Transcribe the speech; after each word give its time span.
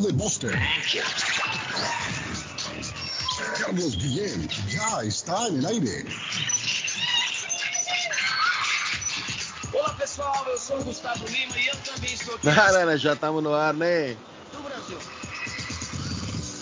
de 0.00 0.12
Boston. 0.12 0.50
Carlos 3.58 3.96
Guillén 3.96 4.48
ya 4.68 5.02
está 5.04 5.46
en 5.48 5.58
el 5.58 5.66
aire. 5.66 6.04
Olá 9.72 9.94
pessoal, 9.94 10.46
eu 10.48 10.58
sou 10.58 10.80
o 10.80 10.84
Gustavo 10.84 11.24
Lima 11.26 11.56
e 11.58 11.66
eu 11.68 11.76
também 11.76 12.12
estou 12.14 12.34
aqui 12.34 12.46
não, 12.46 12.96
já 12.96 13.12
estamos 13.12 13.42
no 13.42 13.54
ar, 13.54 13.74
né? 13.74 14.14
do 14.52 14.62
Brasil. 14.62 14.98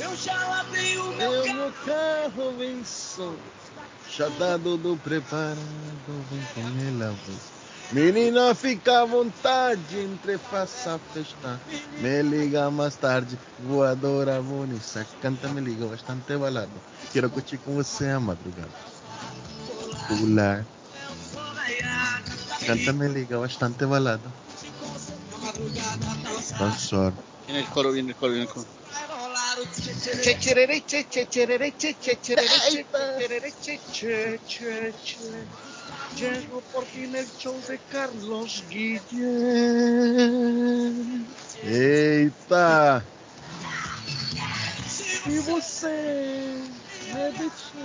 Eu 0.00 0.16
já 0.16 0.48
lavei 0.48 0.98
o 0.98 1.12
meu 1.12 1.32
Eu 1.32 1.72
carro. 1.84 2.54
carro 2.56 2.84
som, 2.84 3.36
já 4.16 4.30
tá 4.30 4.58
tudo 4.58 4.96
preparado, 5.02 5.58
vem 6.30 6.42
com 6.54 6.60
ela. 7.02 7.14
vem. 7.26 7.57
Menina, 7.90 8.54
fica 8.54 9.00
à 9.00 9.04
vontade, 9.06 9.98
entre 9.98 10.36
faça 10.36 10.94
a 10.94 10.98
festa. 10.98 11.58
Me 12.00 12.22
liga 12.22 12.70
mais 12.70 12.96
tarde, 12.96 13.38
voadora 13.58 14.42
bonita. 14.42 15.06
Canta, 15.22 15.48
me 15.48 15.62
liga 15.62 15.86
bastante 15.86 16.36
balado. 16.36 16.70
Quero 17.12 17.30
curtir 17.30 17.56
com 17.58 17.74
você 17.74 18.08
a 18.08 18.20
madrugada. 18.20 18.74
Pular. 20.06 20.66
Canta, 22.66 22.92
me 22.92 23.08
liga 23.08 23.38
bastante 23.38 23.86
balado. 23.86 24.30
Dançar. 26.58 27.14
Viene 27.46 27.60
el 27.60 27.66
coro, 27.68 27.92
viene 27.92 28.10
el 28.10 28.16
coro, 28.16 28.32
viene 28.32 28.46
el 28.46 28.52
coro. 28.52 28.66
Llego 36.16 36.62
por 36.72 36.84
fin 36.86 37.14
el 37.14 37.26
show 37.38 37.60
de 37.68 37.78
Carlos 37.90 38.64
Guillén. 38.68 39.08
Eita! 41.62 43.04
E 45.26 45.38
você 45.40 46.64
me 47.12 47.30
deixou, 47.32 47.82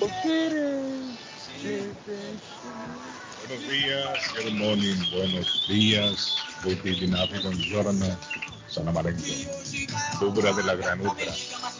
eu 0.00 0.08
querer 0.22 1.18
te 1.60 1.92
deixar. 2.06 3.11
Buenos 3.48 3.68
días, 3.68 4.34
good 4.44 4.52
morning, 4.52 4.96
buenos 5.10 5.66
días, 5.66 6.36
good 6.62 6.78
evening, 6.84 7.12
buongiorno, 7.42 8.16
San 8.68 8.88
Amarenco, 8.88 9.22
Dubra 10.20 10.52
de 10.52 10.62
la 10.62 10.76
Granutra. 10.76 11.32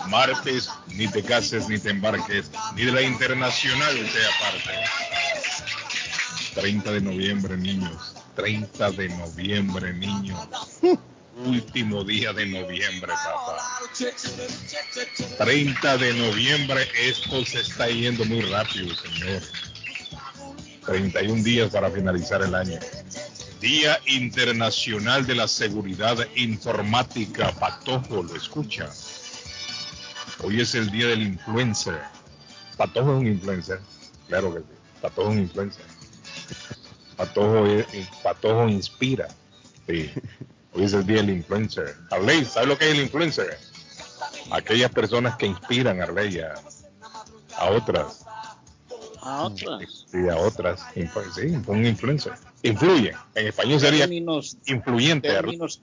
Martes, 0.09 0.69
ni 0.89 1.07
te 1.07 1.23
cases 1.23 1.69
ni 1.69 1.79
te 1.79 1.91
embarques, 1.91 2.51
ni 2.75 2.85
de 2.85 2.93
la 2.93 3.03
internacional 3.03 3.95
sea 3.95 4.31
parte. 4.41 4.81
30 6.55 6.93
de 6.93 7.01
noviembre, 7.01 7.57
niños, 7.57 8.15
30 8.35 8.91
de 8.93 9.09
noviembre, 9.11 9.93
niños. 9.95 10.41
Último 11.45 12.03
día 12.05 12.33
de 12.33 12.47
noviembre, 12.47 13.13
papá. 13.13 13.59
30 15.39 15.97
de 15.97 16.15
noviembre, 16.15 16.89
esto 16.99 17.45
se 17.45 17.61
está 17.61 17.89
yendo 17.89 18.25
muy 18.25 18.41
rápido, 18.43 18.95
señores. 18.97 19.72
31 20.87 21.43
días 21.43 21.71
para 21.71 21.91
finalizar 21.91 22.43
el 22.43 22.55
año. 22.55 22.79
Día 23.61 23.99
Internacional 24.07 25.25
de 25.27 25.35
la 25.37 25.47
Seguridad 25.49 26.19
Informática. 26.37 27.53
Patojo, 27.53 28.23
lo 28.23 28.35
escucha. 28.35 28.89
Hoy 30.43 30.61
es 30.61 30.75
el 30.75 30.91
día 30.91 31.07
del 31.09 31.23
influencer. 31.23 32.01
Patojo 32.77 33.13
es 33.15 33.21
un 33.21 33.27
influencer. 33.29 33.81
Claro 34.29 34.53
que 34.55 34.61
sí. 34.61 34.67
Patojo 35.01 35.29
es 35.31 35.37
un 35.37 35.43
influencer. 35.43 35.85
Patojo, 37.17 37.67
es- 37.67 37.87
Patojo 38.23 38.69
inspira. 38.69 39.29
Sí. 39.87 40.11
Hoy 40.75 40.85
es 40.85 40.93
el 40.95 41.07
día 41.07 41.17
del 41.19 41.31
influencer. 41.31 41.95
Arley, 42.11 42.45
¿sabes 42.45 42.69
lo 42.69 42.79
que 42.79 42.87
es 42.87 42.95
el 42.97 43.03
influencer? 43.03 43.59
Aquellas 44.51 44.91
personas 44.91 45.37
que 45.37 45.47
inspiran, 45.47 46.01
Arley, 46.01 46.41
a, 46.41 46.55
a 47.59 47.71
otras. 47.71 48.22
A 49.23 49.45
otras. 49.45 50.07
Sí, 50.11 50.29
a 50.29 50.37
otras. 50.37 50.81
Sí, 50.95 51.45
un 51.67 51.87
influencer. 51.87 52.33
Influye. 52.63 53.13
En 53.37 53.47
español 53.47 53.81
sería 53.81 54.01
Términos, 54.01 54.57
influyente. 54.67 55.29
Términos, 55.29 55.81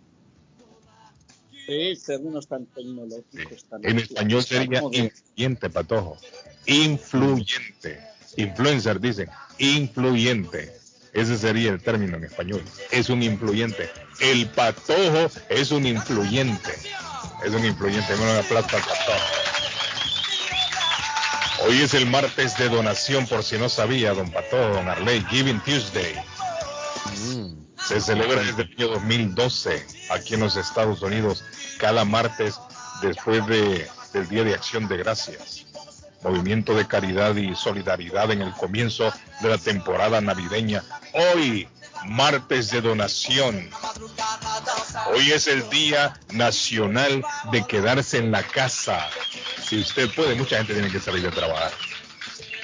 sí, 1.66 1.94
términos 2.06 2.48
tan 2.48 2.66
tecnológicos. 2.66 3.66
Tan 3.70 3.86
En 3.86 4.00
español 4.00 4.44
sería 4.44 4.82
influyente, 4.92 5.70
patojo. 5.70 6.18
Influyente. 6.66 8.02
Influencer 8.36 9.00
dicen, 9.00 9.30
influyente. 9.58 10.78
Ese 11.14 11.38
sería 11.38 11.72
el 11.72 11.82
término 11.82 12.18
en 12.18 12.26
español. 12.26 12.62
Es 12.92 13.10
un 13.10 13.24
influyente. 13.24 13.90
El 14.20 14.50
patojo 14.50 15.32
es 15.48 15.72
un 15.72 15.86
influyente. 15.86 16.74
Es 17.44 17.54
un 17.54 17.66
influyente. 17.66 18.14
Dame 18.14 18.32
una 18.32 18.42
plata 18.44 18.76
al 18.76 18.84
patojo. 18.84 19.59
Hoy 21.66 21.82
es 21.82 21.94
el 21.94 22.06
martes 22.06 22.58
de 22.58 22.70
donación, 22.70 23.28
por 23.28 23.44
si 23.44 23.58
no 23.58 23.70
sabía, 23.70 24.14
don 24.14 24.30
Patojo, 24.32 24.74
don 24.76 24.88
Arley, 24.88 25.26
Giving 25.30 25.60
Tuesday. 25.62 26.16
Mm. 27.36 27.60
Se 27.88 28.00
celebra 28.02 28.42
desde 28.42 28.64
el 28.64 28.74
año 28.78 28.88
2012 28.90 29.86
aquí 30.12 30.36
en 30.36 30.42
los 30.42 30.56
Estados 30.56 31.02
Unidos, 31.02 31.44
cada 31.80 32.06
martes 32.06 32.60
después 33.02 33.46
de- 33.48 33.88
del 34.14 34.28
Día 34.28 34.44
de 34.44 34.54
Acción 34.54 34.88
de 34.88 34.98
Gracias. 34.98 35.66
Movimiento 36.24 36.74
de 36.76 36.86
caridad 36.88 37.36
y 37.36 37.56
solidaridad 37.56 38.32
en 38.32 38.42
el 38.42 38.52
comienzo 38.54 39.14
de 39.42 39.50
la 39.50 39.58
temporada 39.58 40.20
navideña. 40.20 40.84
Hoy, 41.14 41.68
martes 42.06 42.72
de 42.72 42.82
donación. 42.82 43.70
Hoy 45.08 45.32
es 45.32 45.48
el 45.48 45.68
Día 45.70 46.20
Nacional 46.32 47.24
de 47.52 47.66
quedarse 47.66 48.18
en 48.18 48.32
la 48.32 48.44
casa. 48.44 49.10
Si 49.64 49.80
usted 49.80 50.10
puede, 50.16 50.36
mucha 50.36 50.58
gente 50.58 50.74
tiene 50.74 50.92
que 50.92 51.00
salir 51.00 51.26
a 51.28 51.32
trabajar. 51.32 51.72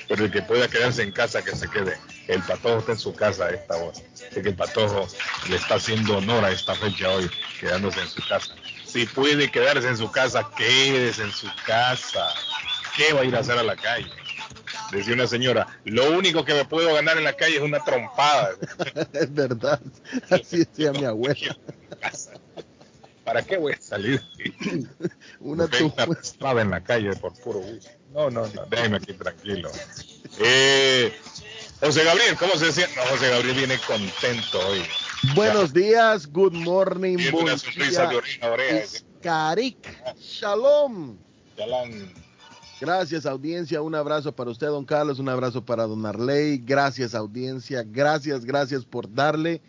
Pero 0.07 0.25
el 0.25 0.31
que 0.31 0.41
pueda 0.41 0.68
quedarse 0.68 1.03
en 1.03 1.12
casa, 1.12 1.44
que 1.44 1.56
se 1.56 1.69
quede. 1.69 1.97
El 2.28 2.41
patojo 2.41 2.79
está 2.79 2.91
en 2.94 3.00
su 3.00 3.13
casa 3.16 3.46
a 3.46 3.50
esta 3.51 3.75
hora. 3.75 3.97
Así 4.31 4.41
que 4.41 4.50
el 4.50 4.56
patojo 4.56 5.07
le 5.50 5.56
está 5.56 5.75
haciendo 5.75 6.18
honor 6.18 6.46
a 6.46 6.51
esta 6.51 6.75
fecha 6.75 7.09
hoy, 7.09 7.29
quedándose 7.59 8.01
en 8.01 8.07
su 8.07 8.28
casa. 8.28 8.56
Si 8.85 9.06
puede 9.06 9.52
quedarse 9.52 9.88
en 9.88 9.97
su 9.97 10.12
casa, 10.12 10.50
quédese 10.57 11.23
en 11.23 11.31
su 11.31 11.47
casa. 11.66 12.28
¿Qué 12.96 13.13
va 13.13 13.22
a 13.22 13.25
ir 13.25 13.35
a 13.35 13.40
hacer 13.40 13.57
a 13.57 13.63
la 13.63 13.75
calle? 13.75 14.09
Decía 14.91 15.13
una 15.13 15.28
señora, 15.28 15.67
lo 15.84 16.12
único 16.12 16.46
que 16.46 16.53
me 16.53 16.66
puedo 16.66 16.94
ganar 16.94 17.17
en 17.17 17.23
la 17.23 17.34
calle 17.34 17.57
es 17.57 17.62
una 17.62 17.84
trompada. 17.84 18.52
Es 19.13 19.34
verdad, 19.34 19.79
así 20.29 20.59
decía 20.59 20.91
mi 20.91 21.06
abuela. 21.06 21.57
¿Para 23.24 23.42
qué 23.42 23.58
voy 23.58 23.74
a 23.74 23.82
salir? 23.82 24.22
Una 25.40 25.68
trompada 25.68 26.62
en 26.62 26.70
la 26.70 26.84
calle 26.84 27.16
por 27.16 27.34
puro 27.42 27.60
gusto. 27.60 27.90
No, 28.14 28.30
no, 28.30 28.48
no, 28.48 28.66
déjeme 28.70 28.98
aquí 28.98 29.14
tranquilo. 29.14 29.70
Eh, 30.40 31.12
José 31.82 32.04
Gabriel, 32.04 32.36
¿cómo 32.38 32.54
se 32.54 32.72
siente? 32.72 32.96
No, 32.96 33.02
José 33.08 33.30
Gabriel 33.30 33.58
viene 33.58 33.78
contento 33.88 34.60
hoy. 34.68 34.84
Buenos 35.34 35.74
días, 35.74 36.32
good 36.32 36.54
morning, 36.54 37.18
Tiene 37.18 37.38
una 37.38 37.58
sonrisa 37.58 38.08
de 38.08 38.16
orina 38.16 38.48
oreja. 38.48 39.56
Shalom. 40.20 41.18
Gracias 42.80 43.26
audiencia, 43.26 43.82
un 43.82 43.96
abrazo 43.96 44.36
para 44.36 44.52
usted, 44.52 44.68
don 44.68 44.86
Carlos, 44.86 45.18
un 45.18 45.30
abrazo 45.30 45.66
para 45.66 45.88
don 45.88 46.06
Arley, 46.06 46.60
gracias 46.60 47.16
audiencia, 47.16 47.84
gracias, 47.84 48.46
gracias 48.46 48.86
por 48.86 49.12
darle 49.12 49.62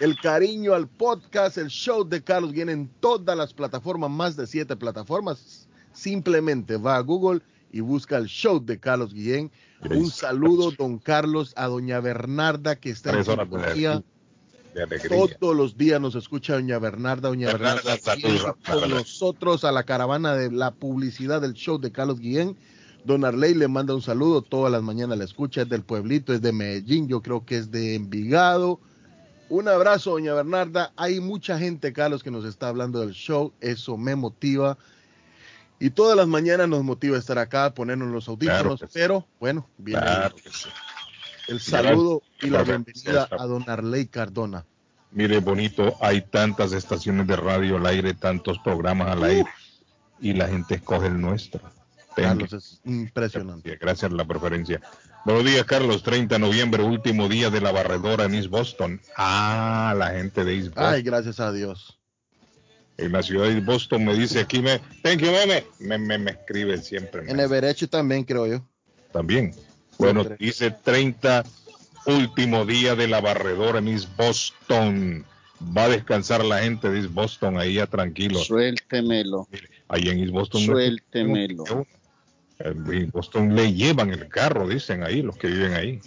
el 0.00 0.18
cariño 0.18 0.74
al 0.74 0.88
podcast, 0.88 1.58
el 1.58 1.68
show 1.68 2.08
de 2.08 2.22
Carlos 2.22 2.52
viene 2.52 2.72
en 2.72 2.88
todas 3.00 3.36
las 3.36 3.52
plataformas, 3.52 4.10
más 4.10 4.34
de 4.34 4.46
siete 4.46 4.74
plataformas. 4.74 5.68
Simplemente 5.92 6.78
va 6.78 6.96
a 6.96 7.00
Google 7.00 7.42
y 7.70 7.80
busca 7.80 8.16
el 8.16 8.26
show 8.26 8.64
de 8.64 8.80
Carlos 8.80 9.12
Guillén. 9.12 9.50
Un 9.90 10.10
saludo, 10.10 10.70
don 10.70 10.98
Carlos, 10.98 11.52
a 11.56 11.66
doña 11.66 12.00
Bernarda 12.00 12.76
que 12.76 12.90
está 12.90 13.12
en 13.12 13.24
sintonía. 13.24 14.02
Todos 15.38 15.56
los 15.56 15.76
días 15.76 16.00
nos 16.00 16.14
escucha 16.14 16.54
doña 16.54 16.78
Bernarda. 16.78 17.28
Doña 17.28 17.48
Bernarda, 17.48 17.96
viene 18.16 18.38
Bernarda. 18.38 18.80
con 18.80 18.90
nosotros 18.90 19.64
a 19.64 19.72
la 19.72 19.82
caravana 19.82 20.34
de 20.34 20.50
la 20.50 20.70
publicidad 20.70 21.42
del 21.42 21.52
show 21.52 21.78
de 21.78 21.92
Carlos 21.92 22.20
Guillén. 22.20 22.56
Don 23.04 23.24
Arley 23.24 23.54
le 23.54 23.68
manda 23.68 23.94
un 23.94 24.02
saludo, 24.02 24.42
todas 24.42 24.72
las 24.72 24.82
mañanas 24.82 25.18
la 25.18 25.24
escucha, 25.24 25.62
es 25.62 25.68
del 25.68 25.82
pueblito, 25.82 26.32
es 26.32 26.42
de 26.42 26.52
Medellín, 26.52 27.08
yo 27.08 27.22
creo 27.22 27.44
que 27.44 27.56
es 27.56 27.70
de 27.70 27.94
Envigado. 27.94 28.80
Un 29.50 29.68
abrazo, 29.68 30.12
doña 30.12 30.32
Bernarda. 30.32 30.92
Hay 30.96 31.20
mucha 31.20 31.58
gente, 31.58 31.92
Carlos, 31.92 32.22
que 32.22 32.30
nos 32.30 32.44
está 32.44 32.68
hablando 32.68 33.00
del 33.00 33.10
show, 33.12 33.52
eso 33.60 33.96
me 33.96 34.14
motiva. 34.14 34.78
Y 35.80 35.90
todas 35.90 36.16
las 36.16 36.28
mañanas 36.28 36.68
nos 36.68 36.84
motiva 36.84 37.18
estar 37.18 37.36
acá, 37.38 37.74
ponernos 37.74 38.08
los 38.08 38.28
audífonos, 38.28 38.62
Claro 38.62 38.78
que 38.78 38.86
sí. 38.86 38.92
pero 38.94 39.26
bueno, 39.40 39.66
Claro 39.84 40.36
sí. 40.52 40.68
el 41.48 41.58
saludo 41.60 42.22
y 42.40 42.50
la 42.50 42.62
bienvenida 42.62 43.28
a 43.30 43.46
don 43.46 43.68
Arley 43.68 44.06
Cardona. 44.06 44.64
Mire, 45.10 45.40
bonito, 45.40 45.96
hay 46.00 46.20
tantas 46.22 46.72
estaciones 46.72 47.26
de 47.26 47.34
radio 47.34 47.78
al 47.78 47.86
aire, 47.86 48.14
tantos 48.14 48.58
programas 48.60 49.08
al 49.08 49.24
aire, 49.24 49.50
y 50.20 50.32
la 50.34 50.46
gente 50.46 50.76
escoge 50.76 51.08
el 51.08 51.20
nuestro. 51.20 51.60
Carlos, 52.14 52.52
es 52.52 52.80
impresionante. 52.84 53.76
Gracias 53.80 54.12
a 54.12 54.14
la 54.14 54.24
preferencia. 54.24 54.80
Buenos 55.24 55.44
días, 55.44 55.64
Carlos. 55.64 56.02
30 56.02 56.36
de 56.36 56.38
noviembre, 56.38 56.82
último 56.82 57.28
día 57.28 57.50
de 57.50 57.60
la 57.60 57.72
barredora 57.72 58.24
en 58.24 58.34
East 58.34 58.48
Boston. 58.48 59.00
Ah, 59.16 59.94
la 59.96 60.12
gente 60.12 60.44
de 60.44 60.54
East 60.54 60.68
Boston. 60.68 60.84
Ay, 60.84 61.02
gracias 61.02 61.40
a 61.40 61.52
Dios. 61.52 61.98
en 62.96 63.12
la 63.12 63.22
ciudad 63.22 63.48
de 63.48 63.60
Boston 63.60 64.04
me 64.04 64.14
dice 64.14 64.40
aquí, 64.40 64.60
me, 64.60 64.78
thank 65.02 65.20
you, 65.20 65.30
meme. 65.30 65.64
Me, 65.78 65.98
me, 65.98 66.18
me 66.18 66.30
escribe 66.32 66.78
siempre. 66.78 67.30
En 67.30 67.38
Everett 67.38 67.88
también, 67.90 68.24
creo 68.24 68.46
yo. 68.46 68.66
También. 69.12 69.54
Bueno, 69.98 70.24
dice 70.38 70.70
30, 70.70 71.44
último 72.06 72.64
día 72.64 72.94
de 72.94 73.06
la 73.06 73.20
barredora 73.20 73.78
en 73.78 73.88
East 73.88 74.08
Boston. 74.16 75.26
Va 75.76 75.84
a 75.84 75.88
descansar 75.90 76.42
la 76.42 76.60
gente 76.60 76.88
de 76.88 77.00
East 77.00 77.12
Boston 77.12 77.58
ahí 77.58 77.74
ya 77.74 77.86
tranquilo. 77.86 78.38
Suéltemelo. 78.38 79.46
Ahí 79.88 80.08
en 80.08 80.20
East 80.20 80.32
Boston. 80.32 80.62
Suéltemelo. 80.62 81.64
En 82.60 83.10
Boston 83.10 83.54
le 83.54 83.72
llevan 83.72 84.10
el 84.10 84.28
carro, 84.28 84.68
dicen 84.68 85.02
ahí 85.02 85.22
los 85.22 85.36
que 85.36 85.48
viven 85.48 85.74
ahí. 85.74 86.00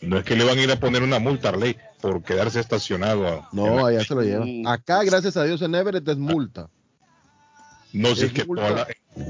No 0.00 0.18
es 0.18 0.24
que 0.24 0.36
le 0.36 0.44
van 0.44 0.58
a 0.58 0.62
ir 0.62 0.70
a 0.70 0.80
poner 0.80 1.02
una 1.02 1.18
multa 1.18 1.50
a 1.50 1.56
ley 1.56 1.76
por 2.00 2.22
quedarse 2.22 2.60
estacionado. 2.60 3.46
No, 3.52 3.84
allá 3.84 4.04
se 4.04 4.14
lo 4.14 4.22
llevan. 4.22 4.66
Acá, 4.66 5.02
gracias 5.02 5.36
a 5.36 5.44
Dios, 5.44 5.60
en 5.62 5.74
Everett 5.74 6.08
es 6.08 6.16
multa. 6.16 6.70
No 7.92 8.14
sé, 8.14 8.32
que 8.32 8.46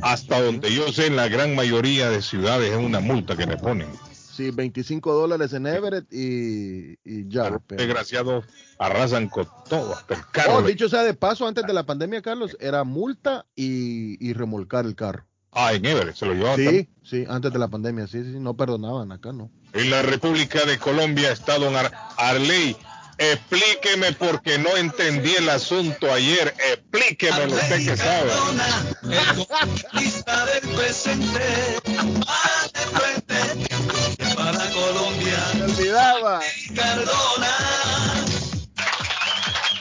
hasta 0.02 0.42
donde 0.42 0.72
yo 0.72 0.92
sé, 0.92 1.06
en 1.06 1.16
la 1.16 1.28
gran 1.28 1.54
mayoría 1.54 2.10
de 2.10 2.22
ciudades 2.22 2.72
es 2.72 2.76
una 2.76 3.00
multa 3.00 3.36
que 3.36 3.46
le 3.46 3.56
ponen. 3.56 3.88
Sí, 4.12 4.50
25 4.50 5.12
dólares 5.14 5.52
en 5.52 5.66
Everett 5.66 6.06
y, 6.12 6.96
ya. 7.28 7.58
Desgraciados 7.68 8.44
arrasan 8.78 9.28
con 9.28 9.48
todo, 9.68 9.94
hasta 9.94 10.14
el 10.14 10.20
carro. 10.30 10.56
Oh, 10.56 10.62
dicho 10.62 10.88
sea 10.88 11.02
de 11.02 11.14
paso, 11.14 11.46
antes 11.46 11.66
de 11.66 11.72
la 11.72 11.86
pandemia, 11.86 12.22
Carlos, 12.22 12.56
era 12.60 12.84
multa 12.84 13.46
y, 13.56 14.32
remolcar 14.34 14.86
el 14.86 14.94
carro. 14.94 15.26
Ah, 15.52 15.72
en 15.72 15.84
Everett 15.84 16.16
se 16.16 16.26
lo 16.26 16.34
llevaban. 16.34 16.58
Sí, 16.58 16.88
sí, 17.02 17.24
antes 17.28 17.52
de 17.52 17.58
la 17.58 17.68
pandemia, 17.68 18.06
sí, 18.06 18.22
sí, 18.22 18.38
no 18.38 18.54
perdonaban, 18.54 19.12
acá 19.12 19.32
no. 19.32 19.50
En 19.72 19.90
la 19.90 20.02
República 20.02 20.64
de 20.64 20.78
Colombia 20.78 21.32
está 21.32 21.58
don 21.58 21.74
Arley 22.16 22.76
Explíqueme 23.18 24.12
porque 24.12 24.58
no 24.58 24.76
entendí 24.76 25.34
el 25.34 25.48
asunto 25.50 26.10
ayer. 26.12 26.54
Explíqueme 26.72 27.46
usted 27.46 27.84
que 27.84 27.96
sabe. 27.96 28.30
del 30.52 30.74
presente, 30.76 31.80
para 34.36 34.70
Colombia. 34.70 35.52
Me 35.56 35.64
olvidaba. 35.64 36.40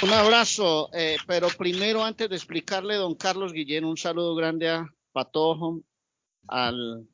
Un 0.01 0.13
abrazo, 0.13 0.89
eh, 0.93 1.17
pero 1.27 1.49
primero 1.49 2.03
antes 2.03 2.29
de 2.29 2.35
explicarle, 2.35 2.95
don 2.95 3.13
Carlos 3.13 3.53
Guillén, 3.53 3.85
un 3.85 3.97
saludo 3.97 4.33
grande 4.33 4.69
a 4.69 4.91
Patojo, 5.17 5.81
al 6.47 7.07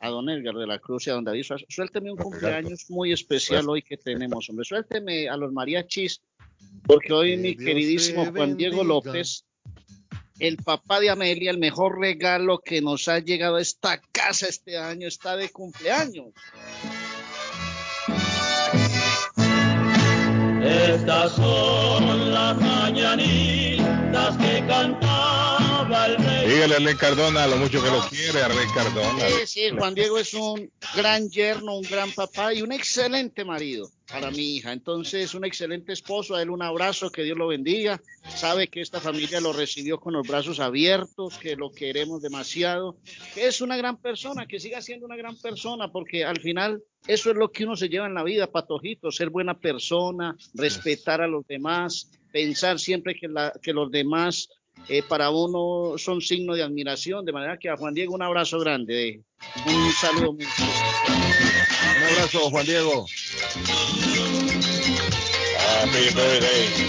a 0.00 0.08
don 0.08 0.30
Edgar 0.30 0.54
de 0.54 0.66
la 0.66 0.78
Cruz 0.78 1.06
y 1.06 1.10
a 1.10 1.12
don 1.12 1.24
David 1.24 1.44
Suélteme 1.68 2.10
un 2.10 2.16
cumpleaños 2.16 2.86
muy 2.88 3.12
especial 3.12 3.68
hoy 3.68 3.82
que 3.82 3.98
tenemos, 3.98 4.48
hombre. 4.48 4.64
Suélteme 4.64 5.28
a 5.28 5.36
los 5.36 5.52
mariachis, 5.52 6.22
porque 6.86 7.12
hoy 7.12 7.36
mi 7.36 7.54
queridísimo 7.54 8.24
Juan 8.24 8.56
Diego 8.56 8.84
López, 8.84 9.44
el 10.38 10.56
papá 10.56 10.98
de 10.98 11.10
Amelia, 11.10 11.50
el 11.50 11.58
mejor 11.58 11.98
regalo 11.98 12.60
que 12.60 12.80
nos 12.80 13.06
ha 13.06 13.18
llegado 13.18 13.56
a 13.56 13.60
esta 13.60 14.00
casa 14.12 14.46
este 14.48 14.78
año, 14.78 15.06
está 15.06 15.36
de 15.36 15.50
cumpleaños. 15.50 16.32
Estas 20.62 21.32
son 21.32 22.32
las 22.32 22.56
mañanitas 22.58 24.38
que 24.38 24.62
rey. 24.62 25.05
Dígale 26.46 26.74
a 26.74 26.76
Arley 26.76 26.94
Cardona 26.94 27.46
lo 27.48 27.56
mucho 27.56 27.82
que 27.82 27.90
lo 27.90 28.00
quiere, 28.08 28.40
Arley 28.40 28.66
Cardona. 28.72 29.28
Sí, 29.28 29.46
sí, 29.46 29.70
Juan 29.76 29.94
Diego 29.94 30.18
es 30.18 30.32
un 30.34 30.70
gran 30.94 31.28
yerno, 31.28 31.76
un 31.76 31.82
gran 31.82 32.12
papá 32.12 32.54
y 32.54 32.62
un 32.62 32.70
excelente 32.70 33.44
marido 33.44 33.90
para 34.08 34.30
mi 34.30 34.56
hija. 34.56 34.72
Entonces, 34.72 35.34
un 35.34 35.44
excelente 35.44 35.92
esposo, 35.92 36.36
a 36.36 36.42
él 36.42 36.50
un 36.50 36.62
abrazo, 36.62 37.10
que 37.10 37.24
Dios 37.24 37.36
lo 37.36 37.48
bendiga. 37.48 38.00
Sabe 38.28 38.68
que 38.68 38.80
esta 38.80 39.00
familia 39.00 39.40
lo 39.40 39.52
recibió 39.52 39.98
con 39.98 40.12
los 40.12 40.26
brazos 40.26 40.60
abiertos, 40.60 41.36
que 41.38 41.56
lo 41.56 41.72
queremos 41.72 42.22
demasiado, 42.22 42.96
que 43.34 43.48
es 43.48 43.60
una 43.60 43.76
gran 43.76 43.96
persona, 43.96 44.46
que 44.46 44.60
siga 44.60 44.80
siendo 44.80 45.06
una 45.06 45.16
gran 45.16 45.36
persona, 45.36 45.90
porque 45.90 46.24
al 46.24 46.40
final 46.40 46.82
eso 47.08 47.30
es 47.30 47.36
lo 47.36 47.50
que 47.50 47.64
uno 47.64 47.74
se 47.74 47.88
lleva 47.88 48.06
en 48.06 48.14
la 48.14 48.22
vida, 48.22 48.46
patojito, 48.46 49.10
ser 49.10 49.30
buena 49.30 49.58
persona, 49.58 50.36
respetar 50.54 51.20
a 51.20 51.26
los 51.26 51.44
demás, 51.48 52.12
pensar 52.30 52.78
siempre 52.78 53.16
que 53.16 53.72
los 53.72 53.90
demás 53.90 54.48
eh, 54.88 55.02
para 55.02 55.30
uno 55.30 55.98
son 55.98 56.20
signo 56.20 56.54
de 56.54 56.62
admiración, 56.62 57.24
de 57.24 57.32
manera 57.32 57.58
que 57.58 57.68
a 57.68 57.76
Juan 57.76 57.94
Diego 57.94 58.14
un 58.14 58.22
abrazo 58.22 58.58
grande, 58.60 59.22
un 59.66 59.92
saludo 59.92 60.32
muy 60.32 60.44
Un 60.44 62.02
abrazo, 62.12 62.50
Juan 62.50 62.66
Diego. 62.66 63.06
Happy 65.82 66.14
birthday 66.14 66.86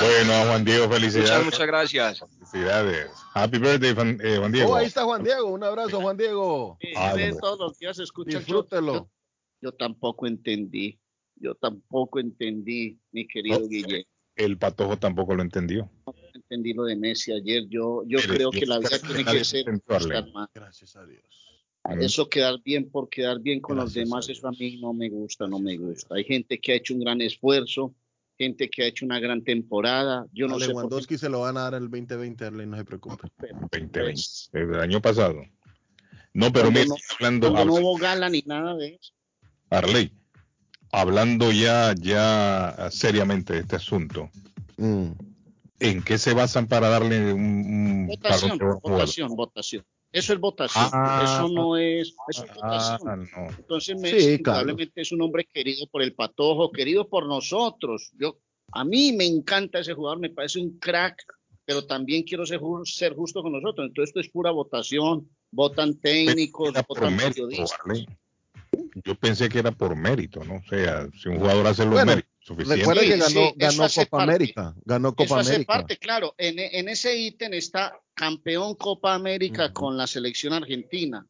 Bueno, 0.00 0.32
Juan 0.46 0.64
Diego, 0.64 0.88
felicidades. 0.88 1.44
Muchas, 1.44 1.66
gracias. 1.66 2.24
Felicidades. 2.38 3.10
Happy 3.34 3.58
birthday, 3.58 3.90
eh, 3.90 4.36
Juan, 4.38 4.52
Diego. 4.52 4.72
Oh, 4.72 4.76
ahí 4.76 4.86
está 4.86 5.04
Juan 5.04 5.24
Diego. 5.24 5.46
Un 5.46 5.64
abrazo, 5.64 6.00
Juan 6.00 6.16
Diego. 6.16 6.78
Ah, 6.96 7.14
todos 7.40 7.58
los 7.58 7.78
días 7.78 7.98
escuchan. 7.98 8.40
Disfrútelo. 8.40 9.10
Yo, 9.60 9.72
tampoco 9.72 10.26
entendí. 10.26 10.98
Yo 11.40 11.54
tampoco 11.54 12.18
entendí, 12.18 12.98
mi 13.12 13.26
querido 13.26 13.66
Guillermo. 13.68 14.04
El 14.36 14.56
patojo 14.56 14.98
tampoco 14.98 15.34
lo 15.34 15.42
entendió. 15.42 15.90
No 16.06 16.14
entendí 16.32 16.72
lo 16.72 16.84
de 16.84 16.96
Messi 16.96 17.32
ayer. 17.32 17.66
Yo, 17.68 18.04
yo 18.06 18.18
creo 18.20 18.50
que 18.50 18.66
la 18.66 18.78
vida 18.78 18.98
tiene 19.00 19.24
que 19.24 19.44
ser 19.44 19.64
Gracias 20.54 20.96
a 20.96 21.04
Dios. 21.04 21.48
Eso 22.00 22.28
quedar 22.28 22.60
bien 22.62 22.90
por 22.90 23.08
quedar 23.08 23.40
bien 23.40 23.60
con 23.60 23.76
los 23.76 23.94
demás, 23.94 24.28
eso 24.28 24.46
a 24.46 24.52
mí 24.52 24.78
no 24.80 24.92
me 24.92 25.08
gusta, 25.08 25.46
no 25.46 25.58
me 25.58 25.76
gusta. 25.78 26.14
Hay 26.14 26.24
gente 26.24 26.58
que 26.58 26.72
ha 26.72 26.74
hecho 26.76 26.92
un 26.92 27.00
gran 27.00 27.20
esfuerzo, 27.20 27.94
gente 28.36 28.68
que 28.68 28.82
ha 28.82 28.86
hecho 28.86 29.06
una 29.06 29.18
gran 29.18 29.42
temporada. 29.42 30.26
Yo 30.32 30.48
no 30.48 30.58
sé 30.58 30.68
Lewandowski 30.68 31.16
se 31.16 31.28
lo 31.28 31.40
van 31.40 31.56
a 31.56 31.62
dar 31.62 31.74
el 31.74 31.88
2020, 31.88 32.44
Arley, 32.44 32.66
no 32.66 32.76
se 32.76 32.84
preocupe. 32.84 33.28
2020, 33.38 34.00
pues, 34.00 34.50
el 34.52 34.74
año 34.80 35.00
pasado. 35.00 35.42
No, 36.34 36.52
pero 36.52 36.70
me 36.70 36.84
no, 36.84 36.94
hablando. 37.14 37.50
No 37.50 37.74
hubo 37.74 37.96
gala 37.96 38.28
ni 38.28 38.42
nada 38.42 38.76
de 38.76 38.98
eso. 39.00 39.14
Arley, 39.70 40.12
hablando 40.92 41.52
ya, 41.52 41.94
ya 41.94 42.88
seriamente 42.90 43.54
de 43.54 43.60
este 43.60 43.76
asunto, 43.76 44.30
mm. 44.76 45.10
¿en 45.80 46.02
qué 46.02 46.18
se 46.18 46.34
basan 46.34 46.66
para 46.66 46.88
darle 46.88 47.32
un, 47.32 48.06
votación, 48.08 48.58
votación, 48.58 49.36
votación? 49.36 49.84
Eso 50.10 50.32
es 50.32 50.40
votación, 50.40 50.88
ah, 50.92 51.22
eso 51.22 51.52
no 51.52 51.76
es, 51.76 52.14
eso 52.28 52.44
es 52.44 52.54
votación. 52.54 53.28
Ah, 53.34 53.48
Entonces, 53.58 54.40
probablemente 54.42 55.02
es 55.02 55.12
un 55.12 55.20
hombre 55.20 55.44
querido 55.44 55.86
por 55.86 56.02
el 56.02 56.14
patojo, 56.14 56.72
querido 56.72 57.08
por 57.08 57.26
nosotros. 57.26 58.10
Yo, 58.18 58.38
a 58.72 58.84
mí 58.84 59.12
me 59.12 59.26
encanta 59.26 59.80
ese 59.80 59.92
jugador, 59.92 60.18
me 60.18 60.30
parece 60.30 60.60
un 60.60 60.78
crack, 60.78 61.22
pero 61.66 61.84
también 61.84 62.22
quiero 62.22 62.46
ser, 62.46 62.60
ser 62.84 63.14
justo 63.14 63.42
con 63.42 63.52
nosotros. 63.52 63.86
Entonces, 63.86 64.08
esto 64.08 64.20
es 64.20 64.30
pura 64.30 64.50
votación, 64.50 65.28
votan 65.50 66.00
técnicos, 66.00 66.72
votan 66.88 67.16
periodistas. 67.18 67.78
Yo 69.04 69.14
pensé 69.14 69.48
que 69.48 69.58
era 69.58 69.72
por 69.72 69.96
mérito, 69.96 70.44
¿no? 70.44 70.56
O 70.56 70.68
sea, 70.68 71.08
si 71.12 71.28
un 71.28 71.38
jugador 71.38 71.66
hace 71.66 71.84
los 71.84 72.04
méritos 72.04 72.30
suficientes. 72.40 72.78
Recuerda 72.78 73.02
que 73.02 73.16
ganó, 73.16 73.52
ganó 73.56 73.88
Copa 73.88 74.22
América. 74.22 74.74
Ganó 74.84 75.14
Copa 75.14 75.40
eso 75.40 75.50
América. 75.50 75.72
parte, 75.72 75.96
claro. 75.96 76.34
En, 76.38 76.58
en 76.58 76.88
ese 76.88 77.18
ítem 77.18 77.54
está 77.54 77.98
campeón 78.14 78.74
Copa 78.74 79.14
América 79.14 79.72
con 79.72 79.96
la 79.96 80.06
selección 80.06 80.52
argentina. 80.52 81.26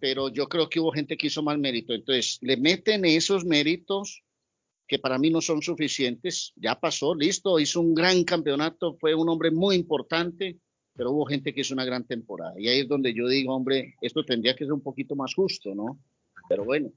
Pero 0.00 0.28
yo 0.30 0.48
creo 0.48 0.68
que 0.68 0.80
hubo 0.80 0.90
gente 0.90 1.16
que 1.16 1.28
hizo 1.28 1.42
mal 1.42 1.58
mérito. 1.58 1.92
Entonces, 1.92 2.38
le 2.40 2.56
meten 2.56 3.04
esos 3.04 3.44
méritos 3.44 4.22
que 4.92 4.98
para 4.98 5.18
mí 5.18 5.30
no 5.30 5.40
son 5.40 5.62
suficientes. 5.62 6.52
Ya 6.56 6.78
pasó, 6.78 7.14
listo, 7.14 7.58
hizo 7.58 7.80
un 7.80 7.94
gran 7.94 8.24
campeonato, 8.24 8.94
fue 9.00 9.14
un 9.14 9.26
hombre 9.28 9.50
muy 9.50 9.74
importante, 9.76 10.58
pero 10.94 11.12
hubo 11.12 11.24
gente 11.24 11.54
que 11.54 11.62
hizo 11.62 11.72
una 11.72 11.86
gran 11.86 12.06
temporada. 12.06 12.52
Y 12.58 12.68
ahí 12.68 12.80
es 12.80 12.88
donde 12.88 13.14
yo 13.14 13.26
digo, 13.26 13.54
hombre, 13.54 13.94
esto 14.02 14.22
tendría 14.22 14.54
que 14.54 14.64
ser 14.64 14.72
un 14.74 14.82
poquito 14.82 15.16
más 15.16 15.32
justo, 15.34 15.74
¿no? 15.74 15.98
Pero 16.52 16.66
bueno, 16.66 16.92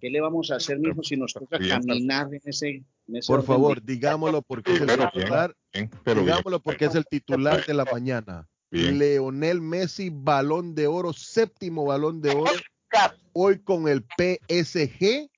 ¿qué 0.00 0.08
le 0.08 0.18
vamos 0.22 0.50
a 0.50 0.56
hacer, 0.56 0.78
mijo, 0.78 1.02
si 1.02 1.18
nos 1.18 1.34
toca 1.34 1.58
caminar 1.58 2.32
en 2.32 2.40
ese... 2.46 2.82
Por 3.26 3.42
favor, 3.42 3.82
digámoslo 3.84 4.40
porque 4.40 4.72
es 4.72 4.80
el 4.80 4.88
titular, 4.88 5.54
digámoslo 6.06 6.60
porque 6.62 6.86
es 6.86 6.94
el 6.94 7.04
titular 7.04 7.66
de 7.66 7.74
la 7.74 7.84
mañana. 7.84 8.48
Leonel 8.70 9.60
Messi, 9.60 10.08
balón 10.10 10.74
de 10.74 10.86
oro, 10.86 11.12
séptimo 11.12 11.84
balón 11.84 12.22
de 12.22 12.30
oro, 12.30 12.52
hoy 13.34 13.58
con 13.58 13.86
el 13.86 14.02
PSG. 14.16 15.28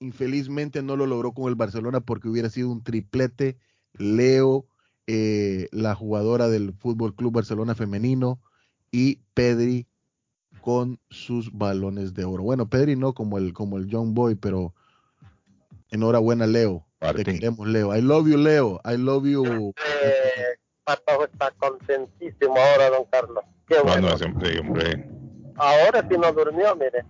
Infelizmente 0.00 0.82
no 0.82 0.96
lo 0.96 1.06
logró 1.06 1.30
con 1.30 1.48
el 1.48 1.54
Barcelona 1.54 2.00
porque 2.00 2.28
hubiera 2.28 2.50
sido 2.50 2.72
un 2.72 2.82
triplete. 2.82 3.56
Leo, 3.92 4.66
eh, 5.06 5.68
la 5.70 5.94
jugadora 5.94 6.48
del 6.48 6.72
Fútbol 6.72 7.14
Club 7.14 7.34
Barcelona 7.34 7.76
femenino, 7.76 8.40
y 8.90 9.20
Pedri 9.32 9.86
con 10.66 10.98
sus 11.10 11.56
balones 11.56 12.12
de 12.12 12.24
oro. 12.24 12.42
Bueno, 12.42 12.68
Pedri 12.68 12.96
no 12.96 13.14
como 13.14 13.38
el, 13.38 13.52
como 13.52 13.76
el 13.76 13.86
John 13.88 14.14
Boy, 14.14 14.34
pero 14.34 14.74
enhorabuena, 15.92 16.44
Leo. 16.44 16.84
Te 17.14 17.22
queremos, 17.22 17.68
Leo. 17.68 17.94
I 17.96 18.02
love 18.02 18.26
you, 18.26 18.36
Leo. 18.36 18.80
I 18.84 18.96
love 18.96 19.26
you. 19.26 19.72
Eh, 19.94 20.58
está 20.84 21.52
contentísimo 21.58 22.56
ahora, 22.58 22.90
don 22.90 23.04
Carlos. 23.04 23.44
Qué 23.68 23.76
bueno. 23.80 24.18
siempre, 24.18 24.58
hombre. 24.58 25.08
Ahora 25.54 26.04
sí 26.10 26.18
no 26.18 26.32
durmió, 26.32 26.74
mire. 26.74 27.04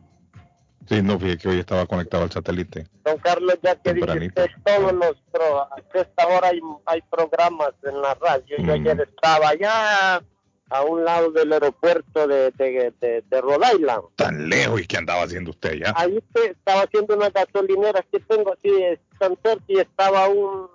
Sí, 0.86 1.00
no, 1.00 1.18
fíjate 1.18 1.38
que 1.38 1.48
hoy 1.48 1.58
estaba 1.60 1.86
conectado 1.86 2.24
al 2.24 2.30
satélite. 2.30 2.86
Don 3.06 3.16
Carlos, 3.16 3.58
ya 3.62 3.74
que 3.76 3.92
usted 3.92 4.48
todos 4.66 4.92
los 4.92 5.16
pro, 5.32 5.62
a 5.62 5.70
esta 5.94 6.26
hora 6.26 6.48
hay, 6.48 6.60
hay 6.84 7.00
programas 7.10 7.70
en 7.84 8.02
la 8.02 8.12
radio. 8.16 8.54
Yo 8.58 8.64
Mm. 8.66 8.70
ayer 8.70 9.00
estaba 9.00 9.48
allá 9.48 10.22
a 10.70 10.82
un 10.82 11.04
lado 11.04 11.30
del 11.30 11.52
aeropuerto 11.52 12.26
de, 12.26 12.50
de, 12.52 12.92
de, 13.00 13.22
de 13.22 13.40
Rhode 13.40 13.66
Island. 13.76 14.02
Tan 14.16 14.48
lejos, 14.48 14.80
¿y 14.80 14.86
qué 14.86 14.96
andaba 14.96 15.22
haciendo 15.22 15.50
usted 15.50 15.74
ya? 15.74 15.92
Ahí 15.96 16.18
estaba 16.34 16.82
haciendo 16.82 17.14
unas 17.16 17.32
gasolineras 17.32 18.04
que 18.10 18.18
tengo 18.20 18.54
de 18.62 18.98
tan 19.18 19.36
cerca 19.44 19.64
y 19.68 19.78
estaba 19.78 20.28
un, 20.28 20.68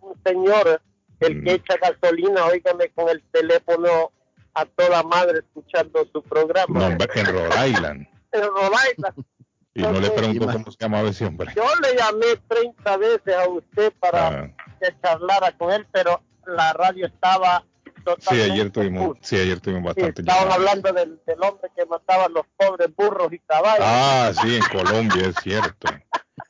un 0.00 0.14
señor, 0.24 0.80
el 1.20 1.36
Mm. 1.36 1.44
que 1.44 1.52
echa 1.52 1.76
gasolina, 1.78 2.44
óigame, 2.46 2.88
con 2.90 3.08
el 3.08 3.22
teléfono 3.32 4.12
a 4.54 4.64
toda 4.66 5.02
madre 5.02 5.38
escuchando 5.40 6.04
su 6.12 6.22
programa. 6.22 6.88
No, 6.90 6.96
en 7.14 7.26
Rhode 7.26 7.68
Island. 7.68 8.06
En 8.32 8.42
Rhode 8.42 8.76
Island. 8.92 9.24
Y 9.74 9.82
no 9.82 9.92
le 10.00 10.08
Ok. 10.08 10.14
preguntó 10.16 10.46
cómo 10.52 10.70
se 10.70 10.76
llamaba 10.78 11.08
ese 11.08 11.24
hombre. 11.24 11.52
Yo 11.56 11.64
le 11.82 11.96
llamé 11.96 12.26
30 12.48 12.96
veces 12.96 13.34
a 13.36 13.48
usted 13.48 13.92
para 13.98 14.28
Ah, 14.28 14.50
que 14.80 14.94
charlara 15.02 15.50
con 15.56 15.72
él, 15.72 15.86
pero 15.92 16.20
la 16.46 16.72
radio 16.72 17.06
estaba 17.06 17.64
sí, 18.18 18.40
ayer 18.40 18.70
tuvimos, 18.70 19.16
sí, 19.20 19.36
ayer 19.36 19.60
tuvimos 19.60 19.94
Sí, 19.94 20.00
bastante 20.00 20.22
estaban 20.22 20.42
llamadas. 20.48 20.58
hablando 20.58 20.92
del, 20.92 21.20
del 21.26 21.42
hombre 21.42 21.70
que 21.76 21.86
mataba 21.86 22.24
a 22.24 22.28
los 22.28 22.44
pobres 22.56 22.94
burros 22.96 23.32
y 23.32 23.38
caballos. 23.40 23.80
Ah, 23.86 24.32
sí, 24.42 24.56
en 24.56 24.62
Colombia, 24.62 25.26
es 25.28 25.34
cierto. 25.42 25.88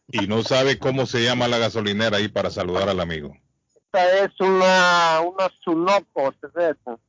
Y 0.08 0.26
no 0.26 0.42
sabe 0.42 0.78
cómo 0.78 1.06
se 1.06 1.22
llama 1.24 1.48
la 1.48 1.58
gasolinera 1.58 2.18
ahí 2.18 2.28
para 2.28 2.50
saludar 2.50 2.88
al 2.88 3.00
amigo. 3.00 3.34
Esta 3.74 4.24
es 4.24 4.30
una, 4.40 5.20
una 5.20 5.50
Sunoco, 5.62 6.28
¿es 6.30 6.76
eso? 6.76 7.00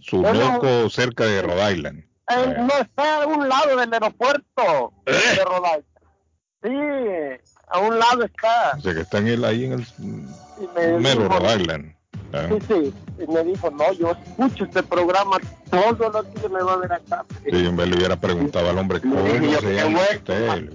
Su 0.00 0.20
Bueno. 0.22 0.52
loco 0.54 0.90
cerca 0.90 1.24
de 1.24 1.42
Rhode 1.42 1.72
Island. 1.72 2.04
Eh, 2.30 2.54
no 2.58 2.72
está 2.80 3.22
a 3.22 3.26
un 3.26 3.48
lado 3.48 3.76
del 3.76 3.92
aeropuerto 3.92 4.92
¿Eh? 5.06 5.12
de 5.36 5.44
Rhode 5.44 5.68
Island. 5.68 5.84
Sí, 6.62 7.44
a 7.68 7.78
un 7.80 7.98
lado 7.98 8.24
está. 8.24 8.72
O 8.78 8.80
sea 8.80 8.94
que 8.94 9.00
están 9.00 9.26
ahí 9.44 9.64
en 9.66 9.72
el 9.74 9.86
Y 9.98 10.66
me 10.74 10.98
mero 10.98 11.22
dijo- 11.24 11.38
Rhode 11.38 11.60
Island. 11.60 11.94
Ah, 12.34 12.48
Sí, 12.48 12.58
sí. 12.68 12.94
Y 13.22 13.32
me 13.32 13.44
dijo, 13.44 13.70
no, 13.70 13.92
yo 13.92 14.10
escucho 14.12 14.64
este 14.64 14.82
programa 14.82 15.38
todos 15.70 16.12
los 16.12 16.34
días 16.34 16.50
me 16.50 16.62
va 16.62 16.72
a 16.74 16.76
ver 16.76 16.92
acá. 16.92 17.24
Sí, 17.44 17.50
en 17.52 17.76
vez 17.76 17.88
le 17.88 17.96
hubiera 17.96 18.16
preguntado 18.16 18.70
al 18.70 18.78
hombre 18.78 19.00
cómo 19.00 19.16
Le 19.26 19.40
dije 19.40 19.52
yo, 19.52 19.60
se 19.60 19.74
llama 19.74 20.00
usted. 20.14 20.72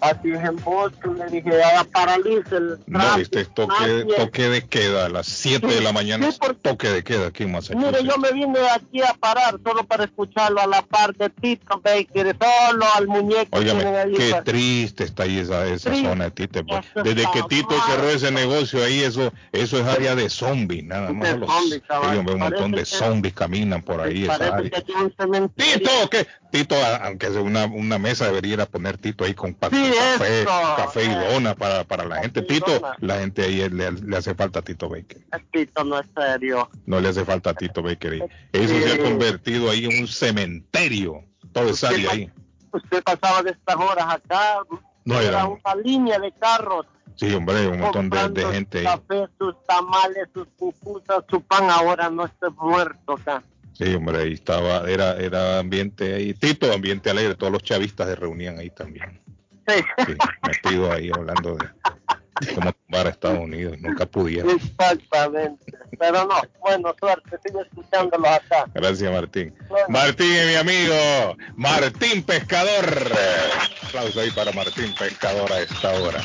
Así 0.00 0.30
es 0.32 0.40
en 0.40 0.56
Boston, 0.56 1.18
le 1.18 1.26
dije, 1.26 1.62
haga 1.62 1.84
paralice 1.84 2.56
el 2.56 2.78
No, 2.86 3.16
este 3.16 3.42
es 3.42 3.54
toque, 3.54 4.06
toque 4.16 4.48
de 4.48 4.62
queda 4.62 5.06
a 5.06 5.08
las 5.08 5.26
7 5.26 5.66
de 5.66 5.80
la 5.80 5.92
mañana. 5.92 6.30
Sí, 6.30 6.38
porque- 6.40 6.52
Toque 6.62 6.88
de 6.90 7.02
queda 7.04 7.26
aquí 7.28 7.42
en 7.44 7.52
Massachusetts. 7.52 7.92
Mire, 7.92 8.04
yo 8.08 8.18
me 8.18 8.32
vine 8.32 8.58
aquí 8.74 9.02
a 9.02 9.14
parar 9.14 9.58
solo 9.64 9.84
para 9.84 10.04
escucharlo 10.04 10.60
a 10.60 10.66
la 10.66 10.82
par 10.82 11.14
de 11.16 11.28
Tito 11.30 11.80
Baker, 11.82 12.36
solo 12.40 12.84
al 12.94 13.06
muñeco. 13.08 13.58
Óigame, 13.58 13.84
qué 14.16 14.40
triste 14.44 15.04
está 15.04 15.24
ahí 15.24 15.38
esa, 15.38 15.66
esa 15.66 15.90
Triste. 15.90 16.08
zona 16.08 16.24
de 16.24 16.30
Tite. 16.30 16.64
pues. 16.64 16.84
Desde 17.04 17.22
que 17.32 17.42
Tito 17.48 17.74
cerró 17.86 18.08
ese 18.10 18.30
negocio 18.30 18.82
ahí, 18.84 19.00
eso 19.00 19.32
eso 19.52 19.78
es 19.78 19.86
área 19.86 20.14
de 20.14 20.28
zombies, 20.30 20.81
nada 20.82 21.12
más. 21.12 21.32
De 21.32 21.38
Los, 21.38 21.50
zombies, 21.50 21.82
sí, 21.88 22.16
un 22.18 22.24
montón 22.38 22.70
de 22.70 22.76
Parece 22.78 22.98
que- 22.98 23.04
zombies 23.04 23.34
caminan 23.34 23.82
por 23.82 24.00
ahí. 24.00 24.26
que 24.26 24.92
un. 24.92 25.48
Tito, 25.50 25.90
¿qué? 26.10 26.26
Tito, 26.50 26.74
aunque 27.02 27.30
sea 27.30 27.40
una, 27.40 27.64
una 27.66 27.98
mesa, 27.98 28.26
debería 28.26 28.54
ir 28.54 28.60
a 28.60 28.66
poner 28.66 28.98
Tito 28.98 29.24
ahí 29.24 29.34
con, 29.34 29.50
Sí, 29.50 29.56
con 29.60 29.70
café, 29.70 30.44
café 30.76 31.04
y 31.04 31.08
Eh. 31.10 31.28
dona 31.32 31.54
para, 31.54 31.84
para 31.84 32.04
la 32.04 32.20
gente. 32.20 32.40
Y 32.40 32.46
Tito, 32.46 32.72
dona. 32.78 32.96
la 33.00 33.18
gente 33.20 33.42
ahí 33.42 33.68
le, 33.70 33.92
le 33.92 34.16
hace 34.16 34.34
falta 34.34 34.58
a 34.58 34.62
Tito 34.62 34.88
Baker. 34.88 35.18
Tito 35.52 35.84
no 35.84 35.98
es 36.00 36.06
serio. 36.16 36.68
No 36.86 37.00
le 37.00 37.08
hace 37.08 37.24
falta 37.24 37.50
a 37.50 37.54
Tito 37.54 37.82
Baker 37.82 38.12
ahí. 38.12 38.22
Eso 38.52 38.74
se 38.80 38.86
ha 38.92 38.96
Sí. 38.96 38.98
convertido 38.98 39.70
ahí 39.70 39.84
en 39.86 40.00
un 40.02 40.08
cementerio. 40.08 41.24
Esa 41.54 41.64
Usted 41.64 41.88
área 41.88 42.10
ahí. 42.12 42.30
Usted 42.72 43.02
pasaba 43.02 43.42
de 43.42 43.50
estas 43.50 43.76
horas 43.76 44.06
acá, 44.14 44.58
No, 45.04 45.18
era 45.20 45.28
era- 45.28 45.46
una 45.46 45.74
línea 45.82 46.18
de 46.18 46.32
carros. 46.32 46.86
Sí, 47.16 47.32
hombre, 47.34 47.66
un 47.68 47.80
montón 47.80 48.10
de, 48.10 48.28
de 48.30 48.46
gente 48.46 48.78
ahí. 48.78 48.84
Café, 48.84 49.26
sus 49.38 49.54
tamales, 49.64 50.28
sus 50.34 50.46
pupusas, 50.58 51.24
su 51.28 51.40
pan, 51.42 51.70
ahora 51.70 52.10
no 52.10 52.24
está 52.24 52.50
muerto 52.50 53.14
acá. 53.14 53.42
Sí, 53.74 53.94
hombre, 53.94 54.18
ahí 54.22 54.32
estaba, 54.34 54.88
era, 54.90 55.16
era 55.16 55.58
ambiente 55.58 56.14
ahí, 56.14 56.34
Tito, 56.34 56.72
ambiente 56.72 57.10
alegre, 57.10 57.34
todos 57.34 57.52
los 57.52 57.62
chavistas 57.62 58.06
se 58.08 58.16
reunían 58.16 58.58
ahí 58.58 58.70
también. 58.70 59.20
Sí, 59.66 59.74
Sí, 60.06 60.14
metidos 60.46 60.90
ahí 60.90 61.10
hablando 61.14 61.56
de 61.56 61.68
cómo 62.54 62.72
tumbar 62.72 63.06
a 63.06 63.10
Estados 63.10 63.38
Unidos, 63.38 63.78
nunca 63.80 64.04
pudieron. 64.06 64.50
exactamente. 64.50 65.72
Pero 65.98 66.24
no, 66.26 66.34
bueno, 66.60 66.94
suerte, 66.98 67.38
sigue 67.44 67.60
escuchándolos 67.62 68.28
acá. 68.28 68.64
Gracias, 68.74 69.12
Martín. 69.12 69.54
Bueno. 69.68 69.86
Martín 69.88 70.46
mi 70.48 70.54
amigo, 70.56 71.36
Martín 71.54 72.22
Pescador. 72.24 73.12
Aplauso 73.86 74.20
ahí 74.20 74.30
para 74.32 74.50
Martín 74.52 74.92
Pescador 74.98 75.52
a 75.52 75.60
esta 75.60 75.92
hora. 75.94 76.20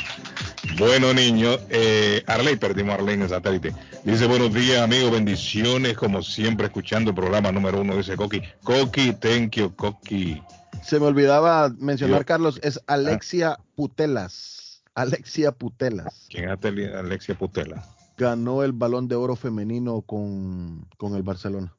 Bueno, 0.78 1.12
niños, 1.12 1.58
eh, 1.70 2.22
Arley, 2.26 2.56
perdimos 2.56 2.92
a 2.92 2.94
Arley 2.98 3.14
en 3.14 3.22
el 3.22 3.28
satélite. 3.28 3.74
Dice, 4.04 4.26
buenos 4.26 4.54
días, 4.54 4.80
amigos, 4.80 5.10
bendiciones, 5.10 5.96
como 5.96 6.22
siempre, 6.22 6.66
escuchando 6.66 7.10
el 7.10 7.16
programa 7.16 7.50
número 7.50 7.80
uno, 7.80 7.96
dice 7.96 8.16
Coqui. 8.16 8.42
Coqui, 8.62 9.12
thank 9.14 9.56
you, 9.56 9.74
Coqui. 9.74 10.40
Se 10.84 11.00
me 11.00 11.06
olvidaba 11.06 11.68
mencionar, 11.78 12.20
Yo- 12.20 12.26
Carlos, 12.26 12.60
es 12.62 12.80
Alexia 12.86 13.58
Putelas. 13.74 14.82
Alexia 14.94 15.52
Putelas. 15.52 16.26
¿Quién 16.30 16.48
es 16.48 16.94
Alexia 16.94 17.34
Putela? 17.36 17.84
Ganó 18.16 18.62
el 18.62 18.72
balón 18.72 19.08
de 19.08 19.14
oro 19.16 19.36
femenino 19.36 20.00
con, 20.02 20.86
con 20.96 21.14
el 21.14 21.22
Barcelona. 21.22 21.74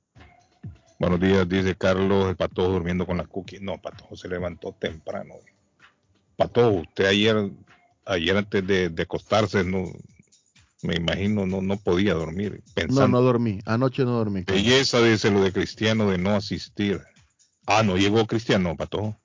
Buenos 0.99 1.19
días, 1.19 1.47
dice 1.47 1.75
Carlos, 1.75 2.29
el 2.29 2.35
patojo 2.35 2.69
durmiendo 2.69 3.05
con 3.05 3.17
la 3.17 3.25
cookie. 3.25 3.59
No, 3.59 3.77
patojo 3.77 4.17
se 4.17 4.27
levantó 4.27 4.73
temprano. 4.77 5.35
Patojo, 6.35 6.81
usted 6.81 7.05
ayer, 7.05 7.51
ayer 8.09 8.35
antes 8.37 8.65
de, 8.65 8.89
de 8.89 9.03
acostarse, 9.03 9.63
no, 9.63 9.85
me 10.83 10.95
imagino, 10.95 11.45
no, 11.45 11.61
no 11.61 11.77
podía 11.77 12.13
dormir. 12.13 12.61
No, 12.65 12.73
Pensando, 12.73 13.07
no 13.07 13.21
dormí. 13.21 13.59
Anoche 13.65 14.03
no 14.05 14.11
dormí. 14.11 14.43
Belleza, 14.43 15.01
dice 15.01 15.31
lo 15.31 15.41
de 15.41 15.51
Cristiano 15.51 16.09
de 16.09 16.17
no 16.17 16.31
asistir. 16.35 17.01
Ah, 17.65 17.83
no 17.83 17.97
llegó 17.97 18.25
Cristiano, 18.25 18.75
patojo. 18.75 19.15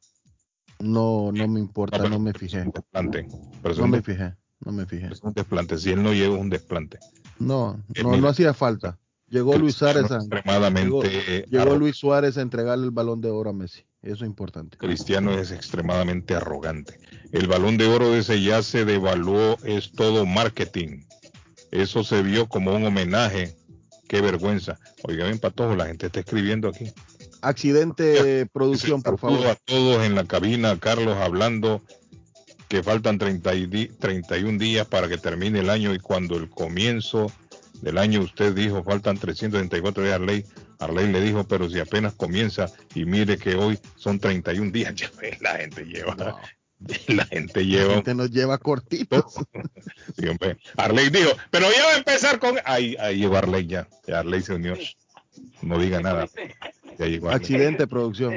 No, 0.80 1.30
no 1.32 1.48
me 1.48 1.60
importa, 1.60 2.08
no 2.08 2.18
me 2.18 2.32
fijé. 2.32 2.64
desplante. 2.64 3.26
Pero 3.62 3.74
No 3.76 3.86
me 3.86 4.02
fijé, 4.02 4.34
no 4.60 4.72
me 4.72 4.86
fijé. 4.86 5.06
es 5.12 5.22
un 5.22 5.32
desplante. 5.32 5.78
Si 5.78 5.90
él 5.90 6.02
no 6.02 6.12
llega, 6.12 6.34
es 6.34 6.40
un 6.40 6.50
desplante. 6.50 6.98
No, 7.38 7.82
Eh, 7.94 8.02
no, 8.02 8.10
mira. 8.10 8.20
no 8.22 8.28
hacía 8.28 8.52
falta. 8.54 8.98
Llegó 9.28 9.56
Luis 9.56 9.74
Suárez 9.76 10.10
a, 10.10 10.16
extremadamente 10.16 11.46
llegó 11.50 11.76
Luis 11.76 11.96
Suárez 11.96 12.36
a 12.36 12.42
entregarle 12.42 12.84
el 12.84 12.90
balón 12.90 13.20
de 13.20 13.30
oro 13.30 13.50
a 13.50 13.52
Messi. 13.52 13.84
Eso 14.04 14.24
es 14.24 14.28
importante. 14.28 14.76
Cristiano 14.76 15.32
es 15.32 15.50
extremadamente 15.50 16.34
arrogante. 16.34 16.98
El 17.32 17.46
balón 17.48 17.76
de 17.78 17.86
oro 17.86 18.10
de 18.10 18.18
ese 18.20 18.42
ya 18.42 18.62
se 18.62 18.84
devaluó, 18.84 19.56
es 19.64 19.92
todo 19.92 20.26
marketing. 20.26 21.04
Eso 21.70 22.04
se 22.04 22.22
vio 22.22 22.46
como 22.48 22.74
un 22.76 22.84
homenaje. 22.84 23.56
Qué 24.06 24.20
vergüenza. 24.20 24.78
Oiga, 25.04 25.24
bien, 25.24 25.38
Patojo, 25.38 25.74
la 25.74 25.86
gente 25.86 26.06
está 26.06 26.20
escribiendo 26.20 26.68
aquí. 26.68 26.92
Accidente, 27.40 28.46
producción, 28.52 29.02
por 29.02 29.18
favor. 29.18 29.46
a 29.46 29.54
todos 29.54 30.04
en 30.04 30.14
la 30.14 30.24
cabina, 30.24 30.78
Carlos, 30.78 31.16
hablando 31.16 31.82
que 32.68 32.82
faltan 32.82 33.18
30 33.18 33.54
y 33.54 33.66
di- 33.66 33.88
31 33.88 34.58
días 34.58 34.86
para 34.86 35.08
que 35.08 35.18
termine 35.18 35.60
el 35.60 35.70
año 35.70 35.94
y 35.94 35.98
cuando 35.98 36.36
el 36.36 36.48
comienzo 36.48 37.30
del 37.82 37.98
año 37.98 38.20
usted 38.22 38.54
dijo 38.54 38.82
faltan 38.82 39.16
334 39.18 40.02
días, 40.02 40.14
Arley, 40.14 40.44
Arley 40.78 41.08
le 41.10 41.20
dijo, 41.20 41.44
pero 41.44 41.68
si 41.68 41.78
apenas 41.80 42.14
comienza 42.14 42.66
y 42.94 43.04
mire 43.04 43.38
que 43.38 43.54
hoy 43.54 43.78
son 43.96 44.18
31 44.18 44.70
días, 44.70 44.94
ya 44.96 45.10
la 45.40 45.56
gente 45.56 45.84
lleva, 45.84 46.14
No, 46.14 46.38
la 47.08 47.24
gente 47.26 47.60
la 47.60 47.66
lleva 47.66 47.94
gente 47.94 48.14
nos 48.14 48.30
lleva 48.30 48.58
cortitos. 48.58 49.34
Sí. 50.16 50.26
Arley 50.76 51.10
dijo, 51.10 51.30
pero 51.50 51.66
ya 51.70 51.84
va 51.86 51.92
a 51.92 51.96
empezar 51.96 52.38
con. 52.38 52.56
Ahí, 52.64 52.96
ahí 52.98 53.18
llegó 53.18 53.36
Arley 53.36 53.66
ya. 53.66 53.88
Ya 54.06 54.20
Arley 54.20 54.42
se 54.42 54.54
unió. 54.54 54.76
No 55.62 55.78
diga 55.78 56.00
nada. 56.00 56.28
Ya 56.98 57.06
llegó 57.06 57.28
Arley. 57.28 57.40
Accidente, 57.40 57.86
producción. 57.86 58.34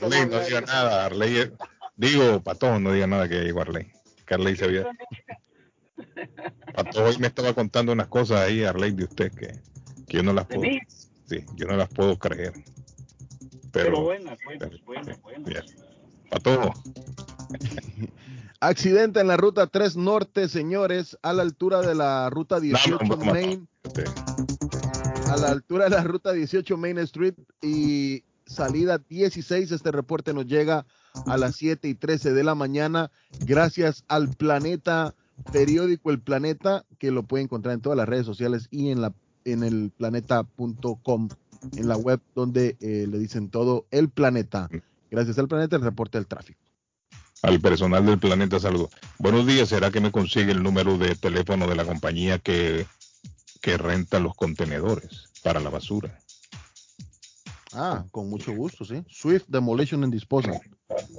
Arley, 0.00 0.26
no 0.26 0.40
diga 0.40 0.60
nada. 0.62 1.06
Arley, 1.06 1.52
digo, 1.96 2.42
Patojo, 2.42 2.78
no 2.78 2.92
diga 2.92 3.06
nada 3.06 3.28
que 3.28 3.36
ya 3.36 3.42
llegó 3.42 3.60
Arley. 3.60 3.90
Que 4.26 4.34
Arley 4.34 4.56
se 4.56 4.64
había. 4.64 4.86
Patojo 6.74 7.08
hoy 7.08 7.18
me 7.18 7.26
estaba 7.26 7.52
contando 7.52 7.92
unas 7.92 8.08
cosas 8.08 8.40
ahí, 8.40 8.64
Arley, 8.64 8.92
de 8.92 9.04
usted 9.04 9.32
que, 9.32 9.60
que 10.08 10.16
yo 10.16 10.22
no 10.22 10.32
las 10.32 10.48
¿De 10.48 10.56
puedo. 10.56 10.70
Sí, 11.32 11.46
yo 11.56 11.66
no 11.66 11.76
las 11.76 11.88
puedo 11.88 12.18
creer. 12.18 12.52
Pero 13.72 13.86
Pero. 13.86 14.02
buenas, 14.02 14.38
buenas, 14.44 14.84
buenas, 14.84 15.22
buenas. 15.22 15.44
Bien. 15.46 15.64
Patojo, 16.28 16.74
Accidente 18.60 19.20
en 19.20 19.28
la 19.28 19.38
ruta 19.38 19.66
3 19.66 19.96
Norte, 19.96 20.48
señores, 20.48 21.18
a 21.22 21.32
la 21.32 21.40
altura 21.40 21.80
de 21.80 21.94
la 21.94 22.28
ruta 22.28 22.60
18 22.60 22.98
no, 23.04 23.16
no, 23.16 23.24
no, 23.24 23.32
Main, 23.32 23.68
este, 23.82 24.04
a 25.30 25.36
la 25.38 25.48
altura 25.48 25.84
de 25.84 25.90
la 25.90 26.04
ruta 26.04 26.32
18 26.32 26.76
Main 26.76 26.98
Street 26.98 27.34
y 27.62 28.24
salida 28.44 28.98
16. 28.98 29.72
Este 29.72 29.90
reporte 29.90 30.34
nos 30.34 30.46
llega 30.46 30.84
a 31.26 31.38
las 31.38 31.56
7 31.56 31.88
y 31.88 31.94
13 31.94 32.34
de 32.34 32.44
la 32.44 32.54
mañana, 32.54 33.10
gracias 33.46 34.04
al 34.06 34.28
Planeta 34.28 35.14
periódico 35.50 36.10
El 36.10 36.20
Planeta, 36.20 36.84
que 36.98 37.10
lo 37.10 37.22
puede 37.22 37.44
encontrar 37.44 37.74
en 37.74 37.80
todas 37.80 37.96
las 37.96 38.08
redes 38.08 38.26
sociales 38.26 38.68
y 38.70 38.90
en 38.90 39.00
la 39.00 39.14
en 39.44 39.62
el 39.62 39.92
planeta.com, 39.96 41.28
en 41.76 41.88
la 41.88 41.96
web 41.96 42.20
donde 42.34 42.76
eh, 42.80 43.06
le 43.08 43.18
dicen 43.18 43.48
todo 43.48 43.86
El 43.90 44.08
Planeta. 44.08 44.68
Gracias 45.10 45.38
al 45.38 45.48
Planeta, 45.48 45.76
el 45.76 45.82
reporte 45.82 46.18
del 46.18 46.26
tráfico. 46.26 46.60
Al 47.42 47.60
personal 47.60 48.06
del 48.06 48.20
planeta 48.20 48.60
saludo. 48.60 48.88
Buenos 49.18 49.46
días, 49.46 49.68
¿será 49.68 49.90
que 49.90 50.00
me 50.00 50.12
consigue 50.12 50.52
el 50.52 50.62
número 50.62 50.96
de 50.96 51.16
teléfono 51.16 51.66
de 51.66 51.74
la 51.74 51.84
compañía 51.84 52.38
que, 52.38 52.86
que 53.60 53.76
renta 53.76 54.20
los 54.20 54.34
contenedores 54.34 55.28
para 55.42 55.58
la 55.58 55.68
basura? 55.68 56.16
Ah, 57.72 58.04
con 58.12 58.28
mucho 58.28 58.52
gusto, 58.52 58.84
sí. 58.84 59.02
Swift 59.08 59.44
Demolition 59.48 60.04
and 60.04 60.12
Disposal. 60.12 60.60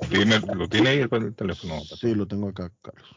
¿Tiene, 0.10 0.40
¿Lo 0.40 0.70
tiene 0.70 0.90
ahí 0.90 1.00
el, 1.00 1.10
el 1.12 1.36
teléfono? 1.36 1.82
Sí, 1.82 2.14
lo 2.14 2.28
tengo 2.28 2.50
acá, 2.50 2.72
Carlos. 2.82 3.16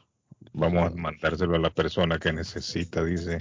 Vamos 0.52 0.90
a 0.90 0.94
mandárselo 0.96 1.54
a 1.54 1.58
la 1.58 1.70
persona 1.70 2.18
que 2.18 2.32
necesita, 2.32 3.04
dice. 3.04 3.38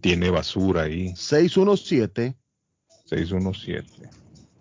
Tiene 0.00 0.30
basura 0.30 0.82
ahí. 0.82 1.14
617 1.16 2.36
617 3.06 4.10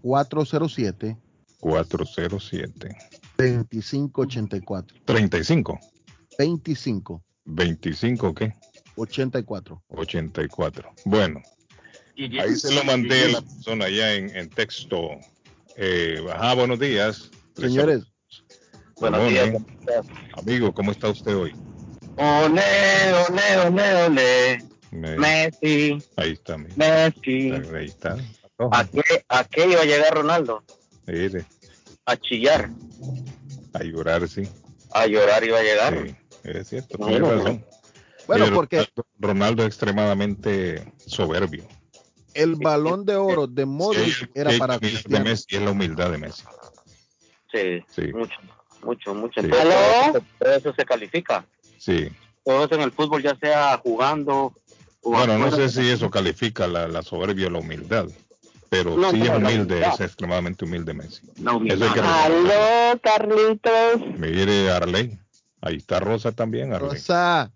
407 0.02 1.18
407 1.60 2.98
2584. 3.38 4.98
35 5.06 5.80
25 6.38 7.24
25 7.46 8.34
qué? 8.36 8.54
84. 8.96 9.84
84. 9.90 10.90
Bueno, 11.06 11.42
ahí 12.18 12.56
se 12.56 12.74
lo 12.74 12.84
mandé 12.84 13.26
a 13.26 13.28
la 13.30 13.42
persona 13.42 13.86
allá 13.86 14.16
en, 14.16 14.36
en 14.36 14.50
texto. 14.50 15.10
Eh, 15.78 16.20
ajá, 16.34 16.56
buenos 16.56 16.80
días. 16.80 17.30
Señores, 17.56 18.04
Buenos 19.00 19.20
Perdón, 19.20 19.34
días. 19.34 19.52
¿cómo 19.52 19.68
estás? 19.80 20.06
Amigo, 20.34 20.74
¿cómo 20.74 20.92
está 20.92 21.10
usted 21.10 21.36
hoy? 21.36 21.56
Ole, 22.18 23.14
ole, 23.30 23.58
ole, 23.68 24.06
ole. 24.06 24.66
Me- 24.98 25.18
Messi, 25.18 25.98
ahí 26.16 26.32
está. 26.34 26.58
Messi. 26.58 27.52
Ahí 27.76 27.86
está. 27.86 28.18
¿A 28.72 28.86
qué, 28.86 29.02
¿A 29.30 29.44
qué 29.44 29.68
iba 29.68 29.82
a 29.82 29.86
llegar 29.86 30.14
Ronaldo? 30.16 30.64
Mire, 31.06 31.46
A 32.06 32.18
chillar, 32.18 32.70
a 33.74 33.84
llorar, 33.84 34.28
sí. 34.28 34.44
a 34.92 35.06
llorar 35.06 35.44
iba 35.44 35.60
a 35.60 35.64
llegar. 35.64 36.04
Sí, 36.08 36.16
es 36.44 36.68
cierto, 36.68 36.98
No, 36.98 37.06
tiene 37.08 37.20
no, 37.22 37.32
razón. 37.32 37.66
bueno, 38.26 38.46
porque 38.54 38.78
Ronaldo, 38.78 39.06
Ronaldo 39.20 39.64
es 39.64 39.68
extremadamente 39.68 40.92
soberbio. 41.06 41.68
el 42.34 42.56
balón 42.56 43.06
de 43.06 43.16
oro 43.16 43.46
de 43.48 43.66
Modric 43.66 44.14
Sí, 44.14 44.26
era 44.36 44.52
para 44.58 44.78
humildad 44.78 44.80
de 44.82 44.88
Cristiano. 44.90 45.26
Messi, 45.26 45.56
es 45.56 45.62
la 45.62 45.72
humildad 45.72 46.12
de 46.12 46.18
Messi. 46.18 46.44
Sí, 47.52 47.84
Sí. 47.96 48.14
mucho, 48.14 48.36
mucho, 48.84 49.14
mucho. 49.14 49.42
Sí. 49.42 49.48
Entonces, 49.48 50.24
todo 50.40 50.52
eso 50.54 50.74
se 50.74 50.86
califica. 50.86 51.46
Sí. 51.78 52.10
Todo 52.44 52.66
eso 52.66 52.76
en 52.76 52.82
el 52.82 52.92
fútbol, 52.92 53.22
ya 53.24 53.36
sea 53.38 53.78
jugando. 53.78 54.54
O 55.08 55.12
Bueno, 55.12 55.38
no 55.38 55.52
sé 55.52 55.70
si 55.70 55.90
eso 55.90 56.10
califica 56.10 56.68
la, 56.68 56.88
la 56.88 57.02
soberbia 57.02 57.48
o 57.48 57.50
la 57.50 57.60
humildad, 57.60 58.08
pero 58.70 58.96
No, 58.98 59.12
sí 59.12 59.22
es 59.22 59.30
humilde, 59.30 59.86
es 59.86 60.00
extremadamente 60.02 60.66
humilde 60.66 60.94
Messi. 60.94 61.22
Eso 61.38 61.86
hay 61.86 61.92
que. 61.94 62.00
Aló, 62.02 63.00
Carlitos. 63.02 64.02
Mire, 64.18 64.70
Arley, 64.72 65.18
ahí 65.62 65.78
está 65.78 66.00
Rosa 66.00 66.32
también, 66.32 66.74
Arley. 66.74 66.90
Rosa, 66.92 67.52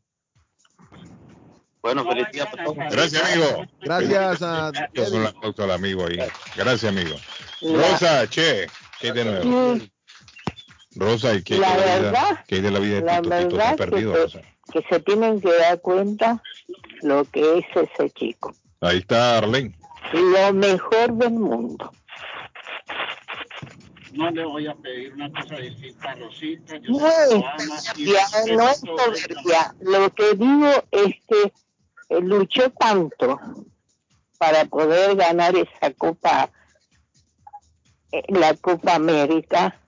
Bueno, 1.81 2.05
feliz 2.05 2.27
día 2.31 2.45
para 2.49 2.63
todos. 2.63 2.77
Gracias, 2.91 3.23
amigo. 3.23 3.65
gracias 3.81 4.41
a 4.41 4.71
Yo 4.93 5.63
al 5.63 5.71
amigo 5.71 6.05
ahí. 6.07 6.19
Gracias, 6.55 6.85
amigo. 6.85 7.15
Rosa, 7.61 8.27
che, 8.29 8.67
¿qué 8.99 9.07
hay 9.07 9.13
de 9.13 9.25
nuevo? 9.25 9.75
Sí, 9.75 9.91
Rosa, 10.95 11.33
¿y 11.35 11.41
qué 11.43 11.55
hay 11.55 11.59
La 11.59 11.69
de 11.71 11.77
la 11.77 11.83
vida? 11.85 12.01
verdad, 12.11 12.45
¿Qué 12.47 12.55
hay 12.55 12.61
de 12.61 12.71
la 12.71 12.79
vida 12.79 12.95
de 12.95 13.01
la 13.01 13.21
Tito? 13.21 13.47
Tito 13.49 13.75
perdido, 13.77 14.13
que 14.13 14.19
Rosa. 14.19 14.41
Que 14.71 14.83
se 14.89 14.99
tienen 14.99 15.41
que 15.41 15.53
dar 15.53 15.79
cuenta 15.81 16.41
lo 17.01 17.25
que 17.25 17.59
es 17.59 17.65
ese 17.75 18.09
chico. 18.11 18.53
Ahí 18.79 18.99
está 18.99 19.37
Arley. 19.37 19.73
Lo 20.13 20.53
mejor 20.53 21.13
del 21.13 21.33
mundo. 21.33 21.91
No 24.13 24.29
le 24.29 24.43
voy 24.43 24.67
a 24.67 24.75
pedir 24.75 25.13
una 25.13 25.31
cosa 25.31 25.55
distinta 25.55 26.11
a 26.11 26.15
Rosita. 26.15 26.77
Yo 26.77 26.91
No 26.91 26.99
sé 26.99 27.29
que 27.29 27.35
es 27.35 27.37
lo 27.37 27.47
ama 27.47 27.63
y 27.65 28.07
soberbia, 28.07 28.55
no 28.55 28.69
es 28.69 28.79
soberbia. 28.79 29.75
Lo 29.79 30.09
que 30.13 30.33
digo 30.33 30.83
es 30.91 31.15
que 31.27 31.53
eh, 32.09 32.21
luchó 32.21 32.69
tanto 32.71 33.39
para 34.37 34.65
poder 34.65 35.15
ganar 35.15 35.55
esa 35.55 35.93
Copa, 35.97 36.49
eh, 38.11 38.23
la 38.27 38.53
Copa 38.55 38.95
América, 38.95 39.79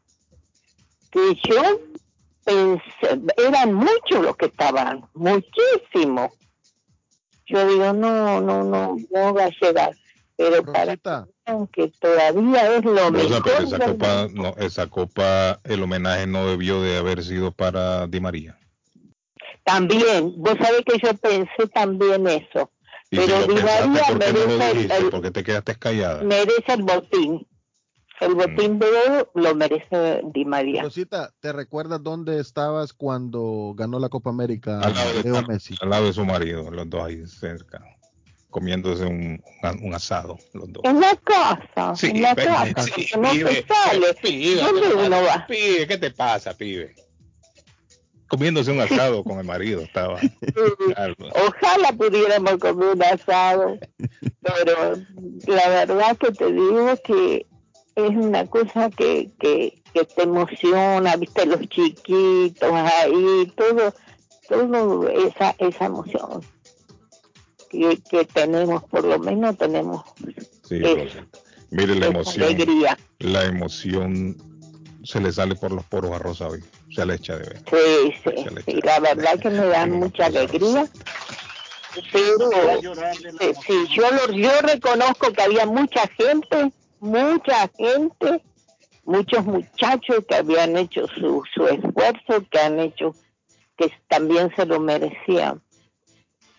que 1.11 1.35
yo 1.43 1.79
eran 2.45 3.73
muchos 3.73 4.21
los 4.21 4.35
que 4.37 4.47
estaban, 4.47 5.05
muchísimos. 5.13 6.31
Yo 7.45 7.67
digo, 7.67 7.93
no, 7.93 8.41
no, 8.41 8.63
no, 8.63 8.95
no 9.11 9.33
va 9.33 9.45
a 9.45 9.49
llegar. 9.61 9.95
Pero 10.35 10.63
para 10.63 10.97
que 10.97 11.87
todavía 11.99 12.75
es 12.75 12.83
lo 12.85 13.09
Rosa, 13.11 13.11
mejor. 13.11 13.43
pero 13.43 13.63
esa 13.63 13.79
copa, 13.79 14.27
no, 14.31 14.55
esa 14.57 14.87
copa, 14.87 15.59
el 15.63 15.83
homenaje 15.83 16.25
no 16.25 16.47
debió 16.47 16.81
de 16.81 16.97
haber 16.97 17.23
sido 17.23 17.51
para 17.51 18.07
Di 18.07 18.19
María. 18.19 18.57
También, 19.63 20.33
vos 20.37 20.55
sabés 20.59 20.81
que 20.85 20.97
yo 21.05 21.13
pensé 21.15 21.67
también 21.73 22.27
eso. 22.27 22.71
Y 23.11 23.17
Pero 23.17 23.41
si 23.43 23.47
Di 23.47 23.53
pensaste, 23.55 23.87
María 23.87 24.03
¿por 24.07 24.19
qué 24.19 24.33
no 24.33 24.39
lo 24.39 24.47
merece 24.47 24.71
el- 24.71 24.73
dijiste? 24.77 24.97
el- 24.97 25.09
¿Por 25.11 25.21
qué 25.21 25.31
te 25.31 25.43
quedaste 25.43 25.75
callada? 25.75 26.23
Merece 26.23 26.73
el 26.73 26.81
botín. 26.83 27.47
El 28.19 28.35
botín 28.35 28.79
de 28.79 28.85
oro 28.87 29.31
lo 29.33 29.55
merece 29.55 30.21
Di 30.33 30.45
María. 30.45 30.83
Rosita, 30.83 31.33
¿te 31.39 31.51
recuerdas 31.51 32.01
dónde 32.03 32.39
estabas 32.39 32.93
cuando 32.93 33.73
ganó 33.75 33.99
la 33.99 34.09
Copa 34.09 34.29
América 34.29 34.79
Al 34.81 34.93
lado, 34.93 35.13
de, 35.13 35.23
Leo 35.23 35.41
Messi? 35.47 35.75
al 35.81 35.89
lado 35.89 36.05
de 36.05 36.13
su 36.13 36.23
marido, 36.23 36.69
los 36.71 36.89
dos 36.89 37.03
ahí 37.03 37.25
cerca, 37.27 37.83
comiéndose 38.49 39.05
un, 39.05 39.43
un 39.81 39.93
asado, 39.93 40.37
los 40.53 40.71
dos. 40.71 40.83
En 40.85 41.01
la 41.01 41.15
casa, 41.23 41.95
Sí, 41.95 42.11
en 42.11 42.21
la 42.21 42.35
pero- 42.35 42.49
casa, 42.53 42.83
sí, 42.83 43.07
no 43.19 43.31
pibe, 43.31 43.51
se 43.55 43.65
sale. 43.67 44.13
pibe, 44.21 44.61
¿Dónde 44.61 44.81
¿qué 44.81 44.87
te 44.89 44.95
uno 44.95 45.09
pasa? 45.09 45.37
va? 45.39 45.47
Pibe, 45.47 45.87
¿qué 45.87 45.97
te 45.97 46.11
pasa, 46.11 46.53
pibe? 46.53 46.95
Comiéndose 48.27 48.71
un 48.71 48.79
asado 48.79 49.23
con 49.23 49.37
el 49.39 49.45
marido, 49.45 49.81
estaba. 49.81 50.19
Ojalá 51.47 51.91
pudiéramos 51.97 52.57
comer 52.57 52.89
un 52.95 53.03
asado, 53.03 53.77
pero 54.41 54.95
la 55.47 55.69
verdad 55.69 56.17
que 56.17 56.31
te 56.31 56.51
digo 56.51 56.95
que 57.05 57.45
es 57.95 58.09
una 58.09 58.45
cosa 58.47 58.89
que, 58.89 59.29
que, 59.39 59.81
que 59.93 60.03
te 60.05 60.23
emociona, 60.23 61.15
viste 61.15 61.45
los 61.45 61.61
chiquitos 61.69 62.71
ahí, 62.73 63.51
todo, 63.55 63.93
todo 64.49 65.07
esa, 65.09 65.55
esa 65.59 65.85
emoción 65.85 66.41
que, 67.69 67.99
que 68.09 68.25
tenemos, 68.25 68.83
por 68.85 69.03
lo 69.05 69.19
menos 69.19 69.57
tenemos 69.57 70.03
Sí. 70.67 70.79
Mire 71.71 71.95
la 71.95 72.05
emoción, 72.07 72.45
alegría. 72.45 72.97
la 73.19 73.45
emoción 73.45 74.37
se 75.03 75.19
le 75.19 75.31
sale 75.31 75.55
por 75.55 75.71
los 75.71 75.83
poros 75.85 76.11
a 76.11 76.19
Rosa 76.19 76.47
hoy, 76.47 76.63
se 76.95 77.05
le 77.05 77.15
echa 77.15 77.37
de 77.37 77.49
ver. 77.49 77.63
Sí, 77.69 78.13
sí, 78.23 78.29
echa- 78.69 78.85
la 78.85 78.99
verdad 79.01 79.39
que 79.39 79.49
me 79.49 79.65
da 79.65 79.85
mucha 79.85 80.27
alegría, 80.27 80.87
pero 82.11 82.39
Sí, 83.39 83.51
sí, 83.67 83.73
yo, 83.95 84.03
lo, 84.09 84.33
yo 84.33 84.49
reconozco 84.61 85.31
que 85.33 85.41
había 85.41 85.65
mucha 85.65 86.01
gente, 86.17 86.71
mucha 87.03 87.69
gente, 87.77 88.41
muchos 89.05 89.45
muchachos 89.45 90.25
que 90.27 90.35
habían 90.35 90.77
hecho 90.77 91.07
su, 91.07 91.43
su 91.53 91.67
esfuerzo, 91.67 92.45
que 92.49 92.59
han 92.59 92.79
hecho, 92.79 93.15
que 93.77 93.91
también 94.07 94.51
se 94.55 94.65
lo 94.65 94.79
merecían. 94.79 95.61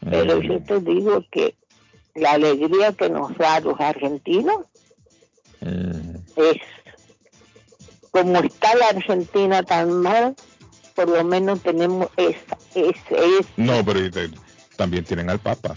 Pero 0.00 0.40
yo 0.42 0.62
te 0.62 0.80
digo 0.80 1.24
que 1.30 1.57
la 2.14 2.33
alegría 2.33 2.92
que 2.92 3.09
nos 3.09 3.37
da 3.38 3.57
a 3.57 3.61
los 3.61 3.80
argentinos 3.80 4.66
Mm, 5.64 6.16
es, 6.37 6.57
como 8.11 8.38
está 8.40 8.74
la 8.74 8.88
Argentina 8.88 9.62
tan 9.62 10.02
mal, 10.02 10.37
por 10.94 11.09
lo 11.09 11.24
menos 11.24 11.62
tenemos 11.62 12.09
esa, 12.18 12.59
ese, 12.74 13.38
ese 13.38 13.48
No, 13.57 13.83
pero 13.83 14.00
también 14.76 15.04
tienen 15.04 15.30
al 15.30 15.38
Papa. 15.38 15.74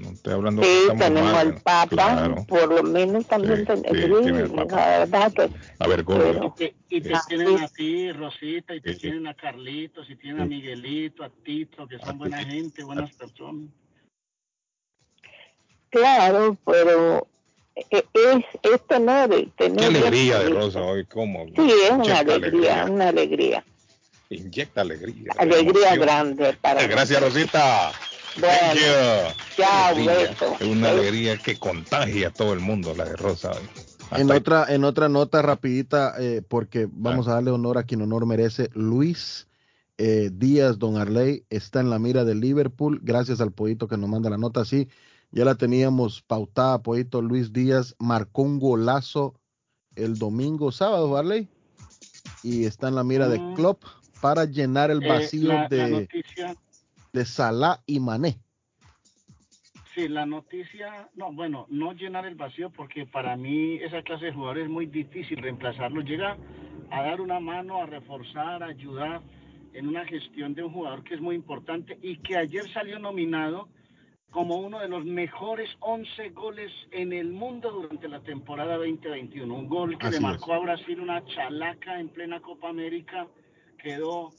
No, 0.00 0.10
estoy 0.10 0.32
hablando 0.34 0.62
que 0.62 0.68
Sí, 0.68 0.78
estamos 0.80 1.04
tenemos 1.04 1.32
mal, 1.32 1.46
al 1.46 1.54
Papa, 1.62 1.86
claro. 1.88 2.44
por 2.48 2.68
lo 2.74 2.82
menos 2.82 3.26
también 3.26 3.58
Sí, 3.58 3.64
tenemos, 3.66 4.18
sí, 4.18 4.24
tiene 4.24 4.38
al 4.40 4.50
Papa. 4.50 4.76
la 4.76 4.98
verdad 4.98 5.32
que 5.32 5.50
A 5.78 5.86
ver, 5.88 6.02
Gordo. 6.02 6.54
Y 6.58 6.58
te, 6.58 6.74
y 6.88 7.00
te 7.00 7.14
Sí. 7.14 7.20
tienen 7.28 7.58
a 7.62 7.68
ti, 7.68 8.12
Rosita, 8.12 8.74
y 8.74 8.80
te 8.80 8.94
Sí. 8.94 9.00
tienen 9.00 9.26
a 9.26 9.34
Carlitos, 9.34 10.08
y 10.10 10.16
tienen 10.16 10.42
a. 10.42 10.46
Miguelito, 10.46 11.22
a 11.24 11.30
Tito, 11.30 11.86
que 11.86 11.96
A 11.96 12.00
son 12.00 12.18
buena 12.18 12.38
Tito. 12.38 12.50
gente, 12.50 12.82
buenas 12.82 13.12
personas. 13.12 13.70
claro, 15.90 16.56
pero 16.66 17.26
e- 17.76 18.04
es, 18.14 18.44
es 18.62 18.86
tener, 18.88 19.28
tener 19.56 19.78
Qué 19.78 19.84
alegría 19.84 20.40
de. 20.40 20.50
Rosa 20.50 20.80
hoy, 20.82 21.04
¿cómo? 21.06 21.46
Sí, 21.54 21.72
es 21.84 21.90
una 21.90 22.18
alegría, 22.18 22.86
una 22.86 23.08
alegría, 23.08 23.64
Inyecta 24.30 24.80
alegría. 24.80 25.32
alegría 25.38 25.94
emoción. 25.94 26.00
grande 26.00 26.52
para 26.60 26.86
Gracias, 26.86 27.20
Rosita. 27.22 27.92
Thank 28.34 28.42
Bueno, 28.42 29.28
you. 29.28 29.34
chao. 29.56 30.56
Es 30.60 30.66
una 30.66 30.90
alegría 30.90 31.36
que 31.38 31.56
contagia 31.58 32.28
a 32.28 32.30
todo 32.30 32.52
el 32.52 32.60
mundo, 32.60 32.94
la 32.96 33.04
de 33.04 33.16
Rosa 33.16 33.52
hoy. 33.52 33.68
En 34.20 34.30
otra, 34.30 34.66
en 34.68 34.84
otra 34.84 35.08
nota 35.08 35.40
rapidita, 35.42 36.14
eh, 36.18 36.42
porque 36.46 36.84
Ah. 36.84 36.88
vamos 36.92 37.26
a 37.28 37.34
darle 37.34 37.50
honor 37.50 37.78
a 37.78 37.84
quien 37.84 38.02
honor 38.02 38.26
merece, 38.26 38.70
Luis 38.74 39.46
eh, 39.98 40.30
Díaz 40.32 40.78
Don 40.78 40.96
Arley 40.96 41.44
está 41.50 41.80
en 41.80 41.88
la 41.90 41.98
mira 42.00 42.24
de 42.24 42.34
Liverpool, 42.34 43.00
gracias 43.02 43.40
al 43.40 43.52
pollito 43.52 43.86
que 43.86 43.96
nos 43.96 44.10
manda 44.10 44.28
la 44.28 44.36
nota, 44.38 44.64
sí, 44.64 44.88
ya 45.30 45.44
la 45.44 45.54
teníamos 45.54 46.20
pautada, 46.22 46.82
pollito 46.82 47.22
Luis 47.22 47.52
Díaz 47.52 47.94
marcó 48.00 48.42
un 48.42 48.58
golazo 48.58 49.34
el 49.94 50.18
domingo, 50.18 50.72
sábado, 50.72 51.16
Arley. 51.16 51.48
y 52.42 52.64
está 52.64 52.88
en 52.88 52.96
la 52.96 53.04
mira 53.04 53.28
de. 53.28 53.40
Klopp 53.54 53.84
para 54.20 54.44
llenar 54.46 54.90
el 54.90 55.02
Eh, 55.02 55.08
vacío 55.08 55.52
la 55.52 55.68
de, 55.68 55.88
noticia, 55.90 56.56
de 57.14 57.24
Salah 57.24 57.80
y 57.86 58.00
Mané. 58.00 58.40
sí, 59.94 60.08
la 60.08 60.26
noticia, 60.26 61.08
no, 61.14 61.32
bueno, 61.32 61.66
no 61.70 61.92
llenar 61.92 62.26
el 62.26 62.34
vacío 62.34 62.70
porque 62.70 63.06
para 63.06 63.36
mí 63.36 63.76
esa 63.76 64.02
clase 64.02 64.26
de 64.26 64.32
jugadores 64.32 64.64
es 64.64 64.70
muy 64.70 64.86
difícil 64.86 65.38
reemplazarlo. 65.38 66.00
Llega 66.02 66.36
a 66.90 67.02
dar 67.02 67.20
una 67.20 67.38
mano, 67.38 67.80
a 67.80 67.86
reforzar, 67.86 68.62
a 68.64 68.66
ayudar 68.66 69.22
en 69.72 69.86
una 69.88 70.04
gestión 70.04 70.54
de 70.54 70.64
un 70.64 70.72
jugador 70.72 71.04
que 71.04 71.14
es 71.14 71.20
muy 71.20 71.36
importante 71.36 71.98
y 72.02 72.16
que 72.18 72.36
ayer 72.36 72.68
salió 72.72 72.98
nominado 72.98 73.68
como 74.30 74.56
uno 74.56 74.80
de 74.80 74.88
los 74.88 75.04
mejores 75.04 75.70
11 75.78 76.30
goles 76.30 76.72
en 76.90 77.12
el 77.12 77.30
mundo 77.30 77.70
durante 77.70 78.08
la 78.08 78.20
temporada 78.20 78.76
2021. 78.78 79.54
Un 79.54 79.68
gol 79.68 79.96
que 79.96 80.08
Así 80.08 80.10
le 80.10 80.16
es. 80.16 80.22
marcó 80.22 80.54
a 80.54 80.58
Brasil 80.58 80.98
una 80.98 81.24
chalaca 81.26 82.00
en 82.00 82.08
plena 82.08 82.40
Copa 82.40 82.68
América, 82.68 83.28
quedó 83.78 84.34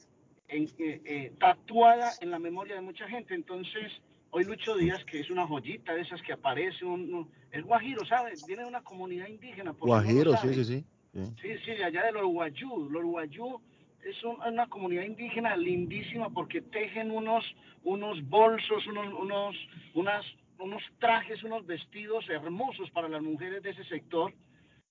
en- 0.48 0.70
eh, 0.78 1.02
eh, 1.06 1.32
tatuada 1.40 2.12
en 2.22 2.32
la 2.32 2.40
memoria 2.40 2.76
de 2.76 2.82
mucha 2.82 3.08
gente. 3.08 3.34
Entonces, 3.34 3.92
hoy 4.32 4.44
Lucho 4.46 4.76
Díaz, 4.76 5.04
que 5.06 5.20
es 5.20 5.30
una 5.30 5.48
joyita 5.48 5.94
de 5.94 6.02
esas 6.02 6.22
que 6.22 6.34
aparece, 6.34 6.86
un, 6.86 7.14
un- 7.14 7.32
es 7.52 7.64
guajiro, 7.64 8.06
¿sabes? 8.06 8.46
Viene 8.46 8.64
de 8.64 8.68
una 8.68 8.82
comunidad 8.82 9.28
indígena. 9.28 9.74
por 9.74 9.88
no 9.88 9.94
Guajiro, 9.96 10.36
sí, 10.38 10.48
sí, 10.54 10.64
sí. 10.66 10.86
sí. 11.14 11.34
Sí, 11.42 11.58
sí, 11.66 11.72
de 11.72 11.84
allá 11.86 12.04
de 12.06 12.12
los 12.12 12.26
Guayú. 12.26 12.90
Los 12.90 13.04
Guayú 13.04 13.62
es 14.04 14.24
un- 14.24 14.42
una 14.42 14.68
comunidad 14.68 15.04
indígena 15.04 15.56
lindísima 15.56 16.30
porque 16.30 16.62
tejen 16.62 17.12
unos, 17.12 17.44
unos 17.84 18.22
bolsos, 18.28 18.86
unos, 18.88 19.14
unos, 19.14 19.56
unas, 19.94 20.26
unos 20.60 20.84
trajes, 21.00 21.44
unos 21.44 21.66
vestidos 21.66 22.28
hermosos 22.30 22.90
para 22.92 23.08
las 23.10 23.22
mujeres 23.22 23.64
de 23.64 23.72
ese 23.72 23.84
sector. 23.86 24.34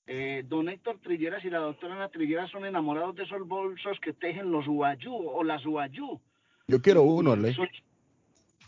Eh, 0.06 0.44
don 0.46 0.68
Héctor 0.68 0.98
Trilleras 1.00 1.44
y 1.44 1.50
la 1.50 1.58
doctora 1.58 1.94
Ana 1.94 2.08
Trilleras 2.10 2.50
son 2.50 2.66
enamorados 2.66 3.16
de 3.16 3.22
esos 3.22 3.46
bolsos 3.46 3.98
que 4.00 4.12
tejen 4.12 4.50
los 4.50 4.66
Guayú 4.66 5.14
o 5.14 5.42
las 5.42 5.64
Guayú. 5.64 6.20
Yo 6.68 6.82
quiero 6.82 7.02
uno, 7.02 7.34
Le. 7.36 7.54
Son- 7.54 7.68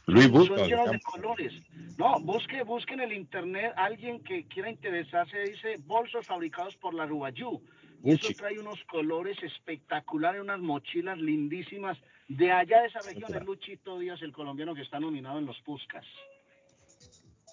Luis 0.07 0.27
son 0.27 0.33
busca. 0.35 0.67
llenos 0.67 0.91
de 0.93 1.01
colores. 1.01 1.53
No, 1.99 2.21
busque, 2.21 2.63
busque 2.63 2.95
en 2.95 3.01
el 3.01 3.13
internet 3.13 3.73
alguien 3.77 4.23
que 4.23 4.47
quiera 4.47 4.71
interesarse, 4.71 5.37
dice 5.41 5.79
bolsos 5.85 6.25
fabricados 6.27 6.77
por 6.77 6.95
la 6.95 7.07
Rubayú. 7.07 7.61
Y 8.05 8.13
eso 8.13 8.29
trae 8.37 8.59
unos 8.59 8.83
colores 8.85 9.37
espectaculares, 9.43 10.41
unas 10.41 10.61
mochilas 10.61 11.19
lindísimas. 11.19 11.99
De 12.29 12.53
allá 12.53 12.83
de 12.83 12.89
esa 12.89 13.01
región 13.01 13.35
es 13.35 13.45
Luchito 13.45 13.99
Díaz, 13.99 14.23
el 14.23 14.33
colombiano 14.33 14.75
que 14.75 14.83
está 14.83 15.01
nominado 15.01 15.39
en 15.39 15.47
los 15.47 15.61
Puscas. 15.63 16.05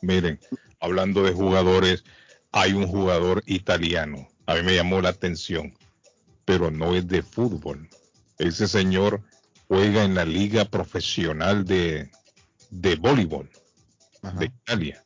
Miren, 0.02 0.38
hablando 0.80 1.24
de 1.24 1.32
jugadores, 1.32 2.04
hay 2.54 2.74
un 2.74 2.88
jugador 2.88 3.44
italiano. 3.48 4.30
A 4.46 4.56
mí 4.56 4.62
me 4.62 4.76
llamó 4.76 5.02
la 5.02 5.10
atención, 5.10 5.74
pero 6.46 6.72
no 6.72 6.96
es 6.96 7.08
de 7.08 7.24
fútbol. 7.24 7.90
Ese 8.38 8.68
señor 8.68 9.22
juega 9.68 10.04
en 10.04 10.14
la 10.16 10.24
liga 10.24 10.66
profesional 10.66 11.66
de, 11.66 12.12
de 12.70 12.96
voleibol 12.96 13.50
Ajá. 14.22 14.38
de 14.38 14.46
Italia. 14.46 15.04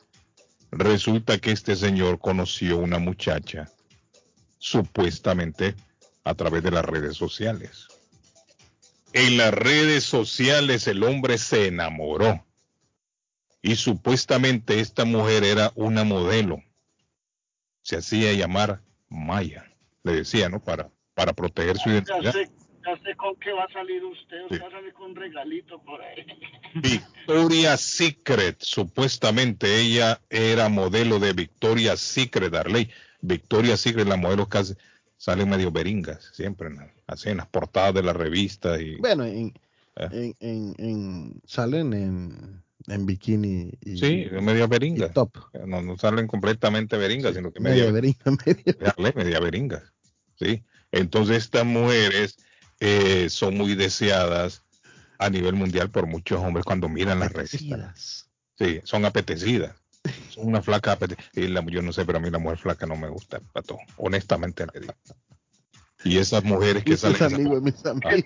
Resulta 0.72 1.38
que 1.40 1.52
este 1.52 1.78
señor 1.78 2.20
conoció 2.20 2.78
una 2.78 3.00
muchacha 3.00 3.72
supuestamente 4.58 5.76
a 6.26 6.36
través 6.36 6.62
de 6.64 6.72
las 6.72 6.84
redes 6.84 7.16
sociales. 7.16 7.88
En 9.14 9.38
las 9.38 9.54
redes 9.54 10.04
sociales 10.04 10.86
el 10.88 11.02
hombre 11.04 11.38
se 11.38 11.68
enamoró 11.68 12.46
y 13.62 13.78
supuestamente 13.78 14.82
esta 14.82 15.06
mujer 15.06 15.46
era 15.46 15.72
una 15.76 16.04
modelo. 16.04 16.62
Se 17.88 17.95
hacía 17.95 18.34
llamar 18.34 18.82
Maya, 19.08 19.63
le 20.04 20.12
decía, 20.12 20.50
¿no? 20.50 20.62
Para, 20.62 20.89
para 21.13 21.32
proteger 21.32 21.78
su 21.78 21.88
Ya 21.88 21.95
identidad. 21.95 22.34
sé, 22.34 22.50
ya 22.86 22.97
sé 23.02 23.15
con 23.15 23.34
qué 23.38 23.54
va 23.54 23.63
a 23.63 23.71
salir 23.71 24.04
usted. 24.04 24.43
Usted 24.43 24.58
Sí. 24.58 24.62
va 24.62 24.67
a 24.67 24.71
salir 24.71 24.91
con 24.93 25.12
un 25.12 25.15
regalito 25.15 25.82
por 25.84 26.02
ahí. 26.02 26.26
Victoria's 26.76 27.80
Secret, 27.80 28.58
supuestamente 28.60 29.80
ella 29.80 30.19
era 30.30 30.67
modelo 30.67 31.17
de 31.19 31.32
Victoria's 31.32 32.02
Secret, 32.02 32.52
Darley. 32.52 32.89
Victoria's 33.21 33.80
Secret, 33.80 34.06
las 34.06 34.17
modelos 34.19 34.50
casi 34.50 34.73
salen 35.15 35.50
medio 35.50 35.71
beringas, 35.71 36.30
siempre 36.34 36.67
en 36.67 36.76
la- 36.76 36.93
así 37.08 37.30
en 37.30 37.38
las 37.38 37.47
portadas 37.47 37.93
de 37.93 38.04
la 38.04 38.12
revista 38.12 38.82
y 38.82 38.97
Bueno, 38.97 39.23
en, 39.23 39.54
Eh. 39.95 40.10
en, 40.12 40.36
en, 40.41 40.76
en- 40.78 41.41
salen 41.45 41.93
en, 41.93 42.63
en 42.88 43.06
bikini 43.06 43.71
y, 43.82 43.97
sí, 43.97 44.28
media 44.41 44.65
y 44.65 44.67
beringas. 44.67 45.13
top. 45.13 45.38
No, 45.65 45.82
no 45.82 45.97
salen 45.97 46.28
completamente 46.28 46.97
beringas, 46.97 47.36
sino 47.36 47.52
que 47.52 47.60
Media 47.60 47.86
media, 47.86 47.91
verina, 47.91 48.17
media. 48.45 48.76
Darley, 48.80 49.13
media 49.15 49.39
beringas. 49.39 49.84
¿sí? 50.36 50.63
Entonces 50.91 51.38
estas 51.38 51.65
mujeres 51.65 52.38
eh, 52.80 53.30
son 53.30 53.58
muy 53.58 53.76
deseadas 53.76 54.63
a 55.19 55.30
nivel 55.30 55.56
mundial 55.56 55.89
por 55.89 56.08
muchos 56.08 56.39
hombres 56.39 56.63
cuando 56.65 56.88
miran 56.89 57.19
las 57.19 57.34
revistas. 57.34 58.30
Sí, 58.58 58.82
son 58.84 59.06
apetecidas. 59.06 59.76
Son 60.30 60.47
una 60.47 60.62
flaca 60.62 60.93
apetecida. 60.93 61.62
Yo 61.69 61.82
no 61.82 61.91
sé, 61.91 62.06
pero 62.06 62.19
a 62.19 62.21
mí 62.21 62.30
la 62.30 62.39
mujer 62.39 62.58
flaca 62.58 62.86
no 62.86 62.95
me 62.95 63.10
gusta, 63.10 63.41
pato. 63.52 63.78
Honestamente 63.97 64.65
le 64.73 64.82
digo. 64.82 64.93
Y 66.04 66.18
esas 66.20 66.44
mujeres 66.44 66.84
que 66.84 66.92
Mis 66.92 67.00
salen 67.00 67.16
esas- 67.16 67.34
amigos, 67.34 67.62
mis 67.62 67.86
amigos. 67.86 68.24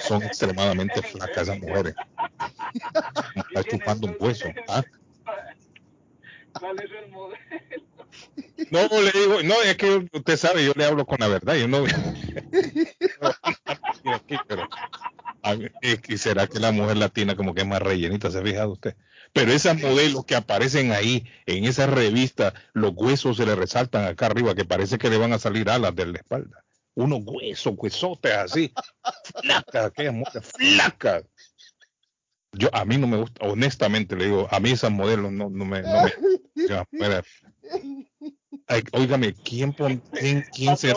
son 0.00 0.22
extremadamente 0.22 1.02
flacas 1.02 1.42
esas 1.48 1.58
mujeres. 1.58 1.94
Está 3.48 3.64
chupando 3.64 4.08
un 4.08 4.16
hueso. 4.20 4.48
¿ah? 4.68 4.82
¿Cuál 6.58 6.78
es 6.80 6.90
el 7.04 7.10
modelo? 7.10 7.38
No, 8.70 8.88
le 9.00 9.12
digo, 9.12 9.42
no, 9.44 9.54
es 9.62 9.76
que 9.76 10.08
usted 10.12 10.36
sabe, 10.36 10.64
yo 10.64 10.72
le 10.74 10.84
hablo 10.84 11.04
con 11.06 11.18
la 11.20 11.28
verdad. 11.28 11.54
Yo 11.56 11.68
no. 11.68 11.84
Pero, 14.48 14.68
mí, 15.58 15.96
que 15.98 16.18
será 16.18 16.46
que 16.46 16.58
la 16.60 16.72
mujer 16.72 16.96
latina 16.96 17.36
como 17.36 17.54
que 17.54 17.62
es 17.62 17.66
más 17.66 17.80
rellenita, 17.82 18.30
¿se 18.30 18.38
ha 18.38 18.42
fijado 18.42 18.72
usted? 18.72 18.96
Pero 19.32 19.52
esas 19.52 19.78
modelos 19.80 20.24
que 20.24 20.34
aparecen 20.34 20.92
ahí 20.92 21.24
en 21.46 21.64
esa 21.64 21.86
revista, 21.86 22.54
los 22.72 22.92
huesos 22.94 23.36
se 23.36 23.46
le 23.46 23.54
resaltan 23.54 24.04
acá 24.04 24.26
arriba, 24.26 24.54
que 24.54 24.64
parece 24.64 24.98
que 24.98 25.10
le 25.10 25.18
van 25.18 25.32
a 25.32 25.38
salir 25.38 25.68
alas 25.68 25.94
de 25.94 26.06
la 26.06 26.18
espalda. 26.18 26.64
Unos 26.96 27.20
huesos, 27.24 27.74
huesotes 27.76 28.32
así, 28.32 28.72
flacas, 29.42 29.86
aquellas 29.86 30.14
mujeres 30.14 30.48
flacas. 30.48 31.24
Yo, 32.52 32.70
a 32.72 32.84
mí 32.86 32.96
no 32.96 33.06
me 33.06 33.18
gusta, 33.18 33.46
honestamente 33.46 34.16
le 34.16 34.24
digo, 34.24 34.48
a 34.50 34.58
mí 34.60 34.70
esas 34.70 34.90
modelos 34.90 35.30
no, 35.30 35.50
no 35.50 35.64
me, 35.66 35.82
no 35.82 36.02
me, 36.02 36.12
ya, 36.66 36.86
óigame, 38.92 39.34
¿quién, 39.34 39.74
pon, 39.74 40.02
quién, 40.12 40.44
quién 40.54 40.76
se. 40.76 40.94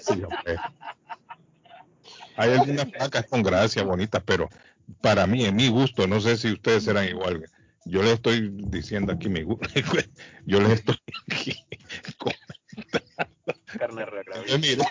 Sí, 0.00 0.22
hombre. 0.22 0.56
Hay 2.36 2.52
algunas 2.52 2.86
placas 2.86 3.26
con 3.26 3.42
gracia 3.42 3.82
bonitas, 3.82 4.22
pero 4.24 4.48
para 5.00 5.26
mí, 5.26 5.44
en 5.44 5.56
mi 5.56 5.68
gusto, 5.68 6.06
no 6.06 6.20
sé 6.20 6.36
si 6.36 6.52
ustedes 6.52 6.84
serán 6.84 7.08
igual. 7.08 7.44
Yo 7.84 8.02
les 8.02 8.14
estoy 8.14 8.50
diciendo 8.52 9.12
aquí 9.12 9.28
mi. 9.28 9.40
Yo 10.46 10.60
les 10.60 10.72
estoy 10.72 10.96
aquí 11.28 11.66
Carne 13.78 14.04
regrabada. 14.04 14.44
Entonces, 14.54 14.60
mire, 14.60 14.84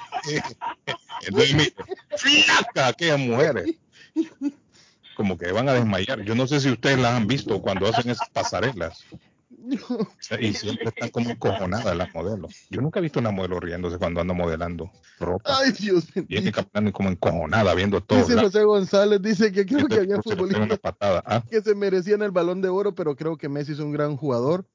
entonces, 1.28 1.56
mire, 1.56 1.73
flaca 2.17 2.88
aquellas 2.88 3.19
mujeres. 3.19 3.75
Como 5.15 5.38
que 5.38 5.52
van 5.52 5.69
a 5.69 5.73
desmayar. 5.73 6.21
Yo 6.23 6.36
no 6.36 6.47
sé 6.47 6.60
si 6.60 6.69
ustedes 6.69 6.97
las 6.99 7.13
han 7.13 7.28
visto 7.28 7.62
cuando 7.62 7.88
hacen 7.88 8.10
esas 8.10 8.30
pasarelas. 8.30 9.06
Y 10.39 10.54
siempre 10.54 10.89
están 10.89 11.10
como 11.10 11.30
encojonadas 11.30 11.95
las 11.95 12.13
modelos. 12.13 12.54
Yo 12.69 12.82
nunca 12.82 13.00
he 13.00 13.02
visto 13.02 13.19
una 13.19 13.32
modelo 13.32 13.60
riéndose 13.60 13.98
cuando 13.98 14.22
ando 14.22 14.34
modelando 14.34 14.91
ropa. 15.19 15.58
Ay, 15.60 15.72
Dios 15.72 16.15
mío. 16.15 16.26
Viene 16.28 16.52
caminando 16.52 16.91
como 16.93 17.10
encojonada 17.10 17.74
viendo 17.76 18.02
todo. 18.02 18.19
Dice 18.19 18.39
José 18.39 18.63
González, 18.63 19.22
dice 19.22 19.52
que 19.52 19.65
creo 19.65 19.88
que 19.88 19.95
había 19.95 20.22
futbolistas. 20.22 20.80
¿ah? 21.02 21.43
que 21.50 21.62
se 21.62 21.76
merecían 21.76 22.22
el 22.22 22.32
balón 22.32 22.62
de 22.62 22.69
oro, 22.69 22.95
pero 22.95 23.15
creo 23.15 23.38
que 23.38 23.50
Messi 23.50 23.74
es 23.74 23.80
un 23.80 23.91
gran 23.91 24.17
jugador. 24.17 24.65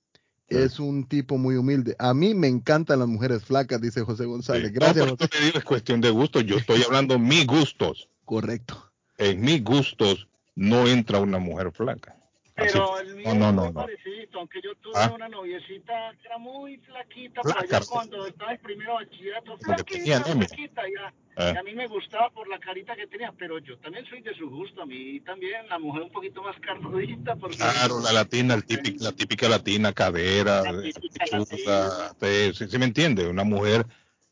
Es 0.48 0.78
un 0.78 1.08
tipo 1.08 1.38
muy 1.38 1.56
humilde. 1.56 1.96
A 1.98 2.12
mí 2.12 2.34
me 2.34 2.48
encantan 2.48 2.98
las 2.98 3.08
mujeres 3.08 3.42
flacas, 3.44 3.80
dice 3.80 4.02
José 4.02 4.26
González. 4.26 4.68
Sí. 4.68 4.74
Gracias, 4.74 5.06
No, 5.06 5.12
José. 5.12 5.28
te 5.28 5.44
digo, 5.44 5.58
es 5.58 5.64
cuestión 5.64 6.00
de 6.02 6.10
gusto. 6.10 6.40
Yo 6.42 6.58
estoy 6.58 6.82
hablando 6.82 7.18
mis 7.18 7.46
gustos. 7.46 8.10
Correcto. 8.24 8.92
En 9.16 9.40
mis 9.40 9.64
gustos 9.64 10.28
no 10.54 10.86
entra 10.86 11.18
una 11.18 11.38
mujer 11.38 11.72
flaca. 11.72 12.16
Así- 12.56 12.68
Pero 12.72 13.00
el 13.00 13.16
mío 13.16 13.34
no, 13.34 13.52
no, 13.52 13.64
es 13.66 13.74
no, 13.74 13.80
parecido, 13.80 14.38
aunque 14.38 14.60
yo 14.62 14.76
tuve 14.76 14.92
Ah. 14.94 15.10
una 15.12 15.28
noviecita 15.28 16.12
que 16.20 16.26
era 16.28 16.38
muy 16.38 16.76
flaquita, 16.78 17.40
allá 17.44 17.80
sí. 17.82 17.88
cuando 17.90 18.26
estaba 18.28 18.52
en 18.52 18.58
primero 18.60 18.94
bachillerato, 18.94 19.58
flaquita, 19.58 20.20
flaquita, 20.22 20.82
ya. 20.82 21.14
Ah. 21.36 21.50
Y 21.52 21.56
a 21.56 21.62
mí 21.64 21.74
me 21.74 21.88
gustaba 21.88 22.30
por 22.30 22.46
la 22.46 22.60
carita 22.60 22.94
que 22.94 23.08
tenía, 23.08 23.32
pero 23.36 23.58
yo 23.58 23.76
también 23.78 24.06
soy 24.06 24.20
de 24.22 24.32
su 24.36 24.48
gusto, 24.48 24.82
a 24.82 24.86
mí 24.86 25.18
también 25.20 25.68
la 25.68 25.80
mujer 25.80 26.02
un 26.02 26.12
poquito 26.12 26.42
más 26.44 26.54
carnudita, 26.60 27.34
porque... 27.34 27.56
Claro, 27.56 28.00
la 28.00 28.12
latina, 28.12 28.54
el 28.54 28.64
típico, 28.64 29.02
la 29.02 29.10
típica 29.10 29.48
latina, 29.48 29.92
cadera, 29.92 30.62
La 30.62 30.80
típica 30.80 31.24
pechuga, 31.24 32.14
sí, 32.52 32.78
me 32.78 32.84
entiende, 32.84 33.26
una 33.26 33.42
mujer 33.42 33.84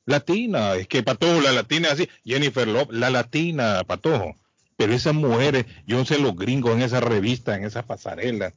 latina, 0.07 0.75
es 0.77 0.87
que 0.87 1.03
Patojo, 1.03 1.41
la 1.41 1.51
latina 1.51 1.89
así, 1.91 2.09
Jennifer 2.25 2.69
Lopez, 2.69 2.97
la 2.97 3.11
latina, 3.11 3.83
Patojo, 3.85 4.37
pero 4.83 4.95
esas 4.95 5.15
mujeres, 5.15 5.67
yo 5.87 6.05
sé 6.05 6.19
los 6.19 6.35
gringos 6.35 6.75
en 6.75 6.83
esa 6.83 6.99
revista, 7.01 7.55
en 7.55 7.65
esa 7.65 7.87
pasarela, 7.87 8.53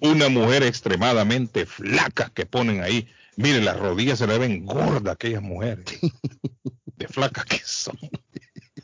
una 0.00 0.30
mujer 0.30 0.62
extremadamente 0.62 1.66
flaca 1.66 2.30
que 2.34 2.46
ponen 2.46 2.82
ahí, 2.82 3.06
Mire, 3.36 3.60
las 3.60 3.78
rodillas 3.78 4.18
se 4.18 4.26
le 4.26 4.38
ven 4.38 4.64
gordas 4.66 5.06
a 5.06 5.12
aquellas 5.12 5.42
mujeres. 5.42 5.84
De 6.96 7.08
flacas 7.08 7.44
que 7.44 7.58
son. 7.58 7.98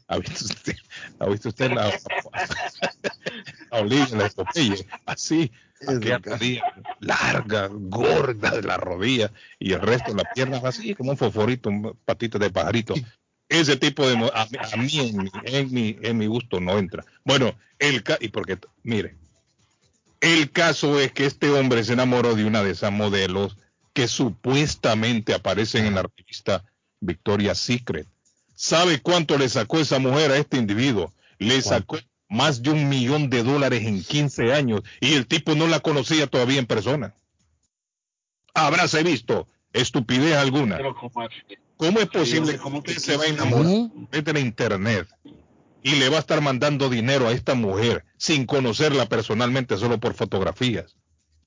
¿Ha 0.07 0.19
visto 0.19 0.45
usted, 0.45 0.77
¿ha 1.19 1.29
visto 1.29 1.49
usted 1.51 1.71
la, 1.71 1.87
la 3.71 3.83
la 3.83 4.29
Popeye? 4.31 4.87
Así, 5.05 5.51
aquella 5.87 6.19
rodilla 6.19 6.63
larga, 7.01 7.69
gorda 7.71 8.51
de 8.51 8.63
la 8.63 8.79
rodilla 8.79 9.31
y 9.59 9.73
el 9.73 9.81
resto 9.81 10.13
de 10.13 10.23
las 10.23 10.33
piernas 10.35 10.65
así, 10.65 10.95
como 10.95 11.11
un 11.11 11.19
fosforito, 11.19 11.69
un 11.69 11.97
patita 12.05 12.39
de 12.39 12.51
pajarito. 12.51 12.95
Ese 13.49 13.77
tipo 13.77 14.09
de... 14.09 14.17
A, 14.35 14.43
a 14.43 14.77
mí, 14.77 14.99
en 14.99 15.17
mi, 15.17 15.31
en, 15.45 15.73
mi, 15.73 15.97
en 16.03 16.19
mi 16.19 16.27
gusto, 16.27 16.61
no 16.61 16.79
entra. 16.79 17.05
Bueno, 17.25 17.55
el... 17.79 18.05
Y 18.21 18.29
porque, 18.29 18.59
mire, 18.83 19.17
el 20.21 20.51
caso 20.51 20.99
es 21.01 21.13
que 21.13 21.27
este 21.27 21.51
hombre 21.51 21.85
se 21.85 21.93
enamoró 21.93 22.35
de 22.35 22.45
una 22.45 22.63
de 22.63 22.73
esas 22.73 22.93
modelos 22.93 23.57
que 23.93 24.09
supuestamente 24.09 25.35
aparecen 25.35 25.87
en 25.87 25.95
la 25.95 26.03
revista 26.03 26.65
Victoria's 27.01 27.59
Secret. 27.59 28.07
¿Sabe 28.55 29.01
cuánto 29.01 29.39
le 29.39 29.49
sacó 29.49 29.79
esa 29.79 29.99
mujer 29.99 30.33
a 30.33 30.37
este 30.37 30.57
individuo? 30.57 31.13
Le 31.39 31.63
sacó 31.63 31.99
más 32.29 32.63
de 32.63 32.71
un 32.71 32.89
millón 32.89 33.31
de 33.31 33.43
dólares 33.43 33.85
en 33.85 34.03
15 34.03 34.53
años 34.53 34.83
y 35.01 35.15
el 35.15 35.27
tipo 35.27 35.55
no 35.55 35.67
la 35.67 35.81
conocía 35.81 36.27
todavía 36.27 36.59
en 36.59 36.67
persona. 36.67 37.15
Habráse 38.55 39.03
visto 39.03 39.47
estupidez 39.73 40.37
alguna. 40.37 40.77
Pero. 40.77 40.95
¿Cómo 41.79 42.01
es 42.01 42.07
posible 42.09 42.53
que 42.53 42.59
¿cómo 42.59 42.79
usted 42.79 42.99
se 42.99 43.17
va 43.17 43.23
a 43.23 43.27
15 43.27 43.43
enamorar 43.43 43.91
de 44.25 44.33
la 44.33 44.41
internet 44.41 45.09
y 45.83 45.93
le 45.95 46.09
va 46.09 46.17
a 46.17 46.21
estar 46.21 46.41
mandando 46.43 46.91
dinero 46.91 47.29
a 47.29 47.33
esta 47.33 47.55
mujer 47.55 48.05
sin 48.19 48.45
conocerla 48.47 49.07
personalmente 49.07 49.77
solo 49.77 49.99
por 49.99 50.15
fotografías? 50.15 50.97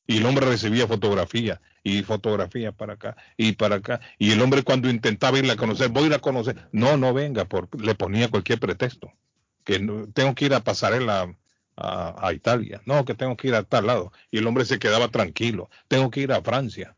Y 0.07 0.17
el 0.17 0.25
hombre 0.25 0.45
recibía 0.45 0.87
fotografías 0.87 1.59
y 1.83 2.01
fotografías 2.03 2.73
para 2.73 2.93
acá 2.93 3.15
y 3.37 3.51
para 3.53 3.75
acá. 3.75 3.99
Y 4.17 4.31
el 4.31 4.41
hombre 4.41 4.63
cuando 4.63 4.89
intentaba 4.89 5.37
irla 5.37 5.53
a 5.53 5.57
conocer, 5.57 5.89
voy 5.89 6.03
a 6.03 6.07
ir 6.07 6.13
a 6.15 6.19
conocer. 6.19 6.67
No, 6.71 6.97
no 6.97 7.13
venga, 7.13 7.45
por, 7.45 7.69
le 7.81 7.93
ponía 7.95 8.29
cualquier 8.29 8.59
pretexto. 8.59 9.11
Que 9.63 9.79
no- 9.79 10.07
tengo 10.11 10.33
que 10.33 10.45
ir 10.45 10.53
a 10.53 10.63
pasarela 10.63 11.35
a, 11.75 12.27
a 12.27 12.33
Italia. 12.33 12.81
No, 12.85 13.05
que 13.05 13.13
tengo 13.15 13.37
que 13.37 13.49
ir 13.49 13.55
a 13.55 13.63
tal 13.63 13.87
lado. 13.87 14.11
Y 14.31 14.39
el 14.39 14.47
hombre 14.47 14.65
se 14.65 14.79
quedaba 14.79 15.09
tranquilo. 15.09 15.69
Tengo 15.87 16.09
que 16.09 16.21
ir 16.21 16.31
a 16.31 16.41
Francia 16.41 16.95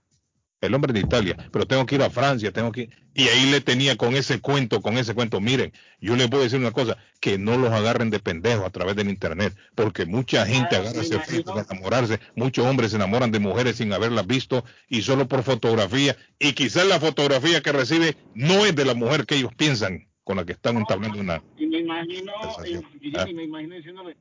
el 0.65 0.73
hombre 0.73 0.93
de 0.93 1.01
Italia, 1.01 1.35
pero 1.51 1.67
tengo 1.67 1.85
que 1.85 1.95
ir 1.95 2.01
a 2.01 2.09
Francia, 2.09 2.51
tengo 2.51 2.71
que 2.71 2.89
y 3.13 3.27
ahí 3.27 3.51
le 3.51 3.61
tenía 3.61 3.95
con 3.95 4.15
ese 4.15 4.39
cuento, 4.39 4.81
con 4.81 4.97
ese 4.97 5.13
cuento, 5.13 5.39
miren, 5.39 5.71
yo 5.99 6.15
les 6.15 6.29
voy 6.29 6.39
a 6.39 6.43
decir 6.43 6.59
una 6.59 6.71
cosa, 6.71 6.97
que 7.19 7.37
no 7.37 7.57
los 7.57 7.71
agarren 7.71 8.09
de 8.09 8.19
pendejos 8.19 8.65
a 8.65 8.69
través 8.69 8.95
del 8.95 9.09
internet, 9.09 9.53
porque 9.75 10.05
mucha 10.05 10.45
gente 10.45 10.75
agarra 10.75 11.01
ese 11.01 11.15
imagino. 11.15 11.43
Facebook 11.43 11.59
a 11.59 11.73
enamorarse, 11.73 12.19
muchos 12.35 12.65
hombres 12.65 12.91
se 12.91 12.95
enamoran 12.95 13.31
de 13.31 13.39
mujeres 13.39 13.75
sin 13.75 13.93
haberlas 13.93 14.25
visto 14.25 14.63
y 14.87 15.01
solo 15.01 15.27
por 15.27 15.43
fotografía, 15.43 16.15
y 16.39 16.53
quizás 16.53 16.87
la 16.87 16.99
fotografía 16.99 17.61
que 17.61 17.71
recibe 17.71 18.15
no 18.33 18.65
es 18.65 18.75
de 18.75 18.85
la 18.85 18.95
mujer 18.95 19.25
que 19.25 19.35
ellos 19.35 19.53
piensan 19.55 20.07
con 20.23 20.37
la 20.37 20.45
que 20.45 20.53
están 20.53 20.77
entablando 20.77 21.19
una 21.19 21.43
Y 21.57 21.67
me 21.67 21.79
imagino, 21.79 22.31
y 22.65 23.33
me 23.33 23.43
imagino 23.43 23.75
diciéndole, 23.75 24.15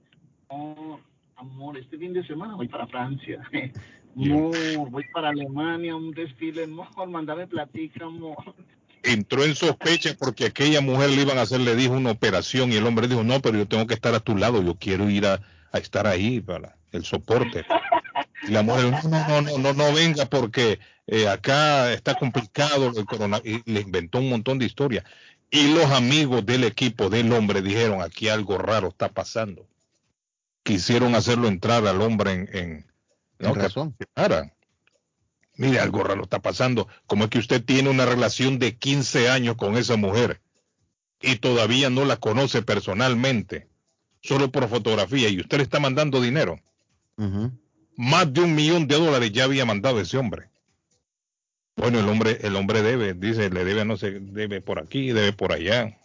oh, 0.49 0.99
amor, 1.37 1.79
este 1.79 1.97
fin 1.97 2.13
de 2.13 2.27
semana 2.27 2.57
voy 2.57 2.69
para 2.69 2.87
Francia. 2.89 3.41
Amor, 4.15 4.91
voy 4.91 5.05
para 5.13 5.31
Alemania, 5.31 5.97
un 5.97 6.11
desfile, 6.13 6.65
amor, 6.65 7.09
mandame 7.09 7.47
platica, 7.47 8.05
amor. 8.05 8.37
entró 9.03 9.45
en 9.45 9.55
sospecha 9.55 10.15
porque 10.19 10.47
aquella 10.47 10.81
mujer 10.81 11.11
le 11.11 11.23
iban 11.23 11.39
a 11.39 11.43
hacer, 11.43 11.61
le 11.61 11.75
dijo 11.75 11.95
una 11.95 12.11
operación 12.11 12.73
y 12.73 12.77
el 12.77 12.87
hombre 12.87 13.09
dijo, 13.09 13.25
no, 13.25 13.41
pero 13.41 13.59
yo 13.59 13.67
tengo 13.67 13.87
que 13.87 13.95
estar 13.95 14.15
a 14.15 14.21
tu 14.21 14.37
lado, 14.37 14.63
yo 14.63 14.77
quiero 14.77 15.09
ir 15.11 15.27
a, 15.27 15.41
a 15.73 15.79
estar 15.79 16.07
ahí 16.07 16.41
para 16.41 16.77
el 16.93 17.05
soporte. 17.05 17.65
Y 18.47 18.51
la 18.51 18.63
mujer, 18.63 18.91
no, 18.91 19.03
no, 19.03 19.29
no, 19.29 19.43
no, 19.43 19.59
no, 19.59 19.73
no 19.73 19.93
venga 19.95 20.27
porque 20.27 20.79
eh, 21.07 21.29
acá 21.29 21.93
está 21.93 22.15
complicado 22.15 22.93
el 22.97 23.05
corona 23.07 23.41
y 23.45 23.63
le 23.71 23.81
inventó 23.81 24.19
un 24.19 24.29
montón 24.29 24.59
de 24.59 24.67
historias. 24.67 25.05
Y 25.51 25.75
los 25.75 25.91
amigos 25.91 26.45
del 26.47 26.65
equipo 26.65 27.11
del 27.11 27.33
hombre 27.33 27.61
dijeron, 27.63 28.03
aquí 28.03 28.29
algo 28.29 28.59
raro 28.59 28.89
está 28.89 29.09
pasando. 29.11 29.67
Quisieron 30.63 31.15
hacerlo 31.15 31.49
entrar 31.49 31.87
al 31.87 32.01
hombre 32.01 32.33
en, 32.33 32.49
en 32.53 32.92
Que 33.43 33.61
razón. 33.61 33.97
Mire, 35.57 35.81
algo 35.81 36.03
raro 36.03 36.23
está 36.23 36.41
pasando. 36.41 36.89
Como 37.07 37.25
es 37.25 37.31
que 37.31 37.39
usted 37.39 37.65
tiene 37.65 37.91
una 37.91 38.07
relación 38.07 38.59
de 38.59 38.77
15 38.77 39.29
años 39.29 39.57
con 39.57 39.77
esa 39.77 39.97
mujer 39.97 40.41
y 41.21 41.37
todavía 41.37 41.91
no 41.91 42.05
la 42.05 42.17
conoce 42.17 42.63
personalmente, 42.63 43.69
solo 44.23 44.51
por 44.51 44.69
fotografía, 44.69 45.29
y 45.29 45.41
usted 45.41 45.59
le 45.59 45.63
está 45.65 45.79
mandando 45.79 46.21
dinero. 46.21 46.61
Más 47.97 48.33
de 48.33 48.41
un 48.41 48.55
millón 48.55 48.89
de 48.89 48.97
dólares 48.97 49.33
ya 49.33 49.45
había 49.45 49.65
mandado 49.65 50.01
ese 50.01 50.17
hombre. 50.17 50.49
Bueno, 51.77 52.01
el 52.01 52.09
hombre, 52.09 52.39
el 52.43 52.57
hombre 52.57 52.83
debe, 52.83 53.15
dice, 53.15 53.51
le 53.51 53.65
debe, 53.65 53.85
no 53.85 53.97
sé, 53.97 54.19
debe 54.21 54.61
por 54.61 54.79
aquí, 54.79 55.13
debe 55.13 55.33
por 55.33 55.53
allá. 55.53 55.99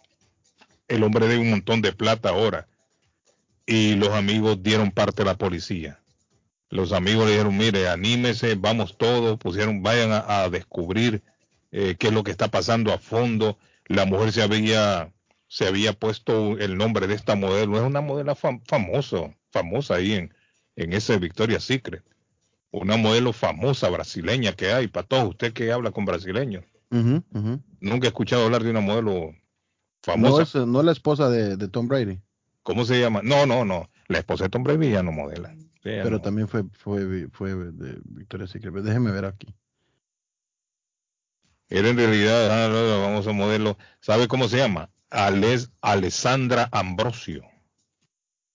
El 0.86 1.02
hombre 1.02 1.26
debe 1.26 1.40
un 1.40 1.50
montón 1.50 1.82
de 1.82 1.92
plata 1.92 2.30
ahora. 2.30 2.68
Y 3.66 3.96
los 3.96 4.10
amigos 4.10 4.62
dieron 4.62 4.90
parte 4.90 5.22
a 5.22 5.26
la 5.26 5.36
policía. 5.36 6.00
Los 6.70 6.92
amigos 6.92 7.24
le 7.26 7.32
dijeron, 7.32 7.56
mire, 7.56 7.88
anímese, 7.88 8.54
vamos 8.54 8.96
todos, 8.98 9.38
pusieron, 9.38 9.82
vayan 9.82 10.12
a, 10.12 10.42
a 10.42 10.50
descubrir 10.50 11.22
eh, 11.72 11.96
qué 11.98 12.08
es 12.08 12.12
lo 12.12 12.22
que 12.24 12.30
está 12.30 12.48
pasando 12.48 12.92
a 12.92 12.98
fondo. 12.98 13.58
La 13.86 14.04
mujer 14.04 14.32
se 14.32 14.42
había, 14.42 15.12
se 15.46 15.66
había 15.66 15.94
puesto 15.94 16.58
el 16.58 16.76
nombre 16.76 17.06
de 17.06 17.14
esta 17.14 17.36
modelo, 17.36 17.76
es 17.78 17.82
una 17.84 18.02
modelo 18.02 18.34
fam- 18.34 18.60
famoso, 18.66 19.34
famosa 19.50 19.94
ahí 19.94 20.12
en, 20.12 20.34
en 20.76 20.92
ese 20.92 21.18
Victoria's 21.18 21.64
Secret. 21.64 22.02
Una 22.70 22.98
modelo 22.98 23.32
famosa 23.32 23.88
brasileña 23.88 24.52
que 24.52 24.72
hay, 24.72 24.88
para 24.88 25.06
todos 25.06 25.30
usted 25.30 25.54
que 25.54 25.72
habla 25.72 25.90
con 25.90 26.04
brasileños. 26.04 26.64
Nunca 27.80 28.06
he 28.06 28.08
escuchado 28.08 28.44
hablar 28.44 28.62
de 28.62 28.70
una 28.70 28.80
modelo 28.80 29.32
No 29.32 29.34
famosa. 30.02 30.42
es, 30.42 30.66
no 30.66 30.80
es 30.80 30.84
la 30.84 30.92
esposa 30.92 31.30
de, 31.30 31.56
de 31.56 31.68
Tom 31.68 31.88
Brady, 31.88 32.18
¿Cómo 32.62 32.84
se 32.84 33.00
llama? 33.00 33.22
No, 33.22 33.46
no, 33.46 33.64
no. 33.64 33.88
La 34.08 34.18
esposa 34.18 34.44
de 34.44 34.50
Tom 34.50 34.62
Brady 34.64 34.90
ya 34.90 35.02
no 35.02 35.12
modela. 35.12 35.54
Pero 35.96 36.10
no. 36.10 36.20
también 36.20 36.48
fue, 36.48 36.64
fue, 36.72 37.28
fue 37.32 37.54
de 37.54 37.98
Victoria's 38.04 38.50
Secret. 38.50 38.74
Déjeme 38.74 39.10
ver 39.10 39.24
aquí. 39.24 39.54
Era 41.68 41.88
en 41.88 41.96
realidad, 41.96 42.50
ah, 42.50 42.98
vamos 43.00 43.26
a 43.26 43.32
modelo. 43.32 43.76
¿Sabe 44.00 44.26
cómo 44.26 44.48
se 44.48 44.58
llama? 44.58 44.90
Ales, 45.10 45.70
Alessandra 45.80 46.68
Ambrosio. 46.72 47.44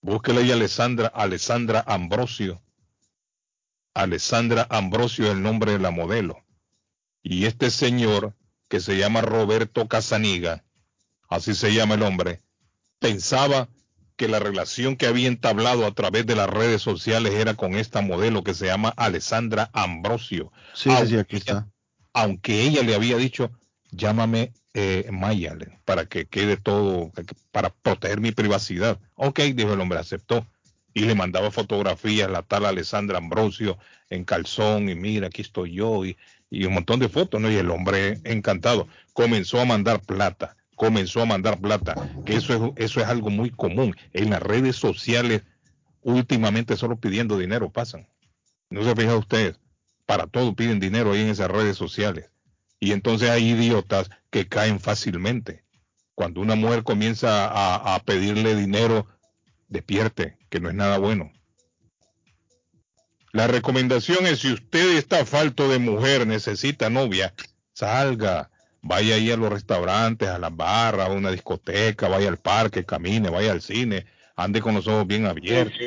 Búsquele 0.00 0.40
ahí 0.40 0.52
Alessandra, 0.52 1.08
Alessandra 1.08 1.84
Ambrosio. 1.86 2.60
Alessandra 3.94 4.66
Ambrosio 4.68 5.26
es 5.26 5.32
el 5.32 5.42
nombre 5.42 5.72
de 5.72 5.78
la 5.78 5.90
modelo. 5.90 6.44
Y 7.22 7.46
este 7.46 7.70
señor, 7.70 8.34
que 8.68 8.80
se 8.80 8.98
llama 8.98 9.22
Roberto 9.22 9.88
Casaniga, 9.88 10.64
así 11.28 11.54
se 11.54 11.72
llama 11.72 11.94
el 11.94 12.02
hombre, 12.02 12.42
pensaba 12.98 13.68
que 14.16 14.28
la 14.28 14.38
relación 14.38 14.96
que 14.96 15.06
había 15.06 15.28
entablado 15.28 15.86
a 15.86 15.94
través 15.94 16.26
de 16.26 16.36
las 16.36 16.48
redes 16.48 16.82
sociales 16.82 17.34
era 17.34 17.54
con 17.54 17.74
esta 17.74 18.00
modelo 18.00 18.44
que 18.44 18.54
se 18.54 18.66
llama 18.66 18.94
Alessandra 18.96 19.70
Ambrosio 19.72 20.52
Sí, 20.72 20.90
sí, 20.96 21.06
sí, 21.08 21.16
aquí 21.18 21.36
está. 21.36 21.68
aunque 22.12 22.62
ella 22.62 22.82
le 22.82 22.94
había 22.94 23.16
dicho, 23.16 23.50
llámame 23.90 24.52
eh, 24.74 25.08
Maya, 25.12 25.56
para 25.84 26.06
que 26.06 26.26
quede 26.26 26.56
todo, 26.56 27.12
para 27.52 27.70
proteger 27.70 28.20
mi 28.20 28.32
privacidad. 28.32 28.98
Ok, 29.14 29.40
dijo 29.54 29.72
el 29.72 29.80
hombre, 29.80 29.98
aceptó. 29.98 30.46
Y 30.92 31.02
le 31.06 31.14
mandaba 31.16 31.50
fotografías, 31.50 32.30
la 32.30 32.42
tal 32.42 32.64
Alessandra 32.66 33.18
Ambrosio 33.18 33.78
en 34.10 34.24
calzón, 34.24 34.88
y 34.88 34.94
mira, 34.94 35.26
aquí 35.26 35.42
estoy 35.42 35.72
yo, 35.74 36.04
y, 36.04 36.16
y 36.50 36.66
un 36.66 36.74
montón 36.74 37.00
de 37.00 37.08
fotos, 37.08 37.40
¿no? 37.40 37.50
Y 37.50 37.56
el 37.56 37.70
hombre 37.70 38.20
encantado 38.24 38.86
comenzó 39.12 39.60
a 39.60 39.64
mandar 39.64 40.00
plata, 40.02 40.56
comenzó 40.76 41.22
a 41.22 41.26
mandar 41.26 41.60
plata, 41.60 41.94
que 42.24 42.36
eso 42.36 42.72
es, 42.76 42.84
eso 42.84 43.00
es 43.00 43.06
algo 43.06 43.30
muy 43.30 43.50
común. 43.50 43.96
En 44.12 44.30
las 44.30 44.42
redes 44.42 44.76
sociales, 44.76 45.42
últimamente 46.02 46.76
solo 46.76 46.96
pidiendo 46.96 47.38
dinero 47.38 47.70
pasan. 47.70 48.08
No 48.70 48.84
se 48.84 48.94
fija 48.94 49.16
usted, 49.16 49.56
para 50.06 50.26
todo 50.26 50.54
piden 50.54 50.80
dinero 50.80 51.12
ahí 51.12 51.22
en 51.22 51.28
esas 51.28 51.50
redes 51.50 51.76
sociales. 51.76 52.30
Y 52.80 52.92
entonces 52.92 53.30
hay 53.30 53.50
idiotas 53.50 54.10
que 54.30 54.48
caen 54.48 54.80
fácilmente. 54.80 55.64
Cuando 56.14 56.40
una 56.40 56.54
mujer 56.54 56.82
comienza 56.82 57.48
a, 57.48 57.94
a 57.94 57.98
pedirle 58.00 58.54
dinero, 58.54 59.06
despierte, 59.68 60.38
que 60.50 60.60
no 60.60 60.68
es 60.68 60.74
nada 60.74 60.98
bueno. 60.98 61.32
La 63.32 63.48
recomendación 63.48 64.26
es 64.26 64.40
si 64.40 64.52
usted 64.52 64.96
está 64.96 65.26
falto 65.26 65.68
de 65.68 65.80
mujer, 65.80 66.26
necesita 66.26 66.88
novia, 66.88 67.34
salga, 67.72 68.50
vaya 68.84 69.16
ahí 69.16 69.30
a 69.30 69.36
los 69.36 69.50
restaurantes, 69.50 70.28
a 70.28 70.38
las 70.38 70.54
barras, 70.54 71.08
a 71.08 71.12
una 71.12 71.30
discoteca, 71.30 72.06
vaya 72.08 72.28
al 72.28 72.36
parque, 72.36 72.84
camine, 72.84 73.30
vaya 73.30 73.50
al 73.52 73.62
cine, 73.62 74.06
ande 74.36 74.60
con 74.60 74.74
los 74.74 74.86
ojos 74.86 75.06
bien 75.06 75.26
abiertos, 75.26 75.78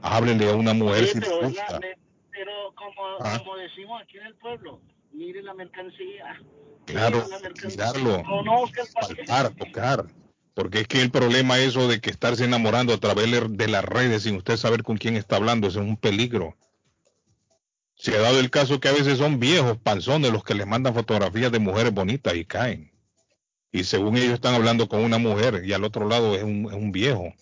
háblele 0.00 0.50
a 0.50 0.54
una 0.54 0.72
mujer 0.72 1.06
Sí, 1.06 1.12
si 1.14 1.20
le 1.20 1.26
pero, 1.26 1.40
gusta. 1.42 1.72
la- 1.72 1.78
le- 1.80 1.98
pero 2.30 2.52
como, 2.74 3.02
Ah. 3.20 3.38
como 3.38 3.56
decimos 3.56 4.00
aquí 4.02 4.18
en 4.18 4.26
el 4.26 4.34
pueblo, 4.36 4.80
mire 5.12 5.42
la 5.42 5.54
mercancía. 5.54 6.40
Claro, 6.86 7.16
Mire 7.18 7.28
la 7.30 7.38
mercancía. 7.40 7.70
mirarlo, 7.92 8.22
palpar, 8.94 9.50
tocar. 9.54 10.04
Porque 10.54 10.80
es 10.80 10.88
que 10.88 11.02
el 11.02 11.10
problema 11.10 11.58
eso 11.58 11.86
de 11.88 12.00
que 12.00 12.08
estarse 12.08 12.44
enamorando 12.44 12.94
a 12.94 12.98
través 12.98 13.26
de 13.50 13.68
las 13.68 13.84
redes 13.84 14.22
sin 14.22 14.36
usted 14.36 14.56
saber 14.56 14.82
con 14.84 14.96
quién 14.96 15.14
está 15.16 15.36
hablando, 15.36 15.66
eso 15.68 15.80
es 15.82 15.86
un 15.86 15.96
peligro. 15.98 16.56
Se 18.06 18.16
ha 18.16 18.20
dado 18.20 18.38
el 18.38 18.50
caso 18.50 18.78
que 18.78 18.86
a 18.86 18.92
veces 18.92 19.18
son 19.18 19.40
viejos 19.40 19.78
panzones 19.78 20.32
los 20.32 20.44
que 20.44 20.54
les 20.54 20.64
mandan 20.64 20.94
fotografías 20.94 21.50
de 21.50 21.58
mujeres 21.58 21.92
bonitas 21.92 22.36
y 22.36 22.44
caen. 22.44 22.92
Y 23.72 23.82
según 23.82 24.16
ellos 24.16 24.34
están 24.34 24.54
hablando 24.54 24.86
con 24.88 25.02
una 25.02 25.18
mujer 25.18 25.62
y 25.64 25.72
al 25.72 25.82
otro 25.82 26.08
lado 26.08 26.36
es 26.36 26.44
un, 26.44 26.66
es 26.66 26.74
un 26.74 26.92
viejo. 26.92 27.34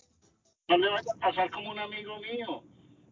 No 0.67 0.77
le 0.79 0.89
vaya 0.89 1.11
a 1.13 1.19
pasar 1.19 1.51
como 1.51 1.69
un 1.69 1.77
amigo 1.77 2.17
mío 2.17 2.63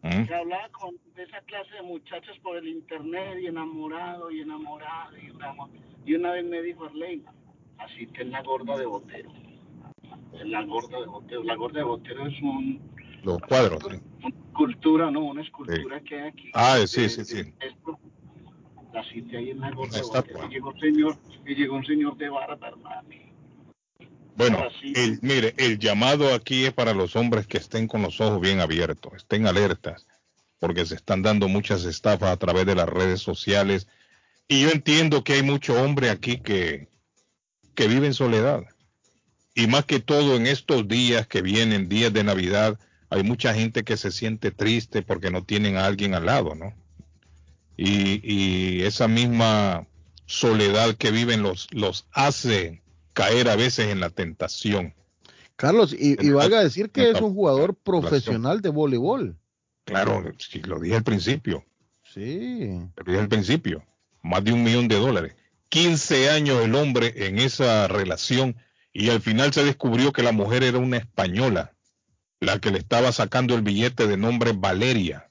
¿Mm? 0.02 0.26
que 0.26 0.34
hablaba 0.34 0.68
con 0.70 0.96
esa 1.16 1.40
clase 1.42 1.76
de 1.76 1.82
muchachos 1.82 2.36
por 2.42 2.56
el 2.56 2.66
internet 2.66 3.38
y 3.40 3.46
enamorado 3.46 4.32
y 4.32 4.40
enamorado 4.40 5.16
y 5.16 5.26
enamorado. 5.26 5.78
Y 6.04 6.14
una 6.16 6.32
vez 6.32 6.44
me 6.44 6.60
dijo 6.60 6.86
Arley, 6.86 7.22
así 7.78 8.08
que 8.08 8.22
es 8.22 8.28
la 8.30 8.42
gorda 8.42 8.76
de 8.76 8.86
Botero. 8.86 9.32
Es 10.32 10.44
la 10.48 10.64
gorda 10.64 10.98
de 10.98 11.06
Botero. 11.06 11.44
La 11.44 11.54
gorda 11.54 11.78
de 11.78 11.84
Botero 11.84 12.26
es 12.26 12.42
un, 12.42 12.93
Los 13.24 13.38
cuadros. 13.42 13.82
sí. 13.90 13.96
una 14.22 14.28
escultura, 14.36 15.10
no, 15.10 15.20
una 15.24 15.42
escultura 15.42 16.00
que 16.00 16.20
hay 16.20 16.28
aquí. 16.28 16.50
Ah, 16.54 16.78
sí, 16.86 17.02
De- 17.02 17.08
sí, 17.08 17.16
de 17.18 17.24
sí. 17.24 17.54
esto. 17.60 17.98
La 18.92 19.02
cité 19.12 19.38
ahí 19.38 19.50
en 19.50 19.60
la 19.60 19.70
gorda. 19.72 19.98
Y 19.98 20.48
llegó 20.54 20.68
un 20.70 20.78
señor, 20.80 21.16
y 21.46 21.54
llegó 21.56 21.74
un 21.76 21.84
señor 21.84 22.16
de 22.16 22.28
barba, 22.28 22.68
hermano. 22.68 23.08
Bueno, 24.36 24.58
el, 24.94 25.18
mire, 25.22 25.54
el 25.58 25.78
llamado 25.78 26.34
aquí 26.34 26.64
es 26.64 26.72
para 26.72 26.92
los 26.92 27.14
hombres 27.14 27.46
que 27.46 27.58
estén 27.58 27.86
con 27.86 28.02
los 28.02 28.20
ojos 28.20 28.40
bien 28.40 28.60
abiertos, 28.60 29.12
estén 29.16 29.46
alertas, 29.46 30.06
porque 30.58 30.84
se 30.86 30.96
están 30.96 31.22
dando 31.22 31.46
muchas 31.48 31.84
estafas 31.84 32.30
a 32.30 32.36
través 32.36 32.66
de 32.66 32.74
las 32.74 32.88
redes 32.88 33.20
sociales. 33.20 33.86
Y 34.48 34.62
yo 34.62 34.70
entiendo 34.70 35.22
que 35.22 35.34
hay 35.34 35.42
mucho 35.42 35.80
hombre 35.80 36.10
aquí 36.10 36.38
que, 36.38 36.88
que 37.76 37.86
vive 37.88 38.06
en 38.06 38.14
soledad. 38.14 38.64
Y 39.54 39.68
más 39.68 39.84
que 39.84 40.00
todo 40.00 40.34
en 40.36 40.48
estos 40.48 40.88
días 40.88 41.28
que 41.28 41.40
vienen, 41.40 41.88
días 41.88 42.12
de 42.12 42.24
Navidad, 42.24 42.78
hay 43.10 43.22
mucha 43.22 43.54
gente 43.54 43.84
que 43.84 43.96
se 43.96 44.10
siente 44.10 44.50
triste 44.50 45.02
porque 45.02 45.30
no 45.30 45.44
tienen 45.44 45.76
a 45.76 45.86
alguien 45.86 46.14
al 46.14 46.26
lado, 46.26 46.54
¿no? 46.54 46.74
Y, 47.76 48.20
y 48.22 48.82
esa 48.82 49.08
misma 49.08 49.86
soledad 50.26 50.94
que 50.96 51.10
viven 51.10 51.42
los, 51.42 51.68
los 51.72 52.06
hace 52.12 52.82
caer 53.12 53.48
a 53.48 53.56
veces 53.56 53.88
en 53.88 54.00
la 54.00 54.10
tentación. 54.10 54.94
Carlos, 55.56 55.92
y, 55.92 56.16
y 56.24 56.30
valga 56.30 56.62
decir 56.62 56.90
que 56.90 57.10
es 57.10 57.20
un 57.20 57.34
jugador 57.34 57.74
profesional 57.74 58.60
de 58.60 58.70
voleibol. 58.70 59.36
Claro, 59.84 60.22
lo 60.64 60.80
dije 60.80 60.96
al 60.96 61.04
principio, 61.04 61.64
Sí. 62.02 62.70
lo 62.96 63.04
dije 63.04 63.18
al 63.18 63.28
principio, 63.28 63.84
más 64.22 64.42
de 64.44 64.52
un 64.52 64.62
millón 64.64 64.88
de 64.88 64.96
dólares. 64.96 65.34
15 65.68 66.30
años 66.30 66.62
el 66.64 66.74
hombre 66.74 67.12
en 67.26 67.38
esa 67.38 67.86
relación 67.88 68.56
y 68.92 69.10
al 69.10 69.20
final 69.20 69.52
se 69.52 69.64
descubrió 69.64 70.12
que 70.12 70.22
la 70.22 70.32
mujer 70.32 70.62
era 70.62 70.78
una 70.78 70.96
española, 70.96 71.73
la 72.44 72.58
que 72.58 72.70
le 72.70 72.78
estaba 72.78 73.12
sacando 73.12 73.54
el 73.54 73.62
billete 73.62 74.06
de 74.06 74.16
nombre 74.16 74.52
Valeria. 74.54 75.30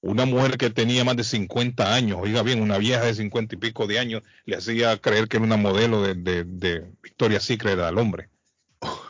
Una 0.00 0.26
mujer 0.26 0.58
que 0.58 0.70
tenía 0.70 1.04
más 1.04 1.16
de 1.16 1.24
50 1.24 1.94
años, 1.94 2.18
oiga 2.20 2.42
bien, 2.42 2.62
una 2.62 2.78
vieja 2.78 3.02
de 3.04 3.14
50 3.14 3.56
y 3.56 3.58
pico 3.58 3.86
de 3.86 3.98
años 3.98 4.22
le 4.44 4.56
hacía 4.56 4.96
creer 4.98 5.26
que 5.26 5.38
era 5.38 5.46
una 5.46 5.56
modelo 5.56 6.02
de, 6.02 6.14
de, 6.44 6.92
Victoria's 7.02 7.42
Secret 7.42 7.78
al 7.80 7.98
hombre. 7.98 8.28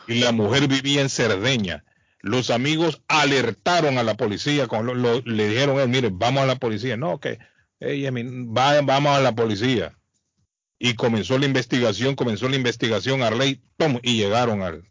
Y 0.07 0.15
la 0.15 0.31
mujer 0.31 0.67
vivía 0.67 1.01
en 1.01 1.09
Cerdeña. 1.09 1.85
Los 2.21 2.49
amigos 2.49 3.01
alertaron 3.07 3.97
a 3.99 4.03
la 4.03 4.15
policía, 4.15 4.67
le 5.25 5.47
dijeron, 5.47 5.79
él, 5.79 5.89
mire, 5.89 6.09
vamos 6.11 6.41
a 6.43 6.47
la 6.47 6.55
policía. 6.55 6.97
No, 6.97 7.19
que 7.19 7.37
ella, 7.79 8.11
va- 8.11 8.81
vamos 8.81 9.15
a 9.15 9.21
la 9.21 9.35
policía. 9.35 9.95
Y 10.79 10.95
comenzó 10.95 11.37
la 11.37 11.45
investigación, 11.45 12.15
comenzó 12.15 12.49
la 12.49 12.55
investigación, 12.55 13.21
Arley, 13.21 13.61
¡pum! 13.77 13.99
y 14.01 14.17
llegaron 14.17 14.63
al 14.63 14.83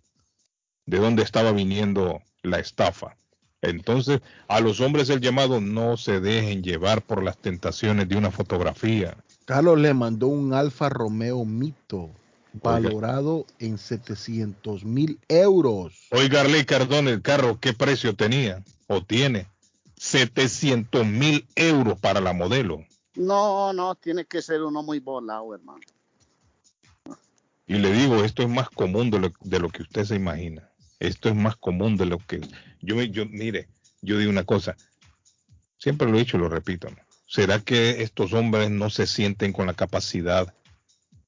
de 0.86 0.98
dónde 0.98 1.22
estaba 1.22 1.52
viniendo 1.52 2.22
la 2.42 2.58
estafa. 2.58 3.16
Entonces, 3.60 4.20
a 4.46 4.60
los 4.60 4.80
hombres 4.80 5.10
el 5.10 5.20
llamado 5.20 5.60
no 5.60 5.96
se 5.96 6.20
dejen 6.20 6.62
llevar 6.62 7.02
por 7.02 7.22
las 7.22 7.38
tentaciones 7.38 8.08
de 8.08 8.16
una 8.16 8.30
fotografía. 8.30 9.16
Carlos 9.44 9.78
le 9.78 9.94
mandó 9.94 10.28
un 10.28 10.52
Alfa 10.52 10.88
Romeo 10.88 11.44
Mito 11.44 12.10
valorado 12.52 13.46
en 13.58 13.78
700 13.78 14.84
mil 14.84 15.18
euros. 15.28 16.06
Oiga, 16.10 16.42
Arley 16.42 16.64
Cardón, 16.64 17.08
el 17.08 17.22
carro, 17.22 17.58
¿qué 17.60 17.72
precio 17.72 18.14
tenía 18.14 18.62
o 18.86 19.02
tiene? 19.02 19.48
700 19.96 21.04
mil 21.06 21.46
euros 21.56 21.98
para 21.98 22.20
la 22.20 22.32
modelo. 22.32 22.84
No, 23.16 23.72
no, 23.72 23.96
tiene 23.96 24.24
que 24.24 24.42
ser 24.42 24.62
uno 24.62 24.82
muy 24.82 25.00
volado, 25.00 25.54
hermano. 25.54 25.80
Y 27.66 27.74
le 27.74 27.92
digo, 27.92 28.24
esto 28.24 28.42
es 28.42 28.48
más 28.48 28.70
común 28.70 29.10
de 29.10 29.18
lo, 29.18 29.32
de 29.40 29.58
lo 29.58 29.68
que 29.68 29.82
usted 29.82 30.04
se 30.04 30.14
imagina. 30.14 30.70
Esto 31.00 31.28
es 31.28 31.34
más 31.34 31.56
común 31.56 31.96
de 31.96 32.06
lo 32.06 32.18
que 32.18 32.40
yo, 32.82 32.96
me- 32.96 33.10
yo 33.10 33.24
mire, 33.26 33.68
yo 34.02 34.18
digo 34.18 34.30
una 34.30 34.44
cosa, 34.44 34.76
siempre 35.78 36.08
lo 36.10 36.16
he 36.16 36.20
dicho 36.20 36.36
y 36.36 36.40
lo 36.40 36.48
repito, 36.48 36.88
¿no? 36.90 36.96
¿será 37.26 37.60
que 37.60 38.02
estos 38.02 38.32
hombres 38.32 38.70
no 38.70 38.88
se 38.90 39.06
sienten 39.06 39.52
con 39.52 39.66
la 39.66 39.74
capacidad 39.74 40.54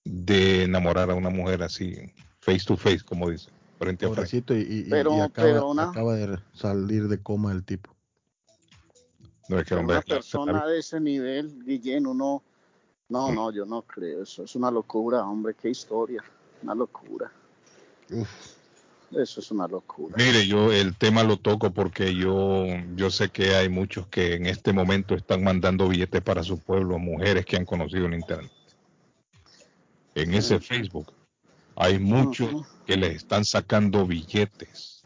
de 0.05 0.65
enamorar 0.65 1.11
a 1.11 1.15
una 1.15 1.29
mujer 1.31 1.63
así, 1.63 1.95
face 2.41 2.65
to 2.67 2.77
face, 2.77 3.05
como 3.05 3.29
dice, 3.31 3.51
frente 3.79 4.07
a 4.07 4.11
frente? 4.11 4.59
Y, 4.59 4.89
Pero- 4.89 5.15
y 5.17 5.21
acaba, 5.21 5.47
pero 5.49 5.69
una- 5.69 5.91
acaba 5.91 6.15
de 6.15 6.39
salir 6.55 7.07
de 7.09 7.21
coma 7.23 7.53
el 7.53 7.65
tipo. 7.65 7.95
No 9.49 9.59
es 9.59 9.67
que 9.67 9.75
el 9.75 9.81
hombre 9.81 9.97
Una 9.97 10.03
persona 10.03 10.67
de 10.67 10.79
ese 10.79 11.01
nivel, 11.01 11.63
Guillén, 11.65 12.07
uno... 12.07 12.43
No, 13.09 13.33
no, 13.33 13.51
yo 13.51 13.67
no 13.67 13.83
creo 13.83 14.23
eso. 14.23 14.45
Es 14.45 14.55
una 14.55 14.71
locura, 14.71 15.25
hombre, 15.27 15.55
qué 15.61 15.69
historia. 15.69 16.23
Una 16.63 16.77
locura. 16.77 17.31
Uf. 18.11 18.29
Eso 19.13 19.41
es 19.41 19.51
una 19.51 19.67
locura. 19.67 20.15
Mire, 20.17 20.47
yo 20.47 20.73
el 20.73 20.97
tema 20.97 21.25
lo 21.25 21.37
toco 21.37 21.73
porque 21.73 22.15
yo, 22.15 22.65
yo 22.95 23.11
sé 23.11 23.29
que 23.31 23.55
hay 23.57 23.69
muchos 23.69 24.07
que 24.07 24.35
en 24.35 24.47
este 24.47 24.73
momento 24.73 25.15
están 25.15 25.43
mandando 25.43 25.89
billetes 25.89 26.23
para 26.23 26.43
su 26.45 26.59
pueblo, 26.59 26.99
mujeres 26.99 27.45
que 27.45 27.57
han 27.57 27.65
conocido 27.65 28.07
en 28.07 28.15
internet. 28.15 28.51
En 30.15 30.35
ese 30.35 30.61
Facebook 30.61 31.13
hay 31.77 31.99
muchos 31.99 32.67
que 32.87 32.97
les 32.97 33.17
están 33.17 33.45
sacando 33.45 34.07
billetes 34.07 35.03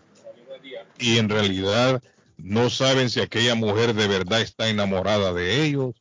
y 0.99 1.19
en 1.19 1.29
realidad 1.29 2.03
no 2.37 2.69
saben 2.71 3.11
si 3.11 3.21
aquella 3.21 3.55
mujer 3.55 3.95
de 3.95 4.09
verdad 4.09 4.41
está 4.41 4.69
enamorada 4.69 5.33
de 5.33 5.65
ellos, 5.65 5.95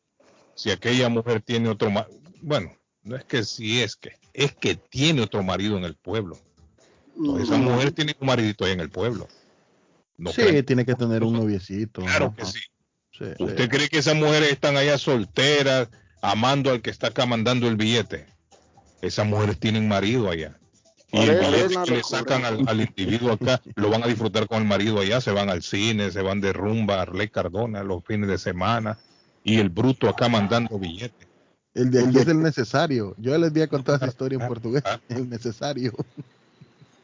si 0.56 0.72
aquella 0.72 1.10
mujer 1.10 1.42
tiene 1.42 1.70
otro 1.70 1.90
ma- 1.90 2.08
bueno, 2.42 2.76
no 3.04 3.16
es 3.16 3.24
que 3.26 3.44
si 3.44 3.82
es 3.82 3.96
que 3.96 4.14
es 4.34 4.54
que 4.56 4.76
tiene 4.76 5.22
otro 5.22 5.44
marido 5.44 5.78
en 5.78 5.84
el 5.84 5.96
pueblo. 5.96 6.38
Pues 7.16 7.44
esa 7.44 7.56
Ujú. 7.56 7.64
mujer 7.64 7.92
tiene 7.92 8.16
un 8.20 8.28
maridito 8.28 8.66
ahí 8.66 8.72
en 8.72 8.80
el 8.80 8.90
pueblo. 8.90 9.28
No 10.18 10.32
sí, 10.32 10.42
creen- 10.42 10.66
tiene 10.66 10.86
que 10.86 10.96
tener 10.96 11.24
un 11.24 11.34
noviecito. 11.34 12.02
claro 12.02 12.28
ajá. 12.28 12.36
que 12.36 12.46
sí. 12.46 12.60
Sí, 13.18 13.26
¿Usted 13.44 13.64
sí. 13.64 13.70
cree 13.70 13.90
que 13.90 14.00
esas 14.00 14.16
mujeres 14.16 14.52
están 14.52 14.76
allá 14.76 14.98
solteras, 14.98 15.90
amando 16.22 16.72
al 16.72 16.82
que 16.82 16.90
está 16.90 17.08
acá 17.08 17.26
mandando 17.28 17.68
el 17.68 17.76
billete? 17.76 18.26
Esas 19.02 19.28
mujeres 19.28 19.60
tienen 19.60 19.88
marido 19.88 20.30
allá. 20.32 20.58
Y 21.12 21.20
el 21.20 21.40
billete 21.40 21.76
que 21.86 21.92
le 21.98 22.04
sacan 22.04 22.44
al, 22.44 22.68
al 22.68 22.82
individuo 22.82 23.34
acá, 23.34 23.62
lo 23.76 23.90
van 23.92 24.04
a 24.04 24.08
disfrutar 24.08 24.48
con 24.48 24.64
el 24.64 24.68
marido 24.68 25.00
allá, 25.00 25.22
se 25.22 25.30
van 25.32 25.50
al 25.50 25.62
cine, 25.62 26.10
se 26.10 26.22
van 26.24 26.42
de 26.42 26.54
rumba 26.54 26.96
a 26.96 27.02
Arley 27.04 27.30
Cardona 27.30 27.84
los 27.84 28.04
fines 28.04 28.28
de 28.30 28.40
semana, 28.40 28.98
y 29.44 29.60
el 29.60 29.70
bruto 29.70 30.10
acá 30.10 30.28
mandando 30.28 30.80
billetes. 30.80 31.28
El 31.76 31.92
de 31.92 32.06
aquí 32.06 32.18
es 32.18 32.28
el 32.28 32.42
necesario. 32.42 33.14
Yo 33.20 33.38
les 33.38 33.52
voy 33.54 33.62
a 33.64 33.68
contar 33.68 33.96
esa 33.98 34.08
historia 34.08 34.38
en 34.38 34.42
Ah, 34.44 34.48
portugués. 34.48 34.84
ah. 34.86 35.00
El 35.10 35.30
necesario. 35.30 35.92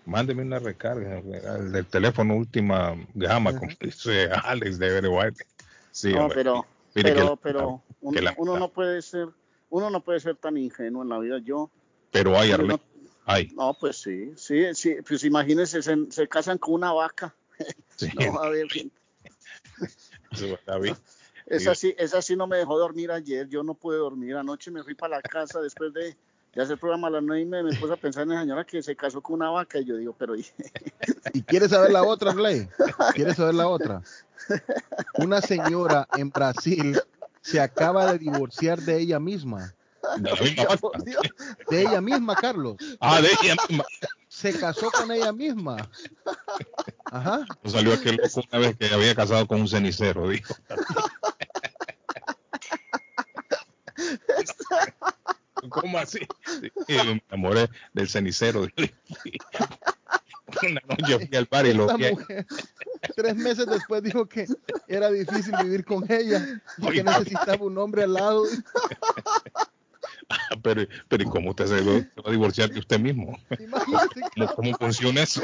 Mándeme 0.09 0.41
una 0.41 0.57
recarga, 0.57 1.19
el 1.19 1.71
del 1.71 1.85
teléfono 1.85 2.35
última 2.35 2.95
gama, 3.13 3.53
como 3.53 3.71
dice 3.79 4.27
Alex 4.43 4.79
de 4.79 5.07
White. 5.07 5.45
Sí, 5.91 6.13
No, 6.13 6.21
hombre. 6.21 6.35
pero, 6.35 6.65
Mire 6.95 7.09
que 7.09 7.13
pero, 7.15 7.29
la- 7.29 7.35
pero 7.35 7.83
uno, 8.01 8.15
que 8.15 8.21
la- 8.23 8.33
uno 8.37 8.57
no 8.57 8.69
puede 8.71 9.01
ser, 9.03 9.27
uno 9.69 9.89
no 9.91 10.03
puede 10.03 10.19
ser 10.19 10.35
tan 10.37 10.57
ingenuo 10.57 11.03
en 11.03 11.09
la 11.09 11.19
vida. 11.19 11.37
Yo, 11.37 11.69
pero 12.11 12.37
hay 12.39 12.49
yo 12.49 12.55
Arley, 12.55 12.69
no, 12.69 12.79
hay. 13.25 13.47
no, 13.55 13.75
pues 13.79 13.97
sí, 14.01 14.33
sí, 14.35 14.73
sí, 14.73 14.95
pues 15.07 15.23
imagínense, 15.23 15.81
se, 15.83 15.95
se 16.11 16.27
casan 16.27 16.57
con 16.57 16.73
una 16.73 16.91
vaca. 16.91 17.33
Sí, 17.95 18.09
No, 18.15 18.39
a 18.39 18.49
ver, 18.49 18.65
eso 20.31 20.45
está 20.45 20.77
bien. 20.79 20.95
esa 21.45 21.75
sí, 21.75 21.93
esa 21.97 22.21
sí 22.21 22.35
no 22.35 22.47
me 22.47 22.57
dejó 22.57 22.79
dormir 22.79 23.11
ayer. 23.11 23.47
Yo 23.49 23.61
no 23.61 23.73
pude 23.73 23.97
dormir 23.97 24.35
anoche. 24.37 24.71
Me 24.71 24.83
fui 24.83 24.95
para 24.95 25.17
la 25.17 25.21
casa 25.21 25.59
después 25.59 25.93
de, 25.93 26.15
de 26.53 26.61
hacer 26.61 26.73
el 26.73 26.79
programa 26.79 27.07
a 27.07 27.11
las 27.11 27.23
nueve 27.23 27.41
y 27.41 27.45
media. 27.45 27.71
Me 27.71 27.75
puse 27.77 27.93
a 27.93 27.97
pensar 27.97 28.23
en 28.23 28.29
la 28.29 28.41
señora 28.41 28.65
que 28.65 28.81
se 28.81 28.95
casó 28.95 29.21
con 29.21 29.35
una 29.35 29.49
vaca 29.49 29.79
y 29.79 29.85
yo 29.85 29.97
digo, 29.97 30.15
pero 30.17 30.35
¿Y 30.35 30.43
quieres 31.47 31.71
saber 31.71 31.91
la 31.91 32.03
otra, 32.03 32.31
Arley? 32.31 32.67
¿Quieres 33.13 33.37
saber 33.37 33.55
la 33.55 33.67
otra? 33.67 34.01
Una 35.15 35.41
señora 35.41 36.07
en 36.17 36.29
Brasil 36.29 36.99
se 37.41 37.59
acaba 37.59 38.11
de 38.11 38.19
divorciar 38.19 38.79
de 38.79 38.99
ella 38.99 39.19
misma. 39.19 39.73
De 41.69 41.81
ella 41.81 42.01
misma, 42.01 42.35
Carlos. 42.35 42.77
Ah, 42.99 43.21
de 43.21 43.29
ella 43.41 43.55
misma. 43.67 43.85
Se 44.27 44.57
casó 44.57 44.89
con 44.91 45.11
ella 45.11 45.33
misma. 45.33 45.89
Ajá. 47.05 47.45
Salió 47.65 47.93
aquel 47.93 48.15
loco 48.15 48.41
una 48.51 48.59
vez 48.59 48.77
que 48.77 48.93
había 48.93 49.15
casado 49.15 49.45
con 49.47 49.61
un 49.61 49.67
cenicero, 49.67 50.29
dijo. 50.29 50.53
¿Cómo 55.67 55.97
así? 55.97 56.19
Sí, 56.87 56.93
me 57.05 57.21
enamoré 57.29 57.69
del 57.93 58.07
cenicero. 58.09 58.67
Una 60.63 60.81
noche 60.87 61.27
fui 61.27 61.37
al 61.37 61.45
bar 61.45 61.67
y 61.67 61.73
lo 61.73 61.85
mujer, 61.95 62.47
tres 63.15 63.35
meses 63.35 63.67
después 63.67 64.01
dijo 64.01 64.25
que 64.27 64.47
era 64.87 65.11
difícil 65.11 65.53
vivir 65.61 65.85
con 65.85 66.03
ella 66.11 66.59
y 66.77 66.89
que 66.89 67.03
necesitaba 67.03 67.63
un 67.65 67.77
hombre 67.77 68.03
al 68.03 68.13
lado. 68.13 68.43
Pero, 70.63 70.85
pero 71.07 71.23
¿y 71.23 71.25
cómo 71.27 71.51
usted 71.51 71.65
se 71.67 71.81
va 71.81 71.99
se 71.99 72.21
va 72.21 72.29
a 72.29 72.31
divorciar 72.31 72.69
de 72.69 72.79
usted 72.79 72.99
mismo? 72.99 73.37
Imagínate, 73.59 74.21
¿Cómo, 74.35 74.47
cómo 74.55 74.77
funciona 74.77 75.23
eso? 75.23 75.41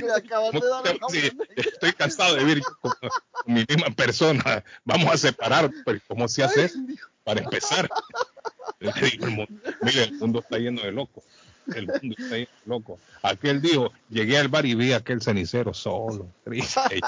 me 0.00 0.12
acabas 0.12 0.52
de 0.52 0.60
dar 0.60 0.98
¿Cómo- 1.00 1.14
el 1.14 1.30
sí, 1.30 1.38
estoy 1.56 1.92
cansado 1.92 2.34
de 2.36 2.44
vivir 2.44 2.62
con, 2.80 2.92
con 3.00 3.10
mi 3.54 3.64
misma 3.68 3.90
persona. 3.90 4.64
Vamos 4.84 5.12
a 5.12 5.16
separar. 5.16 5.70
Pero 5.84 6.00
¿cómo 6.08 6.28
se 6.28 6.42
hace? 6.42 6.70
Para 7.30 7.42
empezar. 7.42 7.88
El 8.80 9.20
mundo- 9.20 9.46
mire, 9.82 10.04
el 10.04 10.14
mundo 10.14 10.40
está 10.40 10.56
lleno 10.58 10.82
de 10.82 10.90
locos. 10.90 11.22
El 11.76 11.86
mundo 11.86 12.16
está 12.18 12.36
lleno 12.36 12.80
de. 12.80 12.94
Aquel 13.22 13.60
dijo, 13.60 13.92
llegué 14.08 14.38
al 14.38 14.48
bar 14.48 14.66
y 14.66 14.74
vi 14.74 14.92
aquel 14.92 15.20
cenicero 15.22 15.72
solo, 15.74 16.32
triste. 16.44 17.00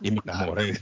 Y, 0.00 0.12
me 0.12 0.20
enamoré. 0.24 0.78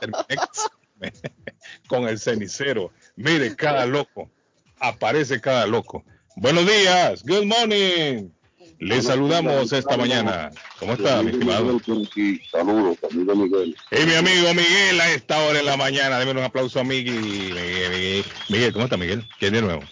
Con 1.88 2.08
el 2.08 2.18
cenicero. 2.18 2.92
Mire, 3.16 3.54
cada 3.56 3.84
loco. 3.84 4.30
Aparece 4.78 5.40
cada 5.40 5.66
loco. 5.66 6.04
Buenos 6.36 6.66
días. 6.66 7.22
Good 7.24 7.44
morning. 7.44 8.30
Les 8.80 9.04
saludamos 9.04 9.72
esta 9.72 9.96
mañana. 9.96 10.50
¿Cómo 10.78 10.92
está, 10.94 11.22
mi 11.22 11.30
estimado? 11.30 11.78
Saludos, 12.50 12.98
amigo 13.10 13.34
Miguel. 13.36 13.76
Y 13.90 14.06
mi 14.06 14.14
amigo 14.14 14.48
Miguel 14.54 15.00
a 15.00 15.10
esta 15.12 15.38
hora 15.42 15.60
en 15.60 15.66
la 15.66 15.76
mañana. 15.76 16.18
Deme 16.18 16.32
un 16.32 16.38
aplauso 16.38 16.80
a 16.80 16.84
Miguel. 16.84 18.24
Miguel, 18.48 18.72
¿cómo 18.72 18.84
está 18.84 18.96
Miguel? 18.96 19.22
¿Qué 19.38 19.50
de 19.50 19.62
nuevo? 19.62 19.82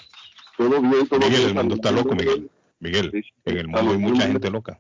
Todo 0.58 0.80
bien, 0.80 1.06
todo 1.08 1.20
Miguel, 1.20 1.42
el 1.48 1.54
mundo 1.54 1.74
está 1.76 1.90
loco, 1.90 2.14
Miguel. 2.14 2.50
Miguel, 2.80 3.24
en 3.46 3.56
el 3.58 3.68
mundo 3.68 3.92
hay 3.92 3.98
mucha 3.98 4.22
gente 4.26 4.50
loca. 4.50 4.78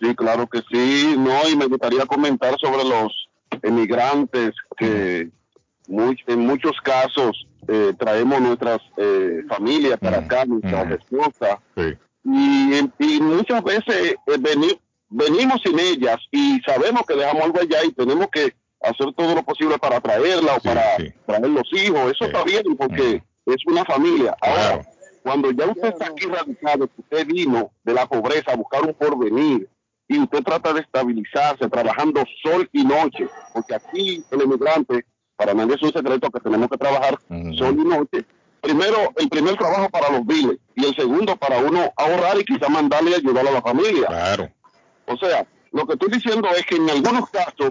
Sí, 0.00 0.14
claro 0.14 0.46
que 0.46 0.60
sí. 0.70 1.14
No, 1.18 1.48
y 1.48 1.56
me 1.56 1.66
gustaría 1.66 2.04
comentar 2.06 2.56
sobre 2.60 2.84
los 2.84 3.28
emigrantes 3.62 4.52
que 4.76 5.30
muy- 5.88 6.18
en 6.26 6.40
muchos 6.40 6.72
casos 6.82 7.46
eh, 7.68 7.92
traemos 7.98 8.40
nuestras 8.40 8.80
eh, 8.96 9.42
familias 9.48 9.98
para 9.98 10.18
acá, 10.18 10.44
nuestras 10.44 10.86
Mm. 10.86 10.92
esposas, 10.92 11.58
Sí. 11.76 11.94
Y, 12.26 12.80
y 12.98 13.20
muchas 13.20 13.62
veces 13.62 13.94
eh, 14.26 14.38
veni- 14.38 14.78
venimos 15.08 15.60
sin 15.64 15.78
ellas 15.78 16.16
y 16.32 16.60
sabemos 16.66 17.02
que 17.06 17.14
dejamos 17.14 17.44
algo 17.44 17.60
allá 17.60 17.84
y 17.84 17.92
tenemos 17.92 18.26
que 18.32 18.54
hacer 18.80 19.12
todo 19.16 19.34
lo 19.34 19.42
posible 19.42 19.78
para 19.78 20.00
traerla 20.00 20.54
o 20.56 20.60
Sí, 20.60 20.68
para 20.68 20.96
sí. 20.96 21.12
traer 21.26 21.48
los 21.48 21.72
hijos. 21.72 22.00
Eso 22.12 22.16
Sí. 22.20 22.24
está 22.26 22.44
bien 22.44 22.62
porque 22.76 23.22
es 23.46 23.56
una 23.66 23.84
familia. 23.84 24.36
Claro. 24.40 24.60
Ahora, 24.60 24.86
cuando 25.22 25.50
ya 25.52 25.66
usted 25.66 25.88
está 25.88 26.06
aquí 26.06 26.26
radicado, 26.26 26.88
usted 26.96 27.26
vino 27.26 27.70
de 27.84 27.94
la 27.94 28.06
pobreza 28.06 28.52
a 28.52 28.56
buscar 28.56 28.82
un 28.82 28.94
porvenir 28.94 29.68
y 30.08 30.18
usted 30.20 30.42
trata 30.42 30.72
de 30.72 30.80
estabilizarse 30.82 31.68
trabajando 31.68 32.22
sol 32.42 32.68
y 32.72 32.84
noche, 32.84 33.28
porque 33.52 33.74
aquí 33.74 34.24
el 34.30 34.40
emigrante, 34.42 35.04
para 35.36 35.52
nadie 35.52 35.74
es 35.74 35.82
un 35.82 35.92
secreto 35.92 36.30
que 36.30 36.40
tenemos 36.40 36.68
que 36.68 36.76
trabajar 36.76 37.18
sol 37.56 37.76
y 37.78 37.84
noche. 37.84 38.24
Primero, 38.66 39.12
el 39.14 39.28
primer 39.28 39.56
trabajo 39.56 39.88
para 39.90 40.10
los 40.10 40.26
biles 40.26 40.58
y 40.74 40.86
el 40.86 40.96
segundo 40.96 41.36
para 41.36 41.58
uno 41.58 41.92
ahorrar 41.96 42.36
y 42.40 42.44
quizá 42.44 42.68
mandarle 42.68 43.12
y 43.12 43.14
ayudar 43.14 43.46
a 43.46 43.52
la 43.52 43.62
familia. 43.62 44.08
Claro. 44.08 44.50
O 45.06 45.16
sea, 45.16 45.46
lo 45.70 45.86
que 45.86 45.92
estoy 45.92 46.10
diciendo 46.10 46.48
es 46.50 46.66
que 46.66 46.74
en 46.74 46.90
algunos 46.90 47.30
casos 47.30 47.70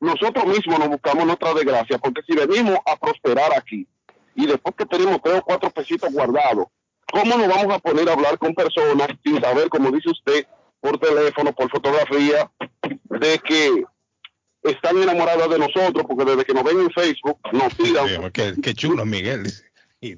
nosotros 0.00 0.44
mismos 0.46 0.80
nos 0.80 0.88
buscamos 0.88 1.26
nuestra 1.26 1.54
desgracia, 1.54 1.96
porque 1.98 2.22
si 2.26 2.34
venimos 2.34 2.76
a 2.86 2.96
prosperar 2.96 3.56
aquí 3.56 3.86
y 4.34 4.46
después 4.46 4.74
que 4.76 4.84
tenemos 4.84 5.22
tres 5.22 5.38
o 5.38 5.44
cuatro 5.44 5.70
pesitos 5.70 6.12
guardados, 6.12 6.66
¿cómo 7.12 7.36
nos 7.36 7.46
vamos 7.46 7.76
a 7.76 7.78
poner 7.78 8.08
a 8.08 8.14
hablar 8.14 8.36
con 8.36 8.52
personas 8.52 9.10
sin 9.22 9.40
saber, 9.40 9.68
como 9.68 9.92
dice 9.92 10.10
usted, 10.10 10.44
por 10.80 10.98
teléfono, 10.98 11.52
por 11.52 11.70
fotografía, 11.70 12.50
de 13.10 13.38
que 13.38 13.84
están 14.64 15.00
enamoradas 15.00 15.48
de 15.48 15.58
nosotros, 15.60 16.04
porque 16.08 16.24
desde 16.24 16.44
que 16.44 16.54
nos 16.54 16.64
ven 16.64 16.80
en 16.80 16.90
Facebook 16.90 17.38
nos 17.52 17.76
tiran 17.76 18.32
qué, 18.32 18.54
qué 18.60 18.74
chulo, 18.74 19.06
Miguel. 19.06 19.46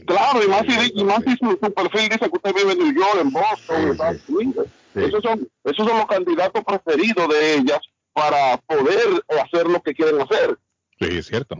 Claro, 0.07 0.43
y 0.43 0.49
más 0.49 0.62
si, 0.62 0.93
y 0.95 1.05
más 1.05 1.22
si 1.24 1.37
su, 1.37 1.59
su 1.62 1.74
perfil 1.74 2.09
dice 2.09 2.30
que 2.30 2.37
usted 2.37 2.55
vive 2.55 2.72
en 2.72 2.78
New 2.78 2.95
York, 2.95 3.18
en 3.20 3.30
Boston, 3.30 3.82
en 3.82 3.89
Estados. 3.91 4.28
Unidos. 4.28 4.66
Esos, 4.95 5.22
son, 5.22 5.49
esos 5.64 5.87
son 5.87 5.99
los 5.99 6.07
candidatos 6.07 6.64
preferidos 6.64 7.28
de 7.28 7.55
ellas 7.57 7.80
para 8.14 8.57
poder 8.59 9.22
hacer 9.43 9.66
lo 9.68 9.82
que 9.82 9.93
quieren 9.93 10.22
hacer. 10.22 10.59
Sí, 10.99 11.18
es 11.18 11.26
cierto. 11.26 11.57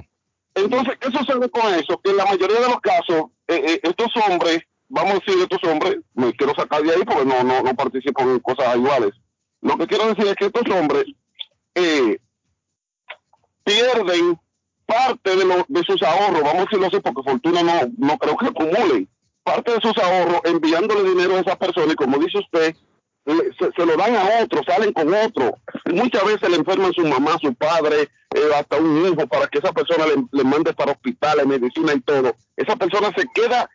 Entonces, 0.55 0.97
¿qué 1.01 1.11
sucede 1.11 1.51
con 1.51 1.75
eso? 1.75 2.01
Que 2.01 2.11
en 2.13 2.17
la 2.17 2.25
mayoría 2.25 2.61
de 2.61 2.69
los 2.69 2.81
casos, 2.81 3.27
eh, 3.49 3.63
eh, 3.67 3.81
estos 3.83 4.11
hombres, 4.27 4.61
vamos 4.89 5.15
a 5.15 5.19
decir 5.19 5.43
estos 5.43 5.71
hombres, 5.71 5.99
me 6.15 6.33
quiero 6.33 6.55
sacar 6.55 6.83
de 6.83 6.93
ahí 6.93 7.03
porque 7.05 7.27
no, 7.27 7.43
no, 7.43 7.63
no 7.63 7.75
participo 7.75 8.23
en 8.23 8.39
cosas 8.39 8.77
iguales. 8.77 9.11
Lo 9.61 9.77
que 9.77 9.87
quiero 9.87 10.09
decir 10.09 10.27
es 10.29 10.35
que 10.37 10.47
estos 10.47 10.75
hombres 10.75 11.05
eh, 11.75 12.19
pierden 13.65 14.39
parte 14.87 15.37
de, 15.37 15.45
lo- 15.45 15.65
de 15.69 15.83
sus 15.83 16.03
ahorros, 16.03 16.43
vamos 16.43 16.63
a 16.63 16.65
decirlo 16.65 16.87
así, 16.87 17.01
porque 17.01 17.23
fortuna 17.31 17.63
no, 17.63 17.81
no 17.99 18.19
creo 18.19 18.37
que 18.37 18.47
acumulen, 18.47 19.09
parte 19.43 19.73
de 19.73 19.81
sus 19.81 19.97
ahorros 19.99 20.41
enviándole 20.45 21.09
dinero 21.09 21.37
a 21.37 21.41
esas 21.41 21.57
personas 21.57 21.93
y 21.93 21.97
como 21.97 22.19
dice 22.19 22.39
usted, 22.39 22.75
se, 23.25 23.87
lo 23.87 23.97
dan 23.97 24.15
a 24.17 24.43
otro, 24.43 24.61
salen 24.67 24.93
con 24.93 25.13
otro. 25.15 25.57
Muchas 25.87 26.25
veces 26.27 26.51
le 26.51 26.57
enferman 26.57 26.93
su 26.93 27.03
mamá, 27.07 27.39
su 27.41 27.55
padre, 27.55 28.03
eh, 28.35 28.51
hasta 28.55 28.77
un 28.77 29.07
hijo 29.07 29.27
para 29.27 29.47
que 29.47 29.59
esa 29.59 29.73
persona 29.73 30.05
le, 30.31 30.45
mande 30.45 30.75
para 30.75 30.93
hospitales, 30.93 31.47
medicina 31.47 31.95
y 31.95 32.01
todo. 32.01 32.35
Esa 32.57 32.77
persona 32.77 33.11
se 33.17 33.25
queda 33.35 33.69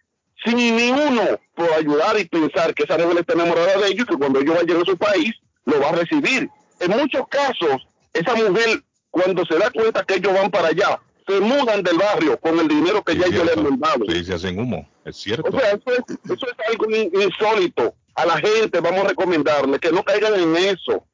sin 0.46 0.56
ni 0.58 0.92
uno 0.92 1.24
por 1.56 1.72
ayudar 1.74 2.20
y 2.20 2.26
pensar 2.26 2.74
que 2.74 2.84
esa 2.84 2.98
mujer 2.98 3.20
está 3.20 3.34
enamorada 3.34 3.78
de 3.80 3.88
ellos 3.88 4.06
y 4.08 4.12
que 4.12 4.18
cuando 4.18 4.40
ellos 4.40 4.56
vayan 4.56 4.82
a 4.82 4.86
su 4.86 4.98
país 4.98 5.34
lo 5.66 5.80
va 5.82 5.90
a 5.90 5.94
recibir. 5.94 6.50
En 6.80 6.92
muchos 6.92 7.28
casos, 7.30 7.88
esa 8.14 8.36
mujer, 8.36 8.84
cuando 9.22 9.46
se 9.46 9.58
da 9.58 9.70
cuenta 9.72 10.04
que 10.04 10.16
ellos 10.16 10.34
van 10.34 10.50
para 10.52 10.70
allá, 10.70 11.00
se 11.28 11.40
mudan 11.40 11.84
del 11.84 11.98
barrio 11.98 12.40
con 12.40 12.58
el 12.60 12.68
dinero 12.68 13.04
que 13.04 13.14
Sí, 13.14 13.20
ya 13.20 13.26
ellos 13.28 13.46
le 13.46 13.52
han 13.54 13.64
mandado. 13.64 14.06
Sí, 14.10 14.24
se 14.26 14.34
hacen 14.34 14.60
humo. 14.60 14.88
Es 15.06 15.18
cierto. 15.18 15.50
O 15.50 15.60
sea, 15.60 15.70
eso 15.72 15.84
es, 15.92 16.32
eso 16.32 16.46
es 16.48 16.54
algo 16.70 16.90
in- 16.90 17.12
insólito. 17.22 17.94
A 18.16 18.26
la 18.26 18.38
gente 18.38 18.80
vamos 18.80 19.06
a 19.06 19.10
recomendarle 19.10 19.80
que 19.80 19.92
no 19.92 20.04
caigan 20.04 20.34
en 20.40 20.56
eso. 20.58 21.06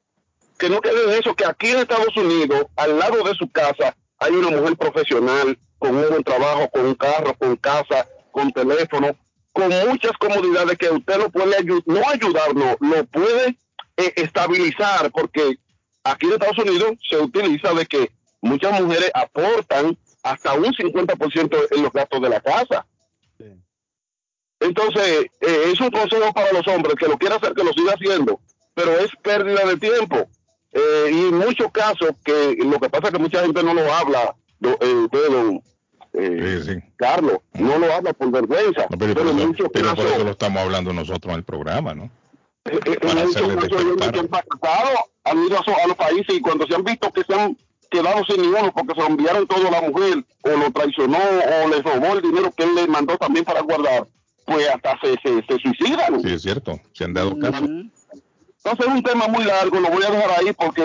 Que 0.58 0.70
no 0.70 0.80
caigan 0.80 1.10
en 1.10 1.18
eso, 1.20 1.34
que 1.34 1.44
aquí 1.44 1.68
en 1.68 1.78
Estados 1.78 2.16
Unidos, 2.16 2.64
al 2.76 2.98
lado 2.98 3.22
de 3.24 3.34
su 3.34 3.50
casa, 3.50 3.94
hay 4.18 4.32
una 4.32 4.50
mujer 4.50 4.76
profesional, 4.76 5.58
con 5.78 5.94
un 5.94 6.08
buen 6.08 6.24
trabajo, 6.24 6.70
con 6.70 6.86
un 6.86 6.94
carro, 6.94 7.34
con 7.38 7.54
casa, 7.56 8.08
con 8.32 8.50
teléfono, 8.52 9.14
con 9.52 9.68
muchas 9.88 10.12
comodidades 10.18 10.78
que 10.78 10.88
usted 10.88 11.18
lo 11.18 11.30
puede 11.30 11.54
ayudar, 11.56 11.82
no 11.86 12.00
ayudarlo, 12.08 12.76
lo 12.80 13.04
puede 13.06 13.58
eh, 13.98 14.12
estabilizar, 14.16 15.10
porque 15.12 15.58
aquí 16.10 16.26
en 16.26 16.32
Estados 16.32 16.58
Unidos 16.58 16.92
se 17.08 17.18
utiliza 17.18 17.72
de 17.74 17.86
que 17.86 18.10
muchas 18.40 18.80
mujeres 18.80 19.10
aportan 19.14 19.96
hasta 20.22 20.54
un 20.54 20.64
50% 20.72 21.68
en 21.70 21.82
los 21.82 21.92
gastos 21.92 22.20
de 22.22 22.28
la 22.28 22.40
casa. 22.40 22.86
Entonces, 24.60 25.26
eh, 25.40 25.62
es 25.72 25.80
un 25.80 25.90
consejo 25.90 26.32
para 26.32 26.52
los 26.52 26.66
hombres 26.68 26.94
que 26.98 27.06
lo 27.06 27.18
quiera 27.18 27.36
hacer, 27.36 27.52
que 27.52 27.62
lo 27.64 27.72
siga 27.72 27.92
haciendo, 27.92 28.40
pero 28.74 28.92
es 28.98 29.10
pérdida 29.22 29.64
de 29.66 29.76
tiempo. 29.76 30.28
Eh, 30.72 31.10
y 31.12 31.18
en 31.28 31.38
muchos 31.38 31.70
casos, 31.72 32.10
que 32.24 32.56
lo 32.64 32.78
que 32.80 32.88
pasa 32.88 33.08
es 33.08 33.12
que 33.12 33.18
mucha 33.18 33.42
gente 33.42 33.62
no 33.62 33.74
lo 33.74 33.92
habla, 33.92 34.34
do- 34.58 34.78
eh, 34.80 35.08
de 35.12 35.28
don 35.34 35.62
eh, 36.18 36.62
Sí, 36.64 36.72
sí. 36.72 36.80
Carlos, 36.96 37.38
no 37.52 37.78
lo 37.78 37.92
habla 37.92 38.14
por 38.14 38.30
vergüenza, 38.30 38.86
No, 38.88 38.96
pero, 38.96 39.12
pero, 39.14 39.14
por 39.14 39.26
en 39.32 39.38
eso, 39.38 39.46
muchos 39.48 39.68
pero 39.72 39.94
por 39.94 40.06
eso 40.06 40.24
lo 40.24 40.30
estamos 40.30 40.62
hablando 40.62 40.92
nosotros 40.94 41.30
en 41.32 41.38
el 41.38 41.44
programa, 41.44 41.94
¿no? 41.94 42.10
Eh, 42.70 42.80
eh, 42.84 42.96
para 43.00 43.20
en 43.20 43.26
muchos 43.28 43.42
casos 43.54 43.80
ellos 43.80 43.96
que 43.96 44.68
han 45.24 45.44
ido 45.46 45.58
a, 45.58 45.64
so- 45.64 45.76
a 45.82 45.86
los 45.86 45.96
países 45.96 46.36
y 46.36 46.40
cuando 46.40 46.66
se 46.66 46.74
han 46.74 46.84
visto 46.84 47.12
que 47.12 47.22
se 47.24 47.34
han 47.34 47.56
quedado 47.90 48.24
sin 48.24 48.42
ninguno 48.42 48.72
porque 48.74 48.94
se 48.94 49.00
lo 49.00 49.06
enviaron 49.06 49.46
todo 49.46 49.68
a 49.68 49.70
la 49.70 49.80
mujer 49.82 50.24
o 50.42 50.48
lo 50.50 50.70
traicionó 50.72 51.18
o 51.18 51.68
le 51.68 51.82
robó 51.82 52.14
el 52.14 52.22
dinero 52.22 52.52
que 52.56 52.64
él 52.64 52.74
le 52.74 52.86
mandó 52.86 53.16
también 53.16 53.44
para 53.44 53.60
guardar, 53.62 54.06
pues 54.44 54.68
hasta 54.68 54.98
se, 55.00 55.14
se, 55.22 55.42
se 55.46 55.58
suicidan. 55.58 56.20
Sí, 56.22 56.32
es 56.32 56.42
cierto. 56.42 56.80
Se 56.92 57.04
han 57.04 57.14
dado 57.14 57.38
caso. 57.38 57.64
Entonces 57.64 58.86
es 58.88 58.92
un 58.94 59.02
tema 59.04 59.28
muy 59.28 59.44
largo, 59.44 59.78
lo 59.78 59.90
voy 59.90 60.02
a 60.04 60.10
dejar 60.10 60.30
ahí 60.40 60.52
porque 60.52 60.82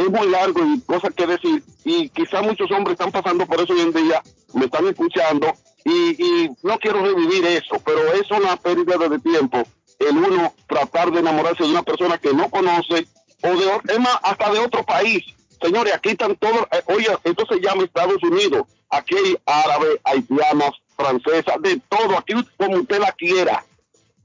es 0.00 0.10
muy 0.10 0.28
largo 0.30 0.60
y 0.64 0.80
cosas 0.80 1.12
que 1.14 1.26
decir. 1.26 1.62
Y 1.84 2.08
quizás 2.08 2.42
muchos 2.42 2.70
hombres 2.70 2.92
están 2.98 3.12
pasando 3.12 3.44
por 3.46 3.60
eso 3.60 3.74
hoy 3.74 3.80
en 3.80 3.92
día, 3.92 4.22
me 4.54 4.64
están 4.64 4.86
escuchando 4.86 5.52
y, 5.84 6.22
y 6.22 6.50
no 6.62 6.78
quiero 6.78 7.02
revivir 7.02 7.44
eso, 7.44 7.76
pero 7.84 8.00
es 8.14 8.30
una 8.30 8.56
pérdida 8.56 8.96
de 9.08 9.18
tiempo 9.18 9.62
el 9.98 10.16
uno 10.16 10.54
tratar 10.66 11.10
de 11.10 11.20
enamorarse 11.20 11.64
de 11.64 11.70
una 11.70 11.82
persona 11.82 12.18
que 12.18 12.32
no 12.32 12.50
conoce 12.50 13.06
o 13.42 13.48
de, 13.48 13.92
es 13.92 14.00
más, 14.00 14.18
hasta 14.22 14.52
de 14.52 14.58
otro 14.60 14.84
país. 14.84 15.24
Señores, 15.60 15.94
aquí 15.94 16.10
están 16.10 16.36
todos, 16.36 16.66
oye, 16.86 17.08
esto 17.24 17.44
se 17.48 17.60
llama 17.60 17.84
Estados 17.84 18.22
Unidos, 18.22 18.62
aquí 18.90 19.16
hay 19.16 19.36
árabes, 19.44 19.98
haitianas, 20.04 20.70
francesas, 20.96 21.56
de 21.60 21.80
todo, 21.88 22.16
aquí 22.16 22.34
como 22.56 22.76
usted 22.76 22.98
la 23.00 23.12
quiera 23.12 23.64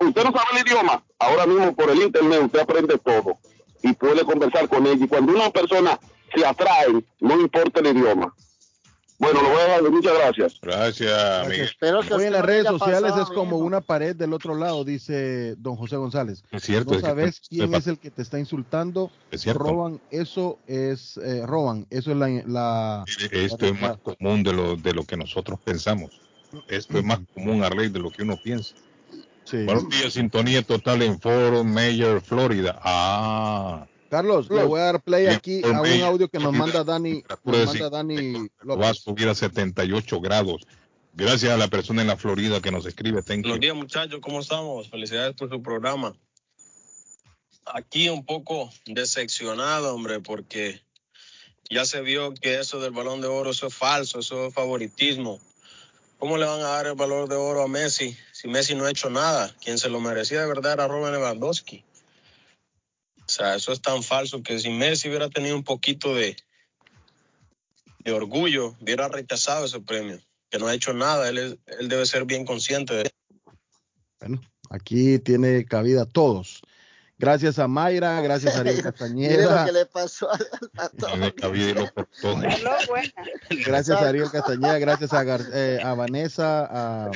usted 0.08 0.24
no 0.24 0.32
sabe 0.32 0.60
el 0.60 0.68
idioma, 0.68 1.04
ahora 1.20 1.46
mismo 1.46 1.76
por 1.76 1.90
el 1.90 2.02
internet 2.02 2.42
usted 2.44 2.60
aprende 2.60 2.98
todo 2.98 3.38
y 3.82 3.94
puede 3.94 4.24
conversar 4.24 4.70
con 4.70 4.86
ella. 4.88 5.06
Y 5.06 5.08
cuando 5.08 5.34
una 5.34 5.50
persona 5.50 6.00
se 6.34 6.46
atrae, 6.46 7.04
no 7.20 7.40
importa 7.40 7.80
el 7.80 7.98
idioma. 7.98 8.34
Bueno, 9.20 9.42
lo 9.42 9.50
voy 9.50 9.60
a 9.62 9.68
dar. 9.68 9.84
Muchas 9.84 10.14
gracias. 10.18 10.60
Gracias, 10.62 11.48
Miguel. 11.48 11.62
Espero 11.66 12.02
que 12.02 12.14
a 12.14 12.18
Hoy 12.18 12.24
en 12.26 12.34
las 12.34 12.46
redes 12.46 12.68
sociales 12.68 13.12
pasado, 13.12 13.24
es 13.24 13.30
como 13.30 13.58
una 13.58 13.80
pared 13.82 14.16
del 14.16 14.34
otro 14.34 14.56
lado, 14.56 14.84
dice 14.84 15.56
don 15.58 15.76
José 15.76 15.96
González. 15.98 16.44
Es 16.52 16.64
cierto. 16.64 16.92
No 16.92 16.98
es 16.98 17.04
que- 17.04 17.08
sabes 17.10 17.42
quién 17.48 17.68
sepa- 17.68 17.78
es 17.78 17.88
el 17.88 18.00
que 18.00 18.12
te 18.12 18.22
está 18.22 18.40
insultando. 18.40 19.12
Es 19.32 19.42
cierto. 19.42 19.64
Roban, 19.64 20.02
eso 20.12 20.58
es, 20.68 21.18
eh, 21.18 21.46
roban, 21.46 21.86
eso 21.90 22.12
es 22.12 22.18
la, 22.18 22.28
la- 22.46 23.06
Esto 23.32 23.66
es 23.66 23.80
más 23.80 23.98
común 23.98 24.44
de 24.44 24.54
lo, 24.54 24.76
de 24.76 24.94
lo 24.94 25.04
que 25.06 25.16
nosotros 25.16 25.60
pensamos. 25.64 26.12
Esto 26.68 26.98
es 26.98 27.04
más 27.04 27.20
común, 27.34 27.64
Arley, 27.64 27.90
de 27.90 28.00
lo 28.00 28.12
que 28.12 28.24
uno 28.24 28.38
piensa. 28.44 28.76
sí. 29.46 29.64
Buenos 29.66 29.90
días, 29.90 30.14
sintonía 30.14 30.62
total 30.64 31.02
en 31.02 31.20
Fort 31.20 31.64
Mayor, 31.66 32.22
Florida. 32.22 32.80
Ah, 32.84 33.86
Carlos, 34.14 34.48
le 34.52 34.64
voy 34.64 34.80
a 34.80 34.84
dar 34.84 35.02
play 35.02 35.26
aquí 35.26 35.64
a 35.64 35.82
un 35.82 36.02
audio 36.04 36.28
que 36.30 36.38
nos 36.38 36.54
manda 36.54 36.84
Dani, 36.84 37.24
nos 37.44 37.66
manda 37.66 37.90
Dani 37.90 38.34
va 38.34 38.42
a 38.44 38.66
López. 38.66 39.00
subir 39.00 39.28
a 39.28 39.34
78 39.34 40.22
grados. 40.22 40.68
Gracias 41.14 41.52
a 41.52 41.58
la 41.58 41.68
persona 41.68 42.04
en 42.04 42.10
la 42.10 42.16
Florida 42.16 42.62
que 42.62 42.70
nos 42.70 42.86
escribe. 42.86 43.24
Thank 43.24 43.42
Buenos 43.42 43.56
you. 43.56 43.62
días 43.62 43.76
muchachos, 43.76 44.20
¿cómo 44.22 44.42
estamos? 44.42 44.88
Felicidades 44.92 45.34
por 45.34 45.50
su 45.50 45.64
programa. 45.64 46.16
Aquí 47.66 48.08
un 48.10 48.24
poco 48.24 48.70
decepcionado, 48.86 49.96
hombre, 49.96 50.20
porque 50.20 50.80
ya 51.72 51.84
se 51.84 52.02
vio 52.02 52.36
que 52.36 52.60
eso 52.60 52.80
del 52.80 52.92
balón 52.92 53.20
de 53.20 53.26
oro, 53.26 53.50
eso 53.50 53.66
es 53.66 53.74
falso, 53.74 54.20
eso 54.20 54.46
es 54.46 54.54
favoritismo. 54.54 55.40
¿Cómo 56.20 56.38
le 56.38 56.46
van 56.46 56.60
a 56.60 56.66
dar 56.66 56.86
el 56.86 56.94
valor 56.94 57.28
de 57.28 57.36
oro 57.36 57.64
a 57.64 57.68
Messi 57.68 58.16
si 58.32 58.48
Messi 58.48 58.76
no 58.76 58.86
ha 58.86 58.92
hecho 58.92 59.10
nada? 59.10 59.56
Quien 59.64 59.80
se 59.80 59.90
lo 59.90 60.00
merecía 60.00 60.42
de 60.42 60.48
verdad 60.48 60.74
era 60.74 60.88
Robert 60.88 61.16
Lewandowski. 61.16 61.84
O 63.34 63.36
sea, 63.36 63.56
eso 63.56 63.72
es 63.72 63.82
tan 63.82 64.04
falso 64.04 64.44
que 64.44 64.60
si 64.60 64.70
Messi 64.70 65.08
hubiera 65.10 65.28
tenido 65.28 65.56
un 65.56 65.64
poquito 65.64 66.14
de, 66.14 66.36
de 68.04 68.12
orgullo, 68.12 68.76
hubiera 68.80 69.08
rechazado 69.08 69.66
ese 69.66 69.80
premio. 69.82 70.20
Que 70.52 70.60
no 70.60 70.68
ha 70.68 70.74
hecho 70.76 70.94
nada, 70.94 71.28
él, 71.30 71.40
es- 71.40 71.58
él 71.80 71.90
debe 71.90 72.06
ser 72.06 72.26
bien 72.26 72.46
consciente 72.46 72.94
de 72.94 73.12
Bueno, 74.20 74.40
aquí 74.70 75.18
tiene 75.18 75.66
cabida 75.66 76.06
todos. 76.06 76.62
Gracias 77.18 77.58
a 77.58 77.68
Mayra, 77.68 78.22
gracias 78.22 78.56
a 78.56 78.60
Ariel 78.60 78.76
Mire 78.84 78.84
lo 78.86 78.92
Castañeda, 78.92 79.66
que 79.66 79.72
le 79.72 79.86
pasó 79.88 80.30
al 80.30 81.34
gracias 83.66 83.98
a 84.00 84.10
Ariel 84.10 84.30
Castañeda, 84.30 84.78
gracias 84.78 85.12
a, 85.12 85.24
Gar- 85.24 85.50
eh, 85.54 85.80
a 85.84 85.96
Vanessa, 85.96 86.68
a- 86.70 87.12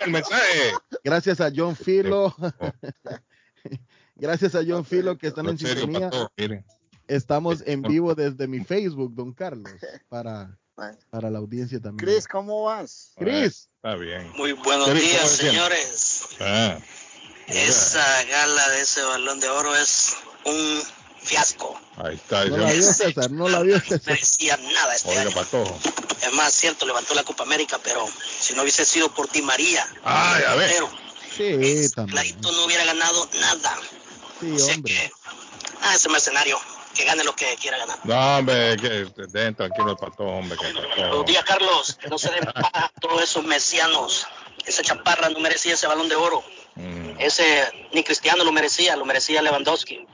El 0.00 0.10
mensaje. 0.12 0.72
gracias 1.04 1.42
a 1.42 1.50
John 1.54 1.76
Filo, 1.76 2.34
gracias 4.20 4.54
a 4.54 4.60
John 4.66 4.84
Filo 4.84 5.16
que 5.18 5.28
están 5.28 5.48
en 5.48 5.58
sintonía. 5.58 6.10
Estamos 7.08 7.62
en 7.66 7.82
vivo 7.82 8.14
desde 8.14 8.46
mi 8.46 8.60
Facebook, 8.64 9.12
don 9.14 9.32
Carlos, 9.32 9.68
para, 10.08 10.56
para 11.10 11.28
la 11.30 11.38
audiencia 11.38 11.80
también. 11.80 12.08
Chris, 12.08 12.28
¿cómo 12.28 12.64
vas? 12.64 13.12
Chris, 13.16 13.68
Está 13.82 13.96
bien. 13.96 14.30
Muy 14.36 14.52
buenos 14.52 14.86
¿cómo 14.88 15.00
días, 15.00 15.28
señores. 15.30 16.22
Ah, 16.38 16.78
Esa 17.48 18.24
gala 18.24 18.68
de 18.70 18.80
ese 18.82 19.02
balón 19.02 19.40
de 19.40 19.48
oro 19.48 19.74
es 19.74 20.14
un 20.44 20.82
fiasco. 21.22 21.78
ahí 21.96 22.14
está. 22.14 22.44
no 22.46 22.56
la 22.58 22.72
vio 22.72 22.82
César, 22.82 23.30
no 23.30 23.48
la 23.48 23.62
vio 23.62 23.74
No 23.76 23.80
César. 23.82 24.00
merecía 24.14 24.56
nada 24.56 24.94
este 24.94 25.08
Oiga, 25.10 25.22
año. 25.22 25.30
Patojo. 25.32 25.78
Es 26.22 26.32
más, 26.34 26.52
cierto, 26.52 26.86
levantó 26.86 27.14
la 27.14 27.24
Copa 27.24 27.42
América, 27.42 27.78
pero 27.82 28.06
si 28.40 28.54
no 28.54 28.62
hubiese 28.62 28.84
sido 28.84 29.12
por 29.12 29.30
Di 29.32 29.42
María, 29.42 29.84
Ay, 30.04 30.42
a 30.46 30.54
ver. 30.54 30.70
pero 30.72 30.88
Sí, 31.36 31.90
también. 31.94 32.16
Clarito 32.16 32.52
no 32.52 32.64
hubiera 32.66 32.84
ganado 32.84 33.28
nada. 33.40 33.76
Sí, 34.40 34.54
Así 34.54 34.72
hombre. 34.72 34.92
que, 34.94 35.12
ah, 35.82 35.94
ese 35.94 36.08
mercenario, 36.08 36.58
que 36.94 37.04
gane 37.04 37.22
lo 37.24 37.34
que 37.34 37.56
quiera 37.56 37.78
ganar. 37.78 37.98
No, 38.04 38.38
hombre, 38.38 38.76
que 38.76 39.06
den 39.28 39.54
tranquilo 39.54 39.90
el 39.92 39.96
Patojo, 39.96 40.24
hombre. 40.30 40.58
Que 40.58 40.72
Buenos 41.02 41.26
días, 41.26 41.44
Carlos. 41.44 41.98
No 42.08 42.18
se 42.18 42.30
den 42.30 42.44
paja 42.54 42.90
todos 43.00 43.22
esos 43.22 43.44
mesianos. 43.44 44.26
Esa 44.66 44.82
chaparra 44.82 45.28
no 45.30 45.40
merecía 45.40 45.74
ese 45.74 45.86
balón 45.86 46.08
de 46.08 46.16
oro. 46.16 46.42
Mm. 46.74 47.18
Ese 47.18 47.68
ni 47.92 48.02
Cristiano 48.02 48.44
lo 48.44 48.52
merecía, 48.52 48.96
lo 48.96 49.04
merecía 49.04 49.42
Lewandowski. 49.42 50.06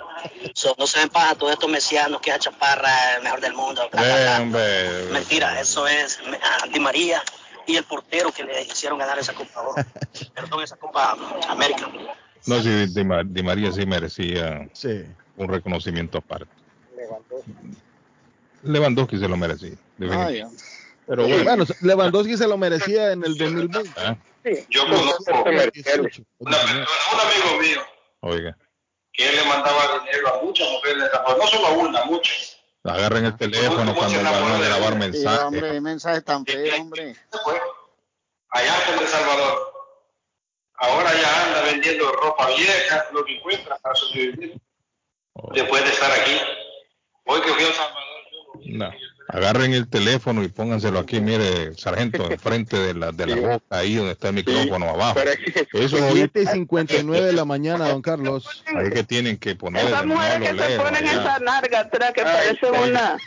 So, 0.54 0.74
no 0.78 0.86
se 0.86 0.98
den 1.00 1.08
paja 1.08 1.34
todos 1.34 1.52
estos 1.52 1.68
mesianos 1.68 2.20
que 2.20 2.30
esa 2.30 2.38
chaparra 2.38 3.10
es 3.10 3.16
el 3.18 3.22
mejor 3.22 3.40
del 3.40 3.54
mundo. 3.54 3.88
bla, 3.92 4.02
bla, 4.02 4.16
bla. 4.16 4.40
hombre. 4.40 5.02
Mentira, 5.10 5.60
eso 5.60 5.86
es 5.86 6.18
Di 6.72 6.80
María 6.80 7.22
y 7.66 7.76
el 7.76 7.84
portero 7.84 8.32
que 8.32 8.44
le 8.44 8.62
hicieron 8.62 8.98
ganar 8.98 9.18
esa 9.18 9.34
Copa 9.34 9.60
Oro. 9.60 9.84
Perdón, 10.34 10.62
esa 10.62 10.76
Copa 10.76 11.16
América. 11.48 11.88
No, 12.46 12.60
sí, 12.62 12.86
Di, 12.94 13.04
Ma- 13.04 13.22
Di 13.24 13.42
María 13.42 13.72
sí 13.72 13.86
merecía 13.86 14.68
Sí. 14.72 15.04
un 15.36 15.48
reconocimiento 15.48 16.18
aparte. 16.18 16.52
Lewandowski 18.62 19.18
se 19.18 19.28
lo 19.28 19.36
merecía. 19.36 19.76
Ay, 20.10 20.42
Pero 21.06 21.26
bueno, 21.26 21.44
Bueno, 21.44 21.64
Lewandowski 21.80 22.36
se 22.36 22.46
lo 22.48 22.56
merecía 22.58 23.12
en 23.12 23.24
el 23.24 23.36
2020. 23.36 23.90
ah, 24.00 24.16
Yo 24.70 24.84
conozco 24.86 25.34
a 25.34 25.40
un 25.40 25.70
18, 25.72 26.22
un 26.38 26.54
amigo 26.54 27.60
mío 27.60 27.80
oiga, 28.20 28.56
que 29.12 29.28
él 29.28 29.36
le 29.36 29.44
mandaba 29.44 30.00
dinero 30.04 30.34
a 30.34 30.42
muchas 30.42 30.68
mujeres 30.70 31.04
no 31.38 31.46
solo 31.46 31.66
a 31.66 31.70
una, 31.72 32.04
muchas. 32.06 32.56
agarren 32.84 33.24
el 33.26 33.36
teléfono 33.36 33.94
cuando 33.94 34.22
van 34.22 34.26
a 34.26 34.58
grabar 34.58 34.92
sí, 34.92 34.98
mensajes. 34.98 35.40
hombre, 35.44 35.70
qué 35.72 35.80
mensaje 35.80 36.20
tan 36.22 36.44
feo, 36.46 36.80
hombre. 36.80 37.14
Allá 38.50 38.74
por 38.86 39.02
El 39.02 39.08
Salvador. 39.08 39.75
Ahora 40.78 41.10
ya 41.14 41.44
anda 41.46 41.62
vendiendo 41.72 42.10
ropa 42.12 42.48
vieja, 42.56 43.06
lo 43.12 43.24
que 43.24 43.36
encuentra 43.36 43.76
para 43.78 43.94
sobrevivir. 43.94 44.60
Después 45.54 45.84
de 45.84 45.90
estar 45.90 46.10
aquí. 46.12 46.36
Hoy 47.24 47.40
que 47.40 47.48
fui 47.48 47.64
a 47.64 47.72
Salvador. 47.72 48.02
yo- 48.62 48.76
No. 48.78 48.90
Agarren 49.28 49.74
el 49.74 49.90
teléfono 49.90 50.44
y 50.44 50.48
pónganselo 50.48 51.00
aquí, 51.00 51.20
mire, 51.20 51.74
sargento, 51.74 52.30
enfrente 52.30 52.76
de 52.78 52.94
la, 52.94 53.10
de 53.10 53.26
la 53.26 53.34
boca, 53.36 53.64
ahí 53.70 53.96
donde 53.96 54.12
está 54.12 54.28
el 54.28 54.34
micrófono 54.36 54.88
abajo. 54.88 55.18
Eso 55.72 55.98
no 55.98 56.12
7 56.12 56.42
y 56.42 56.46
59 56.46 57.26
de 57.26 57.32
la 57.32 57.44
mañana, 57.44 57.88
don 57.88 58.02
Carlos. 58.02 58.62
ahí 58.66 58.88
que 58.90 59.02
tienen 59.02 59.36
que 59.36 59.56
poner. 59.56 59.84
Esas 59.84 60.06
mujeres 60.06 60.38
que 60.52 60.62
se 60.62 60.78
ponen 60.78 61.08
allá. 61.08 61.20
esa 61.22 61.38
narga 61.40 61.80
atrás 61.80 62.12
que 62.12 62.20
Ay, 62.20 62.56
parecen 62.56 62.74
ay. 62.76 62.90
una 62.90 63.18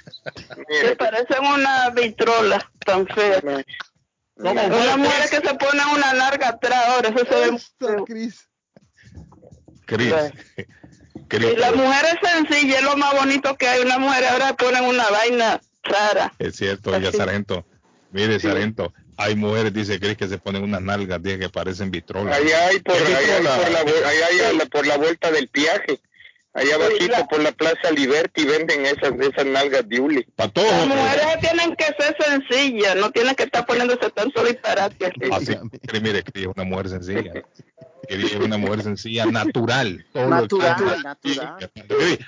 que 0.82 0.96
parecen 0.96 1.46
una 1.46 1.90
vitrola 1.90 2.72
tan 2.86 3.06
fea. 3.08 3.42
Una 4.40 4.98
mujer 4.98 5.30
que 5.30 5.48
se 5.48 5.54
pone 5.56 5.82
una 5.94 6.14
narga 6.14 6.50
atrás 6.50 6.86
ahora, 6.88 7.10
eso 7.10 7.26
se 7.26 7.52
ve. 7.52 8.06
Cris. 8.06 8.48
Cris, 9.86 10.14
Cris, 11.28 11.54
Y 11.54 11.56
la 11.58 11.72
mujer 11.74 12.06
es 12.50 12.84
lo 12.84 12.96
más 12.96 13.14
bonito 13.16 13.56
que 13.58 13.68
hay. 13.68 13.82
Una 13.82 14.00
mujer 14.00 14.26
ahora 14.26 14.54
ponen 14.56 14.86
una 14.86 15.08
vaina 15.10 15.60
rara. 15.84 16.34
es 16.40 16.56
cierto, 16.56 16.94
Así. 16.94 17.12
sargento. 17.12 17.66
Mire, 18.12 18.40
sargento, 18.40 18.94
hay 19.18 19.36
mujeres, 19.36 19.74
dice 19.74 20.00
Cris, 20.00 20.18
que 20.18 20.28
se 20.28 20.38
ponen 20.38 20.64
unas 20.64 20.82
nalgas, 20.82 21.22
dice 21.22 21.38
que 21.38 21.50
parecen 21.50 21.92
vitrolas. 21.92 22.38
Allá 22.38 22.68
hay 22.68 22.80
por, 22.80 22.96
¿Qué 22.96 23.16
allá 23.16 23.36
hay 23.38 23.44
por, 23.44 23.72
la, 23.72 23.80
allá 23.80 24.48
hay 24.48 24.70
por 24.70 24.88
la 24.88 24.98
vuelta 24.98 25.32
del 25.32 25.50
viaje. 25.54 26.00
Allá 26.60 26.76
abajito 26.76 27.28
por 27.30 27.42
la 27.42 27.52
Plaza 27.52 27.92
Liberty 27.96 28.46
venden 28.46 28.86
esas, 28.86 29.14
esas 29.20 29.46
nalgas 29.46 29.88
de 29.88 30.00
Uli. 30.00 30.24
Patojo. 30.36 30.68
Las 30.68 30.88
mujeres 30.88 31.40
tienen 31.42 31.76
que 31.76 31.86
ser 31.86 32.16
sencillas, 32.20 32.96
no 32.98 33.12
tienen 33.12 33.36
que 33.36 33.44
estar 33.44 33.66
poniéndose 33.66 34.10
tanto 34.12 34.44
disparate 34.44 35.06
así. 35.32 35.54
Así, 35.54 36.00
mire, 36.02 36.24
Cris 36.24 36.46
es 36.46 36.52
una 36.54 36.64
mujer 36.66 36.90
sencilla. 36.90 37.32
Cris 38.08 38.32
es 38.34 38.40
una 38.40 38.58
mujer 38.58 38.82
sencilla, 38.82 39.26
natural. 39.26 40.06
Todo 40.14 40.24
lo 40.30 40.48
que- 40.48 40.56
Natural, 40.58 41.04
natural. 41.04 41.72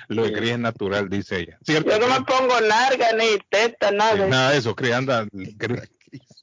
Lo 0.08 0.24
de 0.24 0.32
Cris 0.32 0.50
es 0.52 0.58
natural, 0.58 1.08
dice 1.10 1.40
ella. 1.40 1.58
¿Cierto? 1.64 1.90
Yo 1.90 1.98
no 1.98 2.06
me 2.08 2.24
pongo 2.24 2.60
narga 2.60 3.12
ni 3.12 3.38
teta, 3.50 3.90
nada. 3.90 4.26
Nada 4.26 4.50
de 4.52 4.58
eso, 4.58 4.74
anda. 4.94 5.26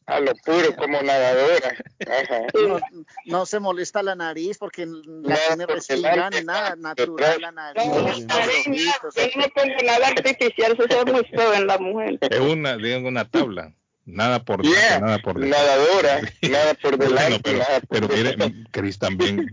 A 0.09 0.19
lo 0.19 0.33
puro, 0.43 0.75
como 0.75 1.01
nadadora. 1.01 1.75
Ajá. 2.01 2.41
No, 2.67 2.79
no 3.25 3.45
se 3.45 3.59
molesta 3.59 4.01
la 4.01 4.15
nariz 4.15 4.57
porque 4.57 4.85
la 4.85 4.93
No, 4.95 5.35
tiene 5.47 6.01
la- 6.01 6.15
gana, 6.15 6.41
nada, 6.41 6.75
natural 6.75 7.41
la 7.41 7.51
nariz. 7.51 7.85
No, 7.85 7.99
los 7.99 8.17
ojitos, 8.25 9.15
yo 9.15 9.23
no 9.39 9.47
pongo 9.53 9.75
nada 9.85 10.07
artificial, 10.07 10.73
eso 10.73 10.83
se 10.89 11.03
ve 11.03 11.11
muy 11.11 11.23
feo 11.25 11.53
en 11.53 11.67
la 11.67 11.77
mujer. 11.77 12.17
Es 12.21 12.39
una, 12.39 12.77
digan 12.77 13.05
una 13.05 13.29
tabla. 13.29 13.73
Nada 14.05 14.43
por 14.43 14.63
Yeah, 14.63 14.73
delante, 14.73 15.05
nada 15.05 15.19
por 15.19 15.39
detrás. 15.39 15.61
nadadora, 15.61 16.21
nada 16.49 16.73
por 16.73 16.97
delante, 16.97 17.21
Bueno, 17.29 17.39
pero, 17.43 17.57
nada 17.59 17.79
por 17.81 17.89
pero 17.89 18.07
mire. 18.47 18.63
Cris 18.71 18.97
también, 18.97 19.51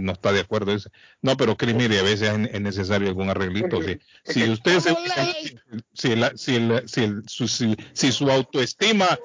no 0.00 0.12
está 0.12 0.32
de 0.32 0.40
acuerdo. 0.40 0.72
dice. 0.72 0.88
No, 1.20 1.36
pero 1.36 1.54
Cris, 1.58 1.74
mire, 1.74 1.98
a 1.98 2.02
veces 2.04 2.22
es, 2.32 2.54
es 2.54 2.60
necesario 2.62 3.08
algún 3.08 3.28
arreglito. 3.28 3.82
Si, 3.82 3.98
si 4.24 4.48
usted 4.50 4.80
se, 4.80 4.96
si, 5.92 6.16
la- 6.16 6.32
si, 6.36 6.54
el- 6.56 6.88
si, 6.88 7.04
el- 7.04 7.28
su, 7.28 7.46
si, 7.48 7.76
si 7.92 8.10
su 8.10 8.30
autoestima 8.30 9.18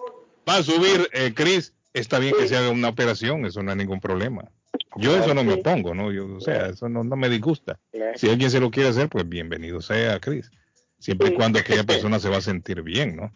va 0.47 0.57
a 0.57 0.63
subir, 0.63 1.07
eh, 1.13 1.33
Cris, 1.33 1.73
está 1.93 2.19
bien 2.19 2.35
que 2.37 2.47
se 2.47 2.57
haga 2.57 2.69
una 2.69 2.89
operación, 2.89 3.45
eso 3.45 3.63
no 3.63 3.71
hay 3.71 3.77
ningún 3.77 3.99
problema. 3.99 4.49
Yo 4.95 5.15
eso 5.17 5.33
no 5.33 5.43
me 5.43 5.53
opongo, 5.53 5.93
¿no? 5.93 6.11
Yo, 6.11 6.35
o 6.35 6.39
sea, 6.39 6.67
eso 6.67 6.87
no, 6.87 7.03
no 7.03 7.15
me 7.15 7.29
disgusta. 7.29 7.79
Si 8.15 8.29
alguien 8.29 8.51
se 8.51 8.59
lo 8.59 8.69
quiere 8.69 8.89
hacer, 8.89 9.09
pues 9.09 9.27
bienvenido 9.27 9.81
sea, 9.81 10.19
Cris. 10.19 10.51
Siempre 10.99 11.29
y 11.29 11.35
cuando 11.35 11.59
aquella 11.59 11.83
persona 11.83 12.19
se 12.19 12.29
va 12.29 12.37
a 12.37 12.41
sentir 12.41 12.81
bien, 12.81 13.15
¿no? 13.15 13.33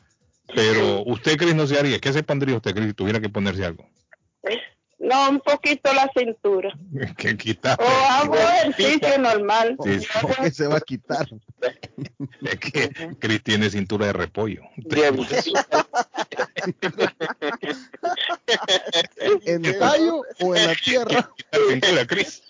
Pero 0.55 1.03
usted, 1.05 1.37
Cris, 1.37 1.55
no 1.55 1.67
se 1.67 1.77
haría. 1.77 1.99
¿Qué 1.99 2.13
se 2.13 2.23
pondría 2.23 2.55
usted, 2.55 2.73
Cris, 2.73 2.87
si 2.87 2.93
tuviera 2.93 3.19
que 3.19 3.29
ponerse 3.29 3.65
algo? 3.65 3.87
No, 5.07 5.29
un 5.29 5.39
poquito 5.39 5.93
la 5.93 6.11
cintura. 6.13 6.77
que 7.17 7.37
quitar. 7.37 7.77
O 7.81 7.87
hago 7.87 8.35
ejercicio 8.35 9.17
normal. 9.17 9.77
Sí. 9.83 10.05
¿Qué 10.41 10.51
se 10.51 10.67
va 10.67 10.77
a 10.77 10.81
quitar? 10.81 11.27
Es 12.43 12.59
que 12.59 13.15
Cris 13.19 13.43
tiene 13.43 13.69
cintura 13.69 14.07
de 14.07 14.13
repollo. 14.13 14.61
¿En 19.45 19.79
tallo 19.79 20.21
o 20.39 20.55
en 20.55 20.67
la 20.67 20.75
tierra? 20.75 21.31
Pintura, 21.69 22.05
Cris. 22.05 22.43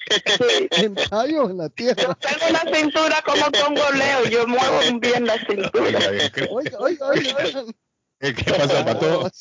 ¿En 0.72 0.95
tallo 0.95 1.43
o 1.45 1.49
en 1.49 1.58
la 1.58 1.70
tierra? 1.70 2.16
Tengo 2.16 2.47
una 2.49 2.78
cintura 2.78 3.24
como 3.26 3.45
congoleo, 3.51 4.26
yo 4.26 4.47
muevo 4.47 4.99
bien 4.99 5.26
la 5.26 5.38
cintura. 5.38 5.72
Oiga. 5.82 5.99
Oiga, 6.49 6.78
oiga, 6.80 7.08
oiga. 7.08 7.64
¿Qué 8.20 8.43
pasa, 8.43 8.86
Pato? 8.86 9.30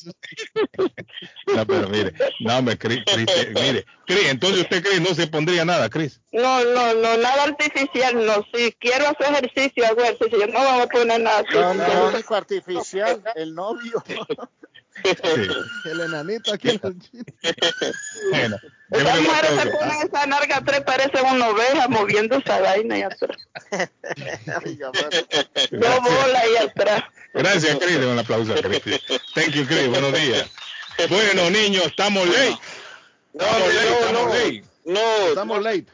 No, 1.47 1.65
pero 1.65 1.89
mire, 1.89 2.13
no, 2.41 2.61
me 2.61 2.77
Cris, 2.77 2.99
Cris, 3.05 3.25
eh, 3.35 3.51
mire, 3.55 3.85
Cris, 4.05 4.29
entonces 4.29 4.61
usted 4.61 4.83
cree 4.83 4.99
no 4.99 5.15
se 5.15 5.27
pondría 5.27 5.65
nada, 5.65 5.89
Cris. 5.89 6.21
No, 6.31 6.63
no, 6.63 6.93
no, 6.93 7.17
nada 7.17 7.43
artificial, 7.43 8.25
no. 8.25 8.45
Si 8.53 8.71
quiero 8.73 9.07
hacer 9.07 9.33
ejercicio, 9.33 9.85
hago 9.85 10.01
ejercicio. 10.01 10.39
Yo 10.39 10.47
no 10.47 10.59
vamos 10.59 10.83
a 10.83 10.87
poner 10.87 11.21
nada 11.21 11.43
No, 11.51 11.73
no, 11.73 12.07
único 12.09 12.35
artificial, 12.35 13.23
el 13.35 13.55
novio. 13.55 14.03
El 15.85 16.01
enanito 16.01 16.53
aquí 16.53 16.69
en 16.69 16.79
el 16.83 16.99
gym. 16.99 17.23
Bueno, 18.31 18.57
Esas 18.91 19.21
mujeres 19.21 19.51
se 19.61 19.69
ponen 19.69 20.07
esa 20.07 20.25
narga 20.27 20.61
tres, 20.65 20.81
parecen 20.81 21.25
una 21.25 21.49
oveja 21.49 21.87
moviendo 21.89 22.37
esa 22.37 22.59
vaina 22.61 22.95
ahí 22.95 23.01
atrás. 23.01 23.37
Dos 25.71 25.99
bolas 26.01 26.43
ahí 26.43 26.55
atrás. 26.57 27.03
Gracias, 27.33 27.77
Cris. 27.79 27.97
Un 27.97 28.19
aplauso 28.19 28.53
a 28.53 28.61
Cris. 28.61 28.81
Thank 29.35 29.49
you, 29.49 29.65
Cris. 29.65 29.89
Buenos 29.89 30.13
días. 30.13 30.49
Bueno, 31.09 31.49
niños, 31.49 31.85
estamos 31.85 32.27
late. 32.27 32.57
Estamos 33.33 33.73
late, 33.73 33.99
estamos 33.99 34.35
late. 34.35 34.63
No, 34.85 35.27
Estamos 35.27 35.63
late. 35.63 35.87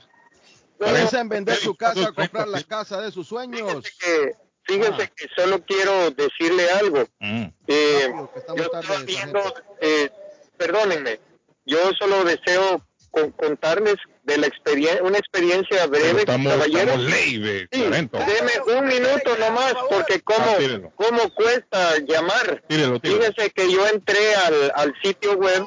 Piensa 0.79 1.19
en 1.21 1.29
vender 1.29 1.55
su 1.57 1.75
casa, 1.75 2.11
comprar 2.11 2.47
la 2.47 2.61
casa 2.63 3.01
de 3.01 3.11
sus 3.11 3.27
sueños. 3.27 3.83
que, 3.99 4.33
fíjese 4.65 5.11
que 5.15 5.27
solo 5.35 5.63
quiero 5.65 6.11
decirle 6.11 6.69
algo. 6.71 7.05
Mm. 7.19 7.45
Eh, 7.67 8.07
yo 8.55 8.63
estaba 8.63 8.99
viendo, 9.05 9.39
eh, 9.81 10.09
perdónenme, 10.57 11.19
yo 11.65 11.77
solo 11.99 12.23
deseo 12.23 12.85
con- 13.11 13.31
contarles 13.31 13.95
de 14.23 14.37
la 14.37 14.47
experiencia, 14.47 15.03
una 15.03 15.17
experiencia 15.17 15.77
Pero 15.79 15.89
breve, 15.89 16.19
estamos, 16.19 16.53
caballeros. 16.53 16.95
estamos 16.95 17.03
late, 17.05 17.57
eh, 17.59 17.67
Sí, 17.71 17.81
deme 17.81 18.79
un 18.79 18.87
minuto 18.87 19.37
nomás, 19.37 19.73
porque 19.89 20.21
cómo, 20.21 20.45
Ah, 20.47 20.89
cómo 20.95 21.29
cuesta 21.33 21.97
llamar. 22.07 22.63
Tírelo. 22.67 22.99
Fíjese 23.01 23.49
que 23.51 23.71
yo 23.71 23.85
entré 23.87 24.35
al, 24.35 24.71
al 24.75 24.93
sitio 25.03 25.33
web 25.33 25.63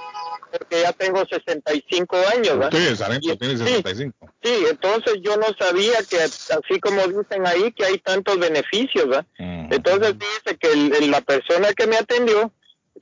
porque 0.50 0.80
ya 0.82 0.92
tengo 0.92 1.24
65 1.26 2.16
años, 2.34 2.58
¿verdad? 2.58 2.70
Sí, 2.78 2.96
sargento 2.96 3.36
tiene 3.38 3.56
Sí. 3.56 3.64
65. 3.64 4.32
Sí, 4.42 4.64
entonces 4.70 5.14
yo 5.22 5.36
no 5.36 5.46
sabía 5.58 5.98
que 6.08 6.18
así 6.20 6.80
como 6.80 7.02
dicen 7.06 7.46
ahí 7.46 7.72
que 7.72 7.84
hay 7.84 7.98
tantos 7.98 8.38
beneficios, 8.38 9.08
¿verdad? 9.08 9.26
Mm. 9.38 9.72
Entonces 9.72 10.14
dice 10.18 10.56
que 10.58 10.72
el- 10.72 11.10
la 11.10 11.20
persona 11.20 11.72
que 11.72 11.86
me 11.86 11.96
atendió 11.96 12.52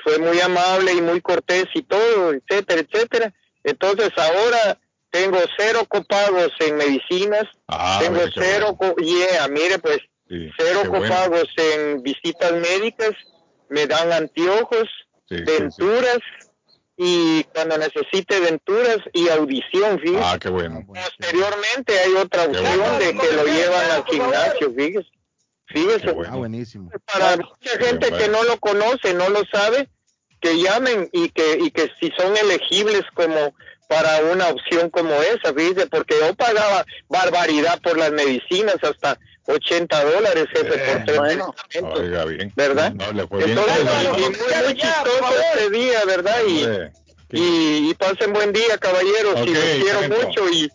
fue 0.02 0.18
muy 0.18 0.40
amable 0.40 0.92
y 0.92 1.00
muy 1.02 1.20
cortés 1.20 1.66
y 1.74 1.82
todo, 1.82 2.32
etcétera, 2.32 2.80
etcétera. 2.80 3.32
Entonces 3.62 4.10
ahora 4.16 4.78
tengo 5.10 5.38
cero 5.56 5.80
copagos 5.88 6.50
en 6.58 6.76
medicinas, 6.76 7.44
Ah, 7.68 7.98
tengo 8.02 8.18
mire 8.18 8.32
cero, 8.34 8.76
bueno. 8.78 8.94
yeah, 8.98 9.46
mire 9.48 9.78
pues, 9.78 9.98
Sí, 10.28 10.50
cero 10.58 10.80
bueno. 10.88 11.06
copagos 11.14 11.44
en 11.56 12.02
visitas 12.02 12.52
médicas, 12.52 13.12
me 13.68 13.86
dan 13.86 14.10
anteojos, 14.12 14.88
Sí, 15.28 15.36
sí, 15.38 15.44
sí. 15.70 15.82
Y 16.96 17.42
cuando 17.44 17.76
necesite 17.78 18.40
denturas 18.40 18.98
y 19.12 19.28
audición, 19.28 19.98
fíjese. 20.00 20.22
Ah, 20.24 20.38
qué 20.40 20.48
bueno. 20.48 20.84
Posteriormente 20.86 21.98
hay 21.98 22.12
otra 22.14 22.44
opción 22.44 22.78
bueno. 22.78 22.98
de 22.98 23.16
que 23.18 23.32
lo 23.32 23.44
llevan 23.44 23.90
al 23.90 24.04
gimnasio, 24.04 24.72
fíjese. 24.76 25.08
Fíjese, 25.66 26.08
Ah, 26.10 26.12
bueno. 26.12 26.38
buenísimo. 26.38 26.90
para 27.12 27.36
mucha 27.36 27.78
gente 27.80 28.12
que 28.12 28.28
no 28.28 28.42
lo 28.44 28.58
conoce, 28.60 29.14
no 29.14 29.28
lo 29.30 29.42
sabe, 29.52 29.88
que 30.40 30.60
llamen 30.60 31.08
y 31.12 31.30
que 31.30 31.58
y 31.60 31.70
que 31.70 31.90
si 31.98 32.12
son 32.16 32.36
elegibles 32.36 33.02
como 33.14 33.54
para 33.88 34.20
una 34.32 34.48
opción 34.48 34.90
como 34.90 35.10
esa, 35.22 35.52
fíjese, 35.54 35.86
porque 35.88 36.14
yo 36.20 36.34
pagaba 36.34 36.84
barbaridad 37.08 37.80
por 37.82 37.96
las 37.98 38.12
medicinas 38.12 38.76
hasta 38.82 39.18
80 39.46 40.04
dólares, 40.04 40.46
jefe, 40.52 40.78
por 40.78 41.04
tres 41.04 41.18
Bueno. 41.18 41.54
Oiga, 41.94 42.24
bien. 42.24 42.52
¿verdad? 42.56 42.92
No, 42.94 43.12
le 43.12 43.26
fue 43.26 43.44
bien. 43.44 43.58
Muy, 43.58 43.64
muy 43.64 44.74
chistoso 44.74 45.34
este 45.52 45.70
día, 45.70 46.04
¿verdad? 46.06 46.38
Y, 47.30 47.94
pasen 47.94 48.32
buen 48.32 48.52
día, 48.52 48.78
caballeros, 48.78 49.40
Ok, 49.40 49.46
y 49.46 49.52
los 49.52 49.62
quiero 49.62 50.20
mucho 50.20 50.48
y... 50.50 50.70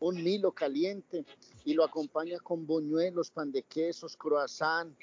un 0.00 0.22
Milo 0.22 0.52
caliente 0.52 1.24
y 1.64 1.74
lo 1.74 1.84
acompaña 1.84 2.38
con 2.38 2.66
boñuelos, 2.66 3.30
pan 3.30 3.52
de 3.52 3.62
quesos, 3.62 4.16
croissant, 4.16 4.96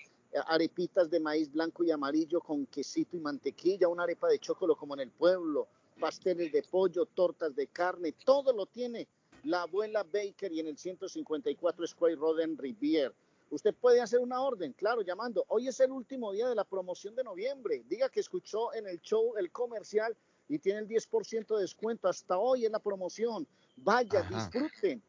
arepitas 0.48 1.10
de 1.10 1.20
maíz 1.20 1.52
blanco 1.52 1.84
y 1.84 1.92
amarillo 1.92 2.40
con 2.42 2.66
quesito 2.66 3.18
y 3.18 3.20
mantequilla, 3.20 3.88
una 3.88 4.04
arepa 4.04 4.28
de 4.28 4.40
chocolate 4.40 4.80
como 4.80 4.94
en 4.94 5.02
el 5.02 5.12
pueblo, 5.12 5.68
pasteles 6.00 6.52
de 6.52 6.64
pollo, 6.64 7.06
tortas 7.06 7.56
de 7.56 7.68
carne, 7.68 8.14
todo 8.26 8.54
lo 8.54 8.66
tiene 8.66 9.08
la 9.44 9.64
abuela 9.64 10.04
Baker 10.04 10.52
y 10.52 10.60
en 10.60 10.68
el 10.68 10.78
154 10.78 11.88
Square 11.88 12.16
Road 12.16 12.42
en 12.42 12.58
Rivier. 12.58 13.14
Usted 13.50 13.74
puede 13.74 14.00
hacer 14.00 14.20
una 14.20 14.42
orden, 14.42 14.72
claro, 14.74 15.02
llamando. 15.02 15.44
Hoy 15.50 15.68
es 15.68 15.80
el 15.82 15.92
último 15.92 16.32
día 16.32 16.48
de 16.48 16.56
la 16.56 16.64
promoción 16.64 17.16
de 17.16 17.24
noviembre. 17.24 17.84
Diga 17.90 18.08
que 18.08 18.22
escuchó 18.22 18.74
en 18.74 18.88
el 18.88 19.02
show 19.02 19.34
el 19.38 19.52
comercial 19.52 20.16
y 20.48 20.58
tiene 20.58 20.80
el 20.80 20.88
10% 20.88 21.56
de 21.56 21.62
descuento. 21.62 22.08
Hasta 22.08 22.38
hoy 22.38 22.66
es 22.66 22.72
la 22.72 22.80
promoción. 22.80 23.46
Vaya, 23.76 24.22
disfruten. 24.24 25.04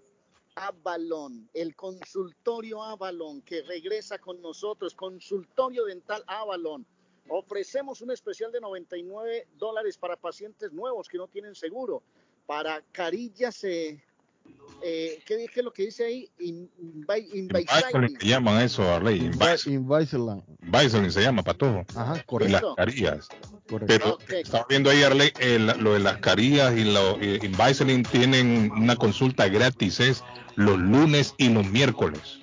Avalon, 0.56 1.48
el 1.52 1.74
consultorio 1.74 2.82
Avalon 2.82 3.42
que 3.42 3.62
regresa 3.62 4.18
con 4.18 4.40
nosotros, 4.40 4.94
consultorio 4.94 5.84
dental 5.84 6.22
Avalon. 6.26 6.86
Ofrecemos 7.28 8.02
un 8.02 8.12
especial 8.12 8.52
de 8.52 8.60
99 8.60 9.48
dólares 9.56 9.98
para 9.98 10.16
pacientes 10.16 10.72
nuevos 10.72 11.08
que 11.08 11.18
no 11.18 11.26
tienen 11.26 11.54
seguro, 11.54 12.02
para 12.46 12.82
carillas, 12.92 13.64
eh, 13.64 14.02
eh, 14.82 15.22
¿qué 15.26 15.36
dije 15.36 15.62
lo 15.62 15.72
que 15.72 15.84
dice 15.86 16.04
ahí? 16.04 16.30
Invisalign. 16.38 18.18
Se 18.20 18.26
llaman 18.26 18.60
eso, 18.62 18.82
Arley. 18.92 19.18
Invisalign. 19.24 20.42
Invisalign 20.62 21.10
se 21.12 21.22
llama 21.22 21.42
para 21.42 21.56
todo. 21.58 21.84
Ajá, 21.94 22.18
Y 22.18 22.22
correcto. 22.24 22.66
las 22.68 22.76
carillas. 22.76 23.28
correcto. 23.68 23.86
Pero 23.86 24.14
Ok. 24.14 24.30
estaba 24.32 24.66
viendo 24.68 24.90
ahí, 24.90 25.02
Arley, 25.02 25.32
el- 25.40 25.66
lo 25.78 25.94
de 25.94 26.00
las 26.00 26.18
carillas 26.18 26.76
y 26.76 26.84
lo, 26.84 27.18
eh, 27.20 27.40
Invisalign 27.42 28.02
tienen 28.02 28.70
una 28.72 28.96
consulta 28.96 29.48
gratis, 29.48 30.00
es 30.00 30.22
los 30.56 30.78
lunes 30.78 31.34
y 31.38 31.48
los 31.48 31.66
miércoles. 31.66 32.40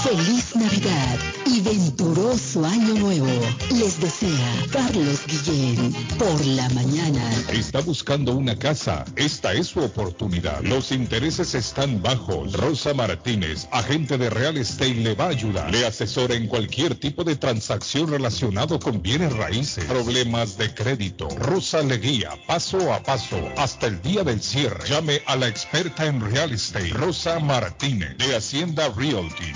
Feliz 0.04 0.56
Navidad 0.56 1.20
y 1.58 1.62
venturoso 1.62 2.66
Año 2.66 2.94
Nuevo. 2.96 3.28
Les 3.72 4.00
desea 4.00 4.66
Carlos 4.72 5.22
Guillén 5.26 5.94
por 6.18 6.46
la 6.46 6.70
mañana. 6.70 7.24
Está 7.52 7.82
buscando 7.82 8.34
una 8.34 8.58
casa. 8.58 9.06
Esta 9.16 9.54
es 9.54 9.68
su 9.68 9.80
oportunidad. 9.80 10.62
Los 10.64 10.92
intereses 10.92 11.56
están 11.56 12.02
bajos. 12.02 12.54
Rosa 12.54 12.94
Martínez, 12.94 13.68
agente 13.72 14.18
de 14.18 14.30
Real 14.30 14.58
Estate, 14.58 14.96
le 14.96 15.16
va 15.16 15.26
a 15.26 15.30
ayudar. 15.30 15.72
Le 15.72 15.86
asesora 15.86 16.36
en 16.36 16.48
cualquier 16.48 16.96
tipo 16.96 17.24
de 17.24 17.36
transacción 17.36 18.10
relacionado 18.10 18.80
con 18.80 19.02
bienes 19.02 19.34
raíces, 19.34 19.86
problemas 19.86 20.58
de 20.58 20.74
crédito. 20.74 21.28
Rosa 21.40 21.82
le 21.82 21.98
guía 21.98 22.32
paso 22.46 22.94
a 22.94 23.02
paso 23.02 23.40
hasta 23.58 23.88
el 23.88 24.02
día 24.02 24.24
del 24.24 24.42
cierre. 24.42 24.88
Llame 24.88 25.22
a 25.26 25.36
la 25.36 25.48
experta 25.48 26.06
en 26.06 26.22
Real 26.22 26.52
Estate, 26.52 26.90
Rosa 26.90 27.40
Martínez, 27.40 28.16
de 28.18 28.36
Hacienda 28.36 28.90
Realty, 28.96 29.54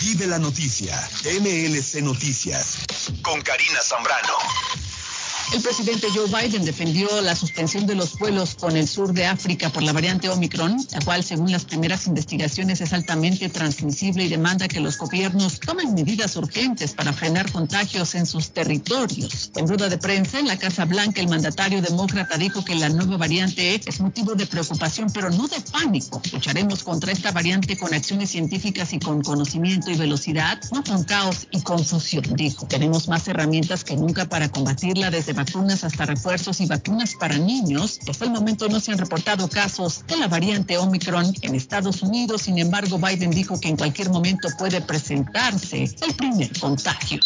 Vive 0.00 0.28
la 0.28 0.38
noticia, 0.38 0.96
MLC 1.24 2.00
Noticias, 2.02 2.78
con 3.22 3.42
Karina 3.42 3.80
Zambrano. 3.82 4.34
El 5.50 5.62
presidente 5.62 6.08
Joe 6.14 6.26
Biden 6.26 6.66
defendió 6.66 7.08
la 7.22 7.34
suspensión 7.34 7.86
de 7.86 7.94
los 7.94 8.18
vuelos 8.18 8.54
con 8.54 8.76
el 8.76 8.86
sur 8.86 9.14
de 9.14 9.24
África 9.24 9.70
por 9.70 9.82
la 9.82 9.94
variante 9.94 10.28
Omicron, 10.28 10.76
la 10.92 11.00
cual, 11.00 11.24
según 11.24 11.50
las 11.50 11.64
primeras 11.64 12.06
investigaciones, 12.06 12.82
es 12.82 12.92
altamente 12.92 13.48
transmisible 13.48 14.24
y 14.24 14.28
demanda 14.28 14.68
que 14.68 14.78
los 14.78 14.98
gobiernos 14.98 15.58
tomen 15.58 15.94
medidas 15.94 16.36
urgentes 16.36 16.92
para 16.92 17.14
frenar 17.14 17.50
contagios 17.50 18.14
en 18.14 18.26
sus 18.26 18.50
territorios. 18.50 19.50
En 19.56 19.66
rueda 19.66 19.88
de 19.88 19.96
prensa 19.96 20.38
en 20.38 20.48
la 20.48 20.58
Casa 20.58 20.84
Blanca, 20.84 21.22
el 21.22 21.28
mandatario 21.28 21.80
demócrata 21.80 22.36
dijo 22.36 22.62
que 22.62 22.74
la 22.74 22.90
nueva 22.90 23.16
variante 23.16 23.80
es 23.86 24.00
motivo 24.00 24.34
de 24.34 24.46
preocupación, 24.46 25.10
pero 25.14 25.30
no 25.30 25.48
de 25.48 25.60
pánico. 25.72 26.20
Lucharemos 26.30 26.82
contra 26.84 27.10
esta 27.10 27.32
variante 27.32 27.78
con 27.78 27.94
acciones 27.94 28.30
científicas 28.30 28.92
y 28.92 28.98
con 28.98 29.22
conocimiento 29.22 29.90
y 29.90 29.96
velocidad, 29.96 30.60
no 30.72 30.84
con 30.84 31.04
caos 31.04 31.48
y 31.50 31.62
confusión, 31.62 32.24
dijo. 32.36 32.66
Tenemos 32.66 33.08
más 33.08 33.26
herramientas 33.28 33.82
que 33.82 33.96
nunca 33.96 34.28
para 34.28 34.50
combatirla 34.50 35.10
desde 35.10 35.37
vacunas 35.38 35.84
hasta 35.84 36.04
refuerzos 36.04 36.60
y 36.60 36.66
vacunas 36.66 37.14
para 37.14 37.38
niños. 37.38 38.00
Hasta 38.08 38.24
el 38.24 38.32
momento 38.32 38.68
no 38.68 38.80
se 38.80 38.90
han 38.90 38.98
reportado 38.98 39.48
casos 39.48 40.04
de 40.08 40.16
la 40.16 40.26
variante 40.26 40.76
Omicron 40.76 41.32
en 41.42 41.54
Estados 41.54 42.02
Unidos. 42.02 42.42
Sin 42.42 42.58
embargo, 42.58 42.98
Biden 42.98 43.30
dijo 43.30 43.58
que 43.60 43.68
en 43.68 43.76
cualquier 43.76 44.10
momento 44.10 44.48
puede 44.58 44.80
presentarse 44.80 45.84
el 45.84 46.14
primer 46.14 46.58
contagio. 46.58 47.20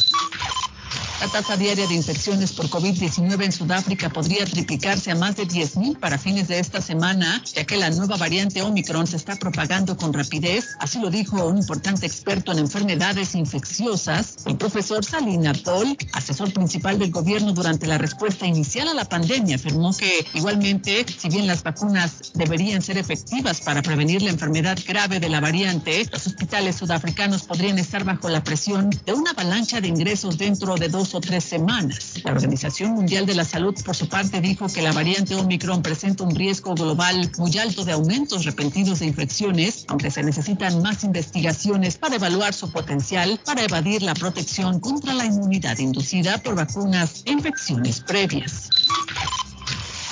La 1.22 1.28
tasa 1.28 1.56
diaria 1.56 1.86
de 1.86 1.94
infecciones 1.94 2.52
por 2.52 2.68
COVID-19 2.68 3.44
en 3.44 3.52
Sudáfrica 3.52 4.10
podría 4.10 4.44
triplicarse 4.44 5.12
a 5.12 5.14
más 5.14 5.36
de 5.36 5.46
10.000 5.46 6.00
para 6.00 6.18
fines 6.18 6.48
de 6.48 6.58
esta 6.58 6.80
semana, 6.80 7.40
ya 7.54 7.62
que 7.62 7.76
la 7.76 7.90
nueva 7.90 8.16
variante 8.16 8.60
Omicron 8.60 9.06
se 9.06 9.18
está 9.18 9.36
propagando 9.36 9.96
con 9.96 10.12
rapidez. 10.12 10.70
Así 10.80 10.98
lo 10.98 11.10
dijo 11.10 11.46
un 11.46 11.58
importante 11.58 12.06
experto 12.06 12.50
en 12.50 12.58
enfermedades 12.58 13.36
infecciosas, 13.36 14.38
el 14.46 14.56
profesor 14.56 15.04
Salim 15.04 15.46
Abdol, 15.46 15.96
asesor 16.12 16.52
principal 16.52 16.98
del 16.98 17.12
gobierno 17.12 17.52
durante 17.52 17.86
la 17.86 17.98
respuesta 17.98 18.44
inicial 18.44 18.88
a 18.88 18.94
la 18.94 19.04
pandemia. 19.04 19.54
Afirmó 19.54 19.96
que 19.96 20.26
igualmente, 20.34 21.06
si 21.06 21.28
bien 21.28 21.46
las 21.46 21.62
vacunas 21.62 22.32
deberían 22.34 22.82
ser 22.82 22.98
efectivas 22.98 23.60
para 23.60 23.80
prevenir 23.80 24.22
la 24.22 24.30
enfermedad 24.30 24.76
grave 24.88 25.20
de 25.20 25.28
la 25.28 25.38
variante, 25.38 26.04
los 26.10 26.26
hospitales 26.26 26.74
sudafricanos 26.74 27.44
podrían 27.44 27.78
estar 27.78 28.02
bajo 28.02 28.28
la 28.28 28.42
presión 28.42 28.90
de 28.90 29.12
una 29.12 29.30
avalancha 29.30 29.80
de 29.80 29.86
ingresos 29.86 30.36
dentro 30.36 30.74
de 30.74 30.88
dos 30.88 31.11
o 31.14 31.20
tres 31.20 31.44
semanas. 31.44 32.14
La 32.24 32.32
Organización 32.32 32.92
Mundial 32.92 33.26
de 33.26 33.34
la 33.34 33.44
Salud, 33.44 33.74
por 33.84 33.96
su 33.96 34.08
parte, 34.08 34.40
dijo 34.40 34.66
que 34.68 34.82
la 34.82 34.92
variante 34.92 35.34
Omicron 35.34 35.82
presenta 35.82 36.24
un 36.24 36.34
riesgo 36.34 36.74
global 36.74 37.30
muy 37.38 37.56
alto 37.58 37.84
de 37.84 37.92
aumentos 37.92 38.44
repentinos 38.44 39.00
de 39.00 39.06
infecciones, 39.06 39.84
aunque 39.88 40.10
se 40.10 40.22
necesitan 40.22 40.82
más 40.82 41.04
investigaciones 41.04 41.96
para 41.96 42.16
evaluar 42.16 42.54
su 42.54 42.70
potencial 42.70 43.40
para 43.44 43.62
evadir 43.62 44.02
la 44.02 44.14
protección 44.14 44.80
contra 44.80 45.14
la 45.14 45.24
inmunidad 45.24 45.78
inducida 45.78 46.38
por 46.38 46.54
vacunas 46.54 47.22
e 47.26 47.32
infecciones 47.32 48.00
previas. 48.00 48.70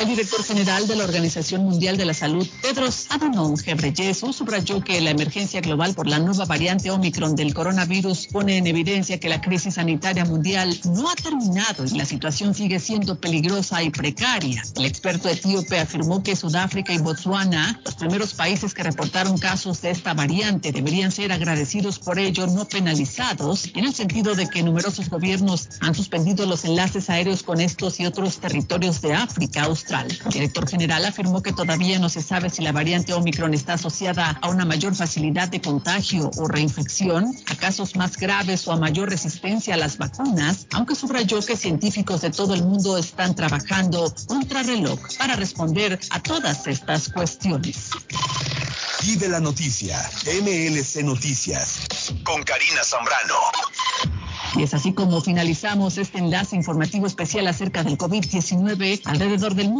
El 0.01 0.09
director 0.09 0.42
general 0.42 0.86
de 0.86 0.96
la 0.96 1.05
Organización 1.05 1.64
Mundial 1.64 1.98
de 1.98 2.07
la 2.07 2.14
Salud, 2.14 2.48
Tedros 2.62 3.07
Adhanom 3.11 3.55
Ghebreyesus, 3.55 4.34
subrayó 4.34 4.82
que 4.82 4.98
la 5.03 5.11
emergencia 5.11 5.61
global 5.61 5.92
por 5.92 6.07
la 6.07 6.18
nueva 6.18 6.46
variante 6.46 6.90
Omicron 6.90 7.36
del 7.36 7.53
coronavirus 7.53 8.28
pone 8.28 8.57
en 8.57 8.66
evidencia 8.66 9.20
que 9.20 9.28
la 9.28 9.42
crisis 9.42 9.74
sanitaria 9.74 10.24
mundial 10.24 10.74
no 10.86 11.11
ha 11.11 11.14
terminado 11.16 11.84
y 11.84 11.98
la 11.98 12.07
situación 12.07 12.55
sigue 12.55 12.80
siendo 12.80 13.20
peligrosa 13.20 13.82
y 13.82 13.90
precaria. 13.90 14.62
El 14.74 14.86
experto 14.86 15.28
etíope 15.28 15.78
afirmó 15.78 16.22
que 16.22 16.34
Sudáfrica 16.34 16.94
y 16.94 16.98
Botswana, 16.98 17.78
los 17.84 17.96
primeros 17.96 18.32
países 18.32 18.72
que 18.72 18.82
reportaron 18.82 19.36
casos 19.36 19.82
de 19.82 19.90
esta 19.90 20.14
variante, 20.14 20.72
deberían 20.72 21.12
ser 21.12 21.30
agradecidos 21.30 21.98
por 21.98 22.18
ello, 22.18 22.46
no 22.46 22.66
penalizados, 22.66 23.68
en 23.74 23.84
el 23.84 23.92
sentido 23.92 24.34
de 24.34 24.48
que 24.48 24.62
numerosos 24.62 25.11
gobiernos 25.11 25.68
han 25.80 25.94
suspendido 25.94 26.46
los 26.46 26.64
enlaces 26.64 27.11
aéreos 27.11 27.42
con 27.42 27.61
estos 27.61 28.01
y 28.01 28.07
otros 28.07 28.38
territorios 28.38 29.03
de 29.03 29.12
África, 29.12 29.68
el 29.91 30.32
director 30.32 30.68
general 30.68 31.05
afirmó 31.05 31.43
que 31.43 31.53
todavía 31.53 31.99
no 31.99 32.09
se 32.09 32.22
sabe 32.22 32.49
si 32.49 32.62
la 32.62 32.70
variante 32.70 33.12
Omicron 33.12 33.55
está 33.55 33.74
asociada 33.74 34.38
a 34.41 34.49
una 34.49 34.64
mayor 34.64 34.95
facilidad 34.95 35.49
de 35.49 35.61
contagio 35.61 36.30
o 36.36 36.47
reinfección, 36.47 37.34
a 37.47 37.57
casos 37.57 37.97
más 37.97 38.16
graves 38.16 38.68
o 38.68 38.72
a 38.72 38.76
mayor 38.76 39.11
resistencia 39.11 39.74
a 39.74 39.76
las 39.76 39.99
vacunas, 39.99 40.68
aunque 40.72 40.95
subrayó 40.95 41.41
que 41.45 41.57
científicos 41.57 42.20
de 42.20 42.30
todo 42.30 42.55
el 42.55 42.62
mundo 42.62 42.99
están 42.99 43.34
trabajando 43.34 44.14
contra 44.26 44.62
reloj 44.62 45.01
para 45.18 45.34
responder 45.34 45.99
a 46.11 46.20
todas 46.20 46.66
estas 46.68 47.09
cuestiones. 47.09 47.91
Y 49.03 49.16
de 49.16 49.28
la 49.28 49.41
noticia, 49.41 49.99
MLC 50.26 51.03
Noticias, 51.03 51.86
con 52.22 52.43
Karina 52.45 52.84
Zambrano. 52.84 53.34
Y 54.57 54.62
es 54.64 54.74
así 54.74 54.93
como 54.93 55.20
finalizamos 55.20 55.97
este 55.97 56.18
enlace 56.18 56.57
informativo 56.57 57.07
especial 57.07 57.47
acerca 57.47 57.84
del 57.84 57.97
COVID-19 57.97 59.03
alrededor 59.05 59.55
del 59.55 59.68
mundo. 59.68 59.80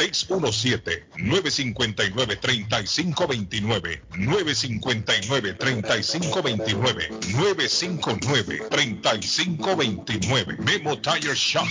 617 0.00 1.04
959 1.18 2.36
30 2.36 2.68
3529 2.70 4.02
959 4.16 5.54
3529 5.58 7.10
959 7.34 8.68
3529 8.70 10.56
Memo 10.64 10.96
Tire 10.98 11.34
Shop. 11.34 11.66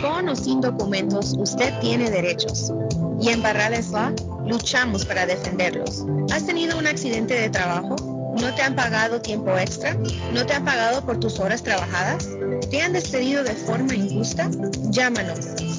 Con 0.00 0.28
o 0.28 0.36
sin 0.36 0.60
documentos, 0.60 1.34
usted 1.36 1.76
tiene 1.80 2.08
derechos. 2.08 2.72
Y 3.20 3.30
en 3.30 3.42
Barrales 3.42 3.88
Law 3.88 4.14
luchamos 4.46 5.04
para 5.04 5.26
defenderlos. 5.26 6.04
¿Has 6.32 6.46
tenido 6.46 6.78
un 6.78 6.86
accidente 6.86 7.34
de 7.34 7.50
trabajo? 7.50 7.96
¿No 8.40 8.54
te 8.54 8.62
han 8.62 8.76
pagado 8.76 9.20
tiempo 9.20 9.58
extra? 9.58 9.94
¿No 10.32 10.46
te 10.46 10.54
han 10.54 10.64
pagado 10.64 11.04
por 11.04 11.18
tus 11.18 11.40
horas 11.40 11.64
trabajadas? 11.64 12.28
¿Te 12.70 12.80
han 12.80 12.92
despedido 12.92 13.42
de 13.42 13.54
forma 13.54 13.94
injusta? 13.94 14.48
Llámanos 14.90 15.69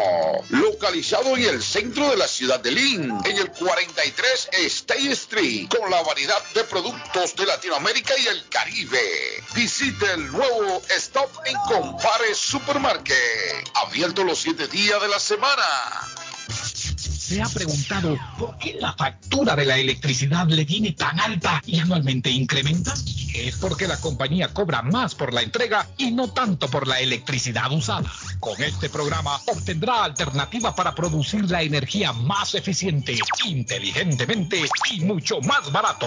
Localizado 0.49 1.37
en 1.37 1.45
el 1.45 1.63
centro 1.63 2.09
de 2.09 2.17
la 2.17 2.29
ciudad 2.29 2.61
de 2.61 2.71
Lynn. 2.71 3.21
En 3.27 3.37
el 3.37 3.53
43 3.53 4.49
State 4.53 5.13
Street. 5.13 5.69
Con 5.69 5.91
la 5.91 6.01
variedad 6.03 6.43
de 6.55 6.65
productos 6.65 7.37
de 7.37 7.45
Latinoamérica 7.45 8.15
y 8.19 8.29
el 8.29 8.49
Caribe. 8.49 9.45
Visite 9.55 10.11
el 10.13 10.33
nuevo 10.33 10.81
Stop 10.89 11.31
en 11.45 11.57
Compare 11.69 12.35
Supermarket. 12.35 13.26
Abierto 13.75 14.25
los 14.25 14.39
7 14.39 14.69
días 14.69 15.01
de 15.01 15.09
la 15.09 15.19
semana. 15.19 15.63
¿Se 17.27 17.43
ha 17.43 17.49
preguntado 17.49 18.17
por 18.39 18.57
qué 18.59 18.77
la 18.81 18.93
factura 18.93 19.57
de 19.57 19.65
la 19.65 19.77
electricidad 19.77 20.47
le 20.47 20.65
viene 20.65 20.93
tan 20.93 21.19
alta 21.19 21.61
y 21.67 21.81
anualmente 21.81 22.31
incrementa? 22.31 22.95
Es 23.35 23.57
porque 23.57 23.89
la 23.89 24.01
compañía 24.01 24.55
cobra 24.55 24.81
más 24.83 25.17
por 25.17 25.35
la 25.35 25.43
entrega 25.43 25.89
y 25.99 26.13
no 26.13 26.29
tanto 26.29 26.69
por 26.69 26.87
la 26.87 27.01
electricidad 27.01 27.73
usada. 27.73 28.11
Con 28.39 28.63
este 28.63 28.89
programa 28.89 29.41
obtendrá 29.47 30.05
alternativa 30.05 30.75
para 30.75 30.95
producir 30.95 31.51
la 31.51 31.63
energía 31.63 32.13
más 32.13 32.55
eficiente, 32.55 33.19
inteligentemente 33.45 34.65
y 34.93 35.01
mucho 35.01 35.41
más 35.41 35.73
barato. 35.73 36.07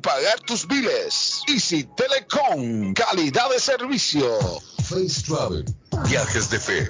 pagar 0.01 0.39
tus 0.41 0.67
biles. 0.67 1.41
Easy 1.47 1.83
Telecom, 1.95 2.93
calidad 2.93 3.49
de 3.49 3.59
servicio. 3.59 4.37
Face 4.83 5.21
Travel. 5.25 5.65
Viajes 6.05 6.49
de 6.49 6.59
fe. 6.59 6.89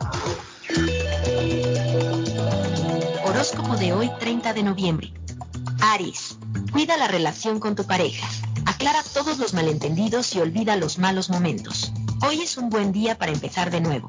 Horóscopo 3.25 3.77
de 3.77 3.93
hoy, 3.93 4.11
30 4.19 4.53
de 4.53 4.63
noviembre. 4.63 5.13
Aries, 5.81 6.37
cuida 6.73 6.97
la 6.97 7.09
relación 7.09 7.61
con 7.61 7.77
tu 7.77 7.87
pareja. 7.87 8.27
Aclara 8.67 9.03
todos 9.15 9.39
los 9.39 9.55
malentendidos 9.55 10.35
y 10.35 10.41
olvida 10.41 10.77
los 10.77 10.99
malos 10.99 11.31
momentos. 11.31 11.93
Hoy 12.21 12.41
es 12.41 12.57
un 12.57 12.69
buen 12.69 12.91
día 12.91 13.17
para 13.17 13.31
empezar 13.31 13.71
de 13.71 13.81
nuevo. 13.81 14.09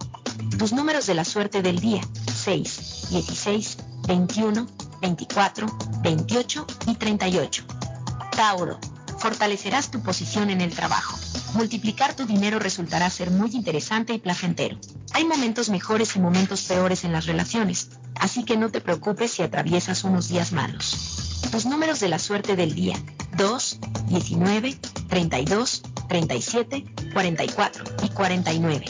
Tus 0.58 0.74
números 0.74 1.06
de 1.06 1.14
la 1.14 1.24
suerte 1.24 1.62
del 1.62 1.80
día, 1.80 2.02
6, 2.34 3.08
16, 3.12 3.78
21, 4.08 4.68
24, 5.00 5.68
28 6.02 6.68
y 6.88 6.96
38. 6.96 7.66
Tauro, 8.36 8.80
fortalecerás 9.20 9.92
tu 9.92 10.02
posición 10.02 10.50
en 10.50 10.62
el 10.62 10.72
trabajo. 10.76 11.20
Multiplicar 11.54 12.16
tu 12.16 12.26
dinero 12.26 12.58
resultará 12.58 13.10
ser 13.12 13.30
muy 13.30 13.52
interesante 13.52 14.14
y 14.14 14.20
placentero. 14.20 14.80
Hay 15.14 15.26
momentos 15.26 15.70
mejores 15.70 16.16
y 16.16 16.20
momentos 16.20 16.64
peores 16.64 17.04
en 17.04 17.14
las 17.14 17.28
relaciones, 17.28 17.92
así 18.16 18.44
que 18.44 18.58
no 18.58 18.72
te 18.72 18.82
preocupes 18.82 19.32
si 19.32 19.44
atraviesas 19.44 20.04
unos 20.04 20.30
días 20.30 20.52
malos. 20.52 21.40
Tus 21.52 21.66
números 21.66 22.00
de 22.00 22.10
la 22.10 22.20
suerte 22.20 22.56
del 22.56 22.74
día. 22.74 22.96
2, 23.38 23.80
19, 24.08 24.80
32, 25.08 25.84
37, 26.10 26.86
44 27.14 27.84
y 28.04 28.10
49. 28.10 28.86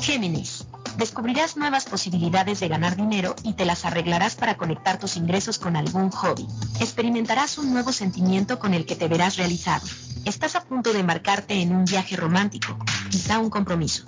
Géminis. 0.00 0.66
Descubrirás 0.98 1.56
nuevas 1.56 1.86
posibilidades 1.86 2.60
de 2.60 2.68
ganar 2.68 2.94
dinero 2.94 3.34
y 3.42 3.54
te 3.54 3.64
las 3.64 3.84
arreglarás 3.84 4.36
para 4.36 4.56
conectar 4.56 5.00
tus 5.00 5.16
ingresos 5.16 5.58
con 5.58 5.74
algún 5.74 6.10
hobby. 6.10 6.46
Experimentarás 6.78 7.58
un 7.58 7.72
nuevo 7.72 7.90
sentimiento 7.90 8.60
con 8.60 8.74
el 8.74 8.86
que 8.86 8.94
te 8.94 9.08
verás 9.08 9.36
realizado. 9.36 9.84
Estás 10.24 10.54
a 10.54 10.62
punto 10.62 10.92
de 10.92 11.00
embarcarte 11.00 11.54
en 11.60 11.74
un 11.74 11.84
viaje 11.84 12.14
romántico, 12.16 12.78
quizá 13.10 13.40
un 13.40 13.50
compromiso. 13.50 14.04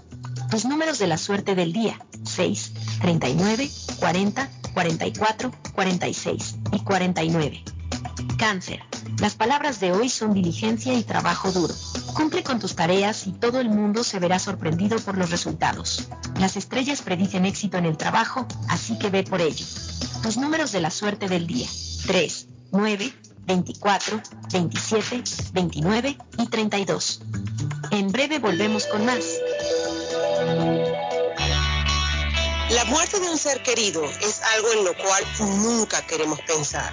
Tus 0.48 0.64
números 0.64 0.98
de 0.98 1.08
la 1.08 1.18
suerte 1.18 1.56
del 1.56 1.72
día. 1.72 1.98
6, 2.22 2.72
39, 3.00 3.68
40, 3.98 4.50
44, 4.74 5.52
46 5.74 6.56
y 6.72 6.80
49. 6.80 7.64
Cáncer. 8.38 8.82
Las 9.18 9.34
palabras 9.34 9.80
de 9.80 9.92
hoy 9.92 10.08
son 10.08 10.34
diligencia 10.34 10.94
y 10.94 11.02
trabajo 11.02 11.50
duro. 11.52 11.74
Cumple 12.14 12.42
con 12.42 12.58
tus 12.58 12.74
tareas 12.74 13.26
y 13.26 13.32
todo 13.32 13.60
el 13.60 13.68
mundo 13.68 14.04
se 14.04 14.18
verá 14.18 14.38
sorprendido 14.38 14.98
por 14.98 15.16
los 15.16 15.30
resultados. 15.30 16.08
Las 16.38 16.56
estrellas 16.56 17.02
predicen 17.02 17.46
éxito 17.46 17.78
en 17.78 17.86
el 17.86 17.96
trabajo, 17.96 18.46
así 18.68 18.98
que 18.98 19.10
ve 19.10 19.22
por 19.24 19.40
ello. 19.40 19.64
Tus 20.22 20.36
números 20.36 20.72
de 20.72 20.80
la 20.80 20.90
suerte 20.90 21.28
del 21.28 21.46
día. 21.46 21.68
3, 22.06 22.48
9, 22.72 23.12
24, 23.46 24.22
27, 24.52 25.22
29 25.52 26.18
y 26.38 26.46
32. 26.46 27.22
En 27.90 28.12
breve 28.12 28.38
volvemos 28.38 28.86
con 28.86 29.06
más. 29.06 29.24
La 32.70 32.84
muerte 32.86 33.20
de 33.20 33.30
un 33.30 33.38
ser 33.38 33.62
querido 33.62 34.04
es 34.04 34.42
algo 34.56 34.72
en 34.72 34.84
lo 34.84 34.96
cual 34.96 35.24
nunca 35.62 36.04
queremos 36.04 36.40
pensar, 36.40 36.92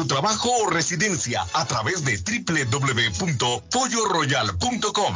trabajo 0.05 0.51
o 0.63 0.69
residencia 0.69 1.43
a 1.53 1.65
través 1.65 2.05
de 2.05 2.17
www.polloroyal.com. 2.17 5.15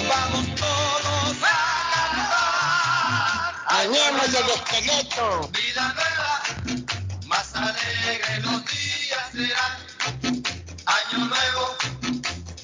Vamos 0.08 0.46
todos 0.56 1.36
a 1.42 1.86
cantar. 1.94 3.56
Añemos 3.68 4.26
el 4.26 4.50
esqueleto. 4.50 5.50
Vida 5.52 5.94
nueva, 5.94 6.86
más 7.26 7.54
alegre 7.54 8.40
los 8.42 8.64
días 8.64 9.30
serán. 9.32 9.86
Año 10.86 11.26
nuevo, 11.26 11.76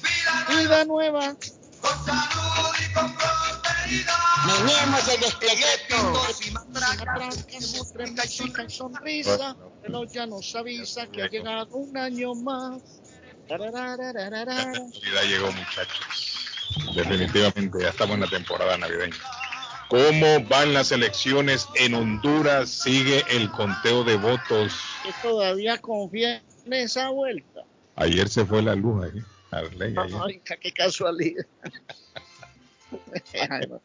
vida 0.01 0.45
nueva. 0.47 0.61
Vida 0.61 0.85
nueva. 0.85 1.35
Con 1.83 2.05
salud 2.05 2.73
y 2.79 2.93
con 2.93 3.13
prosperidad. 3.13 4.15
Meneemos 4.47 5.07
el 5.09 5.19
y 8.67 8.69
sonrisa, 8.69 9.55
el 9.57 9.83
reloj 9.83 10.11
ya 10.11 10.25
nos 10.25 10.55
avisa 10.55 11.07
que 11.07 11.23
ha 11.23 11.27
llegado 11.27 11.67
un 11.75 11.95
año 11.97 12.33
más. 12.35 12.81
La 13.49 13.57
Navidad 13.57 15.23
llegó, 15.27 15.51
muchachos. 15.51 16.39
Definitivamente, 16.95 17.79
ya 17.81 17.89
estamos 17.89 18.15
en 18.15 18.21
la 18.21 18.29
temporada 18.29 18.77
navideña. 18.77 19.17
¿Cómo 19.89 20.43
van 20.49 20.73
las 20.73 20.91
elecciones 20.91 21.67
en 21.75 21.93
Honduras? 21.93 22.69
Sigue 22.69 23.23
el 23.29 23.51
conteo 23.51 24.03
de 24.03 24.15
votos. 24.15 24.73
Que 25.03 25.13
todavía 25.21 25.77
confía 25.77 26.41
en 26.65 26.73
esa 26.73 27.09
vuelta. 27.09 27.61
Ayer 27.95 28.27
se 28.27 28.45
fue 28.45 28.63
la 28.63 28.73
luz 28.75 29.03
ahí. 29.03 29.21
Arley. 29.53 29.95
Ay, 30.25 30.41
qué 30.59 30.71
casualidad. 30.71 31.45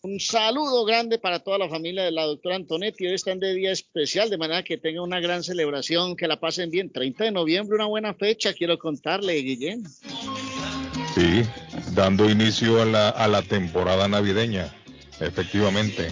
Un 0.00 0.20
saludo 0.20 0.84
grande 0.84 1.18
para 1.18 1.40
toda 1.40 1.58
la 1.58 1.68
familia 1.68 2.04
de 2.04 2.12
la 2.12 2.22
doctora 2.22 2.54
Antonetti. 2.54 3.08
Hoy 3.08 3.14
están 3.14 3.40
de 3.40 3.52
día 3.52 3.72
especial, 3.72 4.30
de 4.30 4.38
manera 4.38 4.62
que 4.62 4.78
tengan 4.78 5.02
una 5.02 5.18
gran 5.18 5.42
celebración, 5.42 6.14
que 6.14 6.28
la 6.28 6.38
pasen 6.38 6.70
bien. 6.70 6.92
30 6.92 7.24
de 7.24 7.32
noviembre, 7.32 7.74
una 7.74 7.86
buena 7.86 8.14
fecha, 8.14 8.52
quiero 8.52 8.78
contarle, 8.78 9.34
Guillén. 9.34 9.82
Sí, 11.16 11.42
dando 11.94 12.30
inicio 12.30 12.80
a 12.80 12.84
la, 12.84 13.08
a 13.08 13.26
la 13.26 13.42
temporada 13.42 14.06
navideña. 14.06 14.72
Efectivamente. 15.18 16.10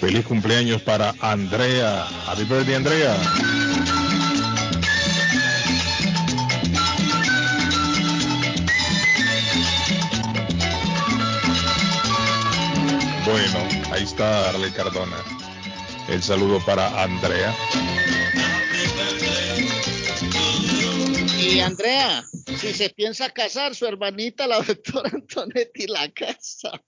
Feliz 0.00 0.24
cumpleaños 0.24 0.80
para 0.80 1.14
Andrea. 1.20 2.06
Happy 2.26 2.44
birthday, 2.44 2.76
Andrea. 2.76 3.14
Bueno, 13.38 13.68
ahí 13.92 14.02
está 14.02 14.48
Arley 14.48 14.72
Cardona. 14.72 15.16
El 16.08 16.20
saludo 16.20 16.58
para 16.66 17.04
Andrea. 17.04 17.54
Y 21.38 21.60
Andrea, 21.60 22.24
si 22.58 22.72
se 22.72 22.90
piensa 22.90 23.30
casar, 23.30 23.76
su 23.76 23.86
hermanita, 23.86 24.48
la 24.48 24.60
doctora 24.60 25.10
Antonetti, 25.14 25.86
la 25.86 26.10
casa. 26.10 26.82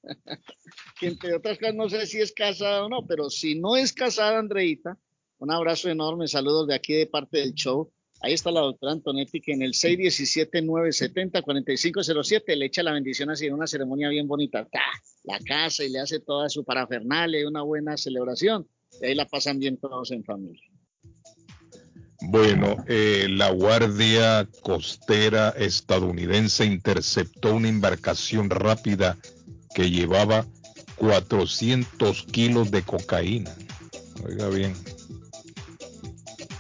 que 0.98 1.06
entre 1.06 1.36
otras 1.36 1.56
cosas, 1.56 1.74
no 1.76 1.88
sé 1.88 2.04
si 2.06 2.18
es 2.18 2.32
casada 2.32 2.84
o 2.84 2.88
no, 2.88 3.06
pero 3.06 3.30
si 3.30 3.54
no 3.54 3.76
es 3.76 3.92
casada, 3.92 4.40
Andreita, 4.40 4.98
un 5.38 5.52
abrazo 5.52 5.88
enorme, 5.88 6.26
saludos 6.26 6.66
de 6.66 6.74
aquí 6.74 6.94
de 6.94 7.06
parte 7.06 7.38
del 7.38 7.54
show. 7.54 7.92
Ahí 8.22 8.34
está 8.34 8.50
la 8.50 8.60
doctora 8.60 8.92
Antonetti, 8.92 9.40
que 9.40 9.52
en 9.52 9.62
el 9.62 9.72
617-970-4507 9.72 12.54
le 12.54 12.66
echa 12.66 12.82
la 12.82 12.92
bendición 12.92 13.30
así 13.30 13.46
en 13.46 13.54
una 13.54 13.66
ceremonia 13.66 14.10
bien 14.10 14.28
bonita. 14.28 14.66
¡Ta! 14.66 14.82
La 15.24 15.38
casa 15.38 15.84
y 15.84 15.88
le 15.88 16.00
hace 16.00 16.20
toda 16.20 16.50
su 16.50 16.62
parafernalia 16.64 17.40
y 17.40 17.44
una 17.44 17.62
buena 17.62 17.96
celebración. 17.96 18.68
Y 19.00 19.06
ahí 19.06 19.14
la 19.14 19.26
pasan 19.26 19.58
bien 19.58 19.78
todos 19.78 20.10
en 20.10 20.22
familia. 20.22 20.60
Bueno, 22.22 22.84
eh, 22.86 23.28
la 23.30 23.50
Guardia 23.50 24.46
Costera 24.62 25.54
estadounidense 25.56 26.66
interceptó 26.66 27.54
una 27.54 27.70
embarcación 27.70 28.50
rápida 28.50 29.16
que 29.74 29.90
llevaba 29.90 30.44
400 30.96 32.24
kilos 32.24 32.70
de 32.70 32.82
cocaína. 32.82 33.56
Oiga 34.22 34.50
bien. 34.50 34.74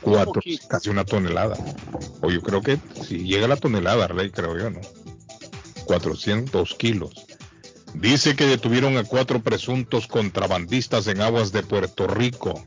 Cuatro, 0.00 0.40
casi 0.68 0.90
una 0.90 1.04
tonelada. 1.04 1.56
O 2.20 2.30
yo 2.30 2.40
creo 2.40 2.62
que 2.62 2.78
si 3.06 3.24
llega 3.24 3.48
la 3.48 3.56
tonelada, 3.56 4.08
Rey, 4.08 4.30
creo 4.30 4.58
yo, 4.58 4.70
¿no? 4.70 4.80
400 5.84 6.74
kilos. 6.74 7.26
Dice 7.94 8.36
que 8.36 8.46
detuvieron 8.46 8.96
a 8.96 9.04
cuatro 9.04 9.42
presuntos 9.42 10.06
contrabandistas 10.06 11.06
en 11.08 11.20
aguas 11.20 11.52
de 11.52 11.62
Puerto 11.62 12.06
Rico. 12.06 12.64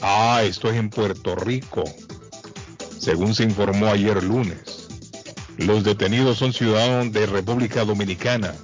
Ah, 0.00 0.42
esto 0.44 0.70
es 0.70 0.76
en 0.76 0.90
Puerto 0.90 1.34
Rico 1.34 1.84
según 3.02 3.34
se 3.34 3.42
informó 3.42 3.88
ayer 3.88 4.22
lunes. 4.22 4.86
Los 5.58 5.82
detenidos 5.82 6.38
son 6.38 6.52
ciudadanos 6.52 7.12
de 7.12 7.26
República 7.26 7.84
Dominicana 7.84 8.54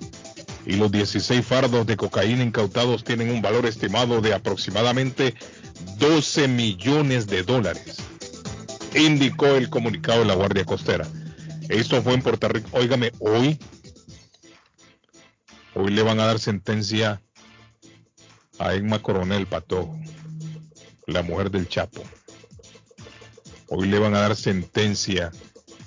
y 0.64 0.76
los 0.76 0.92
16 0.92 1.44
fardos 1.44 1.84
de 1.88 1.96
cocaína 1.96 2.44
incautados 2.44 3.02
tienen 3.02 3.30
un 3.30 3.42
valor 3.42 3.66
estimado 3.66 4.20
de 4.20 4.34
aproximadamente 4.34 5.34
12 5.98 6.48
millones 6.48 7.26
de 7.26 7.42
dólares, 7.42 7.96
indicó 8.94 9.46
el 9.46 9.68
comunicado 9.70 10.20
de 10.20 10.26
la 10.26 10.34
Guardia 10.34 10.64
Costera. 10.64 11.06
Esto 11.68 12.02
fue 12.02 12.14
en 12.14 12.22
Puerto 12.22 12.48
Rico. 12.48 12.68
Óigame, 12.72 13.12
hoy, 13.18 13.58
hoy 15.74 15.90
le 15.90 16.02
van 16.02 16.20
a 16.20 16.26
dar 16.26 16.38
sentencia 16.38 17.20
a 18.58 18.74
Emma 18.74 19.00
Coronel 19.00 19.46
Patojo, 19.46 19.98
la 21.06 21.22
mujer 21.22 21.50
del 21.50 21.68
Chapo. 21.68 22.02
Hoy 23.68 23.88
le 23.88 23.98
van 23.98 24.14
a 24.14 24.20
dar 24.20 24.34
sentencia 24.34 25.30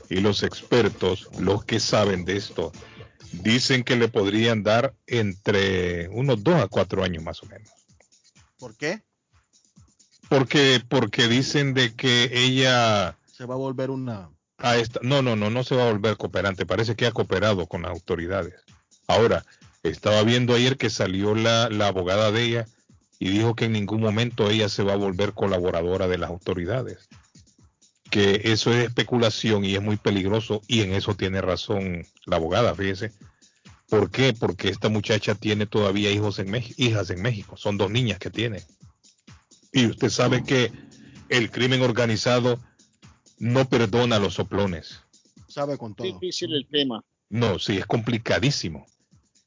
y 0.10 0.20
los 0.20 0.44
expertos, 0.44 1.30
los 1.40 1.66
que 1.66 1.80
saben 1.80 2.26
de 2.26 2.38
esto, 2.38 2.72
dicen 3.32 3.84
que 3.84 3.96
le 3.96 4.08
podrían 4.08 4.62
dar 4.62 4.94
entre 5.08 6.10
unos 6.10 6.44
dos 6.44 6.56
a 6.56 6.68
cuatro 6.68 7.04
años 7.04 7.24
más 7.24 7.42
o 7.44 7.48
menos. 7.48 7.70
¿Por 8.60 8.76
qué? 8.76 9.02
Porque, 10.32 10.82
porque 10.88 11.28
dicen 11.28 11.74
de 11.74 11.94
que 11.94 12.32
ella 12.32 13.18
Se 13.26 13.46
va 13.46 13.56
a 13.56 13.58
volver 13.58 13.90
una. 13.90 14.30
a 14.58 14.78
esta, 14.78 15.02
no, 15.04 15.22
no, 15.22 15.36
no, 15.36 15.50
no 15.50 15.66
se 15.66 15.76
va 15.76 15.84
a 15.84 15.92
volver 15.92 16.16
cooperante. 16.16 16.66
Parece 16.66 16.96
que 16.96 17.06
ha 17.06 17.12
cooperado 17.12 17.68
con 17.68 17.82
las 17.82 17.92
autoridades. 17.92 18.54
Ahora, 19.08 19.44
estaba 19.84 20.24
viendo 20.24 20.54
ayer 20.54 20.78
que 20.78 20.90
salió 20.90 21.36
la, 21.36 21.68
la 21.68 21.88
abogada 21.88 22.32
de 22.32 22.44
ella 22.44 22.66
y 23.20 23.28
dijo 23.28 23.56
que 23.56 23.66
en 23.66 23.74
ningún 23.74 24.00
momento 24.00 24.50
ella 24.50 24.70
se 24.70 24.84
va 24.84 24.94
a 24.94 24.96
volver 24.96 25.34
colaboradora 25.34 26.08
de 26.08 26.20
las 26.20 26.30
autoridades. 26.30 27.10
Que 28.10 28.40
eso 28.46 28.72
es 28.72 28.86
especulación 28.86 29.66
y 29.66 29.76
es 29.76 29.82
muy 29.82 29.98
peligroso 29.98 30.62
y 30.66 30.80
en 30.80 30.94
eso 30.94 31.14
tiene 31.14 31.42
razón 31.42 32.08
la 32.26 32.38
abogada, 32.38 32.74
fíjese. 32.74 33.12
¿Por 33.90 34.10
qué? 34.10 34.32
Porque 34.32 34.70
esta 34.70 34.88
muchacha 34.88 35.36
tiene 35.36 35.66
todavía 35.66 36.10
hijos 36.10 36.40
en 36.40 36.50
México, 36.50 36.76
hijas 36.82 37.10
en 37.10 37.22
México. 37.22 37.58
Son 37.58 37.78
dos 37.78 37.92
niñas 37.92 38.18
que 38.18 38.30
tiene. 38.30 38.64
Y 39.72 39.88
usted 39.88 40.10
sabe 40.10 40.44
que 40.44 40.72
el 41.30 41.50
crimen 41.50 41.82
organizado 41.82 42.60
no 43.40 43.68
perdona 43.68 44.18
a 44.18 44.20
los 44.20 44.36
soplones. 44.36 45.02
Sabe 45.48 45.78
con 45.78 45.96
todo. 45.96 46.08
Difícil 46.08 46.54
el 46.54 46.68
tema. 46.68 47.04
No, 47.30 47.60
sí, 47.60 47.78
es 47.78 47.86
complicadísimo. 47.86 48.86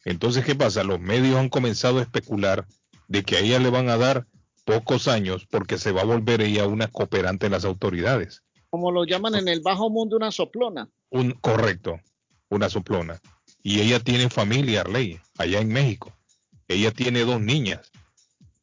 Entonces, 0.05 0.45
¿qué 0.45 0.55
pasa? 0.55 0.85
Los 0.85 1.01
medios 1.01 1.37
han 1.37 1.49
comenzado 1.49 1.99
a 1.99 2.03
especular 2.03 2.67
de 3.09 3.23
que 3.23 3.37
a 3.37 3.41
ella 3.41 3.59
le 3.59 3.71
van 3.71 3.89
a 3.89 3.97
dar 3.97 4.27
pocos 4.65 5.09
años 5.09 5.47
porque 5.47 5.79
se 5.79 5.93
va 5.93 6.03
a 6.03 6.07
volver 6.07 6.41
ella 6.41 6.67
una 6.67 6.89
cooperante 6.89 7.47
de 7.47 7.51
las 7.51 7.65
autoridades. 7.65 8.43
Como 8.71 8.91
lo 8.91 9.05
llaman 9.05 9.35
en 9.37 9.49
el 9.49 9.61
bajo 9.61 9.91
mundo, 9.91 10.17
una 10.17 10.33
soplona. 10.33 10.89
Un, 11.11 11.33
correcto, 11.33 12.01
una 12.49 12.69
soplona. 12.69 13.21
Y 13.63 13.81
ella 13.81 14.01
tiene 14.01 14.29
familia, 14.29 14.81
Arley, 14.81 15.21
allá 15.39 15.61
en 15.61 15.69
México. 15.69 16.13
Ella 16.69 16.91
tiene 16.91 17.21
dos 17.25 17.41
niñas. 17.41 17.93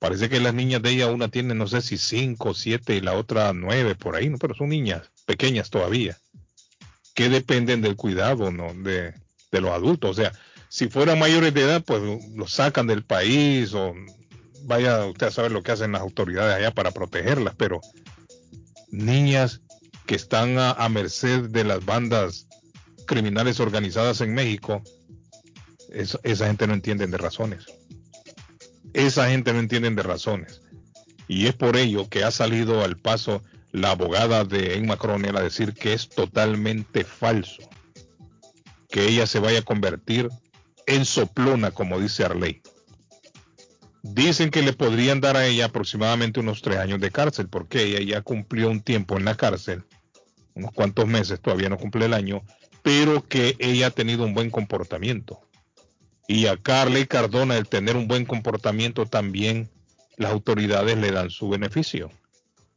Parece 0.02 0.30
que 0.30 0.40
las 0.40 0.56
niñas 0.56 0.82
de 0.82 0.90
ella, 0.90 1.12
una 1.12 1.28
tiene, 1.28 1.54
no 1.54 1.68
sé 1.68 1.80
si 1.84 1.96
cinco, 1.96 2.56
siete 2.56 2.96
y 2.96 3.02
la 3.02 3.14
otra 3.14 3.54
nueve, 3.54 3.94
por 3.94 4.16
ahí, 4.16 4.30
¿no? 4.30 4.40
pero 4.40 4.56
son 4.56 4.70
niñas 4.70 5.12
pequeñas 5.28 5.70
todavía, 5.70 6.18
que 7.14 7.30
dependen 7.30 7.82
del 7.82 7.96
cuidado 7.96 8.52
¿no? 8.52 8.74
de, 8.74 9.14
de 9.52 9.62
los 9.62 9.70
adultos. 9.70 10.10
O 10.10 10.14
sea, 10.16 10.32
si 10.70 10.88
fueran 10.88 11.20
mayores 11.20 11.54
de 11.54 11.62
edad, 11.62 11.84
pues 11.86 12.02
los 12.34 12.52
sacan 12.52 12.88
del 12.88 13.04
país 13.04 13.76
o 13.76 13.94
vaya 14.64 15.06
usted 15.06 15.28
a 15.28 15.32
saber 15.32 15.52
lo 15.52 15.62
que 15.62 15.72
hacen 15.72 15.92
las 15.92 16.02
autoridades 16.02 16.56
allá 16.56 16.72
para 16.72 16.90
protegerlas, 16.90 17.54
pero 17.56 17.80
niñas 18.90 19.62
que 20.08 20.16
están 20.16 20.58
a, 20.58 20.90
merced 20.90 21.44
de 21.52 21.64
las 21.64 21.86
bandas 21.86 22.48
criminales 23.06 23.60
organizadas 23.60 24.20
en 24.22 24.34
México, 24.34 24.82
esa 25.92 26.48
gente 26.48 26.66
no 26.66 26.74
entiende 26.74 27.06
de 27.06 27.18
razones. 27.20 27.68
Esa 28.94 29.30
gente 29.30 29.54
no 29.54 29.60
entiende 29.60 29.90
de 29.90 30.04
razones. 30.04 30.62
Y 31.28 31.48
es 31.48 31.54
por 31.54 31.78
ello 31.78 32.10
que 32.10 32.24
ha 32.24 32.32
salido 32.32 32.84
al 32.84 32.98
paso 32.98 33.42
la 33.72 33.92
abogada 33.92 34.44
de 34.44 34.76
Emma 34.76 34.98
Coronel 34.98 35.38
a 35.38 35.42
decir 35.42 35.74
que 35.74 35.94
es 35.94 36.10
totalmente 36.10 37.04
falso 37.04 37.70
que 38.92 39.08
ella 39.08 39.26
se 39.26 39.40
vaya 39.40 39.60
a 39.60 39.64
convertir 39.64 40.30
en 40.86 41.06
soplona, 41.06 41.72
como 41.72 42.00
dice 42.00 42.26
Arley. 42.26 42.62
Dicen 44.04 44.50
que 44.52 44.62
le 44.62 44.74
podrían 44.74 45.22
dar 45.22 45.38
a 45.38 45.48
ella 45.48 45.66
aproximadamente 45.66 46.40
unos 46.40 46.62
tres 46.62 46.78
años 46.78 47.00
de 47.00 47.12
cárcel, 47.12 47.48
porque 47.48 47.84
ella 47.84 48.02
ya 48.02 48.22
cumplió 48.22 48.70
un 48.70 48.82
tiempo 48.82 49.18
en 49.18 49.26
la 49.26 49.36
cárcel, 49.36 49.84
unos 50.54 50.72
cuantos 50.74 51.08
meses, 51.08 51.40
todavía 51.40 51.70
no 51.70 51.78
cumple 51.78 52.06
el 52.06 52.14
año, 52.14 52.44
pero 52.82 53.26
que 53.28 53.56
ella 53.60 53.88
ha 53.88 53.92
tenido 53.92 54.26
un 54.26 54.34
buen 54.34 54.50
comportamiento. 54.50 55.40
Y 56.32 56.46
a 56.46 56.56
Carly 56.56 57.08
Cardona 57.08 57.58
el 57.58 57.68
tener 57.68 57.98
un 57.98 58.08
buen 58.08 58.24
comportamiento 58.24 59.06
también 59.06 59.70
las 60.16 60.32
autoridades 60.32 60.98
le 60.98 61.12
dan 61.12 61.30
su 61.30 61.50
beneficio. 61.50 62.10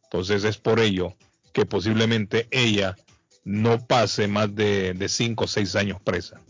Entonces 0.02 0.42
es 0.42 0.58
por 0.58 0.80
ello 0.80 1.14
que 1.52 1.64
posiblemente 1.64 2.48
ella 2.50 2.96
no 3.44 3.78
pase 3.86 4.26
más 4.26 4.52
de, 4.56 4.94
de 4.94 5.08
cinco 5.08 5.44
o 5.44 5.46
seis 5.46 5.76
años 5.76 6.00
presa. 6.02 6.40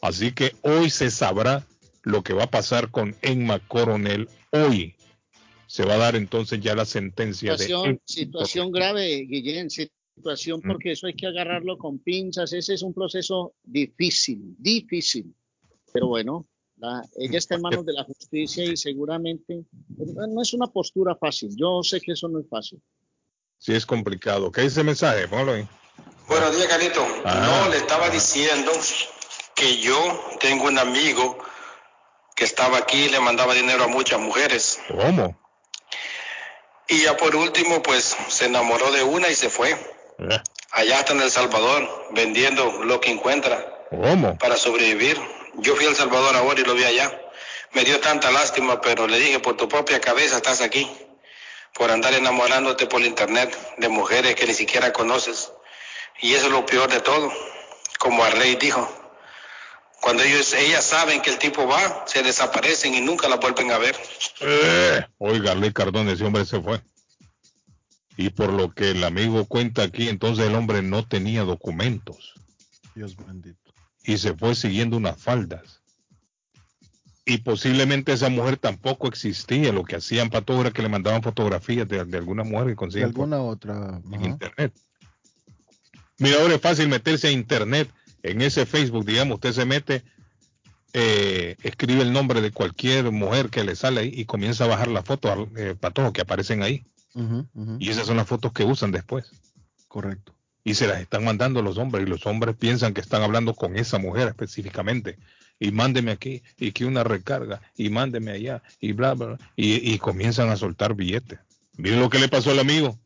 Así 0.00 0.32
que 0.32 0.56
hoy 0.62 0.90
se 0.90 1.12
sabrá 1.12 1.64
lo 2.02 2.24
que 2.24 2.32
va 2.32 2.42
a 2.42 2.50
pasar 2.50 2.90
con 2.90 3.14
Emma 3.22 3.60
Coronel 3.60 4.28
hoy. 4.50 4.96
Se 5.68 5.84
va 5.84 5.94
a 5.94 5.98
dar 5.98 6.16
entonces 6.16 6.58
ya 6.60 6.74
la 6.74 6.86
sentencia 6.86 7.56
situación, 7.56 7.94
de... 7.94 8.00
Situación 8.04 8.72
grave, 8.72 9.26
Guillén, 9.28 9.70
situación 9.70 10.58
mm. 10.58 10.66
porque 10.66 10.90
eso 10.90 11.06
hay 11.06 11.14
que 11.14 11.28
agarrarlo 11.28 11.78
con 11.78 12.00
pinzas. 12.00 12.52
Ese 12.52 12.74
es 12.74 12.82
un 12.82 12.92
proceso 12.92 13.54
difícil, 13.62 14.56
difícil. 14.58 15.32
Pero 15.92 16.08
bueno, 16.08 16.46
ella 17.16 17.38
está 17.38 17.54
en 17.54 17.62
manos 17.62 17.86
de 17.86 17.92
la 17.92 18.04
justicia 18.04 18.64
y 18.64 18.76
seguramente 18.76 19.64
no 19.88 20.42
es 20.42 20.52
una 20.52 20.66
postura 20.66 21.14
fácil. 21.14 21.50
Yo 21.56 21.82
sé 21.82 22.00
que 22.00 22.12
eso 22.12 22.28
no 22.28 22.40
es 22.40 22.48
fácil. 22.48 22.82
Sí, 23.58 23.74
es 23.74 23.86
complicado. 23.86 24.50
¿Qué 24.50 24.62
dice 24.62 24.80
el 24.80 24.86
mensaje? 24.86 25.28
Póngalo 25.28 25.52
ahí. 25.52 25.68
Buenos 26.28 26.56
días, 26.56 26.66
Carito. 26.66 27.06
No, 27.24 27.68
le 27.68 27.76
estaba 27.76 28.10
diciendo 28.10 28.72
que 29.54 29.78
yo 29.78 29.96
tengo 30.40 30.64
un 30.64 30.78
amigo 30.78 31.38
que 32.34 32.44
estaba 32.44 32.78
aquí 32.78 33.04
y 33.04 33.08
le 33.10 33.20
mandaba 33.20 33.54
dinero 33.54 33.84
a 33.84 33.88
muchas 33.88 34.18
mujeres. 34.18 34.80
¿Cómo? 34.88 35.38
Y 36.88 37.04
ya 37.04 37.16
por 37.16 37.36
último, 37.36 37.82
pues 37.82 38.16
se 38.28 38.46
enamoró 38.46 38.90
de 38.90 39.02
una 39.02 39.28
y 39.28 39.34
se 39.34 39.48
fue. 39.48 39.70
Eh. 39.70 40.40
Allá 40.72 40.98
está 40.98 41.12
en 41.12 41.20
El 41.20 41.30
Salvador, 41.30 41.88
vendiendo 42.12 42.82
lo 42.84 43.00
que 43.00 43.10
encuentra. 43.10 43.86
¿Cómo? 43.90 44.36
Para 44.38 44.56
sobrevivir. 44.56 45.20
Yo 45.58 45.76
fui 45.76 45.86
a 45.86 45.90
El 45.90 45.96
Salvador 45.96 46.36
ahora 46.36 46.60
y 46.60 46.64
lo 46.64 46.74
vi 46.74 46.84
allá. 46.84 47.20
Me 47.72 47.84
dio 47.84 48.00
tanta 48.00 48.30
lástima, 48.30 48.80
pero 48.80 49.06
le 49.06 49.18
dije, 49.18 49.38
por 49.38 49.56
tu 49.56 49.68
propia 49.68 50.00
cabeza 50.00 50.36
estás 50.36 50.60
aquí. 50.60 50.90
Por 51.74 51.90
andar 51.90 52.12
enamorándote 52.14 52.86
por 52.86 53.00
internet 53.02 53.56
de 53.78 53.88
mujeres 53.88 54.34
que 54.34 54.46
ni 54.46 54.54
siquiera 54.54 54.92
conoces. 54.92 55.52
Y 56.20 56.34
eso 56.34 56.46
es 56.46 56.52
lo 56.52 56.66
peor 56.66 56.90
de 56.90 57.00
todo. 57.00 57.32
Como 57.98 58.22
Arley 58.24 58.56
dijo, 58.56 58.88
cuando 60.02 60.22
ellos, 60.24 60.52
ellas 60.54 60.84
saben 60.84 61.22
que 61.22 61.30
el 61.30 61.38
tipo 61.38 61.66
va, 61.66 62.04
se 62.06 62.22
desaparecen 62.22 62.94
y 62.94 63.00
nunca 63.00 63.28
la 63.28 63.36
vuelven 63.36 63.70
a 63.70 63.78
ver. 63.78 63.96
Eh, 64.40 65.00
oiga, 65.18 65.54
Ley 65.54 65.72
Cardón, 65.72 66.08
ese 66.08 66.24
hombre 66.24 66.44
se 66.44 66.60
fue. 66.60 66.82
Y 68.16 68.30
por 68.30 68.52
lo 68.52 68.72
que 68.74 68.90
el 68.90 69.04
amigo 69.04 69.46
cuenta 69.46 69.84
aquí, 69.84 70.08
entonces 70.08 70.46
el 70.46 70.54
hombre 70.54 70.82
no 70.82 71.06
tenía 71.06 71.42
documentos. 71.44 72.34
Dios 72.94 73.16
bendito. 73.16 73.61
Y 74.04 74.18
se 74.18 74.34
fue 74.34 74.54
siguiendo 74.54 74.96
unas 74.96 75.20
faldas. 75.20 75.80
Y 77.24 77.38
posiblemente 77.38 78.12
esa 78.12 78.28
mujer 78.28 78.56
tampoco 78.56 79.06
existía. 79.06 79.72
Lo 79.72 79.84
que 79.84 79.96
hacían 79.96 80.28
para 80.28 80.44
todo 80.44 80.60
era 80.62 80.72
que 80.72 80.82
le 80.82 80.88
mandaban 80.88 81.22
fotografías 81.22 81.86
de, 81.88 82.00
alguna 82.00 82.42
mujer 82.42 82.68
que 82.68 82.76
conseguían. 82.76 83.10
De 83.10 83.14
alguna 83.14 83.40
otra. 83.40 84.00
En 84.10 84.24
internet. 84.24 84.72
Mira, 86.18 86.40
ahora 86.40 86.54
es 86.54 86.60
fácil 86.60 86.88
meterse 86.88 87.28
a 87.28 87.32
internet 87.32 87.88
en 88.22 88.40
ese 88.40 88.66
Facebook, 88.66 89.04
digamos, 89.04 89.36
usted 89.36 89.52
se 89.52 89.64
mete, 89.64 90.04
eh, 90.92 91.56
escribe 91.62 92.02
el 92.02 92.12
nombre 92.12 92.40
de 92.40 92.52
cualquier 92.52 93.10
mujer 93.10 93.50
que 93.50 93.64
le 93.64 93.74
sale 93.74 94.02
ahí 94.02 94.12
y 94.14 94.24
comienza 94.24 94.64
a 94.64 94.68
bajar 94.68 94.88
las 94.88 95.04
fotos 95.04 95.48
eh, 95.56 95.74
para 95.78 95.94
todos 95.94 96.12
que 96.12 96.22
aparecen 96.22 96.62
ahí. 96.62 96.86
Y 97.78 97.90
esas 97.90 98.06
son 98.06 98.16
las 98.16 98.26
fotos 98.26 98.52
que 98.52 98.64
usan 98.64 98.90
después. 98.90 99.30
Correcto. 99.86 100.34
Y 100.64 100.74
se 100.74 100.86
las 100.86 101.00
están 101.00 101.24
mandando 101.24 101.62
los 101.62 101.78
hombres 101.78 102.06
y 102.06 102.10
los 102.10 102.26
hombres 102.26 102.56
piensan 102.56 102.94
que 102.94 103.00
están 103.00 103.22
hablando 103.22 103.54
con 103.54 103.76
esa 103.76 103.98
mujer 103.98 104.28
específicamente. 104.28 105.18
Y 105.58 105.70
mándeme 105.70 106.12
aquí 106.12 106.42
y 106.58 106.72
que 106.72 106.84
una 106.84 107.04
recarga 107.04 107.62
y 107.76 107.88
mándeme 107.88 108.32
allá 108.32 108.62
y 108.80 108.92
bla, 108.92 109.14
bla, 109.14 109.38
y, 109.56 109.92
y 109.92 109.98
comienzan 109.98 110.50
a 110.50 110.56
soltar 110.56 110.94
billetes. 110.94 111.38
Miren 111.76 112.00
lo 112.00 112.10
que 112.10 112.18
le 112.18 112.28
pasó 112.28 112.50
al 112.50 112.58
amigo. 112.58 112.98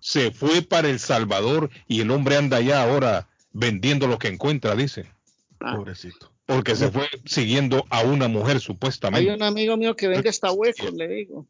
Se 0.00 0.32
fue 0.32 0.62
para 0.62 0.88
El 0.88 0.98
Salvador 0.98 1.70
y 1.86 2.00
el 2.00 2.10
hombre 2.10 2.36
anda 2.36 2.56
allá 2.58 2.82
ahora 2.82 3.28
vendiendo 3.52 4.06
lo 4.06 4.18
que 4.18 4.28
encuentra, 4.28 4.74
dice. 4.74 5.06
Ah. 5.60 5.76
Pobrecito. 5.76 6.32
Porque 6.46 6.74
se 6.74 6.90
fue 6.90 7.08
siguiendo 7.24 7.86
a 7.88 8.02
una 8.02 8.28
mujer 8.28 8.60
supuestamente. 8.60 9.30
Hay 9.30 9.36
un 9.36 9.42
amigo 9.42 9.76
mío 9.76 9.94
que 9.94 10.08
vende 10.08 10.28
hasta 10.28 10.50
huecos, 10.50 10.92
le 10.92 11.08
digo. 11.08 11.46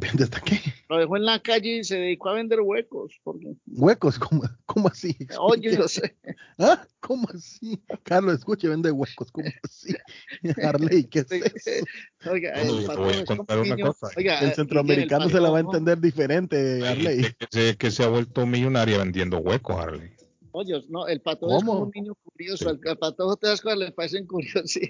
¿Vende 0.00 0.24
hasta 0.24 0.40
qué? 0.40 0.58
Lo 0.88 0.98
dejó 0.98 1.16
en 1.18 1.26
la 1.26 1.40
calle 1.40 1.76
y 1.76 1.84
se 1.84 1.98
dedicó 1.98 2.30
a 2.30 2.34
vender 2.34 2.60
huecos. 2.60 3.20
¿Huecos? 3.66 4.18
¿Cómo, 4.18 4.42
cómo 4.64 4.88
así? 4.88 5.14
Oye, 5.38 5.76
no 5.76 5.86
sé. 5.88 6.16
¿Ah? 6.58 6.86
¿Cómo 7.00 7.28
así? 7.34 7.78
Carlos, 8.02 8.38
escuche, 8.38 8.68
vende 8.68 8.90
huecos. 8.90 9.30
¿Cómo 9.30 9.48
así? 9.62 9.94
Harley, 10.64 11.04
¿qué 11.04 11.20
es 11.20 11.30
eso? 11.32 11.84
Oiga, 12.30 12.52
el, 12.54 12.86
voy 12.86 13.14
a 13.14 13.24
contar 13.26 13.58
una 13.58 13.76
cosa. 13.76 14.08
el 14.16 14.54
centroamericano 14.54 15.28
se 15.28 15.40
la 15.40 15.50
va 15.50 15.58
a 15.58 15.60
entender 15.60 16.00
diferente, 16.00 16.86
Harley. 16.86 17.26
Que, 17.50 17.76
que 17.76 17.90
se 17.90 18.02
ha 18.02 18.08
vuelto 18.08 18.46
millonaria 18.46 18.98
vendiendo 18.98 19.38
huecos, 19.38 19.76
Harley 19.76 20.16
hoyos. 20.52 20.88
No, 20.90 21.06
el 21.06 21.20
patojo 21.20 21.58
es 21.58 21.64
como 21.64 21.82
un 21.84 21.92
niño 21.94 22.14
curioso. 22.22 22.68
Al, 22.68 22.98
patojo 22.98 23.36
te 23.36 23.48
das 23.48 23.60
cuando 23.60 23.84
le 23.84 23.92
parecen 23.92 24.26
curiosos. 24.26 24.80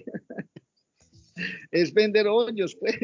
Es 1.70 1.93
vender 1.93 2.27
hoyos, 2.28 2.77
pues. 2.77 2.97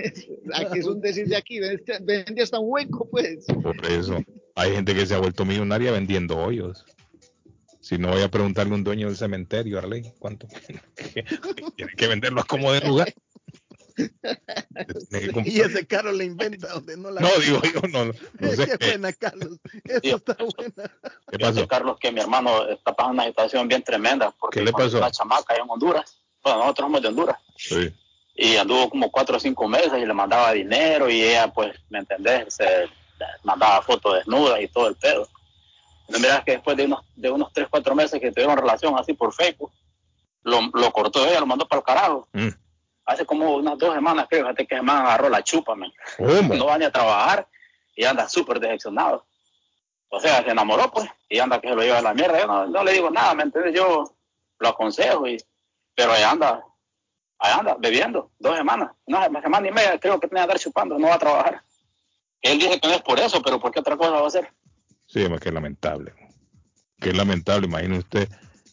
Aquí 0.55 0.79
es 0.79 0.87
un 0.87 1.01
decir 1.01 1.29
de 1.29 1.37
aquí, 1.37 1.61
vende 1.61 2.43
hasta 2.43 2.59
un 2.59 2.71
hueco, 2.71 3.09
pues. 3.11 3.47
Por 3.47 3.87
eso. 3.87 4.19
Hay 4.55 4.73
gente 4.73 4.95
que 4.95 5.07
se 5.07 5.15
ha 5.15 5.19
vuelto 5.19 5.45
millonaria 5.45 5.93
vendiendo 5.93 6.37
hoyos. 6.39 6.85
Si 7.81 7.99
no 7.99 8.09
voy 8.09 8.23
a 8.23 8.31
preguntarle 8.31 8.73
a 8.73 8.77
un 8.77 8.83
dueño 8.83 9.07
del 9.07 9.17
cementerio, 9.17 9.79
Arley, 9.79 10.13
¿cuánto? 10.19 10.49
Tiene 11.77 11.93
que 11.97 12.07
venderlo 12.09 12.41
a 12.41 12.45
como 12.45 12.73
de 12.73 12.81
lugar. 12.81 13.15
y 15.45 15.61
ese 15.61 15.87
carro 15.87 16.11
le 16.11 16.25
inventa 16.25 16.69
donde 16.69 16.97
no 16.97 17.11
la. 17.13 17.21
No, 17.21 17.29
digo 17.39 17.61
yo, 17.63 17.81
no. 17.89 18.07
no 18.07 18.13
sé. 18.51 18.67
Qué 18.67 18.87
buena, 18.89 19.13
Carlos. 19.13 19.61
Eso 19.85 20.17
está 20.17 20.37
buena. 20.57 20.91
¿Qué 21.31 21.39
pasó? 21.39 21.69
Carlos, 21.69 21.97
que 22.01 22.11
mi 22.11 22.21
hermano 22.21 22.69
está 22.69 22.93
pasando 22.93 23.23
una 23.23 23.29
situación 23.29 23.69
bien 23.69 23.85
tremenda. 23.85 24.35
Porque 24.39 24.59
¿Qué 24.59 24.65
le 24.65 24.73
pasó? 24.73 24.99
La 24.99 25.13
chamaca 25.13 25.55
en 25.55 25.63
Honduras. 25.69 26.23
Bueno, 26.43 26.59
nosotros 26.59 26.87
somos 26.87 27.03
de 27.03 27.09
Honduras. 27.09 27.37
Sí. 27.57 27.95
Y 28.37 28.57
anduvo 28.57 28.91
como 28.91 29.11
cuatro 29.11 29.39
o 29.39 29.41
cinco 29.41 29.67
meses 29.67 29.95
y 29.95 30.07
le 30.07 30.13
mandaba 30.13 30.53
dinero 30.53 31.09
y 31.09 31.23
ella, 31.23 31.49
pues, 31.49 31.75
¿me 31.89 32.01
entendés? 32.01 32.55
Se 32.55 32.89
mandaba 33.43 33.81
fotos 33.83 34.15
desnudas 34.17 34.61
y 34.61 34.69
todo 34.69 34.89
el 34.89 34.97
pedo. 34.97 35.27
No 36.09 36.19
miras 36.19 36.45
que 36.45 36.53
después 36.53 36.77
de 36.77 36.85
unos, 36.85 37.01
de 37.17 37.31
unos 37.31 37.53
tres, 37.53 37.67
cuatro 37.71 37.95
meses 37.95 38.21
que 38.21 38.31
tuvieron 38.31 38.57
relación 38.57 38.95
así 38.99 39.15
por 39.15 39.33
Facebook, 39.33 39.73
lo, 40.43 40.61
lo 40.75 40.93
cortó 40.93 41.27
ella, 41.27 41.41
lo 41.41 41.47
mandó 41.47 41.67
para 41.67 41.81
el 41.81 41.85
carajo. 41.85 42.29
Mm 42.33 42.49
hace 43.07 43.25
como 43.25 43.55
unas 43.55 43.79
dos 43.79 43.95
semanas, 43.95 44.27
creo, 44.29 44.43
fíjate 44.43 44.67
que 44.67 44.83
me 44.83 44.93
agarró 44.93 45.29
la 45.29 45.43
chupa, 45.43 45.75
man. 45.75 45.93
No 46.19 46.67
va 46.67 46.77
ni 46.77 46.85
a 46.85 46.91
trabajar 46.91 47.47
y 47.95 48.05
anda 48.05 48.29
súper 48.29 48.61
decepcionado. 48.61 49.25
O 50.09 50.21
sea, 50.21 50.43
se 50.43 50.51
enamoró, 50.51 50.91
pues, 50.91 51.09
y 51.29 51.39
anda 51.39 51.61
que 51.61 51.69
se 51.69 51.75
lo 51.75 51.83
lleva 51.83 51.99
a 51.99 52.03
la 52.03 52.15
mierda. 52.15 52.41
Yo 52.41 52.67
no, 52.67 52.85
le 52.85 52.93
digo 52.93 53.11
nada, 53.11 53.35
¿me 53.35 53.45
entiendes? 53.45 53.75
Yo 53.75 54.05
lo 54.59 54.69
aconsejo, 54.69 55.27
y, 55.27 55.43
pero 55.95 56.13
ahí 56.13 56.23
anda, 56.23 56.65
ahí 57.39 57.53
anda, 57.59 57.77
bebiendo, 57.79 58.31
dos 58.39 58.57
semanas, 58.57 58.93
una 59.07 59.43
semana 59.43 59.69
y 59.69 59.73
media 59.73 59.99
creo 59.99 60.19
que 60.21 60.29
tiene 60.29 60.41
que 60.41 60.43
andar 60.43 60.59
chupando, 60.59 60.99
no 60.99 61.09
va 61.09 61.15
a 61.15 61.19
trabajar. 61.19 61.63
Él 62.43 62.59
dice 62.59 62.81
que 62.81 62.89
no 62.89 62.95
es 62.95 63.03
por 63.03 63.19
eso, 63.19 63.43
pero 63.43 63.61
¿por 63.61 63.73
qué 63.73 63.81
otra 63.81 63.97
cosa 63.97 64.11
va 64.13 64.21
a 64.21 64.27
hacer? 64.27 64.53
Sí, 65.07 65.23
es 65.23 65.41
que 65.41 65.53
lamentable. 65.53 66.13
Qué 67.01 67.13
lamentable, 67.13 67.67
imagine 67.67 67.99
usted, 67.99 68.29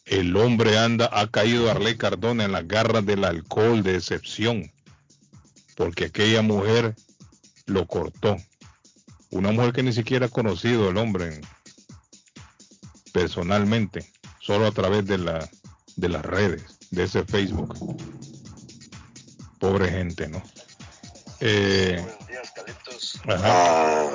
el 0.06 0.36
hombre 0.36 0.78
anda, 0.78 1.08
ha 1.12 1.26
caído 1.28 1.70
Arley 1.70 1.96
Cardona 1.96 2.44
en 2.44 2.52
las 2.52 2.66
garras 2.66 3.04
del 3.06 3.24
alcohol 3.24 3.82
de 3.82 3.96
excepción, 3.96 4.72
porque 5.76 6.06
aquella 6.06 6.42
mujer 6.42 6.94
lo 7.66 7.86
cortó. 7.86 8.36
Una 9.30 9.50
mujer 9.50 9.72
que 9.72 9.82
ni 9.82 9.92
siquiera 9.92 10.26
ha 10.26 10.30
conocido 10.30 10.90
el 10.90 10.96
hombre 10.96 11.40
personalmente, 13.12 14.10
solo 14.40 14.66
a 14.66 14.72
través 14.72 15.06
de, 15.06 15.18
la, 15.18 15.48
de 15.96 16.08
las 16.08 16.24
redes, 16.24 16.78
de 16.90 17.04
ese 17.04 17.24
Facebook. 17.24 17.76
Pobre 19.64 19.90
gente, 19.90 20.28
¿no? 20.28 20.42
Eh, 21.40 22.04
Ah, 23.28 24.10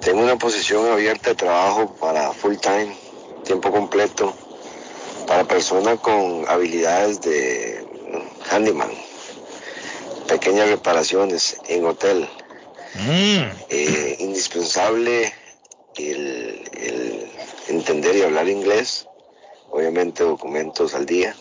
tengo 0.00 0.22
una 0.22 0.36
posición 0.36 0.90
abierta 0.90 1.30
de 1.30 1.36
trabajo 1.36 1.94
para 2.00 2.32
full 2.32 2.56
time, 2.56 2.96
tiempo 3.44 3.70
completo, 3.70 4.34
para 5.26 5.44
personas 5.44 6.00
con 6.00 6.44
habilidades 6.48 7.20
de 7.20 7.86
handyman, 8.50 8.90
pequeñas 10.26 10.68
reparaciones 10.68 11.56
en 11.68 11.84
hotel. 11.84 12.28
Eh, 13.70 14.16
indispensable 14.20 15.32
el, 15.96 16.68
el 16.72 17.30
entender 17.68 18.16
y 18.16 18.22
hablar 18.22 18.48
inglés, 18.48 19.06
obviamente 19.70 20.24
documentos 20.24 20.94
al 20.94 21.06
día. 21.06 21.36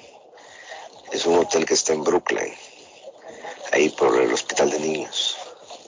Es 1.12 1.26
un 1.26 1.38
hotel 1.40 1.66
que 1.66 1.74
está 1.74 1.94
en 1.94 2.04
Brooklyn, 2.04 2.54
ahí 3.74 3.90
por 3.90 4.20
el 4.22 4.32
Hospital 4.32 4.70
de 4.72 4.80
Niños. 4.80 5.36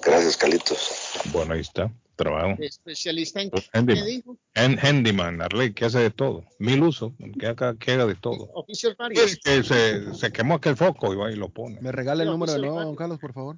Gracias, 0.02 0.36
Calitos. 0.38 1.14
Bueno, 1.32 1.54
ahí 1.54 1.62
está. 1.62 1.90
Trabajo. 2.16 2.56
Especialista 2.60 3.42
en 3.42 3.50
Pues, 3.50 3.70
qué 3.72 3.80
handyman. 3.80 4.06
dijo. 4.06 4.38
En 4.54 4.78
handyman, 4.80 5.42
Arley, 5.42 5.74
que 5.74 5.86
hace 5.86 5.98
de 6.00 6.12
todo. 6.12 6.44
Mil 6.60 6.84
usos, 6.84 7.12
que 7.40 7.48
haga, 7.48 7.76
que 7.76 7.92
haga 7.94 8.06
de 8.06 8.14
todo. 8.16 8.50
Oficial 8.54 8.96
varios. 9.00 9.32
El 9.32 9.40
que 9.40 9.64
se, 9.64 10.14
se 10.14 10.32
quemó 10.32 10.56
aquel 10.56 10.78
foco 10.78 11.12
y 11.12 11.16
va 11.16 11.32
y 11.32 11.36
lo 11.36 11.50
pone. 11.50 11.80
¿Me 11.82 11.92
regala 11.92 12.22
el 12.24 12.30
número 12.30 12.54
de 12.54 12.60
nuevo, 12.60 12.80
don 12.82 12.96
Carlos, 12.96 13.18
por 13.20 13.34
favor? 13.34 13.58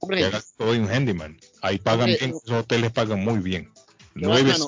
Hombre, 0.00 0.18
Que 0.18 0.24
haga 0.26 0.42
todo 0.56 0.74
en 0.74 0.88
handyman. 0.90 1.36
Ahí 1.62 1.78
pagan 1.78 2.10
Hombre, 2.10 2.18
bien, 2.18 2.30
esos 2.30 2.50
hoteles 2.50 2.92
pagan 2.92 3.24
muy 3.24 3.38
bien. 3.38 3.70
Qué 4.18 4.26
bacano. 4.26 4.66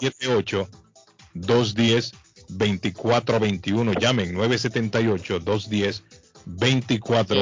978-210-2421. 1.34 3.98
Llamen 4.00 4.34
978-210-2421. 4.36 6.02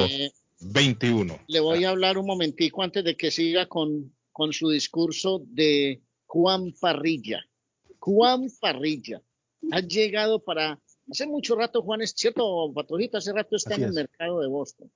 eh, 0.09 0.31
le 1.47 1.59
voy 1.59 1.85
a 1.85 1.89
hablar 1.89 2.17
un 2.17 2.25
momentico 2.25 2.83
antes 2.83 3.03
de 3.03 3.15
que 3.15 3.31
siga 3.31 3.67
con, 3.67 4.13
con 4.31 4.53
su 4.53 4.69
discurso 4.69 5.43
de 5.47 6.01
Juan 6.25 6.73
Parrilla. 6.79 7.43
Juan 7.99 8.47
Parrilla 8.59 9.21
ha 9.71 9.79
llegado 9.81 10.43
para 10.43 10.79
hace 11.09 11.25
mucho 11.25 11.55
rato 11.55 11.81
Juan 11.81 12.01
es 12.01 12.13
cierto 12.15 12.71
Patrojito 12.73 13.17
hace 13.17 13.33
rato 13.33 13.55
está 13.55 13.71
Así 13.71 13.81
en 13.81 13.85
el 13.85 13.89
es. 13.89 13.95
mercado 13.95 14.39
de 14.39 14.47
Boston 14.47 14.91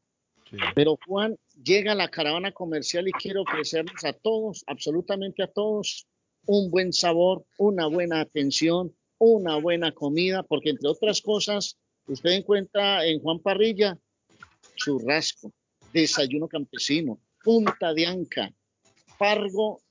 pero 0.76 0.98
Juan 1.06 1.38
llega 1.64 1.94
a 1.94 1.96
la 1.96 2.10
caravana 2.10 2.52
comercial 2.52 3.08
y 3.08 3.12
quiero 3.12 3.44
ofrecerles 3.44 4.04
a 4.04 4.14
todos 4.14 4.64
absolutamente 4.68 5.44
a 5.44 5.48
todos 5.48 6.08
un 6.46 6.70
buen 6.72 6.94
sabor 6.94 7.46
una 7.58 7.88
buena 7.88 8.22
atención 8.22 8.96
una 9.18 9.58
buena 9.58 9.92
comida 9.92 10.44
porque 10.44 10.72
entre 10.72 10.90
otras 10.90 11.22
cosas 11.22 11.78
usted 12.08 12.32
encuentra 12.32 13.06
en 13.06 13.20
Juan 13.20 13.40
Parrilla 13.40 13.98
churrasco 14.76 15.52
desayuno 15.94 16.48
campesino 16.48 17.20
punta 17.44 17.94
de 17.94 18.06
anca 18.06 18.52
pargo 19.18 19.82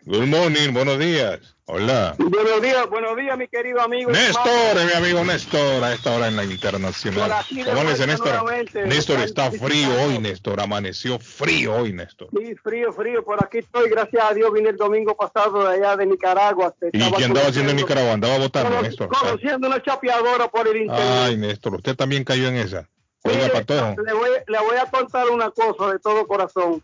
Good 0.06 0.28
morning, 0.28 0.74
buenos 0.74 0.98
días. 0.98 1.56
Hola. 1.66 2.16
Buenos 2.18 2.62
días, 2.62 2.90
buenos 2.90 3.16
días, 3.16 3.38
mi 3.38 3.48
querido 3.48 3.80
amigo. 3.82 4.10
Néstor, 4.12 4.76
mi 4.86 4.94
amigo 4.94 5.24
Néstor, 5.24 5.84
a 5.84 5.94
esta 5.94 6.16
hora 6.16 6.28
en 6.28 6.36
la 6.36 6.44
internacional. 6.44 7.32
¿Cómo 7.66 7.84
le 7.84 8.08
Néstor? 8.08 8.88
Néstor 8.88 9.20
está 9.20 9.52
frío 9.52 9.90
hoy, 10.02 10.18
Néstor. 10.18 10.62
Amaneció 10.62 11.20
frío 11.20 11.76
hoy, 11.76 11.94
Néstor. 11.94 12.30
Sí, 12.32 12.56
frío, 12.56 12.92
frío. 12.92 13.24
Por 13.24 13.44
aquí 13.44 13.60
estoy, 13.60 13.90
gracias 13.90 14.24
a 14.32 14.34
Dios. 14.34 14.52
Vine 14.52 14.70
el 14.70 14.78
domingo 14.78 15.16
pasado 15.16 15.68
de 15.68 15.76
allá 15.76 15.96
de 15.96 16.08
Nicaragua. 16.08 16.74
¿Y 16.92 17.12
qué 17.12 17.26
andaba 17.26 17.48
haciendo 17.48 17.72
en 17.72 17.78
Nicaragua? 17.78 18.14
Andaba 18.14 18.38
votando, 18.40 18.70
Cono- 18.72 18.82
Néstor. 18.82 19.10
Conociendo 19.10 19.68
una 19.68 19.84
chapeadora 19.84 20.48
por 20.48 20.68
el 20.68 20.78
internet. 20.78 21.08
Ay, 21.08 21.38
Néstor, 21.38 21.76
usted 21.76 21.96
también 21.96 22.24
cayó 22.24 22.48
en 22.48 22.56
esa. 22.56 22.90
Oiga, 23.24 23.50
Patojo. 23.50 23.96
le, 24.02 24.14
voy, 24.14 24.30
le 24.48 24.60
voy 24.60 24.78
a 24.78 24.86
contar 24.90 25.28
una 25.30 25.52
cosa 25.52 25.92
de 25.92 26.00
todo 26.00 26.26
corazón. 26.26 26.82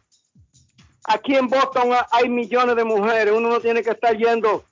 Aquí 1.07 1.35
en 1.35 1.47
Boston 1.47 1.93
ha- 1.93 2.07
hay 2.11 2.29
millones 2.29 2.75
de 2.75 2.83
mujeres. 2.83 3.33
Uno 3.35 3.49
no 3.49 3.59
tiene 3.59 3.83
que 3.83 3.91
estar 3.91 4.15
yendo 4.17 4.65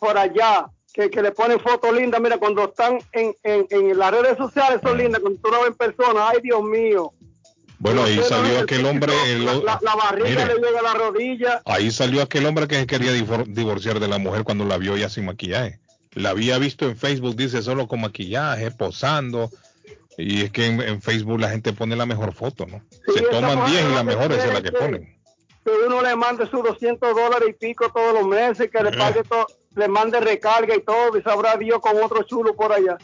por 0.00 0.16
allá. 0.18 0.66
Que, 0.92 1.10
que 1.10 1.20
le 1.20 1.30
ponen 1.32 1.60
fotos 1.60 1.92
lindas. 1.92 2.18
Mira, 2.22 2.38
cuando 2.38 2.64
están 2.64 2.98
en, 3.12 3.34
en, 3.42 3.66
en 3.68 3.98
las 3.98 4.10
redes 4.12 4.38
sociales 4.38 4.80
son 4.82 4.96
lindas. 4.96 5.20
Cuando 5.20 5.38
tú 5.42 5.50
lo 5.50 5.58
ves 5.60 5.68
en 5.68 5.74
persona, 5.74 6.28
ay 6.30 6.38
Dios 6.42 6.62
mío. 6.62 7.12
Bueno, 7.78 8.04
ahí 8.04 8.18
salió 8.26 8.60
aquel 8.60 8.86
hombre. 8.86 9.12
el- 9.30 9.44
La, 9.44 9.78
la- 9.82 9.94
barriga 9.94 10.28
Mire. 10.46 10.54
le 10.58 10.66
llega 10.66 10.80
a 10.80 10.82
la 10.82 10.94
rodilla. 10.94 11.60
Ahí 11.66 11.90
salió 11.90 12.22
aquel 12.22 12.46
hombre 12.46 12.66
que 12.66 12.86
quería 12.86 13.12
divor- 13.12 13.44
divorciar 13.46 14.00
de 14.00 14.08
la 14.08 14.16
mujer 14.16 14.44
cuando 14.44 14.64
la 14.64 14.78
vio 14.78 14.96
ya 14.96 15.10
sin 15.10 15.26
maquillaje. 15.26 15.80
La 16.12 16.30
había 16.30 16.56
visto 16.56 16.86
en 16.86 16.96
Facebook, 16.96 17.36
dice 17.36 17.60
solo 17.60 17.86
con 17.86 18.00
maquillaje, 18.00 18.70
posando. 18.70 19.50
Y 20.16 20.44
es 20.44 20.50
que 20.50 20.64
en, 20.64 20.80
en 20.80 21.02
Facebook 21.02 21.38
la 21.38 21.50
gente 21.50 21.74
pone 21.74 21.94
la 21.94 22.06
mejor 22.06 22.32
foto, 22.32 22.64
¿no? 22.64 22.80
Se 23.14 23.20
toman 23.20 23.58
mujer 23.58 23.70
10 23.82 23.90
y 23.90 23.94
la 23.94 24.02
mejor 24.02 24.32
es 24.32 24.46
la 24.50 24.62
que- 24.62 24.72
ponen. 24.72 25.15
Que 25.66 25.86
uno 25.86 26.00
le 26.00 26.14
mande 26.14 26.46
sus 26.48 26.62
200 26.62 27.14
dólares 27.14 27.48
y 27.48 27.52
pico 27.54 27.90
todos 27.92 28.14
los 28.14 28.26
meses, 28.26 28.70
que 28.70 28.82
le 28.82 28.90
Eh. 28.90 28.96
pague 28.96 29.22
todo, 29.24 29.46
le 29.74 29.88
mande 29.88 30.20
recarga 30.20 30.76
y 30.76 30.80
todo, 30.82 31.18
y 31.18 31.22
sabrá 31.22 31.56
Dios 31.56 31.80
con 31.80 32.00
otro 32.02 32.22
chulo 32.22 32.54
por 32.54 32.72
allá, 32.72 32.96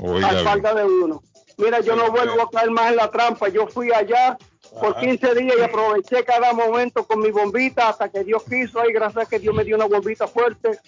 Oiga, 0.00 0.30
a 0.30 0.42
falta 0.42 0.74
de 0.74 0.84
uno. 0.84 1.22
Mira, 1.58 1.80
yo 1.80 1.94
no 1.96 2.10
vuelvo 2.10 2.42
a 2.42 2.50
caer 2.50 2.70
más 2.70 2.90
en 2.90 2.96
la 2.96 3.10
trampa. 3.10 3.48
Yo 3.48 3.68
fui 3.68 3.92
allá 3.92 4.36
por 4.80 4.96
15 4.96 5.34
días 5.36 5.54
y 5.56 5.62
aproveché 5.62 6.24
cada 6.24 6.52
momento 6.52 7.06
con 7.06 7.20
mi 7.20 7.30
bombita 7.30 7.90
hasta 7.90 8.08
que 8.08 8.24
Dios 8.24 8.42
quiso. 8.42 8.80
Ay, 8.80 8.92
gracias 8.92 9.26
a 9.26 9.28
que 9.30 9.38
Dios 9.38 9.54
me 9.54 9.62
dio 9.64 9.76
una 9.76 9.84
bombita 9.84 10.26
fuerte. 10.26 10.80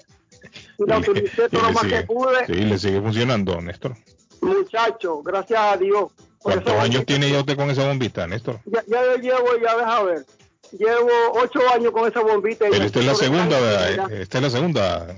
Y 0.78 0.84
la 0.86 0.98
utilicé 0.98 1.48
todo 1.50 1.62
lo 1.62 1.72
más 1.72 1.82
sigue, 1.84 2.00
que 2.00 2.02
pude. 2.06 2.46
sí, 2.46 2.52
le 2.54 2.78
sigue 2.78 3.00
funcionando, 3.00 3.60
Néstor. 3.60 3.94
Muchacho, 4.40 5.22
gracias 5.22 5.60
a 5.60 5.76
Dios. 5.76 6.10
¿Cuántos 6.40 6.72
años 6.74 7.04
tiene 7.06 7.30
ya 7.30 7.40
usted 7.40 7.56
con 7.56 7.70
esa 7.70 7.86
bombita, 7.86 8.26
Néstor? 8.26 8.58
Ya, 8.64 8.82
ya 8.88 9.04
yo 9.04 9.16
llevo, 9.18 9.46
ya 9.62 9.76
deja 9.76 10.02
ver. 10.02 10.26
Llevo 10.72 11.10
ocho 11.34 11.60
años 11.74 11.92
con 11.92 12.08
esa 12.08 12.20
bombita. 12.20 12.66
Pero 12.70 12.84
esta 12.84 13.00
es 13.00 13.06
la 13.06 13.14
segunda, 13.14 13.60
¿verdad? 13.60 14.12
Esta 14.12 14.38
es 14.38 14.44
la 14.44 14.50
segunda, 14.50 15.16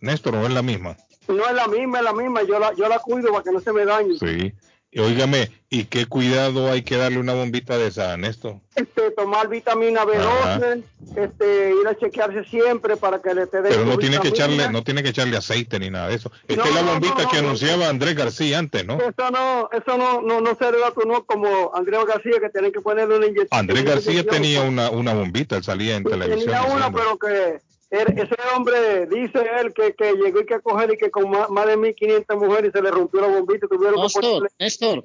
Néstor, 0.00 0.36
¿o 0.36 0.46
es 0.46 0.52
la 0.52 0.62
misma? 0.62 0.96
No 1.28 1.46
es 1.46 1.54
la 1.54 1.68
misma, 1.68 1.98
es 1.98 2.04
la 2.04 2.12
misma. 2.12 2.42
Yo 2.42 2.58
la, 2.58 2.74
yo 2.74 2.88
la 2.88 2.98
cuido 2.98 3.30
para 3.30 3.44
que 3.44 3.52
no 3.52 3.60
se 3.60 3.72
me 3.72 3.84
dañe. 3.84 4.18
Sí. 4.18 4.52
Y 4.94 5.00
Óigame, 5.00 5.50
¿y 5.70 5.84
qué 5.86 6.04
cuidado 6.04 6.70
hay 6.70 6.82
que 6.82 6.98
darle 6.98 7.18
una 7.18 7.32
bombita 7.32 7.78
de 7.78 7.86
esa, 7.86 8.14
Néstor? 8.18 8.56
Este, 8.74 9.10
tomar 9.12 9.48
vitamina 9.48 10.04
B12, 10.04 10.82
este, 11.16 11.74
ir 11.80 11.88
a 11.88 11.96
chequearse 11.96 12.44
siempre 12.44 12.98
para 12.98 13.22
que 13.22 13.32
le 13.32 13.46
te 13.46 13.62
den 13.62 13.72
Pero 13.72 13.86
no 13.86 13.96
tiene 13.96 14.20
que 14.20 14.28
echarle, 14.28 14.68
no 14.70 14.84
tiene 14.84 15.02
que 15.02 15.08
echarle 15.08 15.34
aceite 15.38 15.78
ni 15.78 15.88
nada 15.88 16.08
de 16.08 16.16
eso. 16.16 16.30
Esta 16.46 16.64
No, 16.64 16.68
es 16.68 16.74
la 16.74 16.82
bombita 16.82 17.22
no, 17.22 17.30
que 17.30 17.36
no, 17.38 17.48
anunciaba 17.48 17.88
Andrés 17.88 18.14
García 18.14 18.58
antes, 18.58 18.84
¿no? 18.84 18.98
Eso 19.00 19.30
no, 19.30 19.70
eso 19.72 19.96
no, 19.96 20.20
no, 20.20 20.42
no 20.42 20.50
se 20.56 20.92
tu 20.94 21.08
no 21.08 21.24
como 21.24 21.74
Andrés 21.74 22.04
García 22.06 22.38
que 22.38 22.50
tienen 22.50 22.70
que 22.70 22.82
ponerle 22.82 23.16
una 23.16 23.26
inyección. 23.28 23.48
Andrés 23.58 23.84
García 23.84 24.26
tenía 24.26 24.60
una, 24.60 24.90
una 24.90 25.14
bombita, 25.14 25.56
él 25.56 25.64
salía 25.64 25.96
en 25.96 26.04
televisión. 26.04 26.40
Tenía 26.40 26.64
una, 26.64 26.90
diciendo. 26.90 26.98
pero 26.98 27.18
que 27.18 27.71
ese 27.92 28.34
hombre 28.56 29.06
dice 29.06 29.38
él 29.60 29.72
que, 29.74 29.94
que 29.94 30.14
llegó 30.14 30.40
y 30.40 30.46
que 30.46 30.60
coger 30.60 30.94
y 30.94 30.96
que 30.96 31.10
con 31.10 31.30
más, 31.30 31.50
más 31.50 31.66
de 31.66 31.76
1500 31.76 32.36
mujeres 32.38 32.72
se 32.72 32.80
le 32.80 32.90
rompió 32.90 33.20
la 33.20 33.26
bombita 33.28 33.66
y 33.66 33.68
tuvieron 33.68 34.00
que 34.08 34.48
Néstor, 34.58 35.02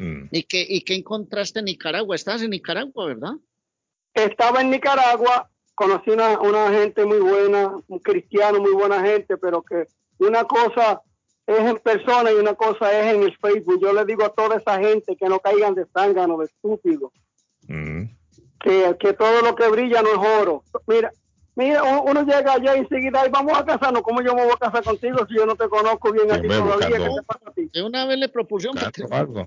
Mm. 0.00 0.28
¿y 0.30 0.44
qué, 0.44 0.64
¿y 0.68 0.82
qué 0.82 0.94
encontraste 0.94 1.58
en 1.58 1.64
Nicaragua? 1.64 2.14
Estás 2.14 2.40
en 2.42 2.50
Nicaragua, 2.50 3.06
¿verdad? 3.06 3.32
Estaba 4.14 4.60
en 4.60 4.70
Nicaragua, 4.70 5.50
conocí 5.74 6.10
una, 6.10 6.38
una 6.40 6.70
gente 6.70 7.04
muy 7.04 7.18
buena, 7.18 7.74
un 7.88 7.98
cristiano, 7.98 8.60
muy 8.60 8.70
buena 8.74 9.02
gente, 9.02 9.36
pero 9.38 9.60
que 9.60 9.86
una 10.18 10.44
cosa 10.44 11.02
es 11.48 11.58
en 11.58 11.78
persona 11.78 12.30
y 12.30 12.34
una 12.36 12.54
cosa 12.54 12.92
es 12.96 13.12
en 13.12 13.24
el 13.24 13.36
Facebook. 13.38 13.80
Yo 13.82 13.92
le 13.92 14.04
digo 14.04 14.22
a 14.24 14.32
toda 14.32 14.58
esa 14.58 14.78
gente 14.78 15.16
que 15.16 15.28
no 15.28 15.40
caigan 15.40 15.74
de 15.74 15.84
zángano, 15.86 16.38
de 16.38 16.44
estúpido, 16.46 17.10
Mm. 17.66 18.04
que, 18.60 18.96
que 19.00 19.12
todo 19.14 19.42
lo 19.42 19.56
que 19.56 19.68
brilla 19.68 20.00
no 20.02 20.10
es 20.10 20.40
oro. 20.42 20.62
Mira, 20.86 21.10
mira, 21.58 21.82
uno, 21.82 22.22
llega 22.22 22.54
allá 22.54 22.76
y 22.76 22.78
enseguida, 22.78 23.20
"Ay, 23.22 23.30
vamos 23.30 23.58
a 23.58 23.64
casarnos. 23.64 24.00
¿Cómo 24.02 24.22
yo 24.22 24.34
me 24.34 24.44
voy 24.44 24.52
a 24.54 24.56
casar 24.56 24.82
contigo 24.82 25.18
si 25.28 25.34
yo 25.34 25.44
no 25.44 25.54
te 25.56 25.68
conozco 25.68 26.10
bien 26.12 26.30
a 26.30 26.40
ti 26.40 26.46
hombre, 26.46 26.56
todavía? 26.58 26.88
buscando- 26.88 27.04
¿Qué 27.14 27.20
te 27.20 27.26
pasa 27.26 27.50
a 27.50 27.52
ti? 27.52 27.70
De 27.72 27.82
una 27.82 28.06
vez 28.06 28.18
le 28.18 28.28
propusieron 28.30 28.78
algo. 29.10 29.46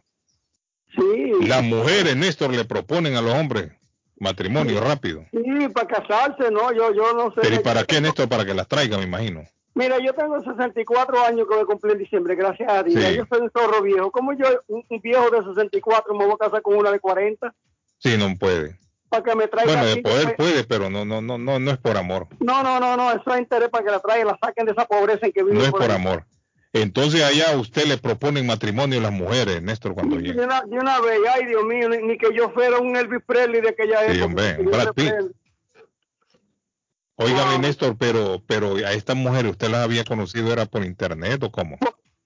Sí. 0.95 1.47
Las 1.47 1.63
mujeres, 1.63 2.15
Néstor, 2.15 2.51
le 2.53 2.65
proponen 2.65 3.15
a 3.15 3.21
los 3.21 3.33
hombres 3.33 3.71
matrimonio 4.19 4.81
rápido. 4.81 5.25
Sí, 5.31 5.67
para 5.73 5.87
casarse, 5.87 6.51
no, 6.51 6.71
yo, 6.73 6.93
yo 6.93 7.13
no 7.13 7.31
sé. 7.33 7.39
Pero 7.41 7.55
¿y 7.55 7.59
para 7.59 7.83
qué, 7.85 8.01
Néstor? 8.01 8.27
Para 8.29 8.45
que 8.45 8.53
las 8.53 8.67
traiga, 8.67 8.97
me 8.97 9.03
imagino. 9.05 9.43
Mira, 9.73 9.97
yo 10.03 10.13
tengo 10.13 10.37
64 10.43 11.23
años 11.25 11.47
que 11.49 11.55
me 11.55 11.65
cumplí 11.65 11.93
en 11.93 11.99
diciembre, 11.99 12.35
gracias 12.35 12.69
a 12.69 12.83
Dios. 12.83 13.01
Sí. 13.01 13.15
Yo 13.15 13.23
soy 13.29 13.39
un 13.41 13.51
zorro 13.51 13.81
viejo. 13.81 14.11
¿Cómo 14.11 14.33
yo, 14.33 14.45
un, 14.67 14.83
un 14.89 14.99
viejo 14.99 15.29
de 15.29 15.37
64, 15.45 16.13
me 16.13 16.25
voy 16.25 16.33
a 16.35 16.37
casar 16.45 16.61
con 16.61 16.75
una 16.75 16.91
de 16.91 16.99
40? 16.99 17.53
Sí, 17.99 18.17
no 18.17 18.37
puede. 18.37 18.77
Para 19.11 19.23
que 19.23 19.35
me 19.35 19.47
traiga 19.49 19.73
Bueno, 19.73 19.85
de 19.87 19.97
poder 20.01 20.35
puede, 20.37 20.63
pero 20.63 20.89
no, 20.89 21.03
no, 21.03 21.21
no, 21.21 21.37
no, 21.37 21.59
no 21.59 21.71
es 21.71 21.77
por 21.77 21.97
amor. 21.97 22.27
No, 22.39 22.63
no, 22.63 22.79
no, 22.79 22.95
no, 22.95 23.11
eso 23.11 23.33
es 23.33 23.39
interés 23.41 23.67
para 23.67 23.83
que 23.83 23.91
la 23.91 23.99
traigan, 23.99 24.27
la 24.29 24.39
saquen 24.41 24.65
de 24.65 24.71
esa 24.71 24.85
pobreza 24.85 25.25
en 25.25 25.33
que 25.33 25.43
viven. 25.43 25.57
No 25.59 25.65
es 25.65 25.71
por 25.71 25.91
amor. 25.91 26.25
Entonces 26.71 27.21
allá 27.21 27.57
usted 27.57 27.83
le 27.87 27.97
proponen 27.97 28.45
matrimonio 28.47 28.99
a 28.99 29.01
las 29.01 29.11
mujeres, 29.11 29.61
Néstor, 29.61 29.93
cuando 29.93 30.15
De 30.15 30.21
llega. 30.23 30.45
una, 30.45 30.61
de 30.61 30.79
una 30.79 31.01
vez, 31.01 31.19
ay 31.35 31.45
Dios 31.45 31.65
mío, 31.65 31.89
ni, 31.89 31.97
ni 31.97 32.17
que 32.17 32.33
yo 32.33 32.49
fuera 32.51 32.79
un 32.79 32.95
Elvis 32.95 33.19
Presley 33.27 33.59
de 33.59 33.69
aquella 33.69 33.99
Sí, 34.05 34.11
época. 34.11 34.25
hombre, 34.25 34.55
que 34.57 34.63
yo 34.63 34.69
Brad 34.71 34.93
Pitt. 34.93 35.13
Óigame, 37.17 37.51
Wow. 37.51 37.61
Néstor, 37.61 37.97
pero, 37.97 38.41
pero 38.47 38.75
a 38.77 38.93
estas 38.93 39.17
mujeres 39.17 39.51
usted 39.51 39.67
las 39.69 39.81
había 39.83 40.05
conocido 40.05 40.51
era 40.53 40.65
por 40.65 40.85
internet 40.85 41.43
o 41.43 41.51
cómo? 41.51 41.77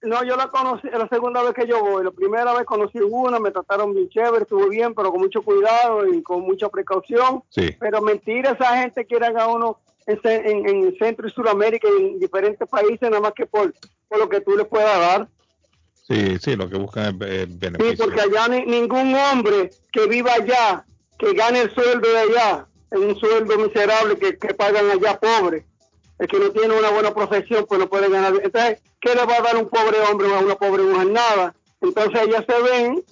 No, 0.05 0.23
yo 0.23 0.35
la 0.37 0.47
conocí, 0.49 0.87
es 0.87 0.97
la 0.97 1.07
segunda 1.09 1.41
vez 1.41 1.53
que 1.53 1.67
yo 1.67 1.79
voy. 1.81 2.03
La 2.03 2.11
primera 2.11 2.53
vez 2.53 2.65
conocí 2.65 2.99
una, 2.99 3.39
me 3.39 3.51
trataron 3.51 3.93
bien 3.93 4.07
chévere, 4.09 4.43
estuvo 4.43 4.69
bien, 4.69 4.93
pero 4.93 5.11
con 5.11 5.19
mucho 5.21 5.41
cuidado 5.41 6.07
y 6.07 6.21
con 6.21 6.41
mucha 6.41 6.69
precaución. 6.69 7.43
Sí. 7.49 7.75
Pero 7.79 8.01
mentira, 8.01 8.51
esa 8.51 8.77
gente 8.77 9.05
quiere 9.05 9.27
a 9.27 9.47
uno 9.47 9.79
en, 10.05 10.19
en, 10.23 10.69
en 10.69 10.97
Centro 10.97 11.27
y 11.27 11.31
Sudamérica 11.31 11.87
y 11.99 12.03
en 12.03 12.19
diferentes 12.19 12.67
países, 12.69 13.01
nada 13.01 13.19
más 13.19 13.33
que 13.33 13.45
por, 13.47 13.73
por 14.07 14.19
lo 14.19 14.29
que 14.29 14.41
tú 14.41 14.55
le 14.55 14.65
puedas 14.65 14.99
dar. 14.99 15.27
Sí, 16.07 16.37
sí, 16.39 16.55
lo 16.55 16.69
que 16.69 16.77
buscan 16.77 17.15
es 17.23 17.27
eh, 17.27 17.47
Sí, 17.49 17.57
beneficio. 17.57 18.05
porque 18.05 18.21
allá 18.21 18.47
ni- 18.47 18.65
ningún 18.65 19.15
hombre 19.15 19.71
que 19.91 20.05
viva 20.05 20.33
allá, 20.33 20.85
que 21.17 21.33
gane 21.33 21.61
el 21.61 21.71
sueldo 21.73 22.07
de 22.07 22.17
allá, 22.19 22.67
es 22.91 22.99
un 22.99 23.15
sueldo 23.15 23.57
miserable 23.57 24.15
que, 24.17 24.37
que 24.37 24.53
pagan 24.53 24.91
allá 24.91 25.19
pobre. 25.19 25.65
El 26.19 26.27
que 26.27 26.39
no 26.39 26.49
tiene 26.51 26.77
una 26.77 26.89
buena 26.91 27.13
profesión, 27.13 27.65
pues 27.67 27.79
no 27.79 27.89
puede 27.89 28.09
ganar. 28.09 28.33
Entonces, 28.41 28.81
¿qué 29.01 29.13
le 29.15 29.25
va 29.25 29.37
a 29.37 29.41
dar 29.41 29.57
un 29.57 29.69
pobre 29.69 29.99
hombre 30.09 30.33
a 30.33 30.39
una 30.39 30.55
pobre 30.55 30.83
mujer? 30.83 31.07
Nada. 31.07 31.53
Entonces, 31.81 32.21
ellas 32.23 32.45
se 32.47 32.61
ven 32.61 33.03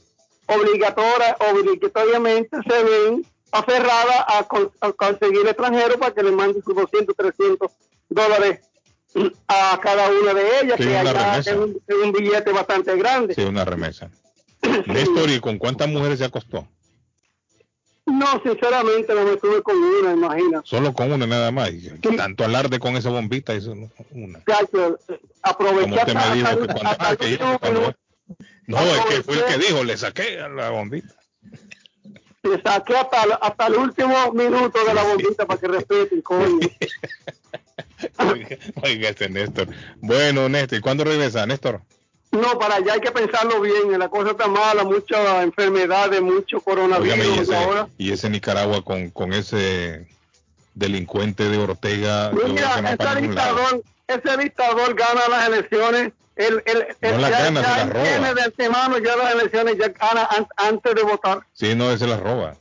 obligatorias, 0.47 1.35
obligatoriamente 1.51 2.57
se 2.67 2.83
ven 2.83 3.25
aferradas 3.51 4.23
a, 4.27 4.43
con- 4.47 4.71
a 4.81 4.91
conseguir 4.93 5.45
extranjero 5.47 5.97
para 5.99 6.13
que 6.13 6.23
le 6.23 6.31
mande 6.31 6.61
sus 6.61 6.75
200, 6.75 7.15
300 7.15 7.71
dólares 8.09 8.61
a 9.47 9.79
cada 9.81 10.09
una 10.09 10.33
de 10.33 10.59
ellas, 10.61 10.75
Sí, 10.77 10.83
que 10.83 10.89
una 10.89 10.99
allá 11.01 11.13
remesa. 11.13 11.51
es 11.51 11.57
un, 11.57 11.81
es 11.87 11.95
un 11.95 12.11
billete 12.11 12.51
bastante 12.51 12.95
grande. 12.95 13.35
Sí, 13.35 13.41
una 13.43 13.63
remesa. 13.65 14.09
Néstor, 14.87 15.29
¿y 15.29 15.39
con 15.39 15.57
cuántas 15.57 15.87
mujeres 15.89 16.19
se 16.19 16.25
acostó? 16.25 16.67
No, 18.05 18.41
sinceramente 18.43 19.13
no 19.15 19.23
me 19.23 19.33
estuve 19.33 19.61
con 19.63 19.77
una, 19.77 20.11
imagina. 20.11 20.61
Solo 20.65 20.93
con 20.93 21.11
una 21.11 21.25
nada 21.25 21.51
más. 21.51 21.71
Tanto 22.17 22.43
alarde 22.43 22.77
con 22.79 22.95
esa 22.97 23.09
bombita, 23.09 23.53
eso 23.53 23.73
no, 23.75 23.89
una. 24.11 24.41
Como 25.57 25.69
usted 25.95 26.13
me 26.13 26.35
dijo 26.35 26.49
que 26.59 26.67
cuando, 26.67 26.89
ah, 26.99 27.15
que 27.17 27.37
cuando- 27.37 27.79
minuto. 27.79 27.97
No, 28.67 28.79
es 28.79 29.05
que 29.05 29.23
fue 29.23 29.35
el 29.35 29.45
que 29.45 29.57
dijo, 29.57 29.83
le 29.83 29.97
saqué 29.97 30.39
a 30.39 30.49
la 30.49 30.69
bombita. 30.69 31.13
Le 32.43 32.61
saqué 32.61 32.95
hasta, 32.97 33.23
el- 33.23 33.37
hasta 33.41 33.67
el 33.67 33.75
último 33.75 34.33
minuto 34.33 34.83
de 34.85 34.93
la 34.93 35.03
bombita 35.03 35.45
para 35.45 35.59
que 35.59 35.67
respeten, 35.67 36.21
coño. 36.21 36.59
Oiga, 38.19 38.57
oiga 38.83 39.09
este 39.09 39.29
Néstor. 39.29 39.67
Bueno, 40.01 40.49
Néstor, 40.49 40.77
¿y 40.77 40.81
cuándo 40.81 41.05
regresa, 41.05 41.45
Néstor? 41.45 41.81
No, 42.33 42.57
para 42.59 42.75
allá 42.75 42.93
hay 42.93 42.99
que 42.99 43.11
pensarlo 43.11 43.61
bien. 43.61 43.97
La 43.97 44.09
cosa 44.09 44.31
está 44.31 44.47
mala, 44.47 44.83
muchas 44.83 45.43
enfermedades, 45.43 46.21
mucho 46.21 46.59
coronavirus. 46.61 47.25
Y 47.37 47.39
ese, 47.39 47.55
ahora, 47.55 47.87
y 47.97 48.11
ese 48.11 48.29
Nicaragua 48.29 48.83
con, 48.83 49.09
con 49.11 49.33
ese 49.33 50.07
delincuente 50.73 51.47
de 51.49 51.57
Ortega, 51.59 52.31
mira, 52.31 52.81
no 52.81 52.89
ese 52.89 53.21
dictador, 53.21 53.81
ese 54.07 54.37
dictador 54.37 54.95
gana 54.95 55.21
las 55.29 55.47
elecciones. 55.47 56.11
Él, 56.35 56.63
él, 56.65 56.87
No 57.01 57.09
él 57.09 57.21
las 57.21 57.29
ya, 57.29 57.39
gana, 57.43 57.61
se 57.61 57.67
ya 57.67 57.75
las 57.77 57.85
él 57.85 57.89
roba. 57.91 58.03
tiene 58.03 58.33
de 58.33 58.41
antemano 58.41 58.97
ya 58.97 59.15
las 59.15 59.33
elecciones, 59.35 59.77
ya 59.77 59.87
gana 59.89 60.27
an- 60.35 60.47
antes 60.57 60.95
de 60.95 61.03
votar. 61.03 61.45
Sí, 61.53 61.75
no, 61.75 61.91
ese 61.91 62.07
la 62.07 62.17
roba. 62.17 62.55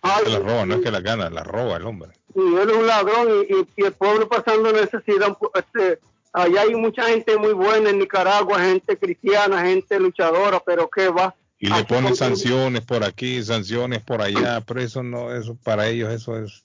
Ay, 0.00 0.24
Se 0.24 0.30
la 0.30 0.38
roba, 0.38 0.64
no 0.64 0.74
es 0.76 0.80
que 0.80 0.90
la 0.90 1.00
gana, 1.00 1.28
la 1.28 1.44
roba 1.44 1.76
el 1.76 1.84
hombre. 1.86 2.12
y 2.34 2.40
él 2.40 2.70
es 2.70 2.76
un 2.76 2.86
ladrón 2.86 3.28
y, 3.28 3.52
y- 3.54 3.68
y 3.76 3.84
el 3.84 3.92
pueblo 3.92 4.26
pasando 4.28 4.72
necesidad. 4.72 5.36
Este, 5.54 5.98
allá 6.34 6.62
hay 6.62 6.74
mucha 6.74 7.04
gente 7.04 7.38
muy 7.38 7.54
buena 7.54 7.88
en 7.90 7.98
Nicaragua, 7.98 8.60
gente 8.60 8.98
cristiana, 8.98 9.64
gente 9.64 9.98
luchadora, 9.98 10.60
pero 10.64 10.90
qué 10.90 11.08
va. 11.08 11.34
Y 11.58 11.68
le 11.68 11.84
ponen 11.84 12.08
con- 12.08 12.16
sanciones 12.16 12.82
por 12.82 13.02
aquí, 13.04 13.42
sanciones 13.42 14.02
por 14.02 14.20
allá, 14.20 14.60
pero 14.66 14.82
eso 14.82 15.02
no, 15.02 15.34
eso 15.34 15.56
para 15.64 15.88
ellos 15.88 16.12
eso 16.12 16.36
es 16.36 16.62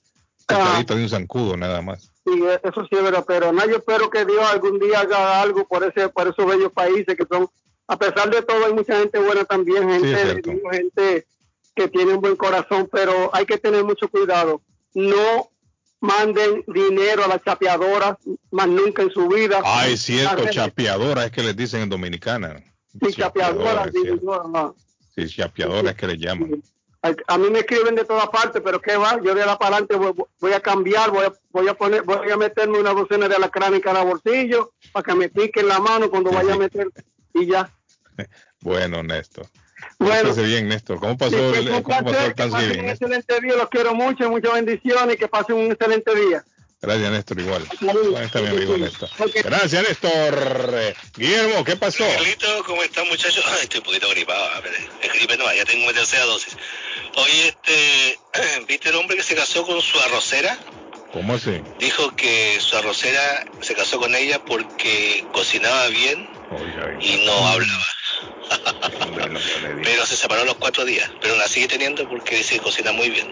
Ah. 0.48 0.82
de 0.84 0.94
un 0.94 1.08
zancudo 1.08 1.56
nada 1.56 1.80
más. 1.80 2.10
Sí, 2.24 2.32
eso 2.64 2.82
sí 2.82 2.96
es 2.96 3.02
verdad, 3.04 3.24
pero 3.26 3.52
no, 3.52 3.64
yo 3.66 3.76
espero 3.76 4.10
que 4.10 4.24
Dios 4.24 4.44
algún 4.52 4.80
día 4.80 5.00
haga 5.00 5.40
algo 5.40 5.64
por 5.66 5.84
ese, 5.84 6.08
por 6.08 6.26
esos 6.26 6.44
bellos 6.44 6.72
países 6.72 7.16
que 7.16 7.24
son, 7.30 7.48
a 7.86 7.96
pesar 7.96 8.28
de 8.30 8.42
todo, 8.42 8.66
hay 8.66 8.74
mucha 8.74 8.98
gente 8.98 9.20
buena 9.20 9.44
también, 9.44 9.88
gente, 9.88 10.42
gente 10.72 11.26
que 11.76 11.86
tiene 11.88 12.14
un 12.14 12.20
buen 12.20 12.34
corazón, 12.34 12.88
pero 12.90 13.30
hay 13.32 13.46
que 13.46 13.58
tener 13.58 13.84
mucho 13.84 14.08
cuidado. 14.08 14.60
No 14.92 15.49
manden 16.00 16.64
dinero 16.66 17.24
a 17.24 17.28
las 17.28 17.42
chapeadoras, 17.44 18.16
más 18.50 18.68
nunca 18.68 19.02
en 19.02 19.10
su 19.10 19.28
vida. 19.28 19.60
Ah, 19.64 19.86
es 19.86 20.00
cierto, 20.02 20.44
Las- 20.44 20.54
chapeadora 20.54 21.26
es 21.26 21.30
que 21.32 21.42
les 21.42 21.56
dicen 21.56 21.82
en 21.82 21.88
Dominicana. 21.88 22.62
Sí, 23.00 23.12
chapeadoras. 23.12 23.90
Sí, 25.14 25.28
chapeadora 25.28 25.90
es 25.90 25.96
que 25.96 26.06
le 26.06 26.16
llaman. 26.18 26.62
A, 27.02 27.14
a 27.28 27.38
mí 27.38 27.48
me 27.50 27.60
escriben 27.60 27.94
de 27.94 28.04
todas 28.04 28.28
partes, 28.28 28.60
pero 28.62 28.80
qué 28.80 28.96
va, 28.96 29.18
yo 29.22 29.34
de 29.34 29.40
ahora 29.42 29.58
para 29.58 29.76
adelante 29.76 29.96
voy, 29.96 30.12
voy 30.38 30.52
a 30.52 30.60
cambiar, 30.60 31.10
voy 31.10 31.24
a, 31.24 31.32
voy 31.50 31.66
a 31.68 31.74
poner, 31.74 32.02
voy 32.02 32.30
a 32.30 32.36
meterme 32.36 32.78
una 32.78 32.92
docena 32.92 33.26
de 33.26 33.36
alacrán 33.36 33.74
en 33.74 33.80
cada 33.80 34.02
bolsillo 34.04 34.72
para 34.92 35.04
que 35.04 35.14
me 35.14 35.28
piquen 35.30 35.66
la 35.68 35.78
mano 35.80 36.10
cuando 36.10 36.30
vaya 36.30 36.54
a 36.54 36.58
meter 36.58 36.88
y 37.34 37.46
ya. 37.46 37.70
Bueno, 38.62 39.02
Néstor. 39.02 39.46
Bueno. 40.00 40.34
Bien, 40.34 40.66
Néstor. 40.68 40.98
¿Cómo 40.98 41.16
pasó, 41.16 41.36
Sí, 41.36 41.52
que 41.52 41.58
el, 41.58 41.70
un 41.70 41.82
cómo 41.82 42.02
pasó 42.04 42.20
el 42.20 42.28
que 42.28 42.34
pasen 42.34 42.50
Thanksgiving? 42.50 42.80
un 42.80 42.86
Néstor? 42.86 43.12
excelente 43.12 43.46
día, 43.46 43.56
los 43.56 43.68
quiero 43.68 43.94
mucho, 43.94 44.30
muchas 44.30 44.52
bendiciones 44.54 45.14
y 45.14 45.18
que 45.18 45.28
pasen 45.28 45.56
un 45.56 45.70
excelente 45.70 46.14
día. 46.14 46.44
Gracias, 46.82 47.10
Néstor, 47.10 47.38
igual. 47.40 47.68
Saludos. 47.78 48.16
Ahí 48.18 48.24
está 48.24 48.40
mi 48.40 48.48
amigo 48.48 48.78
Néstor. 48.78 49.10
Gracias, 49.44 49.86
Néstor. 49.86 50.94
Guillermo, 51.14 51.62
¿qué 51.64 51.76
pasó? 51.76 51.98
Carlito, 51.98 52.64
¿cómo 52.64 52.82
están 52.82 53.06
muchachos? 53.08 53.44
Ay, 53.46 53.58
estoy 53.64 53.80
un 53.80 53.84
poquito 53.84 54.08
gripado, 54.08 54.42
a 54.54 54.60
ver, 54.62 54.72
es 55.02 55.12
gripe 55.12 55.36
no, 55.36 55.44
ya 55.54 55.64
tengo 55.66 55.86
mi 55.86 55.92
tercera 55.92 56.24
dosis. 56.24 56.56
Oye, 57.16 57.48
este, 57.48 58.18
¿viste 58.68 58.88
el 58.88 58.94
hombre 58.96 59.18
que 59.18 59.22
se 59.22 59.34
casó 59.34 59.66
con 59.66 59.82
su 59.82 59.98
arrocera? 60.00 60.58
¿Cómo 61.12 61.34
así? 61.34 61.60
Dijo 61.78 62.16
que 62.16 62.56
su 62.60 62.74
arrocera 62.76 63.44
se 63.60 63.74
casó 63.74 63.98
con 63.98 64.14
ella 64.14 64.42
porque 64.46 65.26
cocinaba 65.32 65.88
bien 65.88 66.26
y 67.00 67.24
no 67.24 67.32
hablaba. 67.46 67.84
pero 69.82 70.06
se 70.06 70.16
separó 70.16 70.44
los 70.44 70.56
cuatro 70.56 70.84
días, 70.84 71.10
pero 71.20 71.36
la 71.36 71.46
sigue 71.46 71.68
teniendo 71.68 72.08
porque 72.08 72.36
dice 72.36 72.56
que 72.56 72.62
cocina 72.62 72.92
muy 72.92 73.10
bien. 73.10 73.28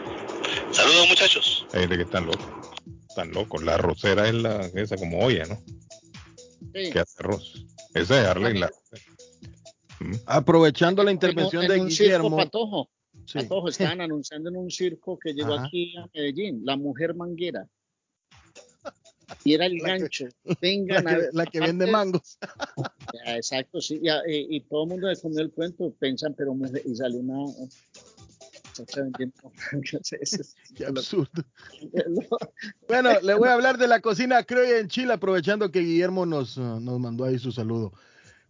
Saludos 0.71 1.09
muchachos. 1.09 1.67
Hay 1.73 1.81
gente 1.81 1.97
que 1.97 2.03
están 2.05 2.27
locos. 2.27 2.47
Están 3.09 3.33
locos. 3.33 3.63
La 3.63 3.75
arrocera 3.75 4.29
es 4.29 4.35
la 4.35 4.67
esa 4.75 4.97
como 4.97 5.21
olla, 5.25 5.45
¿no? 5.47 5.63
Sí. 6.75 6.91
Que 6.93 7.01
hace 7.01 7.15
arroz. 7.19 7.67
Esa 7.95 8.21
es 8.21 8.27
Arley 8.27 8.59
la. 8.59 8.71
Aprovechando 10.27 11.03
la 11.03 11.11
intervención 11.11 11.65
en 11.65 11.69
de 11.69 11.81
un 11.81 11.91
circo, 11.91 12.05
Guillermo. 12.05 12.37
Patojo. 12.37 12.91
Sí. 13.27 13.39
Patojo, 13.39 13.69
estaban 13.69 14.01
anunciando 14.01 14.51
en 14.51 14.57
un 14.57 14.71
circo 14.71 15.19
que 15.19 15.33
llegó 15.33 15.55
Ajá. 15.55 15.67
aquí 15.67 15.97
a 15.97 16.07
Medellín, 16.15 16.61
la 16.65 16.77
mujer 16.77 17.15
manguera. 17.15 17.67
Y 19.45 19.55
era 19.55 19.67
el 19.67 19.79
gancho. 19.81 20.27
Vengan 20.61 21.05
La 21.05 21.11
a 21.11 21.15
que, 21.15 21.21
ver. 21.21 21.31
la 21.33 21.47
que 21.47 21.61
vende 21.61 21.87
mangos. 21.87 22.39
Ya, 23.25 23.37
exacto, 23.37 23.81
sí. 23.81 24.01
ya, 24.03 24.19
eh, 24.29 24.47
y 24.51 24.61
todo 24.61 24.85
el 24.85 24.91
mundo 24.91 25.09
le 25.09 25.17
comió 25.17 25.41
el 25.41 25.51
cuento, 25.51 25.95
piensan, 25.99 26.35
pero 26.35 26.55
mujer, 26.55 26.83
y 26.85 26.95
salió 26.95 27.21
una. 27.21 27.55
Qué 30.77 30.87
absurdo. 30.87 31.45
Bueno, 32.87 33.11
le 33.23 33.35
voy 33.35 33.49
a 33.49 33.55
hablar 33.55 33.79
de 33.79 33.89
la 33.89 34.01
cocina 34.01 34.45
criolla 34.45 34.79
en 34.79 34.89
Chile, 34.89 35.15
aprovechando 35.15 35.71
que 35.71 35.81
Guillermo 35.81 36.27
nos, 36.27 36.57
uh, 36.57 36.79
nos 36.81 37.01
mandó 37.01 37.25
ahí 37.25 37.39
su 37.39 37.51
saludo. 37.51 37.93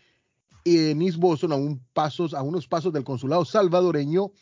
en 0.65 1.03
East 1.03 1.19
Boston, 1.19 1.53
a, 1.53 1.57
un 1.57 1.83
a 2.35 2.43
unos 2.43 2.69
pasos 2.69 2.93
del 2.93 3.05
consulado 3.05 3.45
salvadoreño, 3.45 4.33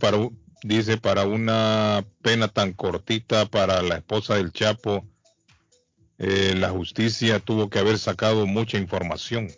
dice, 0.63 0.99
para 0.99 1.25
una 1.25 2.05
pena 2.23 2.49
tan 2.49 2.73
cortita 2.73 3.47
para 3.47 3.83
la 3.83 3.97
esposa 3.97 4.35
del 4.37 4.53
Chapo, 4.53 5.07
eh, 6.19 6.55
la 6.57 6.71
justicia 6.71 7.41
tuvo 7.41 7.71
que 7.71 7.79
haber 7.79 7.99
sacado 7.99 8.47
mucha 8.47 8.79
información. 8.79 9.49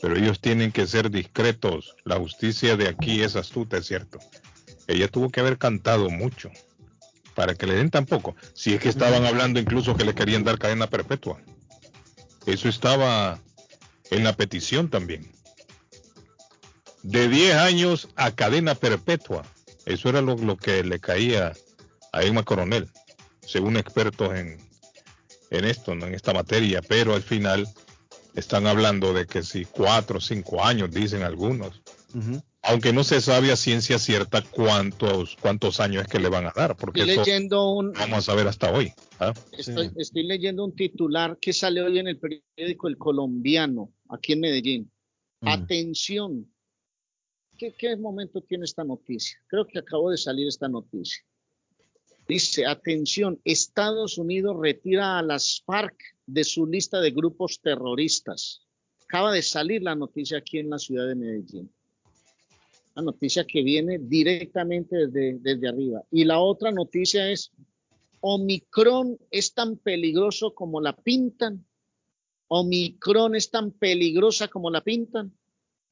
Pero 0.00 0.16
ellos 0.16 0.40
tienen 0.40 0.72
que 0.72 0.86
ser 0.86 1.10
discretos. 1.10 1.96
La 2.04 2.16
justicia 2.18 2.76
de 2.76 2.88
aquí 2.88 3.22
es 3.22 3.36
astuta, 3.36 3.78
es 3.78 3.86
cierto. 3.86 4.18
Ella 4.86 5.08
tuvo 5.08 5.30
que 5.30 5.40
haber 5.40 5.58
cantado 5.58 6.10
mucho 6.10 6.50
para 7.34 7.54
que 7.54 7.66
le 7.66 7.74
den 7.74 7.90
tan 7.90 8.06
poco. 8.06 8.34
Si 8.54 8.74
es 8.74 8.80
que 8.80 8.88
estaban 8.88 9.24
hablando 9.24 9.60
incluso 9.60 9.96
que 9.96 10.04
le 10.04 10.14
querían 10.14 10.44
dar 10.44 10.58
cadena 10.58 10.86
perpetua. 10.86 11.40
Eso 12.46 12.68
estaba 12.68 13.40
en 14.10 14.24
la 14.24 14.34
petición 14.34 14.88
también. 14.88 15.30
De 17.02 17.28
10 17.28 17.54
años 17.56 18.08
a 18.16 18.30
cadena 18.30 18.74
perpetua. 18.74 19.44
Eso 19.86 20.08
era 20.08 20.20
lo, 20.20 20.36
lo 20.36 20.56
que 20.56 20.82
le 20.84 20.98
caía 20.98 21.54
a 22.12 22.22
Emma 22.22 22.42
Coronel, 22.42 22.88
según 23.40 23.76
expertos 23.76 24.34
en, 24.34 24.58
en 25.50 25.64
esto, 25.64 25.94
¿no? 25.94 26.06
en 26.06 26.14
esta 26.14 26.34
materia. 26.34 26.82
Pero 26.82 27.14
al 27.14 27.22
final 27.22 27.66
están 28.34 28.66
hablando 28.66 29.14
de 29.14 29.26
que 29.26 29.42
si 29.42 29.64
4 29.64 30.18
o 30.18 30.20
5 30.20 30.64
años, 30.64 30.90
dicen 30.90 31.22
algunos. 31.22 31.82
Aunque 32.62 32.92
no 32.92 33.04
se 33.04 33.20
sabe 33.20 33.52
a 33.52 33.56
ciencia 33.56 33.98
cierta 33.98 34.42
cuántos, 34.42 35.36
cuántos 35.36 35.80
años 35.80 36.02
es 36.02 36.08
que 36.08 36.18
le 36.18 36.28
van 36.28 36.46
a 36.46 36.52
dar, 36.56 36.76
porque 36.76 37.00
Estoy 37.00 37.12
eso 37.14 37.24
leyendo 37.24 37.70
un, 37.70 37.92
vamos 37.92 38.18
a 38.18 38.22
saber 38.22 38.48
hasta 38.48 38.72
hoy. 38.72 38.92
¿ah? 39.20 39.34
estoy, 39.52 39.90
estoy 39.96 40.24
leyendo 40.24 40.64
un 40.64 40.74
titular 40.74 41.38
que 41.38 41.52
sale 41.52 41.82
hoy 41.82 41.98
en 41.98 42.08
el 42.08 42.18
periódico 42.18 42.88
El 42.88 42.96
Colombiano, 42.96 43.92
aquí 44.08 44.32
en 44.32 44.40
Medellín. 44.40 44.90
Atención. 45.42 46.50
¿Qué, 47.56 47.72
¿Qué 47.72 47.96
momento 47.96 48.40
tiene 48.40 48.64
esta 48.64 48.84
noticia? 48.84 49.38
Creo 49.46 49.66
que 49.66 49.78
acabó 49.78 50.10
de 50.10 50.18
salir 50.18 50.46
esta 50.46 50.68
noticia. 50.68 51.24
Dice, 52.28 52.66
atención, 52.66 53.40
Estados 53.44 54.18
Unidos 54.18 54.56
retira 54.60 55.18
a 55.18 55.22
las 55.22 55.62
FARC 55.64 55.96
de 56.26 56.42
su 56.42 56.66
lista 56.66 57.00
de 57.00 57.12
grupos 57.12 57.60
terroristas. 57.60 58.62
Acaba 59.04 59.32
de 59.32 59.42
salir 59.42 59.82
la 59.82 59.94
noticia 59.94 60.38
aquí 60.38 60.58
en 60.58 60.70
la 60.70 60.78
ciudad 60.78 61.06
de 61.06 61.14
Medellín. 61.14 61.70
La 62.96 63.02
noticia 63.02 63.46
que 63.46 63.62
viene 63.62 63.98
directamente 64.00 65.06
desde, 65.06 65.38
desde 65.38 65.68
arriba. 65.68 66.02
Y 66.10 66.24
la 66.24 66.40
otra 66.40 66.72
noticia 66.72 67.30
es, 67.30 67.52
Omicron 68.20 69.18
es 69.30 69.54
tan 69.54 69.76
peligroso 69.76 70.52
como 70.52 70.80
la 70.80 70.96
pintan. 70.96 71.64
Omicron 72.48 73.36
es 73.36 73.50
tan 73.50 73.70
peligrosa 73.70 74.48
como 74.48 74.70
la 74.70 74.82
pintan. 74.82 75.32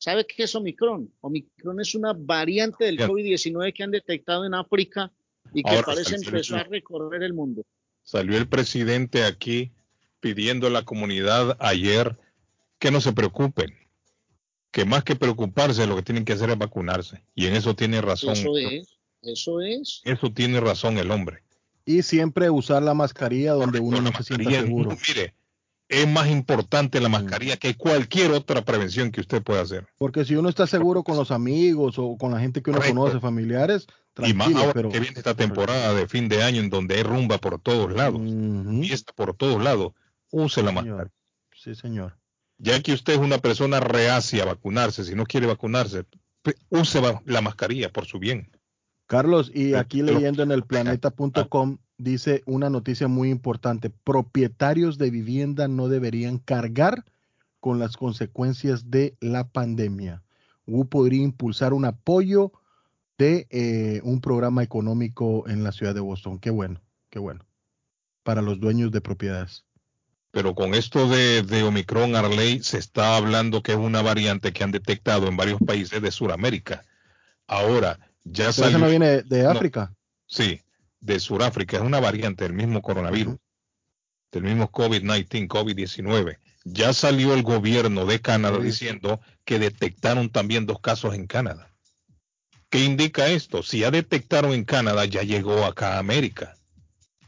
¿Sabe 0.05 0.27
qué 0.27 0.43
es 0.43 0.55
Omicron? 0.55 1.11
Omicron 1.23 1.81
es 1.81 1.95
una 1.95 2.13
variante 2.15 2.85
del 2.85 2.99
Bien. 2.99 3.09
COVID-19 3.09 3.73
que 3.73 3.83
han 3.85 3.91
detectado 3.91 4.45
en 4.45 4.53
África 4.53 5.11
y 5.55 5.63
que 5.63 5.71
Ahora, 5.71 5.87
parece 5.87 6.11
salió- 6.19 6.29
empezó 6.29 6.57
a 6.57 6.65
recorrer 6.65 7.23
el 7.23 7.33
mundo. 7.33 7.63
Salió 8.03 8.37
el 8.37 8.47
presidente 8.47 9.25
aquí 9.25 9.73
pidiendo 10.21 10.67
a 10.67 10.71
la 10.71 10.83
comunidad 10.85 11.57
ayer 11.59 12.19
que 12.79 12.91
no 12.91 13.01
se 13.01 13.15
preocupen, 13.15 13.73
que 14.71 14.85
más 14.85 15.05
que 15.05 15.17
preocuparse 15.17 15.87
lo 15.87 15.97
que 15.97 16.03
tienen 16.03 16.27
que 16.27 16.35
hacer 16.35 16.51
es 16.51 16.59
vacunarse. 16.59 17.25
Y 17.35 17.47
en 17.47 17.55
eso 17.55 17.75
tiene 17.75 18.03
razón. 18.03 18.35
Eso 18.35 18.59
es, 18.59 18.99
eso 19.23 19.63
es. 19.63 20.03
Eso 20.05 20.31
tiene 20.35 20.61
razón 20.61 20.99
el 20.99 21.11
hombre. 21.13 21.39
Y 21.87 22.03
siempre 22.03 22.51
usar 22.51 22.83
la 22.83 22.93
mascarilla 22.93 23.53
donde 23.53 23.81
uno 23.81 24.03
no 24.03 24.13
se 24.13 24.23
sienta 24.25 24.51
seguro. 24.51 24.91
no, 24.91 24.99
mire, 25.09 25.33
es 25.89 26.09
más 26.09 26.29
importante 26.29 27.01
la 27.01 27.09
mascarilla 27.09 27.57
que 27.57 27.77
cualquier 27.77 28.33
otra 28.33 28.65
prevención 28.65 29.11
que 29.11 29.21
usted 29.21 29.43
pueda 29.43 29.63
hacer. 29.63 29.87
Porque 29.99 30.25
si 30.25 30.35
uno 30.35 30.49
está 30.49 30.67
seguro 30.67 31.03
con 31.05 31.17
los 31.17 31.31
amigos 31.31 31.97
o 31.99 32.17
con 32.17 32.33
la 32.33 32.41
gente 32.41 32.63
que 32.63 32.71
uno 32.71 32.79
Correcto. 32.79 32.99
conoce, 33.01 33.21
familiares, 33.21 33.87
y 34.19 34.33
más 34.33 34.55
ahora 34.55 34.73
pero 34.73 34.91
que 34.91 35.01
viene 35.01 35.17
esta 35.19 35.35
temporada 35.35 35.93
de 35.95 36.07
fin 36.09 36.29
de 36.29 36.43
año 36.43 36.61
en 36.61 36.71
donde 36.71 36.97
hay 36.97 37.03
rumba 37.03 37.39
por 37.39 37.61
todos 37.61 37.93
lados, 37.93 38.21
fiesta 38.81 39.13
por 39.15 39.35
todos 39.35 39.63
lados, 39.63 39.93
use 40.31 40.63
la 40.63 40.69
señor. 40.69 40.85
mascarilla. 40.85 41.15
Sí, 41.55 41.75
señor. 41.75 42.17
Ya 42.59 42.81
que 42.81 42.93
usted 42.93 43.15
es 43.15 43.19
una 43.19 43.39
persona 43.39 43.81
reacia 43.81 44.45
a 44.45 44.47
vacunarse, 44.47 45.05
si 45.05 45.15
no 45.15 45.25
quiere 45.25 45.47
vacunarse, 45.47 46.05
use 46.71 47.01
la 47.27 47.41
mascarilla 47.41 47.91
por 47.91 48.07
su 48.07 48.19
bien. 48.19 48.51
Carlos, 49.07 49.51
y 49.53 49.75
aquí 49.75 50.03
leyendo 50.03 50.43
en 50.43 50.51
el 50.51 50.65
planeta.com 50.65 51.79
dice 51.99 52.43
una 52.47 52.71
noticia 52.71 53.09
muy 53.09 53.31
importante. 53.31 53.91
Propietarios 53.91 54.99
de 54.99 55.11
vivienda 55.11 55.69
no 55.69 55.89
deberían 55.89 56.39
cargar 56.39 57.05
con 57.61 57.79
las 57.79 57.97
consecuencias 57.97 58.91
de 58.91 59.17
la 59.21 59.49
pandemia. 59.49 60.23
WU 60.67 60.87
podría 60.89 61.23
impulsar 61.23 61.73
un 61.73 61.85
apoyo 61.85 62.53
de 63.19 63.47
eh, 63.51 64.01
un 64.03 64.21
programa 64.21 64.63
económico 64.63 65.45
en 65.49 65.63
la 65.63 65.73
ciudad 65.73 65.95
de 65.95 66.01
Boston. 66.01 66.39
Qué 66.39 66.51
bueno, 66.51 66.81
qué 67.11 67.19
bueno. 67.19 67.45
Para 68.23 68.43
los 68.43 68.59
dueños 68.61 68.91
de 68.91 69.01
propiedades. 69.01 69.65
Pero 70.31 70.55
con 70.55 70.75
esto 70.75 71.09
de, 71.09 71.43
de 71.43 71.63
Omicron, 71.63 72.17
Arley, 72.17 72.61
se 72.63 72.79
está 72.79 73.17
hablando 73.17 73.63
que 73.63 73.73
es 73.73 73.79
una 73.79 74.03
variante 74.03 74.53
que 74.53 74.65
han 74.65 74.73
detectado 74.73 75.29
en 75.29 75.37
varios 75.37 75.61
países 75.61 76.03
de 76.03 76.11
Sudamérica. 76.11 76.85
Ahora, 77.47 77.99
ya 78.25 78.47
Pero 78.47 78.53
salió. 78.53 78.71
eso 78.71 78.79
no 78.85 78.89
viene 78.91 79.23
de 79.23 79.43
No, 79.45 79.51
África. 79.51 79.95
sí, 80.27 80.61
de 81.05 81.21
Sudáfrica. 81.21 81.77
Es 81.77 81.83
una 81.83 82.01
variante 82.01 82.45
del 82.45 82.55
mismo 82.55 82.83
coronavirus, 82.83 83.37
del 84.33 84.43
mismo 84.43 84.71
COVID-19, 84.73 85.47
COVID-19. 85.47 86.39
Ya 86.65 86.93
salió 86.95 87.35
el 87.35 87.43
gobierno 87.43 88.07
de 88.07 88.21
Canadá 88.21 88.59
diciendo 88.59 89.21
que 89.45 89.59
detectaron 89.59 90.31
también 90.31 90.67
dos 90.67 90.81
casos 90.81 91.15
en 91.15 91.27
Canadá. 91.27 91.71
¿Qué 92.71 92.83
indica 92.85 93.29
esto? 93.29 93.63
Si 93.63 93.81
ya 93.81 93.91
detectaron 93.91 94.53
en 94.53 94.65
Canadá, 94.65 95.05
ya 95.05 95.23
llegó 95.23 95.65
acá 95.65 95.95
a 95.95 95.99
América. 95.99 96.57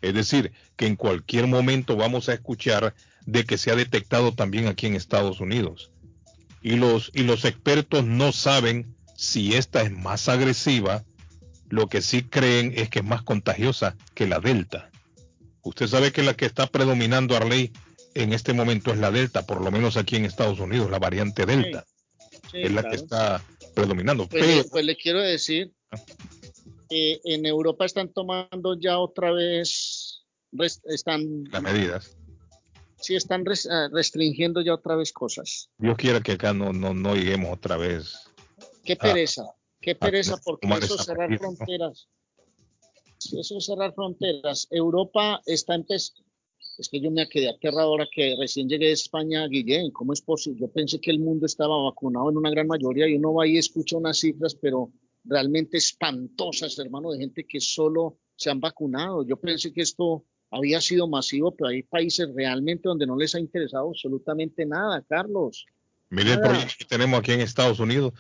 Es 0.01 0.15
decir, 0.15 0.53
que 0.77 0.86
en 0.86 0.97
cualquier 0.97 1.47
momento 1.47 1.97
vamos 1.97 2.28
a 2.28 2.35
escuchar 2.35 2.94
de 3.27 3.44
que 3.44 3.59
se 3.59 3.70
ha 3.70 3.77
detectado 3.77 4.32
también 4.32 4.66
aquí 4.66 4.86
en 4.86 4.94
Estados 4.94 5.40
Unidos. 5.40 5.93
Y 6.62 6.77
los, 6.77 7.12
y 7.15 7.23
los 7.24 7.44
expertos 7.44 8.05
no 8.05 8.32
saben 8.32 8.97
si 9.16 9.55
esta 9.55 9.82
es 9.82 9.93
más 9.93 10.28
agresiva. 10.28 11.05
Lo 11.68 11.88
que 11.88 12.01
sí 12.02 12.22
creen 12.22 12.72
es 12.76 12.88
que 12.90 13.01
es 13.01 13.05
más 13.05 13.22
contagiosa 13.22 13.97
que 14.14 14.26
la 14.26 14.38
Delta. 14.40 14.90
Usted 15.62 15.86
sabe 15.88 16.12
que 16.12 16.22
la 16.22 16.34
que 16.34 16.47
está 16.47 16.66
predominando 16.68 17.36
Arley 17.36 17.72
en 18.14 18.32
este 18.32 18.52
momento 18.52 18.93
es 18.93 18.98
la 18.98 19.10
Delta, 19.10 19.44
por 19.47 19.60
lo 19.60 19.70
menos 19.70 19.97
aquí 19.97 20.16
en 20.16 20.24
Estados 20.24 20.60
Unidos, 20.60 20.90
la 20.90 20.98
variante 20.98 21.44
Delta 21.47 21.84
Sí, 22.51 22.59
es 22.62 22.72
la 22.72 22.82
claro. 22.82 22.90
que 22.90 22.97
está 23.02 23.43
predominando. 23.74 24.28
Pues, 24.28 24.44
Pero 24.44 24.56
le, 24.62 24.64
pues 24.68 24.84
le 24.84 24.97
quiero 24.97 25.20
decir, 25.20 25.72
que 26.88 27.20
en 27.24 27.44
Europa 27.44 27.84
están 27.84 28.12
tomando 28.12 28.78
ya 28.78 28.98
otra 28.98 29.32
vez, 29.32 30.24
están, 30.84 31.44
las 31.51 31.62
medidas. 31.62 32.16
sí, 33.01 33.16
están 33.16 33.44
ah, 33.70 33.88
restringiendo 33.93 34.60
ya 34.60 34.74
otra 34.74 34.94
vez 34.94 35.12
cosas. 35.12 35.68
Dios 35.78 35.97
quiera 35.97 36.20
que 36.20 36.32
acá 36.32 36.52
no, 36.55 36.72
no, 36.72 36.94
no 36.94 37.14
lleguemos 37.16 37.52
otra 37.52 37.76
vez. 37.76 38.14
Qué 38.84 38.93
Ah, 38.93 38.98
pereza, 39.02 39.43
qué 39.81 39.94
pereza, 39.94 40.36
tener 40.36 40.59
que 40.61 40.69
porque 40.69 40.85
eso 40.85 40.98
cerrar 40.98 41.39
fronteras. 41.39 42.09
Eso 43.19 43.59
es 43.59 43.65
cerrar 43.65 43.94
fronteras. 43.94 44.69
Europa 44.70 45.40
está 45.47 45.74
empezando. 45.74 46.24
Es 46.78 46.90
que 46.90 47.01
yo 47.01 47.11
me 47.11 47.27
quedé 47.28 47.48
aterrado 47.48 47.89
ahora 47.89 48.07
que 48.12 48.36
recién 48.39 48.69
llegué 48.69 48.86
de 48.86 48.93
España, 48.93 49.47
Guillén. 49.48 49.90
¿Cómo 49.93 50.12
es 50.12 50.20
posible? 50.20 50.61
Yo 50.61 50.69
pensé 50.69 51.01
que 51.01 51.11
el 51.11 51.20
mundo 51.20 51.47
estaba 51.47 51.82
vacunado 51.82 52.31
en 52.31 52.36
una 52.36 52.51
gran 52.51 52.66
mayoría 52.66 53.09
y 53.09 53.15
uno 53.15 53.32
va 53.32 53.47
y 53.47 53.57
escucha 53.57 53.97
unas 53.97 54.19
cifras, 54.19 54.55
pero 54.55 54.90
realmente 55.24 55.78
espantosas, 55.78 56.78
hermano, 56.78 57.12
de 57.12 57.19
gente 57.19 57.47
que 57.47 57.61
solo 57.61 58.19
se 58.35 58.51
han 58.51 58.61
vacunado. 58.61 59.27
Yo 59.27 59.36
pensé 59.39 59.73
que 59.73 59.81
esto 59.81 60.24
había 60.51 60.81
sido 60.81 61.09
masivo, 61.09 61.55
pero 61.55 61.69
hay 61.69 61.82
países 61.82 62.28
realmente 62.35 62.89
donde 62.89 63.07
no 63.07 63.16
les 63.16 63.35
ha 63.35 63.40
interesado 63.40 63.89
absolutamente 63.89 64.66
nada, 64.66 65.03
Carlos. 65.09 65.65
Mire 66.11 66.32
el 66.32 66.40
problema 66.40 66.66
que 66.78 66.85
tenemos 66.85 67.19
aquí 67.19 67.32
en 67.32 67.40
Estados 67.40 67.81
Unidos. 67.81 68.12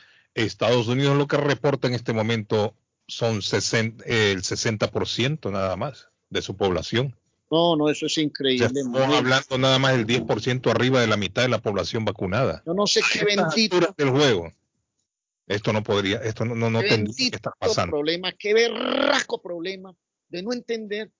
Estados 0.44 0.86
Unidos 0.88 1.16
lo 1.16 1.26
que 1.26 1.38
reporta 1.38 1.88
en 1.88 1.94
este 1.94 2.12
momento 2.12 2.74
son 3.08 3.42
60, 3.42 4.04
eh, 4.06 4.32
el 4.32 4.42
60% 4.42 5.50
nada 5.50 5.76
más 5.76 6.08
de 6.30 6.42
su 6.42 6.56
población. 6.56 7.16
No, 7.50 7.76
no, 7.76 7.88
eso 7.88 8.06
es 8.06 8.12
O 8.12 8.14
sea, 8.14 8.24
increíble. 8.24 8.66
estamos 8.66 9.14
hablando 9.14 9.58
nada 9.58 9.78
más 9.78 9.96
del 9.96 10.06
10% 10.06 10.70
arriba 10.70 11.00
de 11.00 11.06
la 11.06 11.16
mitad 11.16 11.42
de 11.42 11.48
la 11.48 11.60
población 11.62 12.04
vacunada. 12.04 12.62
Yo 12.66 12.74
no 12.74 12.86
sé 12.86 13.00
qué 13.12 13.24
bendito, 13.24 13.94
del 13.96 14.10
juego. 14.10 14.52
Esto 15.46 15.72
no 15.72 15.82
podría, 15.82 16.18
esto 16.18 16.44
no, 16.44 16.56
no, 16.56 16.70
no 16.70 16.80
tendría 16.80 17.30
que 17.30 17.36
estar 17.36 17.52
pasando. 17.58 17.92
problema, 17.92 18.32
qué 18.32 18.52
berraco 18.52 19.40
problema 19.40 19.94
de 20.28 20.42
no 20.42 20.52
entender. 20.52 21.10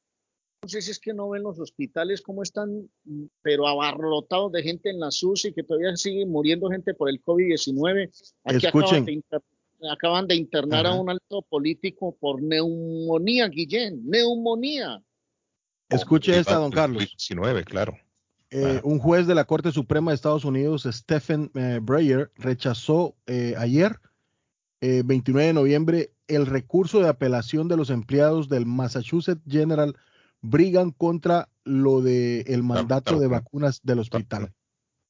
No 0.66 0.70
sé 0.70 0.82
si 0.82 0.90
es 0.90 0.98
que 0.98 1.14
no 1.14 1.28
ven 1.28 1.44
los 1.44 1.60
hospitales 1.60 2.20
cómo 2.20 2.42
están, 2.42 2.90
mm, 3.04 3.26
pero 3.40 3.68
abarrotados 3.68 4.50
de 4.50 4.64
gente 4.64 4.90
en 4.90 4.98
la 4.98 5.12
SUSI, 5.12 5.52
que 5.52 5.62
todavía 5.62 5.94
sigue 5.96 6.26
muriendo 6.26 6.68
gente 6.68 6.92
por 6.92 7.08
el 7.08 7.22
COVID-19. 7.22 8.10
Aquí 8.42 8.66
acaban 8.66 9.04
de, 9.04 9.12
inter- 9.12 9.42
acaban 9.88 10.26
de 10.26 10.34
internar 10.34 10.84
a 10.88 10.94
un 10.94 11.08
alto 11.08 11.42
político 11.42 12.16
por 12.18 12.42
neumonía, 12.42 13.46
Guillén, 13.48 14.10
neumonía. 14.10 15.00
Escuche 15.88 16.36
esta, 16.36 16.56
don 16.56 16.72
Carlos. 16.72 16.98
19, 16.98 17.62
claro. 17.62 17.96
Eh, 18.50 18.80
un 18.82 18.98
juez 18.98 19.28
de 19.28 19.36
la 19.36 19.44
Corte 19.44 19.70
Suprema 19.70 20.10
de 20.10 20.16
Estados 20.16 20.44
Unidos, 20.44 20.82
Stephen 20.90 21.52
eh, 21.54 21.78
Breyer, 21.80 22.32
rechazó 22.34 23.14
eh, 23.28 23.54
ayer, 23.56 24.00
eh, 24.80 25.02
29 25.04 25.46
de 25.46 25.52
noviembre, 25.52 26.10
el 26.26 26.44
recurso 26.44 26.98
de 26.98 27.08
apelación 27.08 27.68
de 27.68 27.76
los 27.76 27.88
empleados 27.88 28.48
del 28.48 28.66
Massachusetts 28.66 29.42
General 29.48 29.94
Brigham 30.42 30.92
contra 30.92 31.48
lo 31.64 32.00
de 32.00 32.42
el 32.42 32.62
mandato 32.62 33.18
de 33.18 33.26
vacunas 33.26 33.80
del 33.82 34.00
hospital. 34.00 34.52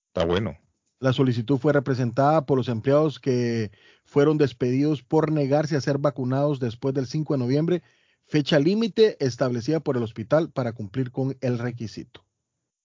Está 0.08 0.24
bueno. 0.24 0.56
La 0.98 1.12
solicitud 1.12 1.58
fue 1.58 1.72
representada 1.72 2.46
por 2.46 2.56
los 2.56 2.68
empleados 2.68 3.20
que 3.20 3.70
fueron 4.04 4.38
despedidos 4.38 5.02
por 5.02 5.30
negarse 5.30 5.76
a 5.76 5.80
ser 5.80 5.98
vacunados 5.98 6.58
después 6.58 6.94
del 6.94 7.06
5 7.06 7.34
de 7.34 7.38
noviembre, 7.38 7.82
fecha 8.24 8.58
límite 8.58 9.16
establecida 9.24 9.80
por 9.80 9.96
el 9.96 10.02
hospital 10.02 10.50
para 10.50 10.72
cumplir 10.72 11.10
con 11.10 11.36
el 11.40 11.58
requisito. 11.58 12.24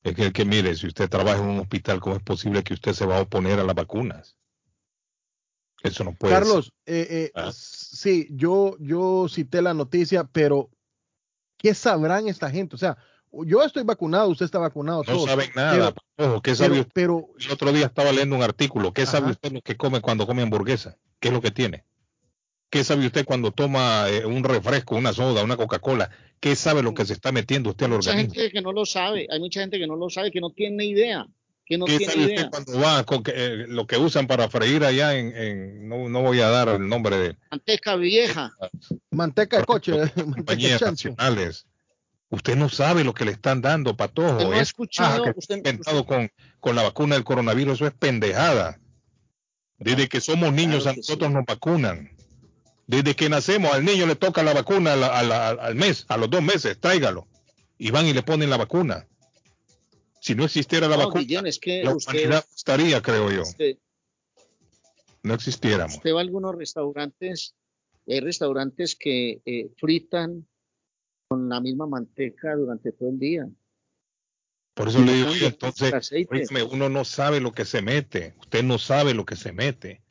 Es 0.04 0.16
que, 0.16 0.34
que 0.34 0.46
mire, 0.46 0.76
si 0.76 0.88
usted 0.88 1.10
trabaja 1.10 1.42
en 1.42 1.50
un 1.50 1.60
hospital, 1.60 2.02
¿cómo 2.02 2.16
es 2.18 2.24
posible 2.24 2.64
que 2.64 2.74
usted 2.74 2.94
se 2.94 3.06
va 3.06 3.18
a 3.18 3.22
oponer 3.22 3.60
a 3.60 3.64
las 3.64 3.76
vacunas? 3.76 4.36
Eso 5.84 6.04
no 6.04 6.14
puede 6.14 6.34
Carlos, 6.34 6.74
eh, 6.86 7.08
eh, 7.10 7.32
Ah. 7.34 7.52
sí, 7.54 8.28
yo, 8.32 8.76
yo 8.80 9.28
cité 9.30 9.62
la 9.62 9.74
noticia, 9.74 10.26
pero 10.26 10.70
¿qué 11.62 11.74
sabrán 11.74 12.28
esta 12.28 12.50
gente? 12.50 12.76
O 12.76 12.80
sea, 12.80 12.98
yo 13.32 13.64
estoy 13.64 13.84
vacunado, 13.84 14.30
usted 14.30 14.46
está 14.46 14.60
vacunado. 14.60 15.04
No 15.08 15.14
todos, 15.14 15.30
saben 15.30 15.50
nada. 15.56 15.94
Ojo, 16.18 16.42
¿qué 16.42 16.56
sabe 16.56 16.70
pero, 16.70 16.82
usted? 16.82 16.92
pero 16.94 17.28
El 17.40 17.52
otro 17.52 17.72
día 17.72 17.86
estaba 17.86 18.12
leyendo 18.12 18.36
un 18.36 18.44
artículo. 18.44 18.94
¿Qué 18.94 19.06
sabe 19.06 19.32
usted 19.32 19.52
lo 19.52 19.62
que 19.62 19.78
come 19.78 20.02
cuando 20.02 20.28
come 20.28 20.42
hamburguesa? 20.42 20.98
¿Qué 21.20 21.30
es 21.30 21.34
lo 21.34 21.42
que 21.42 21.52
tiene? 21.52 21.86
¿Qué 22.70 22.84
sabe 22.84 23.06
usted 23.06 23.26
cuando 23.26 23.52
toma 23.52 24.10
eh, 24.10 24.26
un 24.26 24.44
refresco, 24.44 24.96
una 24.96 25.12
soda, 25.12 25.44
una 25.44 25.58
Coca-Cola? 25.58 26.10
¿Qué 26.40 26.56
sabe 26.56 26.82
lo 26.82 26.94
que 26.94 27.06
se 27.06 27.14
está 27.14 27.32
metiendo 27.32 27.70
usted 27.72 27.86
al 27.86 27.92
Mucha 27.92 28.12
organismo? 28.12 28.34
gente 28.34 28.52
que 28.52 28.62
no 28.62 28.72
lo 28.72 28.86
sabe, 28.86 29.28
hay 29.30 29.40
mucha 29.40 29.60
gente 29.60 29.78
que 29.78 29.88
no 29.88 29.96
lo 29.98 30.10
sabe, 30.10 30.32
que 30.32 30.40
no 30.40 30.52
tiene 30.52 30.86
idea, 30.86 31.28
que 31.72 31.78
no 31.78 31.86
¿Qué 31.86 31.98
tiene 32.00 32.14
sabe 32.14 32.26
usted 32.26 32.50
cuando 32.50 32.80
va 32.82 33.04
con 33.06 33.24
que, 33.24 33.32
eh, 33.34 33.66
lo 33.70 33.88
que 33.88 33.96
usan 33.98 34.28
para 34.28 34.50
freír 34.50 34.84
allá 34.84 35.18
en, 35.18 35.34
en- 35.36 35.88
no, 35.88 36.10
no 36.10 36.22
voy 36.22 36.42
a 36.42 36.50
dar 36.50 36.68
el 36.68 36.86
nombre 36.88 37.18
de 37.18 37.38
Manteca 37.50 37.96
vieja. 37.96 38.52
manteca 39.10 39.58
de 39.60 39.64
coche, 39.66 39.94
manteca 40.26 40.86
nacionales? 40.92 41.66
Usted 42.30 42.58
no 42.58 42.68
sabe 42.68 43.06
lo 43.06 43.14
que 43.14 43.24
le 43.24 43.32
están 43.32 43.62
dando, 43.62 43.96
patojo. 43.96 44.32
Usted 44.34 44.46
no 44.48 44.52
ha 44.52 44.56
Es 44.58 44.62
escuchado, 44.70 45.24
que 45.24 45.34
usted- 45.38 45.58
inventado 45.58 46.06
con, 46.06 46.30
con 46.60 46.76
la 46.76 46.84
vacuna 46.84 47.16
del 47.16 47.24
coronavirus, 47.24 47.76
eso 47.76 47.88
es 47.88 47.94
pendejada. 47.94 48.78
Desde 49.78 50.10
que 50.10 50.20
somos 50.22 50.52
niños 50.54 50.84
Claro 50.84 50.94
a 50.96 50.98
nosotros 50.98 51.30
sí. 51.30 51.34
nos 51.34 51.46
vacunan. 51.46 52.10
Desde 52.88 53.16
que 53.16 53.30
nacemos 53.30 53.74
al 53.74 53.86
niño 53.86 54.06
le 54.08 54.16
toca 54.18 54.44
la 54.44 54.54
vacuna 54.54 54.94
a 54.94 54.96
la- 54.98 55.20
a 55.20 55.24
la- 55.24 55.50
al 55.50 55.76
mes, 55.76 56.06
a 56.10 56.18
los 56.18 56.30
dos 56.30 56.42
meses, 56.44 56.78
tráigalo. 56.80 57.28
Y 57.78 57.92
van 57.92 58.06
y 58.08 58.14
le 58.14 58.24
ponen 58.24 58.50
la 58.50 58.58
vacuna. 58.58 59.08
Si 60.22 60.36
no 60.36 60.46
existiera 60.46 60.88
la 60.88 60.98
No, 60.98 61.06
vacuna, 61.08 61.22
Guillén, 61.22 61.48
es 61.48 61.58
que 61.58 61.84
la 61.84 61.96
usted, 61.96 62.14
humanidad 62.14 62.46
estaría, 62.56 63.02
creo 63.02 63.32
yo. 63.32 63.42
usted, 63.42 63.78
No 65.24 65.34
existiéramos. 65.34 65.96
usted 65.96 66.14
va 66.14 66.20
a 66.20 66.22
algunos 66.22 66.56
restaurantes, 66.56 67.56
hay 68.08 68.20
restaurantes 68.20 68.96
que 68.96 69.42
eh, 69.44 69.72
fritan 69.78 70.48
con 71.28 71.50
la 71.50 71.60
misma 71.60 71.88
manteca 71.88 72.56
durante 72.56 72.92
todo 72.92 73.10
el 73.10 73.18
día. 73.18 73.50
Por 74.76 74.90
eso 74.90 75.04
le 75.04 75.14
digo, 75.14 75.30
entonces, 75.42 76.12
óigame, 76.30 76.64
uno 76.64 76.88
no 76.88 77.04
sabe 77.04 77.40
lo 77.40 77.52
que 77.52 77.66
se 77.66 77.82
mete. 77.82 78.36
Usted 78.42 78.64
no 78.64 78.78
sabe 78.78 79.16
lo 79.16 79.26
que 79.26 79.36
se 79.36 79.52
mete. 79.52 80.04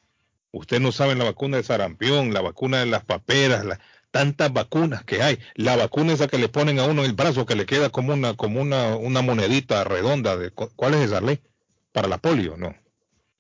Usted 0.51 0.81
no 0.81 0.91
sabe 0.91 1.15
la 1.15 1.25
vacuna 1.25 1.59
de 1.59 1.63
sarampión, 1.63 2.35
la 2.35 2.41
vacuna 2.41 2.81
de 2.81 2.87
las 2.87 3.05
paperas, 3.05 3.65
la- 3.65 3.81
tantas 4.11 4.53
vacunas 4.53 5.05
que 5.05 5.23
hay. 5.23 5.39
La 5.55 5.77
vacuna 5.77 6.13
esa 6.13 6.29
que 6.29 6.39
le 6.39 6.49
ponen 6.49 6.79
a 6.79 6.85
uno 6.85 7.03
en 7.03 7.11
el 7.11 7.17
brazo 7.17 7.47
que 7.47 7.55
le 7.57 7.67
queda 7.67 7.91
como 7.91 8.13
una, 8.13 8.35
como 8.35 8.61
una, 8.61 8.97
una 8.97 9.23
monedita 9.23 9.85
redonda. 9.85 10.37
De, 10.37 10.51
cu- 10.51 10.71
¿Cuál 10.77 10.95
es 10.95 11.01
esa 11.07 11.21
ley? 11.21 11.41
Para 11.93 12.09
la 12.09 12.19
polio, 12.19 12.57
¿no? 12.57 12.75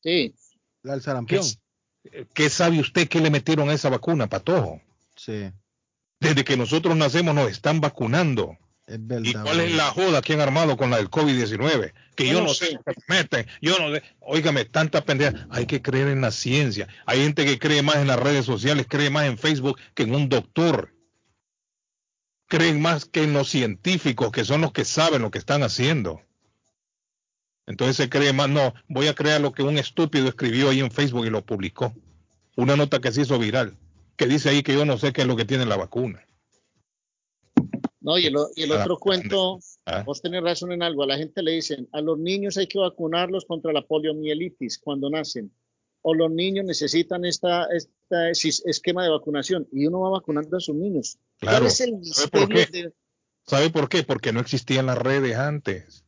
Sí, 0.03 0.35
La 0.83 0.93
del 0.93 1.01
¿Qué, 1.01 1.05
sarampión. 1.05 1.43
¿Qué 2.35 2.51
sabe 2.51 2.81
usted 2.81 3.09
que 3.09 3.21
le 3.21 3.31
metieron 3.31 3.69
a 3.69 3.75
esa 3.75 3.91
vacuna, 3.91 4.29
patojo? 4.29 4.81
Sí. 5.17 5.51
Desde 6.19 6.45
que 6.45 6.57
nosotros 6.57 6.97
nacemos 6.97 7.35
nos 7.35 7.51
están 7.51 7.81
vacunando. 7.81 8.57
Es 8.87 9.07
verdad. 9.07 9.25
¿Y 9.25 9.33
cuál 9.35 9.61
es 9.61 9.75
la 9.75 9.87
joda 9.87 10.21
que 10.21 10.35
han 10.35 10.41
armado 10.41 10.77
con 10.77 10.91
la 10.91 10.97
del 10.97 11.11
COVID-19? 11.11 11.93
Que 12.17 12.27
yo, 12.27 12.33
Yo 12.33 12.41
no 12.41 12.47
no 12.47 12.55
sé 12.55 12.79
meten, 13.07 13.47
yo 13.61 13.79
no 13.79 13.95
sé. 13.95 14.03
Óigame, 14.21 14.65
tanta 14.65 15.05
pendeja. 15.05 15.47
Hay 15.51 15.67
que 15.67 15.81
creer 15.81 16.09
en 16.09 16.21
la 16.21 16.31
ciencia. 16.31 16.89
Hay 17.07 17.21
gente 17.21 17.45
que 17.45 17.59
cree 17.59 17.83
más 17.83 17.97
en 17.97 18.09
las 18.09 18.19
redes 18.19 18.45
sociales, 18.45 18.87
cree 18.89 19.11
más 19.11 19.27
en 19.27 19.39
Facebook 19.39 19.79
que 19.95 20.03
en 20.03 20.15
un 20.15 20.29
doctor. 20.29 20.93
Creen 22.49 22.81
más 22.81 23.05
que 23.05 23.23
en 23.23 23.33
los 23.33 23.49
científicos, 23.49 24.33
que 24.33 24.45
son 24.45 24.61
los 24.61 24.73
que 24.73 24.85
saben 24.85 25.23
lo 25.23 25.31
que 25.31 25.39
están 25.39 25.63
haciendo. 25.63 26.21
Entonces 27.71 27.97
se 27.97 28.09
cree 28.09 28.33
más, 28.33 28.49
no, 28.49 28.75
voy 28.89 29.07
a 29.07 29.15
crear 29.15 29.41
lo 29.41 29.53
que 29.53 29.63
un 29.63 29.79
estúpido 29.79 30.29
escribió 30.29 30.71
ahí 30.71 30.81
en 30.81 30.91
Facebook 30.91 31.27
y 31.27 31.31
lo 31.31 31.47
publicó. 31.47 31.95
Una 32.57 32.75
nota 32.75 33.01
que 33.01 33.13
se 33.13 33.21
hizo 33.21 33.39
viral, 33.39 33.77
que 34.17 34.27
dice 34.27 34.49
ahí 34.49 34.65
que 34.65 34.75
yo 34.75 34.85
no 34.85 34.99
sé 34.99 35.13
qué 35.13 35.21
es 35.21 35.29
lo 35.29 35.37
que 35.37 35.45
tiene 35.45 35.65
la 35.67 35.77
vacuna. 35.77 36.27
No, 38.01 38.19
y 38.19 38.27
el, 38.27 38.35
y 38.57 38.63
el 38.63 38.73
otro 38.73 38.99
cuento, 38.99 39.61
Ah. 39.85 40.03
vos 40.05 40.23
tenés 40.23 40.43
razón 40.43 40.73
en 40.73 40.83
algo, 40.83 41.03
a 41.03 41.07
la 41.07 41.19
gente 41.19 41.43
le 41.43 41.53
dicen, 41.53 41.89
a 41.93 42.01
los 42.01 42.19
niños 42.19 42.57
hay 42.57 42.67
que 42.67 42.79
vacunarlos 42.79 43.45
contra 43.45 43.73
la 43.73 43.83
poliomielitis 43.83 44.79
cuando 44.79 45.11
nacen, 45.11 45.53
o 46.03 46.15
los 46.15 46.31
niños 46.31 46.65
necesitan 46.65 47.25
esta, 47.25 47.67
este 47.75 48.31
esquema 48.71 49.03
de 49.05 49.11
vacunación, 49.11 49.69
y 49.73 49.87
uno 49.87 50.01
va 50.01 50.11
vacunando 50.11 50.57
a 50.57 50.61
sus 50.61 50.75
niños. 50.75 51.19
Claro. 51.39 51.59
¿Cuál 51.59 51.67
es 51.67 51.81
el 51.81 52.05
¿Sabe 52.05 52.29
por 52.29 52.49
qué? 52.49 52.67
de...? 52.67 52.93
¿Sabe 53.47 53.71
por 53.71 53.89
qué? 53.89 54.03
Porque 54.03 54.33
no 54.33 54.41
existían 54.41 54.87
las 54.87 54.99
redes 54.99 55.37
antes. 55.37 56.05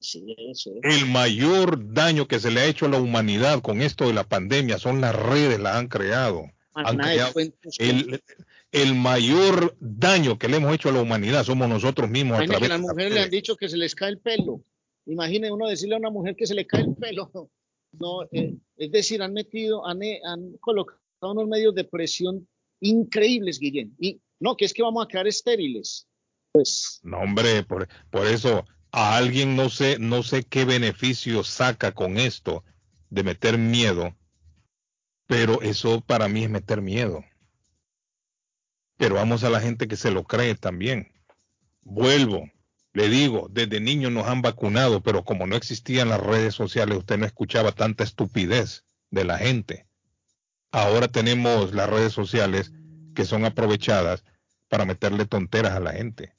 Sí, 0.00 0.34
es. 0.50 0.68
El 0.82 1.06
mayor 1.06 1.94
daño 1.94 2.26
que 2.26 2.40
se 2.40 2.50
le 2.50 2.60
ha 2.60 2.66
hecho 2.66 2.86
a 2.86 2.88
la 2.90 3.00
humanidad 3.00 3.62
con 3.62 3.80
esto 3.80 4.06
de 4.06 4.12
la 4.12 4.24
pandemia 4.24 4.78
son 4.78 5.00
las 5.00 5.14
redes, 5.14 5.60
las 5.60 5.76
han 5.76 5.88
creado. 5.88 6.44
Han 6.74 6.98
creado 6.98 7.32
el, 7.78 8.22
el 8.72 8.94
mayor 8.94 9.76
daño 9.78 10.38
que 10.38 10.48
le 10.48 10.56
hemos 10.56 10.74
hecho 10.74 10.88
a 10.88 10.92
la 10.92 11.02
humanidad 11.02 11.44
somos 11.44 11.68
nosotros 11.68 12.08
mismos 12.08 12.38
a 12.38 12.44
Imagina 12.44 12.54
que 12.54 12.66
través 12.66 12.68
las 12.70 12.80
de 12.80 12.86
mujeres 12.86 13.14
le 13.14 13.20
han 13.20 13.30
dicho 13.30 13.56
que 13.56 13.68
se 13.68 13.76
les 13.76 13.94
cae 13.94 14.08
el 14.08 14.18
pelo. 14.18 14.64
Imagine 15.06 15.52
uno 15.52 15.68
decirle 15.68 15.94
a 15.94 15.98
una 15.98 16.10
mujer 16.10 16.34
que 16.34 16.46
se 16.46 16.54
le 16.54 16.66
cae 16.66 16.82
el 16.82 16.94
pelo. 16.96 17.30
No, 18.00 18.22
eh, 18.32 18.56
es 18.78 18.90
decir, 18.90 19.20
han 19.20 19.34
metido, 19.34 19.86
han, 19.86 20.02
eh, 20.02 20.18
han 20.24 20.56
colocado 20.60 20.98
unos 21.20 21.46
medios 21.46 21.74
de 21.74 21.84
presión 21.84 22.48
increíbles, 22.80 23.58
Guillén. 23.58 23.94
Y 24.00 24.18
no, 24.40 24.56
que 24.56 24.64
es 24.64 24.72
que 24.72 24.82
vamos 24.82 25.04
a 25.04 25.08
quedar 25.08 25.26
estériles. 25.26 26.08
Pues 26.52 27.00
No, 27.02 27.18
hombre, 27.18 27.64
por, 27.64 27.86
por 28.10 28.26
eso 28.26 28.64
a 28.92 29.18
alguien 29.18 29.56
no 29.56 29.68
sé, 29.68 29.98
no 29.98 30.22
sé 30.22 30.42
qué 30.42 30.64
beneficio 30.64 31.44
saca 31.44 31.92
con 31.92 32.16
esto 32.16 32.64
de 33.10 33.24
meter 33.24 33.58
miedo, 33.58 34.16
pero 35.26 35.60
eso 35.60 36.00
para 36.00 36.28
mí 36.28 36.44
es 36.44 36.50
meter 36.50 36.80
miedo. 36.80 37.22
Pero 39.02 39.16
vamos 39.16 39.42
a 39.42 39.50
la 39.50 39.60
gente 39.60 39.88
que 39.88 39.96
se 39.96 40.12
lo 40.12 40.22
cree 40.22 40.54
también. 40.54 41.10
Vuelvo, 41.82 42.48
le 42.92 43.08
digo, 43.08 43.48
desde 43.50 43.80
niños 43.80 44.12
nos 44.12 44.28
han 44.28 44.42
vacunado, 44.42 45.02
pero 45.02 45.24
como 45.24 45.44
no 45.48 45.56
existían 45.56 46.08
las 46.08 46.20
redes 46.20 46.54
sociales, 46.54 46.98
usted 46.98 47.18
no 47.18 47.26
escuchaba 47.26 47.72
tanta 47.72 48.04
estupidez 48.04 48.84
de 49.10 49.24
la 49.24 49.38
gente. 49.38 49.88
Ahora 50.70 51.08
tenemos 51.08 51.74
las 51.74 51.90
redes 51.90 52.12
sociales 52.12 52.70
que 53.12 53.24
son 53.24 53.44
aprovechadas 53.44 54.22
para 54.68 54.84
meterle 54.84 55.26
tonteras 55.26 55.72
a 55.72 55.80
la 55.80 55.94
gente. 55.94 56.36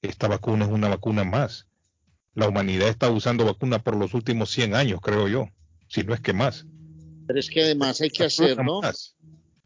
Esta 0.00 0.28
vacuna 0.28 0.66
es 0.66 0.70
una 0.70 0.88
vacuna 0.88 1.24
más. 1.24 1.66
La 2.34 2.46
humanidad 2.46 2.90
está 2.90 3.10
usando 3.10 3.44
vacuna 3.44 3.80
por 3.80 3.96
los 3.96 4.14
últimos 4.14 4.50
100 4.50 4.76
años, 4.76 5.00
creo 5.02 5.26
yo, 5.26 5.48
si 5.88 6.04
no 6.04 6.14
es 6.14 6.20
que 6.20 6.32
más. 6.32 6.64
Pero 7.26 7.40
es 7.40 7.50
que 7.50 7.64
además 7.64 8.00
hay 8.00 8.10
que 8.10 8.22
hacerlo, 8.22 8.82
Más. 8.82 9.16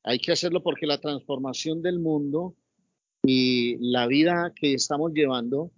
Hay 0.09 0.19
que 0.19 0.33
hacerlo 0.33 0.63
porque 0.63 0.87
la 0.87 0.99
transformación 0.99 1.83
del 1.83 1.99
mundo 1.99 2.55
y 3.23 3.77
la 3.79 4.07
vida 4.07 4.55
que 4.59 4.73
estamos 4.73 5.13
llevando 5.13 5.71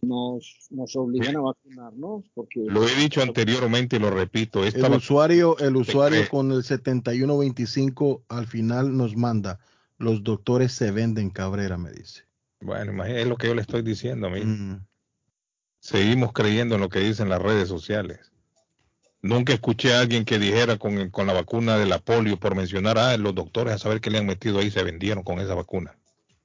nos, 0.00 0.68
nos 0.70 0.96
obligan 0.96 1.36
a 1.36 1.40
vacunarnos 1.40 2.24
porque 2.32 2.60
Lo 2.66 2.88
he 2.88 2.94
dicho 2.94 3.20
anteriormente 3.20 3.96
y 3.96 3.98
lo 3.98 4.08
repito. 4.10 4.64
Esta 4.64 4.86
El 4.86 4.94
usuario, 4.94 5.58
el 5.58 5.76
usuario 5.76 6.26
con 6.30 6.50
el 6.50 6.62
7125 6.62 8.24
al 8.28 8.46
final 8.46 8.96
nos 8.96 9.16
manda. 9.16 9.58
Los 9.98 10.22
doctores 10.22 10.72
se 10.72 10.90
venden, 10.90 11.28
Cabrera, 11.28 11.76
me 11.76 11.90
dice. 11.90 12.22
Bueno, 12.60 12.92
imagínate, 12.92 13.22
es 13.22 13.28
lo 13.28 13.36
que 13.36 13.48
yo 13.48 13.54
le 13.54 13.60
estoy 13.60 13.82
diciendo. 13.82 14.30
mire. 14.30 14.46
Mm. 14.46 14.86
Seguimos 15.80 16.32
creyendo 16.32 16.76
en 16.76 16.80
lo 16.80 16.88
que 16.88 17.00
dicen 17.00 17.28
las 17.28 17.42
redes 17.42 17.68
sociales. 17.68 18.32
Nunca 19.20 19.52
escuché 19.52 19.94
a 19.94 20.00
alguien 20.00 20.24
que 20.24 20.38
dijera 20.38 20.76
con, 20.78 21.10
con 21.10 21.26
la 21.26 21.32
vacuna 21.32 21.76
de 21.76 21.86
la 21.86 21.98
polio, 21.98 22.38
por 22.38 22.54
mencionar, 22.54 22.98
ah, 22.98 23.16
los 23.16 23.34
doctores 23.34 23.74
a 23.74 23.78
saber 23.78 24.00
qué 24.00 24.10
le 24.10 24.18
han 24.18 24.26
metido 24.26 24.58
ahí 24.60 24.70
se 24.70 24.82
vendieron 24.84 25.24
con 25.24 25.40
esa 25.40 25.54
vacuna. 25.54 25.96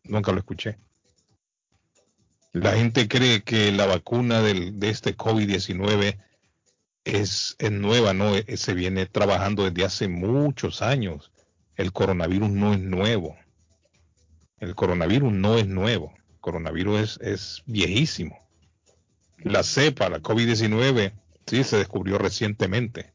Nunca 0.03 0.31
lo 0.31 0.39
escuché. 0.39 0.77
La 2.51 2.73
gente 2.73 3.07
cree 3.07 3.41
que 3.43 3.71
la 3.71 3.85
vacuna 3.85 4.41
del- 4.41 4.79
de 4.79 4.89
este 4.89 5.15
COVID-19 5.15 6.19
es, 7.03 7.55
es 7.59 7.71
nueva, 7.71 8.13
no, 8.13 8.35
Eh, 8.35 8.57
se 8.57 8.73
viene 8.73 9.05
trabajando 9.05 9.69
desde 9.69 9.85
hace 9.85 10.07
muchos 10.07 10.81
años. 10.81 11.31
El 11.75 11.91
coronavirus 11.91 12.49
no 12.49 12.73
es 12.73 12.79
nuevo. 12.79 13.35
El 14.59 14.75
coronavirus 14.75 15.31
no 15.33 15.57
es 15.57 15.67
nuevo. 15.67 16.13
El 16.31 16.39
coronavirus 16.39 16.99
es, 17.01 17.19
es 17.21 17.63
viejísimo. 17.65 18.39
La 19.39 19.63
cepa, 19.63 20.09
la 20.09 20.19
COVID-19, 20.19 21.13
sí 21.45 21.63
se 21.63 21.77
descubrió 21.77 22.17
recientemente, 22.17 23.13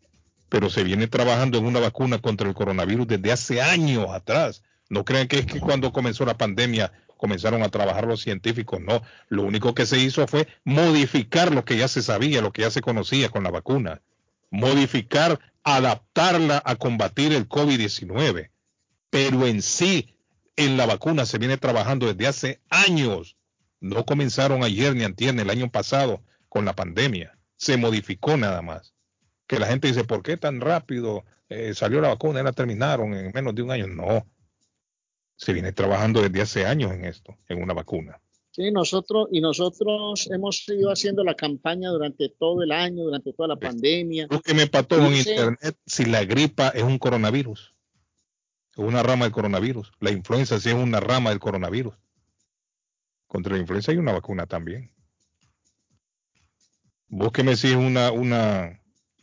pero 0.49 0.71
se 0.71 0.85
viene 0.85 1.07
trabajando 1.07 1.59
en 1.59 1.67
una 1.67 1.81
vacuna 1.81 2.19
contra 2.19 2.49
el 2.49 2.55
coronavirus 2.55 3.07
desde 3.07 3.33
hace 3.33 3.63
años 3.63 4.09
atrás. 4.11 4.63
No 4.89 5.05
crean 5.05 5.29
que 5.29 5.41
es 5.41 5.47
que 5.47 5.61
cuando 5.61 5.93
comenzó 5.93 6.25
la 6.25 6.39
pandemia 6.39 6.93
comenzaron 7.17 7.63
a 7.63 7.69
trabajar 7.69 8.07
los 8.07 8.23
científicos, 8.23 8.81
no. 8.81 9.03
Lo 9.29 9.43
único 9.43 9.75
que 9.75 9.87
se 9.87 9.99
hizo 9.99 10.27
fue 10.27 10.49
modificar 10.65 11.53
lo 11.53 11.65
que 11.65 11.77
ya 11.77 11.89
se 11.89 12.03
sabía, 12.03 12.41
lo 12.41 12.53
que 12.53 12.63
ya 12.63 12.71
se 12.71 12.81
conocía 12.81 13.29
con 13.29 13.45
la 13.45 13.51
vacuna. 13.51 14.01
Modificar, 14.51 15.39
adaptarla 15.63 16.63
a 16.65 16.77
combatir 16.77 17.33
el 17.33 17.49
COVID-19. 17.49 18.51
Pero 19.11 19.47
en 19.47 19.63
sí, 19.63 20.15
en 20.57 20.77
la 20.77 20.87
vacuna 20.87 21.27
se 21.27 21.39
viene 21.39 21.57
trabajando 21.57 22.07
desde 22.07 22.27
hace 22.27 22.61
años. 22.71 23.37
No 23.81 24.05
comenzaron 24.05 24.65
ayer 24.65 24.95
ni 24.95 25.05
antier, 25.05 25.35
ni 25.35 25.43
el 25.43 25.51
año 25.51 25.71
pasado 25.71 26.23
con 26.49 26.65
la 26.65 26.75
pandemia. 26.75 27.38
Se 27.59 27.77
modificó 27.77 28.39
nada 28.39 28.63
más. 28.63 28.95
Que 29.47 29.59
la 29.59 29.67
gente 29.67 29.89
dice, 29.89 30.05
¿por 30.05 30.23
qué 30.23 30.37
tan 30.39 30.61
rápido 30.63 31.25
eh, 31.51 31.75
salió 31.75 32.01
la 32.01 32.09
vacuna 32.09 32.41
y 32.41 32.45
la 32.45 32.53
terminaron 32.53 33.13
en 33.15 33.31
menos 33.35 33.55
de 33.55 33.63
un 33.63 33.71
año? 33.71 33.87
No. 33.87 34.27
Se 35.37 35.53
viene 35.53 35.73
trabajando 35.73 36.23
desde 36.23 36.41
hace 36.41 36.65
años 36.67 36.93
en 36.93 37.05
esto, 37.05 37.37
en 37.49 37.63
una 37.63 37.75
vacuna. 37.75 38.21
Sí, 38.51 38.71
nosotros, 38.73 39.29
y 39.31 39.41
nosotros 39.41 40.29
hemos 40.33 40.69
ido 40.69 40.91
haciendo 40.91 41.23
la 41.23 41.35
campaña 41.35 41.91
durante 41.91 42.29
todo 42.29 42.63
el 42.63 42.73
año, 42.73 43.05
durante 43.05 43.33
toda 43.33 43.49
la 43.51 43.57
pandemia. 43.57 44.27
Búsqueme 44.29 44.67
para 44.67 44.83
todo 44.87 45.07
en 45.07 45.13
Dice- 45.13 45.31
internet 45.31 45.77
si 45.87 46.07
la 46.07 46.25
gripa 46.25 46.69
es 46.71 46.83
un 46.83 46.99
coronavirus. 46.99 47.75
Es 48.73 48.79
una 48.79 49.03
rama 49.03 49.25
del 49.27 49.33
coronavirus. 49.33 49.93
La 50.01 50.11
influenza 50.11 50.59
sí 50.59 50.71
es 50.71 50.75
una 50.75 50.99
rama 51.01 51.31
del 51.31 51.39
coronavirus. 51.39 51.95
Contra 53.27 53.55
la 53.55 53.61
influenza 53.61 53.93
hay 53.93 53.99
una 53.99 54.13
vacuna 54.13 54.47
también. 54.47 54.91
Búsqueme 57.09 57.57
si 57.57 57.69
es 57.69 57.77
una, 57.77 58.13
una, 58.13 58.81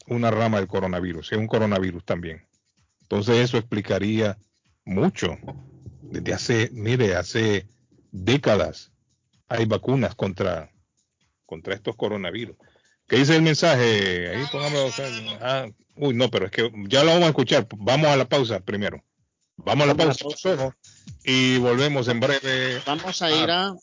una 0.08 0.32
rama 0.32 0.58
del 0.58 0.68
coronavirus, 0.68 1.28
si 1.28 1.36
es 1.36 1.40
un 1.42 1.48
coronavirus 1.48 2.04
también. 2.04 2.48
Entonces 3.02 3.38
eso 3.38 3.58
explicaría 3.58 4.38
mucho. 4.84 5.38
Desde 6.02 6.34
hace, 6.34 6.70
mire, 6.74 7.16
hace 7.16 7.68
décadas 8.12 8.92
hay 9.48 9.66
vacunas 9.66 10.16
contra, 10.16 10.72
contra 11.46 11.76
estos 11.76 11.96
coronavirus. 11.96 12.58
¿Qué 13.08 13.18
dice 13.18 13.36
el 13.36 13.44
mensaje? 13.44 14.30
Ahí 14.30 14.46
sea, 14.92 15.08
ah, 15.42 15.68
uy, 15.96 16.16
no, 16.16 16.32
pero 16.32 16.46
es 16.46 16.52
que 16.52 16.72
ya 16.88 17.04
lo 17.04 17.12
vamos 17.12 17.26
a 17.26 17.30
escuchar. 17.30 17.68
Vamos 17.78 18.08
a 18.08 18.18
la 18.18 18.28
pausa 18.28 18.60
primero. 18.62 19.04
Vamos 19.58 19.84
a 19.84 19.88
la 19.88 19.96
pausa 19.96 20.26
la 20.26 20.58
pausa. 20.58 20.78
y 21.24 21.60
volvemos 21.60 22.08
en 22.08 22.20
breve. 22.20 22.82
Vamos 22.86 23.22
a 23.22 23.32
ir 23.32 23.52
a 23.52 23.76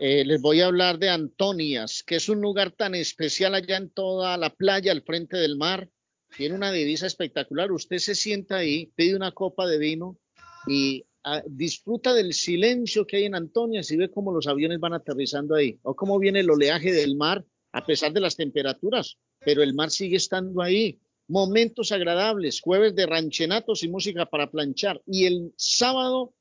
Eh, 0.00 0.24
les 0.24 0.40
voy 0.40 0.60
a 0.60 0.66
hablar 0.66 0.98
de 0.98 1.10
Antonias, 1.10 2.02
que 2.06 2.16
es 2.16 2.28
un 2.28 2.40
lugar 2.40 2.70
tan 2.70 2.94
especial 2.94 3.54
allá 3.54 3.76
en 3.76 3.90
toda 3.90 4.36
la 4.36 4.50
playa, 4.50 4.92
al 4.92 5.02
frente 5.02 5.36
del 5.36 5.56
mar, 5.56 5.90
tiene 6.36 6.54
una 6.54 6.72
divisa 6.72 7.06
espectacular. 7.06 7.72
Usted 7.72 7.96
se 7.98 8.14
sienta 8.14 8.56
ahí, 8.56 8.92
pide 8.94 9.16
una 9.16 9.32
copa 9.32 9.66
de 9.66 9.78
vino 9.78 10.18
y 10.66 11.04
ah, 11.24 11.42
disfruta 11.46 12.12
del 12.14 12.34
silencio 12.34 13.06
que 13.06 13.18
hay 13.18 13.24
en 13.24 13.34
Antonia 13.34 13.82
y 13.88 13.96
ve 13.96 14.10
cómo 14.10 14.32
los 14.32 14.46
aviones 14.46 14.80
van 14.80 14.94
aterrizando 14.94 15.54
ahí 15.54 15.78
o 15.82 15.96
cómo 15.96 16.18
viene 16.18 16.40
el 16.40 16.50
oleaje 16.50 16.92
del 16.92 17.16
mar 17.16 17.44
a 17.72 17.84
pesar 17.84 18.12
de 18.12 18.20
las 18.20 18.36
temperaturas, 18.36 19.18
pero 19.40 19.62
el 19.62 19.74
mar 19.74 19.90
sigue 19.90 20.16
estando 20.16 20.62
ahí. 20.62 20.98
Momentos 21.28 21.92
agradables, 21.92 22.62
jueves 22.62 22.94
de 22.94 23.06
ranchenatos 23.06 23.82
y 23.82 23.88
música 23.88 24.26
para 24.26 24.50
planchar. 24.50 25.02
Y 25.06 25.24
el 25.26 25.52
sábado, 25.56 26.32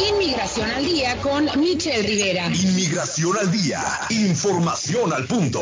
Inmigración 0.10 0.72
al 0.72 0.86
día 0.86 1.18
con 1.22 1.50
Michelle 1.60 2.02
Rivera. 2.04 2.48
Inmigración 2.48 3.38
al 3.38 3.52
día. 3.52 3.84
Información 4.10 5.14
al 5.14 5.26
punto. 5.26 5.62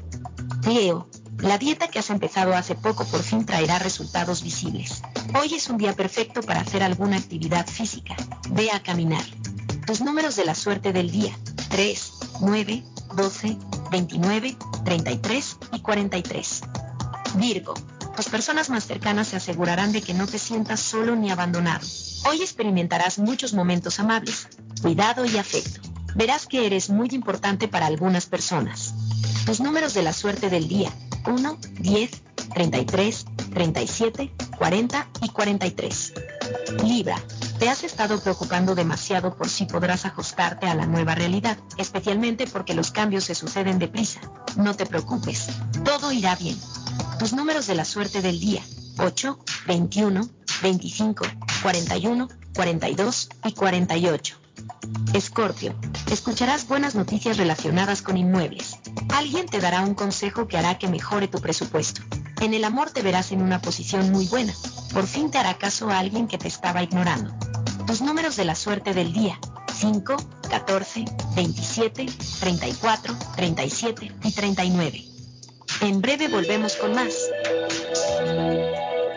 Leo. 0.67 1.09
La 1.43 1.57
dieta 1.57 1.89
que 1.89 1.99
has 1.99 2.11
empezado 2.11 2.55
hace 2.55 2.75
poco 2.75 3.07
por 3.07 3.23
fin 3.23 3.47
traerá 3.47 3.79
resultados 3.79 4.43
visibles. 4.43 5.03
Hoy 5.41 5.55
es 5.55 5.71
un 5.71 5.79
día 5.79 5.95
perfecto 5.95 6.43
para 6.43 6.61
hacer 6.61 6.83
alguna 6.83 7.17
actividad 7.17 7.67
física. 7.67 8.15
Ve 8.51 8.71
a 8.71 8.83
caminar. 8.83 9.25
Tus 9.87 10.03
números 10.03 10.37
de 10.37 10.45
la 10.45 10.55
suerte 10.55 10.93
del 10.93 11.11
día. 11.11 11.35
3, 11.71 12.13
9, 12.43 12.85
12, 13.17 13.57
29, 13.91 14.57
33 14.85 15.57
y 15.73 15.81
43. 15.81 16.61
Virgo. 17.37 17.75
Tus 18.15 18.29
personas 18.29 18.69
más 18.69 18.87
cercanas 18.87 19.29
se 19.29 19.37
asegurarán 19.37 19.93
de 19.93 20.03
que 20.03 20.13
no 20.13 20.27
te 20.27 20.39
sientas 20.39 20.81
solo 20.81 21.17
ni 21.17 21.31
abandonado. 21.31 21.87
Hoy 22.29 22.43
experimentarás 22.43 23.19
muchos 23.19 23.55
momentos 23.55 23.99
amables, 23.99 24.49
cuidado 24.83 25.25
y 25.25 25.39
afecto. 25.39 25.81
Verás 26.15 26.47
que 26.47 26.67
eres 26.67 26.91
muy 26.91 27.09
importante 27.13 27.67
para 27.67 27.87
algunas 27.87 28.27
personas. 28.27 28.95
Tus 29.47 29.61
números 29.61 29.95
de 29.95 30.03
la 30.03 30.13
suerte 30.13 30.51
del 30.51 30.69
día. 30.69 30.93
1, 31.27 31.59
10, 31.81 32.11
33, 32.55 33.25
37, 33.53 34.33
40 34.59 35.09
y 35.23 35.29
43. 35.29 36.13
Libra, 36.85 37.17
te 37.59 37.69
has 37.69 37.85
estado 37.85 38.21
preocupando 38.21 38.75
demasiado 38.75 39.37
por 39.37 39.49
si 39.49 39.67
podrás 39.67 40.05
ajustarte 40.05 40.67
a 40.67 40.75
la 40.75 40.87
nueva 40.87 41.15
realidad, 41.15 41.59
especialmente 41.77 42.47
porque 42.47 42.75
los 42.75 42.91
cambios 42.91 43.25
se 43.25 43.35
suceden 43.35 43.79
deprisa. 43.79 44.21
No 44.57 44.75
te 44.75 44.87
preocupes, 44.87 45.49
todo 45.85 46.13
irá 46.13 46.37
bien. 46.37 46.59
Tus 47.19 47.33
números 47.33 47.67
de 47.67 47.75
la 47.75 47.85
suerte 47.85 48.23
del 48.23 48.41
día. 48.41 48.63
8, 48.99 49.39
21, 49.67 50.29
25, 50.63 51.27
41, 51.63 52.29
42 52.55 53.29
y 53.45 53.53
48. 53.53 54.40
Escorpio, 55.13 55.75
escucharás 56.11 56.69
buenas 56.69 56.95
noticias 56.95 57.37
relacionadas 57.37 58.01
con 58.03 58.17
inmuebles. 58.17 58.79
Alguien 59.09 59.47
te 59.47 59.61
dará 59.61 59.83
un 59.83 59.95
consejo 59.95 60.47
que 60.47 60.57
hará 60.57 60.79
que 60.79 60.89
mejore 60.89 61.29
tu 61.29 61.41
presupuesto. 61.41 62.03
En 62.41 62.55
el 62.55 62.65
amor 62.65 62.91
te 62.91 63.03
verás 63.03 63.33
en 63.33 63.43
una 63.43 63.61
posición 63.61 64.11
muy 64.13 64.27
buena. 64.27 64.55
Por 64.93 65.07
fin 65.07 65.31
te 65.31 65.39
hará 65.39 65.59
caso 65.59 65.91
a 65.91 65.99
alguien 65.99 66.29
que 66.29 66.39
te 66.39 66.49
estaba 66.49 66.83
ignorando. 66.83 67.35
Tus 67.87 68.01
números 68.01 68.37
de 68.37 68.45
la 68.45 68.55
suerte 68.55 68.95
del 68.95 69.13
día. 69.13 69.39
5, 69.75 70.17
14, 70.49 71.05
27, 71.35 72.07
34, 72.41 73.17
37 73.37 74.13
y 74.23 74.33
39. 74.33 75.05
En 75.83 76.01
breve 76.01 76.29
volvemos 76.29 76.77
con 76.77 76.95
más. 76.95 77.15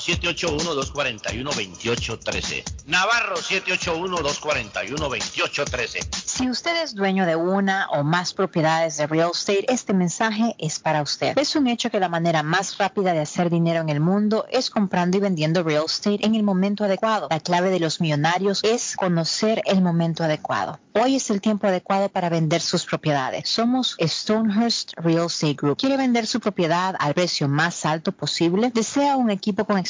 781-241-2813. 0.00 2.64
Navarro 2.86 3.36
781-241-2813. 3.36 6.08
Si 6.24 6.50
usted 6.50 6.82
es 6.82 6.94
dueño 6.94 7.26
de 7.26 7.36
una 7.36 7.88
o 7.90 8.02
más 8.02 8.32
propiedades 8.34 8.96
de 8.96 9.06
real 9.06 9.30
estate, 9.32 9.72
este 9.72 9.94
mensaje 9.94 10.56
es 10.58 10.78
para 10.78 11.02
usted. 11.02 11.36
Es 11.38 11.54
un 11.54 11.68
hecho 11.68 11.90
que 11.90 12.00
la 12.00 12.08
manera 12.08 12.42
más 12.42 12.78
rápida 12.78 13.12
de 13.12 13.20
hacer 13.20 13.50
dinero 13.50 13.80
en 13.80 13.90
el 13.90 14.00
mundo 14.00 14.46
es 14.50 14.70
comprando 14.70 15.18
y 15.18 15.20
vendiendo 15.20 15.62
real 15.62 15.84
estate 15.86 16.26
en 16.26 16.34
el 16.34 16.42
momento 16.42 16.84
adecuado. 16.84 17.28
La 17.30 17.40
clave 17.40 17.70
de 17.70 17.80
los 17.80 18.00
millonarios 18.00 18.60
es 18.64 18.96
conocer 18.96 19.62
el 19.66 19.82
momento 19.82 20.24
adecuado. 20.24 20.80
Hoy 20.92 21.16
es 21.16 21.30
el 21.30 21.40
tiempo 21.40 21.68
adecuado 21.68 22.08
para 22.08 22.28
vender 22.28 22.60
sus 22.60 22.84
propiedades. 22.84 23.48
Somos 23.48 23.96
Stonehurst 24.00 24.94
Real 24.96 25.26
Estate 25.26 25.54
Group. 25.54 25.78
¿Quiere 25.78 25.96
vender 25.96 26.26
su 26.26 26.40
propiedad 26.40 26.96
al 26.98 27.14
precio 27.14 27.46
más 27.48 27.86
alto 27.86 28.10
posible? 28.10 28.72
¿Desea 28.74 29.16
un 29.16 29.30
equipo 29.30 29.64
con 29.64 29.78
experiencia 29.78 29.89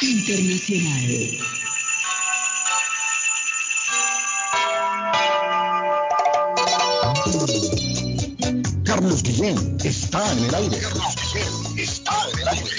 Internacional. 0.00 1.38
Carlos 8.84 9.22
Guillén 9.22 9.76
está 9.84 10.32
en 10.32 10.44
el 10.44 10.54
aire. 10.54 10.78
Carlos 10.78 11.14
Guillén 11.32 11.78
está 11.78 12.14
en 12.32 12.38
el 12.40 12.48
aire. 12.48 12.70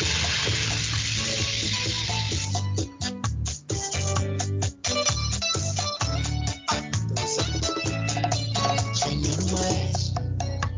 Señor 8.93 9.49
juez, 9.49 10.14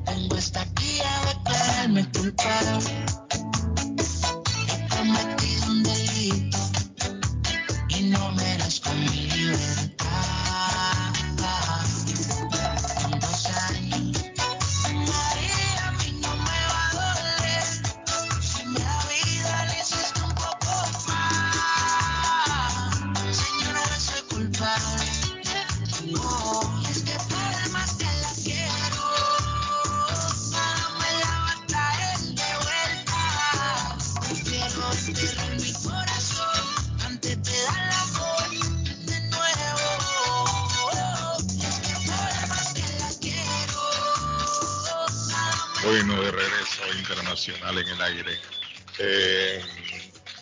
tengo 0.05 0.35
esta 0.35 0.65
guía 0.75 1.19
de 1.21 1.33
declararme 1.33 2.11
culpable. 2.11 3.04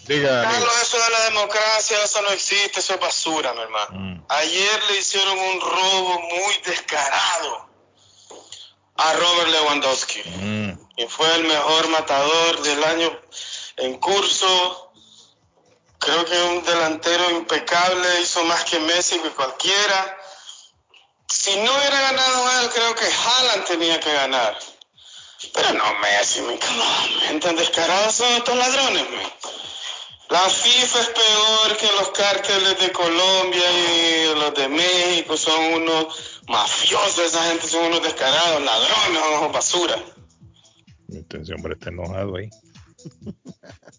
Diga, 0.08 0.44
Carlos, 0.44 0.74
eso 0.82 0.98
de 0.98 1.10
la 1.10 1.24
democracia, 1.26 2.04
eso 2.04 2.22
no 2.22 2.30
existe, 2.30 2.80
eso 2.80 2.94
es 2.94 3.00
basura, 3.00 3.54
mi 3.54 3.62
hermano. 3.62 4.26
Ayer 4.30 4.84
le 4.90 4.98
hicieron 4.98 5.38
un 5.38 5.62
robo 5.62 6.20
muy 6.20 6.58
descarado 6.66 7.70
a 8.96 9.14
Robert 9.14 9.50
Lewandowski. 9.50 10.22
Y 10.96 11.08
fue 11.08 11.34
el 11.36 11.44
mejor 11.46 11.88
matador 11.90 12.62
del 12.62 12.84
año 12.84 13.22
en 13.78 13.98
curso. 14.00 14.92
Creo 16.00 16.26
que 16.26 16.42
un 16.44 16.64
delantero 16.64 17.32
impecable, 17.32 18.22
hizo 18.22 18.44
más 18.44 18.64
que 18.66 18.80
Messi 18.80 19.20
que 19.20 19.30
cualquiera. 19.30 20.18
Si 21.28 21.56
no 21.58 21.76
hubiera 21.76 22.02
ganado 22.02 22.62
él, 22.62 22.70
creo 22.70 22.96
que 22.96 23.06
Haaland 23.06 23.66
tenía 23.66 24.00
que 24.00 24.14
ganar. 24.14 24.60
Pero 25.54 25.74
no 25.74 25.96
Messi, 25.96 26.42
mi 26.42 26.58
cabrón. 26.58 27.40
Tan 27.40 27.56
descarados 27.56 28.16
son 28.16 28.32
estos 28.34 28.56
ladrones, 28.56 29.10
man. 29.10 29.34
La 30.30 30.40
FIFA 30.50 31.00
es 31.00 31.08
peor 31.10 31.78
que 31.78 31.88
los 32.00 32.10
cárteles 32.10 32.80
de 32.80 32.92
Colombia 32.92 33.62
y 33.72 34.40
los 34.40 34.54
de 34.56 34.68
México. 34.68 35.38
Son 35.38 35.82
unos 35.82 36.42
mafiosos, 36.48 37.20
esa 37.20 37.44
gente 37.50 37.68
son 37.68 37.86
unos 37.86 38.02
descarados, 38.02 38.64
ladrones, 38.64 39.22
unos 39.40 39.54
basura. 39.54 39.96
Este 41.10 41.54
hombre 41.54 41.74
está 41.74 41.90
enojado 41.90 42.36
ahí. 42.38 42.50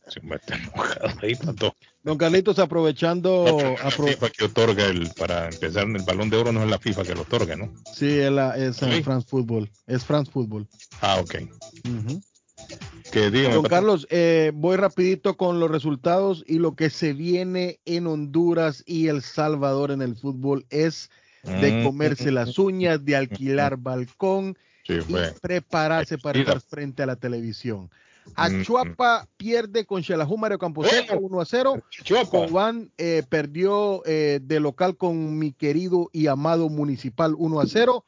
Ese 0.09 0.21
hombre 0.21 0.41
está 0.41 0.57
enojado 0.57 1.11
ahí, 1.23 1.35
pato. 1.37 1.77
Don 2.03 2.19
Carlitos, 2.19 2.59
aprovechando. 2.59 3.45
No, 3.47 3.59
la 3.71 3.77
apro- 3.91 4.09
FIFA 4.09 4.31
que 4.31 4.45
otorga 4.45 4.87
el, 4.87 5.11
para 5.15 5.47
empezar 5.49 5.85
el 5.87 6.03
balón 6.03 6.31
de 6.31 6.37
oro 6.37 6.53
no 6.53 6.65
es 6.65 6.71
la 6.71 6.79
FIFA 6.79 7.03
que 7.05 7.15
lo 7.15 7.23
otorga, 7.23 7.55
¿no? 7.57 7.73
sí, 7.95 8.19
es, 8.19 8.31
la- 8.33 8.57
es 8.57 8.77
Sí. 8.77 9.03
France 9.03 9.27
Football. 9.31 9.71
Es 9.87 10.05
France 10.05 10.31
Football. 10.33 10.67
Ah, 11.01 11.19
ok. 11.21 11.35
Ujú. 11.87 12.21
Que 13.15 13.31
dígame, 13.31 13.55
Don. 13.55 13.65
Carlos, 13.67 14.09
eh, 14.11 14.51
voy 14.53 14.77
rapidito 14.77 15.37
con 15.37 15.61
los 15.61 15.71
resultados 15.71 16.43
y 16.49 16.59
lo 16.59 16.75
que 16.75 16.91
se 16.91 17.13
viene 17.13 17.79
en 17.85 18.09
Honduras 18.09 18.83
y 18.87 19.07
El 19.07 19.23
Salvador 19.23 19.93
en 19.93 20.03
el 20.03 20.17
fútbol 20.17 20.67
es 20.69 21.11
de 21.45 21.71
Mm. 21.71 21.85
comerse 21.85 22.33
las 22.33 22.59
uñas, 22.59 23.05
de 23.05 23.15
alquilar 23.15 23.77
balcón 23.77 24.59
Sí, 24.85 24.95
y 25.07 25.15
prepararse 25.41 26.19
para 26.19 26.41
estar 26.41 26.61
frente 26.61 27.05
a 27.05 27.07
la 27.07 27.15
televisión. 27.15 27.89
Mm, 28.27 28.31
Achuapa 28.35 29.29
pierde 29.37 29.85
con 29.85 30.03
Xelajú 30.03 30.37
Mario 30.37 30.59
Camposeco 30.59 31.17
1 31.17 31.41
a 31.41 31.45
0. 31.45 31.85
Cobán 32.31 32.91
eh, 32.99 33.23
perdió 33.29 34.03
eh, 34.07 34.41
de 34.43 34.59
local 34.59 34.97
con 34.97 35.39
mi 35.39 35.53
querido 35.53 36.11
y 36.13 36.27
amado 36.27 36.69
Municipal 36.69 37.35
1 37.39 37.61
a 37.61 37.67
0. 37.67 38.05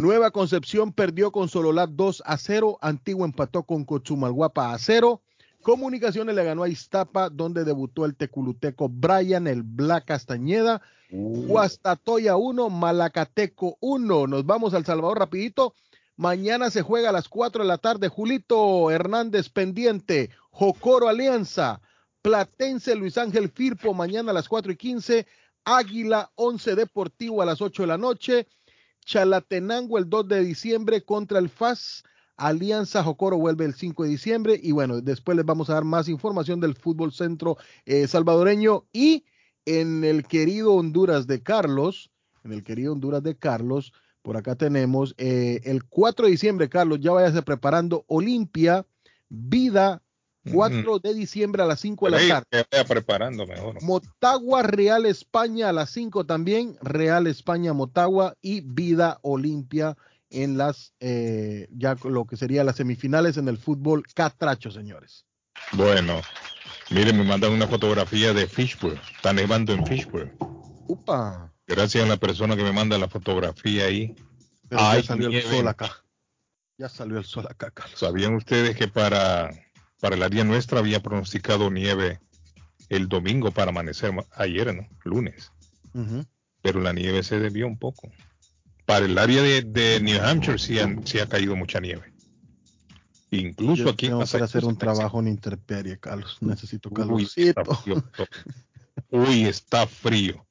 Nueva 0.00 0.30
Concepción 0.30 0.92
perdió 0.92 1.30
con 1.30 1.50
Sololá 1.50 1.86
2 1.86 2.22
a 2.24 2.38
0. 2.38 2.78
Antigua 2.80 3.26
empató 3.26 3.64
con 3.64 3.84
Cochumalguapa 3.84 4.72
a 4.72 4.78
0. 4.78 5.20
Comunicaciones 5.60 6.34
le 6.34 6.42
ganó 6.42 6.62
a 6.62 6.70
Iztapa, 6.70 7.28
donde 7.28 7.64
debutó 7.64 8.06
el 8.06 8.16
teculuteco 8.16 8.88
Brian, 8.88 9.46
el 9.46 9.62
Black 9.62 10.06
Castañeda. 10.06 10.80
Huastatoya 11.10 12.36
1, 12.36 12.70
Malacateco 12.70 13.76
1. 13.80 14.26
Nos 14.26 14.46
vamos 14.46 14.72
al 14.72 14.86
Salvador 14.86 15.18
rapidito. 15.18 15.74
Mañana 16.16 16.70
se 16.70 16.80
juega 16.80 17.10
a 17.10 17.12
las 17.12 17.28
4 17.28 17.62
de 17.62 17.68
la 17.68 17.76
tarde. 17.76 18.08
Julito 18.08 18.90
Hernández 18.90 19.50
pendiente. 19.50 20.30
Jocoro 20.50 21.08
Alianza. 21.08 21.82
Platense 22.22 22.94
Luis 22.94 23.18
Ángel 23.18 23.50
Firpo 23.50 23.92
mañana 23.92 24.30
a 24.30 24.34
las 24.34 24.48
4 24.48 24.72
y 24.72 24.76
15. 24.76 25.26
Águila 25.64 26.30
11 26.36 26.74
Deportivo 26.74 27.42
a 27.42 27.44
las 27.44 27.60
8 27.60 27.82
de 27.82 27.86
la 27.86 27.98
noche. 27.98 28.46
Chalatenango 29.04 29.98
el 29.98 30.08
2 30.08 30.28
de 30.28 30.44
diciembre 30.44 31.02
contra 31.02 31.38
el 31.38 31.48
FAS. 31.48 32.04
Alianza 32.36 33.02
Jocoro 33.02 33.36
vuelve 33.36 33.66
el 33.66 33.74
5 33.74 34.04
de 34.04 34.08
diciembre. 34.08 34.60
Y 34.62 34.72
bueno, 34.72 35.00
después 35.00 35.36
les 35.36 35.44
vamos 35.44 35.68
a 35.68 35.74
dar 35.74 35.84
más 35.84 36.08
información 36.08 36.60
del 36.60 36.74
fútbol 36.74 37.12
centro 37.12 37.56
eh, 37.84 38.06
salvadoreño 38.06 38.86
y 38.92 39.24
en 39.66 40.04
el 40.04 40.26
querido 40.26 40.74
Honduras 40.74 41.26
de 41.26 41.42
Carlos. 41.42 42.10
En 42.44 42.52
el 42.52 42.64
querido 42.64 42.92
Honduras 42.92 43.22
de 43.22 43.36
Carlos. 43.36 43.92
Por 44.22 44.36
acá 44.36 44.54
tenemos 44.54 45.14
eh, 45.16 45.60
el 45.64 45.84
4 45.84 46.26
de 46.26 46.32
diciembre, 46.32 46.68
Carlos, 46.68 47.00
ya 47.00 47.12
váyase 47.12 47.42
preparando 47.42 48.04
Olimpia, 48.06 48.86
Vida, 49.30 50.02
4 50.50 50.98
de 51.00 51.14
diciembre 51.14 51.62
a 51.62 51.66
las 51.66 51.80
5 51.80 52.06
de 52.06 52.10
la 52.10 52.28
tarde. 52.28 52.46
que 52.50 52.66
vaya 52.70 52.84
preparando 52.84 53.46
mejor. 53.46 53.82
Motagua 53.82 54.62
Real 54.62 55.06
España 55.06 55.68
a 55.68 55.72
las 55.72 55.90
5 55.90 56.24
también, 56.24 56.76
Real 56.80 57.26
España 57.26 57.72
Motagua 57.72 58.36
y 58.40 58.60
Vida 58.62 59.18
Olimpia 59.22 59.96
en 60.30 60.56
las 60.56 60.92
eh, 61.00 61.68
ya 61.72 61.96
lo 62.04 62.24
que 62.24 62.36
sería 62.36 62.64
las 62.64 62.76
semifinales 62.76 63.36
en 63.36 63.48
el 63.48 63.58
fútbol 63.58 64.04
catracho, 64.14 64.70
señores. 64.70 65.26
Bueno, 65.72 66.20
miren, 66.90 67.18
me 67.18 67.24
mandan 67.24 67.52
una 67.52 67.66
fotografía 67.66 68.32
de 68.32 68.46
Fishburne. 68.46 69.00
Está 69.16 69.32
nevando 69.32 69.72
en 69.72 69.84
Fishburne. 69.86 70.32
Upa. 70.86 71.52
Gracias 71.66 72.04
a 72.04 72.08
la 72.08 72.16
persona 72.16 72.56
que 72.56 72.62
me 72.62 72.72
manda 72.72 72.98
la 72.98 73.08
fotografía 73.08 73.84
ahí. 73.84 74.16
Pero 74.68 74.80
ya 74.80 75.02
salió 75.02 75.28
el 75.28 75.42
sol 75.42 75.68
acá. 75.68 75.90
Ya 76.78 76.88
salió 76.88 77.18
el 77.18 77.24
sol 77.24 77.46
acá, 77.48 77.70
Carlos. 77.70 77.98
¿Sabían 77.98 78.34
ustedes 78.34 78.76
que 78.76 78.88
para, 78.88 79.50
para 80.00 80.16
el 80.16 80.22
área 80.22 80.44
nuestra 80.44 80.78
había 80.78 81.00
pronosticado 81.00 81.70
nieve 81.70 82.20
el 82.88 83.08
domingo 83.08 83.50
para 83.50 83.70
amanecer 83.70 84.12
ma- 84.12 84.24
ayer, 84.34 84.74
¿no? 84.74 84.88
Lunes. 85.04 85.52
Pero 86.62 86.80
la 86.80 86.92
nieve 86.92 87.22
se 87.22 87.38
desvió 87.38 87.66
un 87.66 87.78
poco. 87.78 88.10
Para 88.86 89.06
el 89.06 89.16
área 89.18 89.42
de, 89.42 89.62
de 89.62 90.00
New 90.00 90.20
Hampshire 90.22 90.58
sí, 90.58 90.78
han- 90.78 91.06
sí 91.06 91.18
ha 91.20 91.26
caído 91.28 91.54
mucha 91.56 91.80
nieve. 91.80 92.12
Incluso 93.30 93.84
Yo 93.84 93.90
aquí 93.90 94.06
en 94.06 94.12
tengo 94.12 94.18
que 94.20 94.24
hacer 94.24 94.40
un 94.40 94.48
Massachusetts. 94.72 94.78
trabajo 94.78 95.20
en 95.20 95.28
intemperie, 95.28 95.98
Carlos. 95.98 96.38
Necesito 96.40 96.88
Uy, 96.88 96.94
calorcito. 96.96 97.60
está. 97.60 98.28
Uy, 99.10 99.44
está 99.44 99.86
frío. 99.86 100.44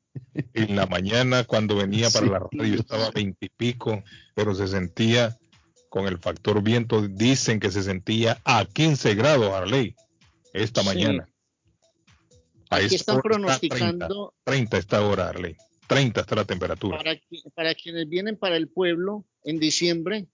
En 0.54 0.76
la 0.76 0.86
mañana 0.86 1.44
cuando 1.44 1.76
venía 1.76 2.10
para 2.10 2.26
Sí. 2.26 2.32
la 2.32 2.40
radio 2.40 2.76
estaba 2.80 3.12
veintipico, 3.12 4.04
pero 4.34 4.56
se 4.56 4.68
sentía 4.68 5.38
con 5.90 6.07
el 6.07 6.18
factor 6.20 6.61
viento, 6.64 7.07
dicen 7.07 7.60
que 7.60 7.72
se 7.72 7.84
sentía 7.84 8.40
a 8.45 8.66
15 8.66 9.16
grados, 9.16 9.52
Arley, 9.52 9.95
esta 10.53 10.82
Sí. 10.82 10.88
mañana. 10.88 11.30
A 12.70 12.76
Aquí 12.78 12.95
están 12.95 13.18
está 13.18 13.22
30, 13.22 13.22
pronosticando 13.24 14.34
30 14.44 14.78
esta 14.78 15.02
hora, 15.06 15.30
Arley. 15.30 15.56
30 15.88 16.22
está 16.22 16.36
la 16.36 16.45
temperatura. 16.45 16.98
para, 16.98 17.20
para 17.56 17.74
quienes 17.74 18.07
vienen 18.07 18.38
para 18.38 18.56
el 18.57 18.68
pueblo 18.68 19.26
en 19.44 19.60
diciembre, 19.60 20.28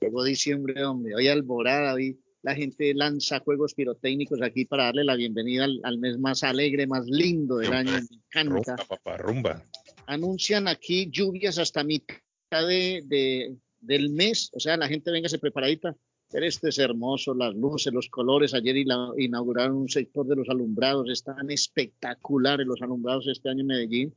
llegó 0.00 0.24
diciembre, 0.24 0.84
hombre, 0.84 1.14
hoy 1.14 1.28
alborada, 1.28 1.94
hoy 1.94 2.18
la 2.42 2.54
gente 2.56 2.92
lanza 2.94 3.38
juegos 3.40 3.74
pirotécnicos 3.74 4.42
aquí 4.42 4.64
para 4.64 4.84
darle 4.86 5.04
la 5.04 5.14
bienvenida 5.14 5.64
al, 5.64 5.80
al 5.84 5.98
mes 5.98 6.18
más 6.18 6.42
alegre, 6.42 6.88
más 6.88 7.06
lindo 7.06 7.58
del 7.58 7.72
año, 7.72 7.92
me 7.92 7.98
encanta. 7.98 8.74
Rumba, 8.74 8.76
papá, 8.88 9.16
rumba. 9.16 9.64
Anuncian 10.06 10.66
aquí 10.68 11.08
lluvias 11.10 11.58
hasta 11.58 11.84
mitad 11.84 12.16
de, 12.50 13.02
de- 13.06 13.56
del 13.86 14.10
mes, 14.10 14.50
o 14.52 14.60
sea, 14.60 14.76
la 14.76 14.88
gente 14.88 15.10
véngase 15.10 15.38
preparadita. 15.38 15.96
Pero 16.28 16.44
esto 16.44 16.66
es 16.66 16.78
hermoso, 16.78 17.34
las 17.34 17.54
luces, 17.54 17.92
los 17.92 18.08
colores. 18.08 18.52
Ayer 18.52 18.76
inauguraron 18.76 19.76
un 19.76 19.88
sector 19.88 20.26
de 20.26 20.34
los 20.34 20.48
alumbrados, 20.48 21.08
están 21.08 21.50
espectaculares 21.50 22.66
los 22.66 22.82
alumbrados 22.82 23.28
este 23.28 23.48
año 23.48 23.60
en 23.60 23.66
Medellín. 23.68 24.14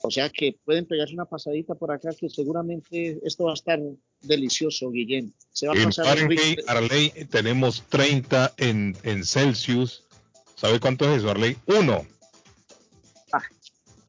O 0.00 0.10
sea 0.10 0.30
que 0.30 0.56
pueden 0.64 0.86
pegarse 0.86 1.14
una 1.14 1.26
pasadita 1.26 1.74
por 1.74 1.92
acá, 1.92 2.10
que 2.18 2.28
seguramente 2.28 3.20
esto 3.22 3.44
va 3.44 3.52
a 3.52 3.54
estar 3.54 3.78
delicioso, 4.22 4.90
Guillén. 4.90 5.32
Se 5.52 5.66
va 5.66 5.74
a 5.74 5.76
En 5.76 5.84
pasar 5.84 6.06
Fahrenheit, 6.06 6.58
rico. 6.58 6.70
Arley, 6.70 7.10
tenemos 7.30 7.84
30 7.88 8.54
en, 8.56 8.96
en 9.04 9.24
Celsius. 9.24 10.04
¿Sabe 10.56 10.80
cuánto 10.80 11.04
es 11.10 11.18
eso, 11.18 11.30
Arley? 11.30 11.56
Uno. 11.66 12.04
Ah. 13.32 13.42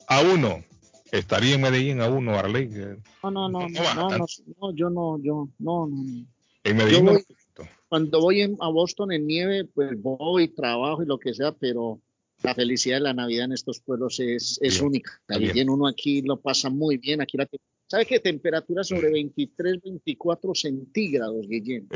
A 0.08 0.22
uno. 0.22 0.64
Estaría 1.14 1.54
en 1.54 1.62
Medellín 1.62 2.02
a 2.02 2.10
uno, 2.10 2.34
Arley. 2.34 2.70
Eh, 2.74 2.98
No, 3.22 3.30
no, 3.30 3.48
no, 3.48 3.70
no, 3.70 3.94
no, 3.94 4.18
no, 4.18 4.26
no, 4.60 4.76
yo 4.76 4.90
no, 4.90 5.20
yo, 5.22 5.48
no, 5.60 5.88
no. 5.88 5.96
no. 5.96 6.26
En 6.64 6.76
Medellín 6.78 7.06
no- 7.06 7.12
voy- 7.12 7.24
cuando 7.88 8.20
voy 8.20 8.42
a 8.42 8.68
Boston 8.70 9.12
en 9.12 9.28
nieve, 9.28 9.66
pues 9.66 10.02
voy, 10.02 10.48
trabajo 10.48 11.04
y 11.04 11.06
lo 11.06 11.20
que 11.20 11.36
sea, 11.36 11.52
pero 11.52 12.00
la 12.42 12.56
felicidad 12.56 12.96
de 12.96 13.02
la 13.02 13.14
Navidad 13.14 13.46
en 13.46 13.52
estos 13.52 13.80
pueblos 13.80 14.20
es, 14.20 14.58
es 14.64 14.74
Bien, 14.80 14.86
única. 14.88 15.22
bien. 15.38 15.70
Uno 15.70 15.86
aquí 15.86 16.24
lo 16.24 16.38
pasa 16.42 16.72
muy 16.72 16.98
bien. 16.98 17.22
Aquí 17.22 17.38
la 17.38 17.48
¿Sabe 17.86 18.08
qué? 18.08 18.20
Temperatura 18.20 18.84
sobre 18.84 19.12
23, 19.12 19.82
24 19.84 20.56
centígrados, 20.56 21.48
Guillén. 21.48 21.88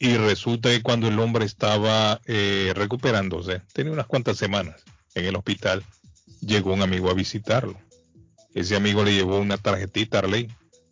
Y 0.01 0.17
resulta 0.17 0.71
que 0.71 0.83
cuando 0.83 1.09
el 1.09 1.19
hombre 1.19 1.45
estaba 1.45 2.21
eh, 2.27 2.73
recuperándose, 2.75 3.63
tenía 3.73 3.93
unas 3.93 4.07
cuantas 4.07 4.37
semanas 4.37 4.85
en 5.15 5.25
el 5.27 5.35
hospital, 5.37 5.83
llegó 6.41 6.73
un 6.73 6.83
amigo 6.83 7.11
a 7.11 7.15
visitarlo. 7.15 7.79
Ese 8.55 8.77
amigo 8.77 9.03
le 9.05 9.15
llevó 9.15 9.39
una 9.41 9.57
tarjetita, 9.59 10.21
Arley, 10.21 10.49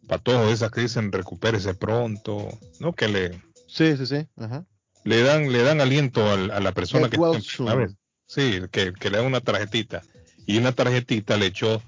para 0.08 0.22
todas 0.22 0.50
esas 0.52 0.70
que 0.72 0.80
dicen 0.82 1.12
recupérese 1.12 1.74
pronto, 1.74 2.48
¿no? 2.80 2.92
Que 2.94 3.08
le, 3.08 3.40
Sí, 3.68 3.96
sí, 3.96 4.06
sí. 4.06 4.26
Ajá. 4.36 4.64
le 5.04 5.22
dan, 5.22 5.52
le 5.52 5.62
dan 5.62 5.80
aliento 5.80 6.28
al- 6.30 6.50
a, 6.50 6.60
la 6.60 6.72
persona 6.72 7.08
que 7.08 7.16
well 7.16 7.36
está 7.36 7.38
enferma, 7.38 7.70
¿sabes? 7.72 7.94
Sí, 8.26 8.60
que, 8.72 8.92
que 8.92 9.10
le 9.10 9.18
dan 9.18 9.26
una 9.26 9.40
tarjetita. 9.40 10.02
Y 10.46 10.58
una 10.58 10.72
tarjetita 10.72 11.36
le 11.36 11.46
echó 11.46 11.80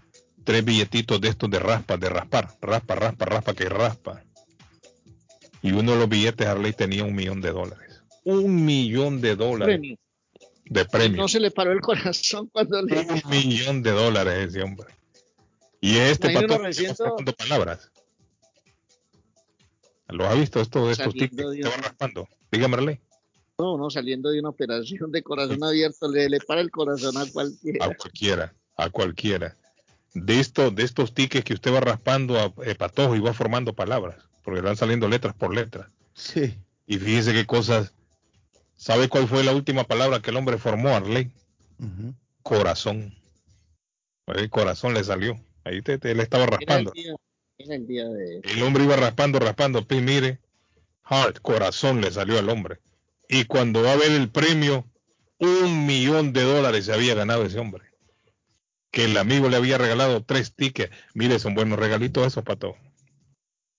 tres 0.44 0.64
billetitos 0.64 1.20
de 1.20 1.28
estos 1.28 1.50
de 1.50 1.58
raspa, 1.58 1.96
de 1.96 2.08
raspar, 2.08 2.56
raspa, 2.60 2.94
raspa, 2.94 3.24
raspa, 3.24 3.54
que 3.54 3.68
raspa. 3.68 4.22
Y 5.62 5.72
uno 5.72 5.92
de 5.92 5.98
los 5.98 6.08
billetes 6.08 6.46
Harley 6.46 6.72
tenía 6.72 7.04
un 7.04 7.14
millón 7.14 7.40
de 7.40 7.50
dólares. 7.50 8.02
Un 8.24 8.64
millón 8.64 9.20
de 9.20 9.36
dólares 9.36 9.78
Premio. 9.78 9.96
de 10.66 10.84
premio. 10.84 11.16
No 11.22 11.28
se 11.28 11.40
le 11.40 11.50
paró 11.50 11.72
el 11.72 11.80
corazón 11.80 12.48
cuando 12.52 12.82
le. 12.82 13.00
Un 13.00 13.22
millón 13.30 13.82
de 13.82 13.90
dólares 13.90 14.48
ese 14.48 14.62
hombre. 14.62 14.86
Y 15.80 15.96
este 15.96 16.28
recién 16.58 16.94
raspando 16.98 17.32
palabras. 17.34 17.90
¿Lo 20.08 20.26
ha 20.26 20.34
visto 20.34 20.60
esto, 20.60 20.90
estos 20.90 21.12
tickets 21.12 21.36
de 21.36 21.62
va 21.62 21.68
una- 21.68 21.76
raspando? 21.76 22.28
Dígame, 22.50 22.76
Arley. 22.76 23.00
No, 23.58 23.76
no, 23.76 23.90
saliendo 23.90 24.30
de 24.30 24.40
una 24.40 24.50
operación 24.50 25.10
de 25.12 25.22
corazón 25.22 25.62
abierto, 25.64 26.10
le, 26.10 26.28
le 26.28 26.40
para 26.40 26.60
el 26.60 26.70
corazón 26.70 27.16
a 27.18 27.26
cualquiera. 27.30 27.84
a 27.86 27.94
cualquiera, 27.94 28.54
a 28.76 28.88
cualquiera. 28.90 29.56
De, 30.14 30.40
esto, 30.40 30.70
de 30.70 30.84
estos 30.84 31.12
tickets 31.12 31.44
que 31.44 31.54
usted 31.54 31.72
va 31.74 31.80
raspando 31.80 32.38
a 32.38 32.52
eh, 32.64 32.74
patojo 32.74 33.16
y 33.16 33.20
va 33.20 33.34
formando 33.34 33.74
palabras, 33.74 34.27
porque 34.48 34.62
van 34.62 34.78
saliendo 34.78 35.08
letras 35.08 35.34
por 35.34 35.54
letras. 35.54 35.88
Sí. 36.14 36.56
Y 36.86 36.96
fíjese 36.96 37.34
qué 37.34 37.44
cosas. 37.44 37.92
¿Sabe 38.76 39.10
cuál 39.10 39.28
fue 39.28 39.44
la 39.44 39.52
última 39.54 39.84
palabra 39.84 40.20
que 40.22 40.30
el 40.30 40.38
hombre 40.38 40.56
formó, 40.56 40.88
Arley? 40.96 41.30
Corazón. 42.42 43.14
El 44.26 44.48
corazón 44.48 44.94
le 44.94 45.04
salió. 45.04 45.38
Ahí 45.64 45.82
te, 45.82 45.98
te- 45.98 46.14
le 46.14 46.22
estaba 46.22 46.44
Era 46.44 46.54
el 46.54 46.60
raspando. 46.66 46.92
día, 46.92 47.14
era 47.58 47.74
el 47.74 47.86
día 47.86 48.08
de. 48.08 48.40
El 48.42 48.62
hombre 48.62 48.84
iba 48.84 48.96
raspando, 48.96 49.38
raspando. 49.38 49.86
Pi, 49.86 50.00
mire, 50.00 50.38
heart, 51.10 51.40
corazón 51.42 52.00
le 52.00 52.10
salió 52.10 52.38
al 52.38 52.48
hombre. 52.48 52.78
Y 53.28 53.44
cuando 53.44 53.82
va 53.82 53.92
a 53.92 53.96
ver 53.96 54.12
el 54.12 54.30
premio, 54.30 54.86
un 55.36 55.84
millón 55.84 56.32
de 56.32 56.42
dólares 56.42 56.86
se 56.86 56.94
había 56.94 57.14
ganado 57.14 57.44
ese 57.44 57.58
hombre. 57.58 57.84
Que 58.90 59.04
el 59.04 59.18
amigo 59.18 59.50
le 59.50 59.56
había 59.58 59.76
regalado 59.76 60.22
tres 60.24 60.54
tickets. 60.54 60.96
Mire, 61.12 61.38
son 61.38 61.54
buenos 61.54 61.78
regalitos 61.78 62.26
esos, 62.26 62.44
pato. 62.44 62.76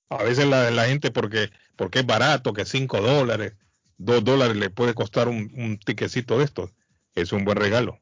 A 0.09 0.23
veces 0.23 0.47
la, 0.47 0.71
la 0.71 0.85
gente, 0.87 1.11
porque, 1.11 1.49
porque 1.75 1.99
es 1.99 2.05
barato, 2.05 2.53
que 2.53 2.65
cinco 2.65 3.01
dólares, 3.01 3.53
dos 3.97 4.23
dólares 4.23 4.57
le 4.57 4.69
puede 4.69 4.93
costar 4.93 5.27
un, 5.27 5.51
un 5.55 5.77
tiquecito 5.79 6.37
de 6.39 6.45
estos. 6.45 6.71
Es 7.15 7.31
un 7.33 7.45
buen 7.45 7.57
regalo. 7.57 7.99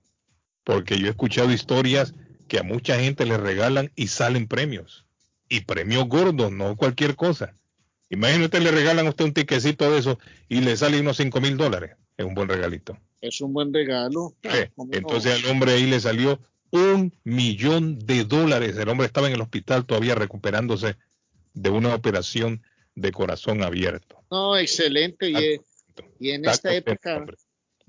porque 0.63 0.99
yo 0.99 1.07
he 1.07 1.09
escuchado 1.11 1.51
historias 1.51 2.13
que 2.47 2.59
a 2.59 2.63
mucha 2.63 2.99
gente 2.99 3.25
le 3.25 3.37
regalan 3.37 3.91
y 3.95 4.07
salen 4.07 4.47
premios. 4.47 5.05
Y 5.49 5.61
premios 5.61 6.07
gordos, 6.07 6.51
no 6.51 6.75
cualquier 6.75 7.15
cosa. 7.15 7.55
Imagínate, 8.09 8.59
le 8.59 8.71
regalan 8.71 9.07
a 9.07 9.09
usted 9.09 9.25
un 9.25 9.33
tiquecito 9.33 9.89
de 9.91 9.99
eso 9.99 10.19
y 10.49 10.61
le 10.61 10.75
sale 10.77 10.99
unos 10.99 11.17
5 11.17 11.41
mil 11.41 11.57
dólares. 11.57 11.95
Es 12.17 12.25
un 12.25 12.35
buen 12.35 12.49
regalito. 12.49 12.97
Es 13.21 13.41
un 13.41 13.53
buen 13.53 13.73
regalo. 13.73 14.35
Entonces 14.91 15.43
al 15.43 15.51
hombre 15.51 15.73
ahí 15.73 15.87
le 15.87 15.99
salió 15.99 16.39
un 16.71 17.13
millón 17.23 17.99
de 17.99 18.23
dólares. 18.25 18.77
El 18.77 18.89
hombre 18.89 19.07
estaba 19.07 19.27
en 19.27 19.33
el 19.33 19.41
hospital 19.41 19.85
todavía 19.85 20.15
recuperándose 20.15 20.95
de 21.61 21.69
una 21.69 21.95
operación 21.95 22.61
de 22.95 23.11
corazón 23.11 23.63
abierto. 23.63 24.17
No, 24.29 24.57
excelente. 24.57 25.29
Y, 25.29 25.59
y 26.19 26.31
en 26.31 26.41
Está 26.45 26.51
esta 26.51 26.73
época, 26.73 27.17
hombre. 27.17 27.37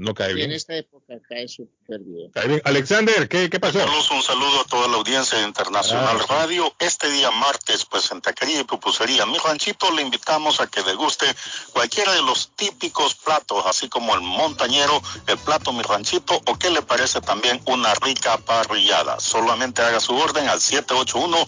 No 0.01 0.15
cae 0.15 0.29
y 0.29 0.31
en 0.31 0.37
bien. 0.37 0.53
esta 0.53 0.77
época 0.77 1.15
cae 1.29 1.49
súper 1.49 1.99
bien. 2.01 2.31
Cae 2.31 2.47
bien. 2.47 2.63
Alexander, 2.65 3.29
¿qué, 3.29 3.51
qué 3.51 3.59
pasó? 3.59 3.79
Carlos, 3.81 4.09
un 4.13 4.23
saludo 4.23 4.61
a 4.61 4.65
toda 4.65 4.87
la 4.87 4.97
audiencia 4.97 5.39
de 5.39 5.45
Internacional 5.45 6.17
Ah, 6.21 6.23
sí. 6.23 6.27
Radio. 6.33 6.73
Este 6.79 7.11
día 7.11 7.33
martes, 7.33 7.85
pues 7.85 8.09
en 8.13 8.21
Taquería 8.21 8.61
y 8.61 8.65
Pupusería, 8.65 9.27
mi 9.27 9.39
ranchito, 9.39 9.91
le 9.91 10.03
invitamos 10.03 10.61
a 10.61 10.69
que 10.69 10.85
deguste 10.85 11.27
cualquiera 11.73 12.13
de 12.13 12.23
los 12.23 12.55
típicos 12.55 13.17
platos, 13.17 13.65
así 13.67 13.89
como 13.89 14.15
el 14.15 14.21
montañero, 14.21 15.03
el 15.27 15.39
plato 15.39 15.73
mi 15.73 15.83
ranchito, 15.83 16.41
o 16.47 16.57
qué 16.57 16.71
le 16.71 16.83
parece 16.83 17.21
también 17.21 17.61
una 17.67 17.93
rica 17.95 18.39
parrillada. 18.39 19.19
Solamente 19.19 19.83
haga 19.83 19.99
su 19.99 20.15
orden 20.15 20.49
al 20.49 20.61
781 20.61 21.45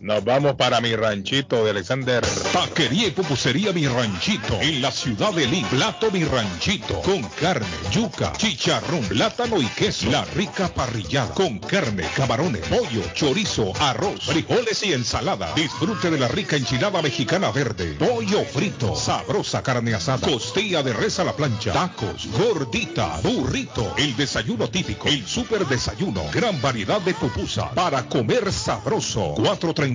Nos 0.00 0.24
vamos 0.24 0.54
para 0.54 0.80
mi 0.80 0.94
ranchito 0.94 1.64
de 1.64 1.70
Alexander. 1.70 2.24
Taquería 2.52 3.08
y 3.08 3.10
pupusería 3.10 3.72
Mi 3.72 3.88
Ranchito. 3.88 4.60
En 4.60 4.80
la 4.80 4.92
ciudad 4.92 5.32
de 5.32 5.46
Lima. 5.46 5.68
Plato 5.70 6.10
Mi 6.12 6.24
Ranchito. 6.24 7.00
Con 7.02 7.22
carne, 7.40 7.66
yuca, 7.90 8.32
chicharrón, 8.36 9.00
plátano 9.08 9.60
y 9.60 9.66
queso. 9.66 10.08
La 10.10 10.24
rica 10.24 10.68
parrillada. 10.68 11.34
Con 11.34 11.58
carne, 11.58 12.04
camarones, 12.14 12.62
pollo, 12.68 13.02
chorizo, 13.14 13.72
arroz, 13.80 14.26
frijoles 14.26 14.82
y 14.84 14.92
ensalada. 14.92 15.52
Disfrute 15.54 16.10
de 16.10 16.18
la 16.18 16.28
rica 16.28 16.56
enchilada 16.56 17.02
mexicana 17.02 17.50
verde, 17.50 17.96
pollo 17.98 18.44
frito, 18.44 18.94
sabrosa 18.94 19.62
carne 19.62 19.94
asada, 19.94 20.26
costilla 20.26 20.82
de 20.82 20.92
res 20.92 21.18
a 21.18 21.24
la 21.24 21.34
plancha, 21.34 21.72
tacos, 21.72 22.28
gordita, 22.38 23.20
burrito, 23.22 23.94
el 23.96 24.16
desayuno 24.16 24.68
típico, 24.68 25.08
el 25.08 25.26
super 25.26 25.66
desayuno, 25.66 26.22
gran 26.32 26.60
variedad 26.62 27.00
de 27.00 27.14
pupusa 27.14 27.70
para 27.70 28.06
comer 28.06 28.52
sabroso. 28.52 29.34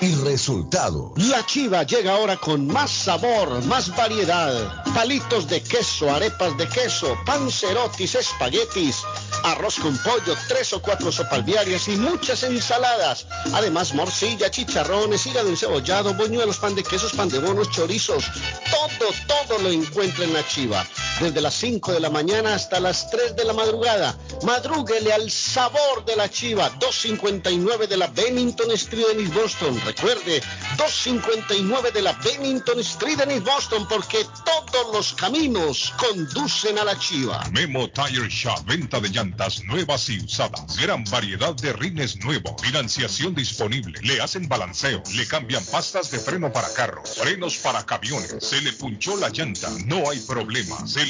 y 0.00 0.14
resultado. 0.14 1.12
La 1.16 1.44
chiva 1.44 1.82
llega 1.82 2.14
ahora 2.14 2.36
con 2.36 2.66
más 2.66 2.90
sabor, 2.90 3.62
más 3.64 3.94
variedad. 3.94 4.84
Palitos 4.94 5.48
de 5.48 5.62
queso, 5.62 6.10
arepas 6.10 6.56
de 6.56 6.66
queso, 6.68 7.16
pancerotis, 7.26 8.14
espaguetis, 8.14 9.02
arroz 9.44 9.76
con 9.76 9.96
pollo, 9.98 10.34
tres 10.48 10.72
o 10.72 10.80
cuatro 10.80 11.12
sopas 11.12 11.44
diarias 11.44 11.88
y 11.88 11.96
muchas 11.96 12.42
ensaladas. 12.42 13.26
Además, 13.52 13.94
morcilla, 13.94 14.50
chicharrones, 14.50 15.26
hígado 15.26 15.48
encebollado, 15.48 16.14
boñuelos, 16.14 16.58
pan 16.58 16.74
de 16.74 16.82
quesos, 16.82 17.12
pan 17.12 17.28
de 17.28 17.38
bonos, 17.38 17.70
chorizos. 17.70 18.24
Todo, 18.70 19.10
todo 19.26 19.58
lo 19.58 19.70
encuentra 19.70 20.24
en 20.24 20.32
la 20.32 20.46
chiva. 20.46 20.86
Desde 21.20 21.42
las 21.42 21.54
5 21.56 21.92
de 21.92 22.00
la 22.00 22.08
mañana 22.08 22.54
hasta 22.54 22.80
las 22.80 23.10
3 23.10 23.36
de 23.36 23.44
la 23.44 23.52
madrugada. 23.52 24.16
Madrúguele 24.42 25.12
al 25.12 25.30
sabor 25.30 26.02
de 26.06 26.16
la 26.16 26.30
chiva. 26.30 26.70
259 26.80 27.86
de 27.86 27.96
la 27.98 28.06
Bennington 28.06 28.70
Street 28.70 29.04
en 29.12 29.20
East 29.20 29.34
Boston. 29.34 29.78
Recuerde, 29.84 30.40
259 30.78 31.92
de 31.92 32.00
la 32.00 32.14
Bennington 32.14 32.80
Street 32.80 33.20
en 33.20 33.32
East 33.32 33.44
Boston 33.44 33.86
porque 33.86 34.24
todos 34.46 34.94
los 34.94 35.12
caminos 35.12 35.92
conducen 35.98 36.78
a 36.78 36.84
la 36.84 36.98
chiva. 36.98 37.44
Memo 37.52 37.90
Tire 37.90 38.30
Shop, 38.30 38.64
venta 38.64 38.98
de 38.98 39.10
llantas 39.10 39.62
nuevas 39.64 40.08
y 40.08 40.24
usadas. 40.24 40.74
Gran 40.78 41.04
variedad 41.04 41.54
de 41.54 41.74
rines 41.74 42.16
nuevos. 42.24 42.54
Financiación 42.62 43.34
disponible. 43.34 44.00
Le 44.02 44.22
hacen 44.22 44.48
balanceo. 44.48 45.02
Le 45.14 45.26
cambian 45.26 45.64
pastas 45.66 46.10
de 46.10 46.18
freno 46.18 46.50
para 46.50 46.72
carros. 46.72 47.16
Frenos 47.18 47.58
para 47.58 47.84
camiones. 47.84 48.36
Se 48.40 48.62
le 48.62 48.72
punchó 48.72 49.18
la 49.18 49.28
llanta. 49.28 49.68
No 49.84 50.08
hay 50.08 50.18
problema. 50.20 50.86
Se 50.86 51.09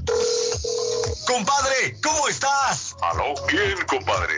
Compadre, 1.26 1.96
¿cómo 2.02 2.28
estás? 2.28 2.96
Aló, 3.02 3.34
bien, 3.46 3.76
compadre. 3.86 4.34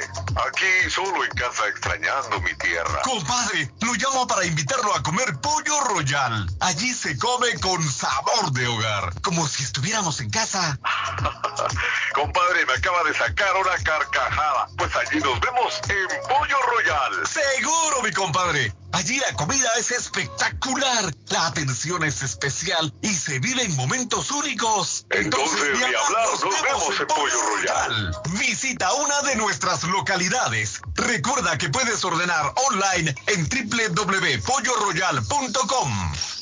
Aquí 0.47 0.91
solo 0.91 1.25
en 1.25 1.31
casa 1.31 1.67
extrañando 1.69 2.41
mi 2.41 2.55
tierra. 2.57 3.01
Compadre, 3.03 3.71
lo 3.81 3.95
llamo 3.95 4.27
para 4.27 4.45
invitarlo 4.45 4.95
a 4.95 5.03
comer 5.03 5.41
pollo 5.41 5.81
royal. 5.85 6.47
Allí 6.61 6.93
se 6.93 7.17
come 7.19 7.52
con 7.61 7.83
sabor 7.83 8.53
de 8.53 8.67
hogar, 8.67 9.15
como 9.23 9.49
si 9.49 9.63
estuviéramos 9.63 10.21
en 10.21 10.29
casa. 10.31 10.79
compadre, 12.15 12.67
me 12.67 12.75
acaba 12.75 13.03
de 13.05 13.15
sacar 13.15 13.57
una 13.57 13.77
carcajada. 13.83 14.69
Pues 14.77 14.95
allí 14.97 15.19
nos 15.21 15.41
vemos 15.41 15.81
en 15.89 16.09
Pollo 16.29 16.61
Royal. 16.63 17.27
Seguro, 17.27 18.03
mi 18.03 18.13
compadre. 18.13 18.75
Allí 18.93 19.19
la 19.19 19.33
comida 19.37 19.71
es 19.79 19.91
espectacular, 19.91 21.11
la 21.29 21.47
atención 21.47 22.05
es 22.05 22.23
especial 22.23 22.93
y 23.01 23.15
se 23.15 23.39
viven 23.39 23.75
momentos 23.75 24.31
únicos. 24.31 25.07
Entonces, 25.11 25.79
ni 25.79 25.83
amor, 25.83 25.97
hablar, 25.97 26.29
nos 26.45 26.63
vemos 26.63 27.01
en 27.01 27.07
Pollo 27.07 27.41
Royal. 27.57 28.15
Visita 28.39 28.93
una 28.93 29.23
de 29.23 29.37
nuestras 29.37 29.83
localidades. 29.85 30.83
Recuerda 30.95 31.57
que 31.57 31.71
puedes 31.71 32.05
ordenar 32.05 32.53
online 32.69 33.15
en 33.29 33.49
www.polloroyal.com. 33.49 36.42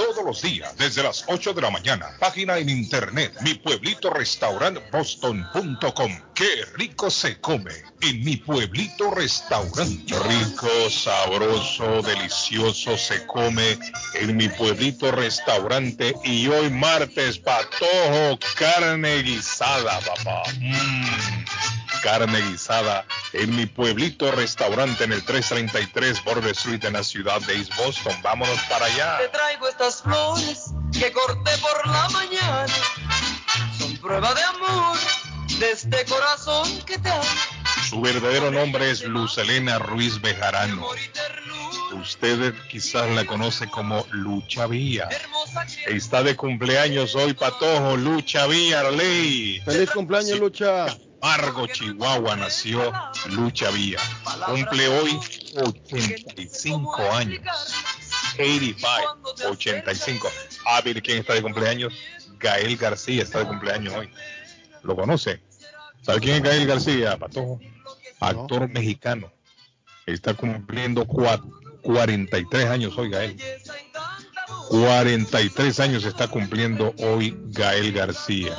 todos 0.01 0.25
los 0.25 0.41
días 0.41 0.75
desde 0.77 1.03
las 1.03 1.23
8 1.27 1.53
de 1.53 1.61
la 1.61 1.69
mañana. 1.69 2.07
Página 2.19 2.57
en 2.57 2.69
internet, 2.69 3.33
mi 3.41 3.53
pueblito 3.53 4.09
restaurant 4.09 4.79
boston.com. 4.91 6.11
Qué 6.33 6.65
rico 6.75 7.11
se 7.11 7.39
come 7.39 7.71
en 8.01 8.23
mi 8.23 8.37
pueblito 8.37 9.11
restaurante. 9.11 10.15
Rico, 10.27 10.89
sabroso, 10.89 12.01
delicioso 12.01 12.97
se 12.97 13.25
come 13.27 13.77
en 14.15 14.35
mi 14.35 14.49
pueblito 14.49 15.11
restaurante. 15.11 16.15
Y 16.23 16.47
hoy 16.47 16.71
martes, 16.71 17.37
patojo, 17.37 18.39
carne 18.57 19.21
guisada, 19.21 19.99
papá. 19.99 20.43
Mm, 20.59 21.45
carne 22.01 22.41
guisada 22.49 23.05
en 23.33 23.55
mi 23.55 23.65
pueblito 23.65 24.31
restaurante 24.31 25.03
en 25.03 25.13
el 25.13 25.23
333 25.23 26.23
Border 26.23 26.51
Street 26.51 26.83
en 26.83 26.93
la 26.93 27.03
ciudad 27.03 27.39
de 27.41 27.55
East 27.55 27.75
Boston. 27.77 28.13
Vámonos 28.21 28.59
para 28.69 28.85
allá. 28.85 29.17
Te 29.19 29.29
traigo 29.29 29.67
estas 29.67 30.01
flores 30.01 30.71
que 30.91 31.11
corté 31.11 31.51
por 31.59 31.87
la 31.87 32.09
mañana. 32.09 32.73
Son 33.77 33.95
prueba 33.97 34.33
de 34.33 34.41
amor 34.43 34.97
de 35.59 35.71
este 35.71 36.05
corazón 36.05 36.81
que 36.85 36.97
te 36.97 37.09
amo. 37.09 37.23
Su 37.89 38.01
verdadero 38.01 38.51
nombre 38.51 38.89
es 38.89 39.03
Luz 39.03 39.37
Elena 39.37 39.79
Ruiz 39.79 40.19
Bejarano. 40.21 40.87
Usted 41.93 42.53
quizás 42.69 43.09
la 43.11 43.25
conoce 43.25 43.67
como 43.69 44.05
Lucha 44.11 44.65
Villa. 44.65 45.09
Está 45.87 46.23
de 46.23 46.35
cumpleaños 46.35 47.15
hoy, 47.15 47.33
Patojo, 47.33 47.97
Lucha 47.97 48.47
Villa, 48.47 48.79
Arley. 48.79 49.61
Feliz 49.65 49.91
cumpleaños, 49.91 50.39
Lucha. 50.39 50.87
Fargo, 51.21 51.67
Chihuahua, 51.67 52.35
nació 52.35 52.91
Lucha 53.29 53.69
Villa. 53.71 53.99
Cumple 54.47 54.87
hoy 54.87 55.19
85 55.55 57.11
años. 57.11 57.41
85, 58.33 59.35
85. 59.49 60.31
A 60.65 60.81
ver 60.81 61.01
quién 61.03 61.19
está 61.19 61.33
de 61.33 61.41
cumpleaños. 61.41 61.93
Gael 62.39 62.75
García 62.75 63.21
está 63.23 63.39
de 63.39 63.45
cumpleaños 63.45 63.93
hoy. 63.93 64.11
¿Lo 64.83 64.95
conoce? 64.95 65.41
¿Sabe 66.01 66.19
quién 66.21 66.37
es 66.37 66.41
Gael 66.43 66.65
García, 66.65 67.17
Patojo? 67.17 67.59
Actor 68.19 68.67
mexicano. 68.69 69.31
Está 70.07 70.33
cumpliendo 70.33 71.05
cua- 71.05 71.41
43 71.83 72.65
años 72.65 72.97
hoy, 72.97 73.09
Gael. 73.09 73.37
43 74.69 75.79
años 75.79 76.03
está 76.05 76.27
cumpliendo 76.27 76.93
hoy 76.99 77.35
Gael 77.49 77.91
García. 77.91 78.55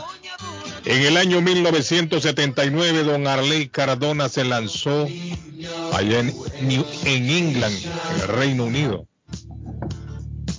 En 0.85 1.03
el 1.03 1.17
año 1.17 1.41
1979, 1.41 3.05
don 3.05 3.27
Arley 3.27 3.69
Cardona 3.69 4.29
se 4.29 4.45
lanzó 4.45 5.07
allá 5.93 6.21
en, 6.21 6.35
New- 6.63 6.87
en 7.05 7.31
England, 7.31 7.75
en 8.15 8.21
el 8.23 8.29
Reino 8.29 8.65
Unido. 8.65 9.07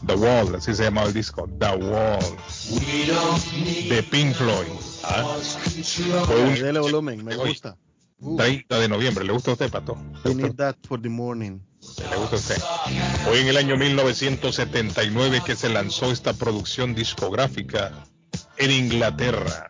The 0.08 0.16
Wall, 0.16 0.56
así 0.56 0.74
se 0.74 0.84
llamaba 0.84 1.08
el 1.08 1.14
disco, 1.14 1.48
The 1.60 1.76
Wall, 1.77 2.19
de 3.90 4.03
Pink 4.03 4.34
Floyd. 4.34 4.68
¿ah? 5.03 5.38
Fue 6.26 6.42
un 6.42 6.56
Dele 6.56 6.80
volumen, 6.80 7.24
me 7.24 7.35
gusta. 7.35 7.77
30 8.38 8.80
de 8.80 8.88
noviembre. 8.88 9.26
¿Le 9.26 9.34
gusta 9.34 9.52
a 9.52 9.53
usted, 9.53 9.69
Pato? 9.69 9.98
I 10.26 10.34
need 10.34 10.56
that 10.56 10.76
for 10.88 11.02
the 11.02 11.10
morning. 11.10 11.60
¿Le 12.10 12.16
gusta 12.18 12.35
a 12.35 12.40
usted? 12.40 12.58
Hoy 13.30 13.40
en 13.40 13.48
el 13.48 13.58
año 13.58 13.76
1979 13.77 15.42
que 15.45 15.56
se 15.58 15.68
lanzó 15.69 16.11
esta 16.11 16.34
producción 16.34 16.95
discográfica 16.95 17.92
en 18.58 18.72
Inglaterra. 18.72 19.70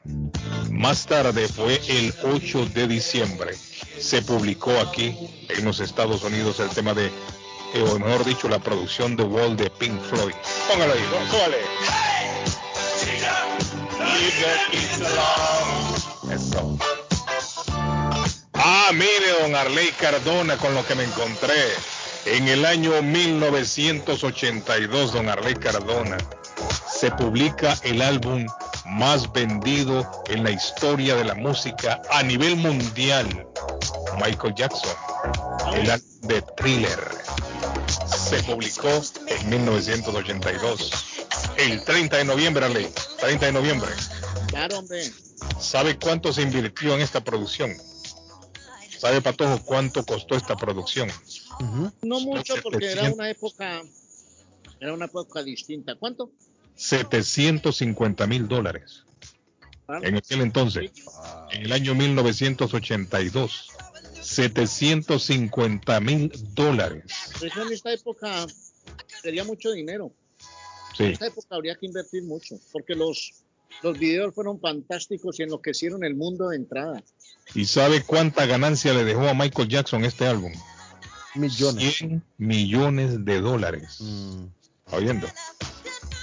Más 0.70 1.06
tarde 1.06 1.48
fue 1.48 1.82
el 1.88 2.14
8 2.24 2.66
de 2.74 2.88
diciembre. 2.88 3.56
Se 4.00 4.22
publicó 4.22 4.72
aquí 4.80 5.16
en 5.50 5.66
los 5.66 5.80
Estados 5.80 6.24
Unidos 6.24 6.60
el 6.60 6.70
tema 6.70 6.94
de, 6.94 7.08
eh, 7.08 7.86
o 7.90 8.00
mejor 8.00 8.26
dicho, 8.26 8.50
la 8.50 8.60
producción 8.60 9.16
de 9.16 9.24
Wall 9.24 9.56
de 9.56 9.70
Pink 9.70 10.02
Floyd. 10.02 10.34
Póngalo 10.68 10.94
ahí, 10.94 11.04
póngale. 11.12 11.58
Eso. 16.32 16.78
Ah, 18.54 18.92
mire, 18.94 19.42
don 19.42 19.56
Arley 19.56 19.90
Cardona, 20.00 20.58
con 20.58 20.74
lo 20.74 20.86
que 20.86 20.96
me 20.96 21.04
encontré. 21.04 21.54
En 22.26 22.48
el 22.48 22.64
año 22.66 23.02
1982, 23.02 25.12
don 25.12 25.28
Arley 25.28 25.56
Cardona, 25.56 26.18
se 26.88 27.12
publica 27.12 27.78
el 27.84 28.02
álbum 28.02 28.46
más 28.86 29.32
vendido 29.32 30.10
en 30.28 30.44
la 30.44 30.52
historia 30.52 31.16
de 31.16 31.26
la 31.26 31.36
música 31.36 32.02
a 32.12 32.24
nivel 32.24 32.56
mundial. 32.56 33.48
Michael 34.24 34.54
Jackson, 34.56 34.96
el 35.76 35.90
álbum 35.90 36.22
de 36.22 36.42
Thriller. 36.58 37.00
Se 38.08 38.42
publicó 38.44 38.90
en 39.28 39.50
1982. 39.50 40.92
El 41.58 41.84
30 41.84 42.18
de 42.18 42.26
noviembre, 42.26 42.66
Arley. 42.66 42.88
30 43.20 43.46
de 43.48 43.52
noviembre. 43.52 43.92
Claro, 44.48 44.80
hombre. 44.80 45.12
¿Sabe 45.60 45.98
cuánto 45.98 46.32
se 46.32 46.42
invirtió 46.42 46.94
en 46.96 47.02
esta 47.02 47.22
producción? 47.24 47.76
¿Sabe, 48.98 49.22
Patojo, 49.22 49.62
cuánto 49.66 50.06
costó 50.06 50.36
esta 50.36 50.56
producción? 50.56 51.12
No 52.02 52.20
mucho 52.22 52.56
porque 52.64 52.86
era 52.86 53.02
700. 53.02 53.20
una 53.20 53.30
época, 53.30 53.82
era 54.84 54.94
una 54.94 55.06
época 55.06 55.42
distinta. 55.42 55.96
¿Cuánto? 55.96 56.32
750 56.76 58.28
mil 58.28 58.48
dólares. 58.48 59.04
En 60.02 60.16
aquel 60.16 60.42
entonces, 60.42 60.92
en 61.52 61.64
el 61.64 61.72
año 61.72 61.96
1982, 61.96 63.70
750 64.22 66.00
mil 66.02 66.32
dólares. 66.54 67.04
Pues 67.40 67.56
en 67.56 67.72
esta 67.72 67.94
época 67.94 68.46
sería 69.22 69.44
mucho 69.44 69.72
dinero. 69.72 70.12
Sí. 70.98 71.04
En 71.06 71.12
esta 71.12 71.28
época 71.28 71.56
habría 71.56 71.76
que 71.76 71.86
invertir 71.86 72.24
mucho 72.24 72.60
porque 72.72 72.96
los, 72.96 73.34
los 73.82 73.98
videos 73.98 74.34
fueron 74.34 74.60
fantásticos 74.60 75.40
y 75.40 75.44
enloquecieron 75.44 76.04
el 76.04 76.16
mundo 76.16 76.50
de 76.50 76.58
entrada. 76.58 77.04
¿Y 77.56 77.66
sabe 77.66 78.04
cuánta 78.04 78.46
ganancia 78.46 78.94
le 78.94 79.04
dejó 79.04 79.28
a 79.28 79.34
Michael 79.34 79.68
Jackson 79.70 80.04
este 80.06 80.26
álbum? 80.26 80.52
Millones. 81.36 81.96
100 81.98 82.24
millones 82.38 83.26
de 83.26 83.42
dólares. 83.42 83.98
Mm. 84.00 84.46
¿Está 84.86 84.98
oyendo? 84.98 85.28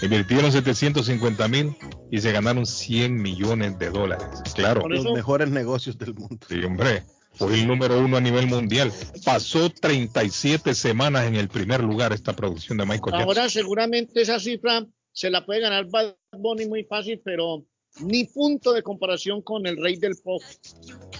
Invirtieron 0.02 0.50
750 0.50 1.48
mil 1.48 1.76
y 2.10 2.20
se 2.20 2.32
ganaron 2.32 2.64
100 2.64 3.20
millones 3.20 3.78
de 3.78 3.90
dólares. 3.90 4.26
Claro. 4.54 4.88
Los 4.88 5.12
mejores 5.12 5.50
negocios 5.50 5.98
del 5.98 6.14
mundo. 6.14 6.46
Sí, 6.48 6.62
hombre. 6.64 7.04
Fue 7.34 7.54
el 7.54 7.66
número 7.66 7.98
uno 7.98 8.16
a 8.16 8.20
nivel 8.20 8.46
mundial. 8.46 8.92
Pasó 9.24 9.70
37 9.70 10.74
semanas 10.74 11.26
en 11.26 11.36
el 11.36 11.48
primer 11.48 11.82
lugar 11.82 12.12
esta 12.12 12.34
producción 12.34 12.78
de 12.78 12.84
Michael 12.84 13.12
Jackson. 13.12 13.28
Ahora 13.28 13.48
seguramente 13.48 14.20
esa 14.20 14.40
cifra 14.40 14.86
se 15.12 15.30
la 15.30 15.44
puede 15.44 15.60
ganar 15.60 15.86
Bad 15.86 16.16
Bunny 16.32 16.66
muy 16.66 16.84
fácil, 16.84 17.20
pero 17.24 17.64
ni 18.00 18.24
punto 18.24 18.72
de 18.72 18.82
comparación 18.82 19.42
con 19.42 19.66
el 19.66 19.76
rey 19.76 19.96
del 19.96 20.16
pop. 20.22 20.42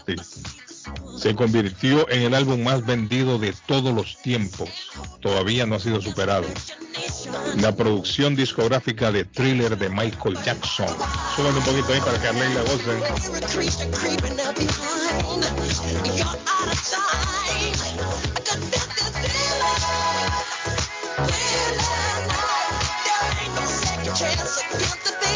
Sí. 0.07 0.15
Se 1.19 1.35
convirtió 1.35 2.09
en 2.11 2.23
el 2.23 2.35
álbum 2.35 2.63
más 2.63 2.87
vendido 2.87 3.39
de 3.39 3.55
todos 3.67 3.95
los 3.95 4.17
tiempos. 4.23 4.69
Todavía 5.21 5.67
no 5.67 5.75
ha 5.75 5.81
sido 5.81 6.01
superado. 6.01 6.47
La 7.57 7.75
producción 7.77 8.37
discográfica 8.37 9.13
de 9.13 9.25
Thriller 9.25 9.77
de 9.77 9.89
Michael 9.91 10.39
Jackson. 10.45 10.89
Súbame 11.37 11.59
un 11.59 11.65
poquito 11.65 11.93
ahí 11.93 12.01
para 12.01 12.21
que 12.21 12.29
Arley 12.29 12.55
la 12.55 12.63
goce. 12.63 13.01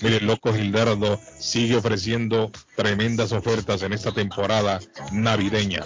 Mire, 0.00 0.22
Loco 0.22 0.54
Gildardo 0.54 1.20
sigue 1.38 1.76
ofreciendo 1.76 2.50
tremendas 2.74 3.32
ofertas 3.32 3.82
en 3.82 3.92
esta 3.92 4.12
temporada 4.12 4.80
navideña. 5.12 5.84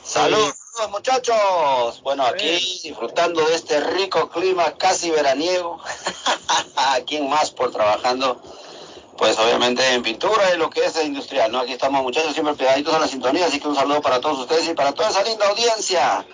Saludos, 0.07 0.55
saludos, 0.73 0.91
muchachos. 0.93 2.03
Bueno, 2.03 2.25
aquí 2.25 2.81
disfrutando 2.85 3.45
de 3.47 3.55
este 3.57 3.81
rico 3.81 4.29
clima 4.31 4.73
casi 4.79 5.11
veraniego. 5.11 5.81
aquí 6.77 7.17
en 7.17 7.29
Masport 7.29 7.73
trabajando, 7.73 8.41
pues 9.19 9.37
obviamente 9.39 9.85
en 9.95 10.03
pintura 10.03 10.55
y 10.55 10.59
lo 10.59 10.71
que 10.71 10.85
es 10.85 11.03
industrial, 11.05 11.51
¿no? 11.51 11.61
Aquí 11.61 11.73
estamos 11.73 12.03
muchachos 12.03 12.33
siempre 12.35 12.55
pegaditos 12.55 12.95
a 12.95 13.01
la 13.01 13.09
sintonía, 13.09 13.47
así 13.47 13.59
que 13.59 13.67
un 13.69 13.75
saludo 13.75 14.01
para 14.01 14.21
todos 14.21 14.39
ustedes 14.39 14.69
y 14.69 14.75
para 14.75 14.93
toda 14.93 15.11
esa 15.11 15.23
linda 15.25 15.49
audiencia. 15.49 16.25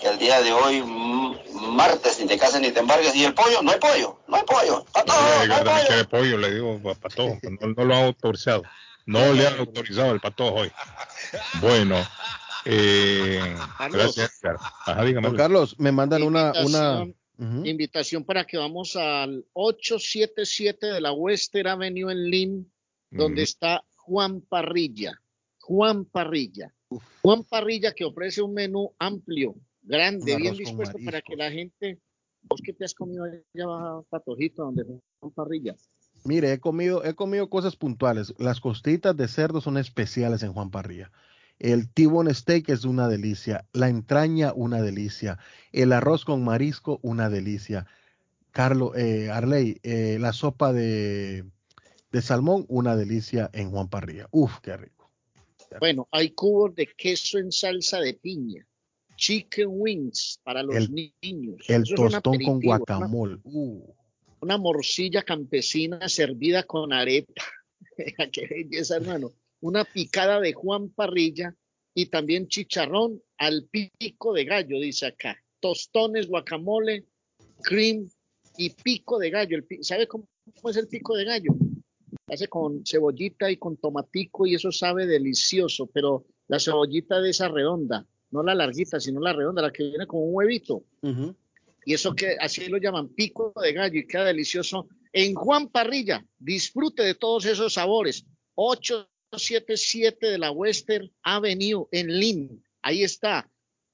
Que 0.00 0.06
el 0.08 0.18
día 0.18 0.40
de 0.40 0.52
hoy, 0.52 0.80
mm, 0.80 1.74
martes, 1.74 2.20
ni 2.20 2.26
te 2.26 2.38
cases 2.38 2.60
ni 2.60 2.70
te 2.70 2.78
embargues. 2.80 3.14
Y 3.16 3.24
el 3.24 3.34
pollo, 3.34 3.60
no 3.62 3.72
hay 3.72 3.78
pollo, 3.78 4.20
no 4.28 4.36
hay 4.36 4.44
pollo. 4.44 4.86
A 4.94 5.02
todos, 5.02 5.20
no 5.48 5.54
hay 5.54 5.64
pollo. 5.64 5.86
quiere 5.88 6.04
pollo, 6.04 6.38
le 6.38 6.50
digo, 6.52 6.80
pa- 6.82 6.94
Patojo, 6.94 7.36
no, 7.42 7.66
no 7.76 7.84
lo 7.84 7.94
han 7.96 8.04
autorizado. 8.04 8.62
No 9.06 9.32
le 9.32 9.46
han 9.46 9.58
autorizado 9.58 10.12
el 10.12 10.20
Patojo 10.20 10.54
hoy. 10.54 10.72
Bueno, 11.54 11.96
eh, 12.70 13.56
gracias. 13.90 14.40
Ajá, 14.86 15.04
dígame. 15.04 15.28
Don 15.28 15.36
Carlos, 15.36 15.78
me 15.78 15.90
mandan 15.90 16.22
una, 16.22 16.52
una, 16.64 17.06
Invitación, 17.38 17.66
invitación 17.66 18.24
para 18.24 18.44
que 18.44 18.58
vamos 18.58 18.96
al 18.96 19.46
877 19.52 20.86
de 20.88 21.00
la 21.00 21.12
Western 21.12 21.68
Avenue 21.68 22.10
en 22.10 22.30
Lynn, 22.30 22.72
donde 23.10 23.42
está 23.42 23.84
Juan 23.94 24.40
Parrilla. 24.40 25.12
Juan 25.60 26.04
Parrilla. 26.04 26.74
Juan 27.22 27.44
Parrilla 27.44 27.92
que 27.94 28.04
ofrece 28.04 28.42
un 28.42 28.54
menú 28.54 28.92
amplio, 28.98 29.54
grande, 29.82 30.36
bien 30.36 30.56
dispuesto 30.56 30.98
para 31.04 31.22
que 31.22 31.36
la 31.36 31.50
gente. 31.50 32.00
¿Vos 32.42 32.60
qué 32.64 32.72
te 32.72 32.84
has 32.84 32.94
comido 32.94 33.24
allá, 33.24 34.02
Patojito, 34.08 34.64
donde 34.64 34.84
Juan 35.20 35.32
Parrilla? 35.32 35.76
Mire, 36.24 36.52
he 36.52 36.58
comido, 36.58 37.04
he 37.04 37.14
comido 37.14 37.48
cosas 37.48 37.76
puntuales. 37.76 38.34
Las 38.38 38.60
costitas 38.60 39.16
de 39.16 39.28
cerdo 39.28 39.60
son 39.60 39.78
especiales 39.78 40.42
en 40.42 40.52
Juan 40.52 40.70
Parrilla. 40.70 41.12
El 41.58 41.88
T-bone 41.92 42.32
steak 42.34 42.68
es 42.68 42.84
una 42.84 43.08
delicia. 43.08 43.66
La 43.72 43.88
entraña, 43.88 44.52
una 44.54 44.80
delicia. 44.82 45.38
El 45.72 45.92
arroz 45.92 46.24
con 46.24 46.44
marisco, 46.44 47.00
una 47.02 47.28
delicia. 47.28 47.86
Carlos, 48.52 48.96
eh, 48.96 49.30
Arley, 49.30 49.78
eh, 49.82 50.18
la 50.20 50.32
sopa 50.32 50.72
de, 50.72 51.44
de 52.12 52.22
salmón, 52.22 52.64
una 52.68 52.96
delicia 52.96 53.50
en 53.52 53.70
Juan 53.70 53.88
Parrilla. 53.88 54.28
Uf, 54.30 54.58
qué 54.60 54.76
rico. 54.76 55.10
Bueno, 55.80 56.08
hay 56.12 56.30
cubos 56.30 56.74
de 56.74 56.86
queso 56.96 57.38
en 57.38 57.52
salsa 57.52 58.00
de 58.00 58.14
piña, 58.14 58.66
chicken 59.16 59.66
wings 59.68 60.40
para 60.42 60.62
los 60.62 60.76
El- 60.76 61.10
niños. 61.22 61.56
El 61.68 61.82
Eso 61.82 61.94
tostón 61.96 62.22
con 62.22 62.34
aperitivo, 62.34 62.58
una- 62.60 62.76
guacamole. 62.78 63.38
Uh, 63.44 63.92
una 64.40 64.56
morcilla 64.56 65.22
campesina 65.24 66.08
servida 66.08 66.62
con 66.62 66.92
arepa. 66.92 67.42
Qué 68.32 68.46
belleza, 68.48 68.96
hermano. 68.96 69.32
Una 69.60 69.84
picada 69.84 70.40
de 70.40 70.52
Juan 70.52 70.90
Parrilla 70.90 71.54
y 71.94 72.06
también 72.06 72.48
chicharrón 72.48 73.20
al 73.38 73.68
pico 73.68 74.32
de 74.32 74.44
gallo, 74.44 74.78
dice 74.78 75.06
acá. 75.06 75.36
Tostones, 75.60 76.28
guacamole, 76.28 77.06
cream 77.62 78.08
y 78.56 78.70
pico 78.70 79.18
de 79.18 79.30
gallo. 79.30 79.58
El 79.58 79.84
¿Sabe 79.84 80.06
cómo, 80.06 80.28
es 80.68 80.76
el 80.76 80.88
pico 80.88 81.16
de 81.16 81.24
gallo? 81.24 81.52
Hace 82.26 82.46
con 82.46 82.84
cebollita 82.86 83.50
y 83.50 83.56
con 83.56 83.76
tomatico 83.76 84.46
y 84.46 84.54
eso 84.54 84.70
sabe 84.70 85.06
delicioso, 85.06 85.86
pero 85.86 86.24
la 86.46 86.60
cebollita 86.60 87.20
de 87.20 87.30
esa 87.30 87.48
redonda, 87.48 88.06
no 88.30 88.42
la 88.42 88.54
larguita, 88.54 89.00
sino 89.00 89.20
la 89.20 89.32
redonda, 89.32 89.62
la 89.62 89.72
que 89.72 89.84
viene 89.84 90.06
con 90.06 90.22
un 90.22 90.34
huevito. 90.34 90.84
Y 91.84 91.94
eso 91.94 92.14
que 92.14 92.36
así 92.38 92.68
lo 92.68 92.78
llaman 92.78 93.08
pico 93.08 93.52
de 93.60 93.72
gallo 93.72 93.98
y 93.98 94.06
queda 94.06 94.24
delicioso. 94.24 94.88
En 95.12 95.34
Juan 95.34 95.68
Parrilla, 95.68 96.24
disfrute 96.38 97.02
de 97.02 97.14
todos 97.14 97.46
esos 97.46 97.72
sabores. 97.72 98.26
877 99.30 100.26
de 100.26 100.38
la 100.38 100.50
Western 100.50 101.10
Avenue 101.22 101.86
en 101.92 102.08
Lynn. 102.18 102.64
Ahí 102.82 103.04
está. 103.04 103.48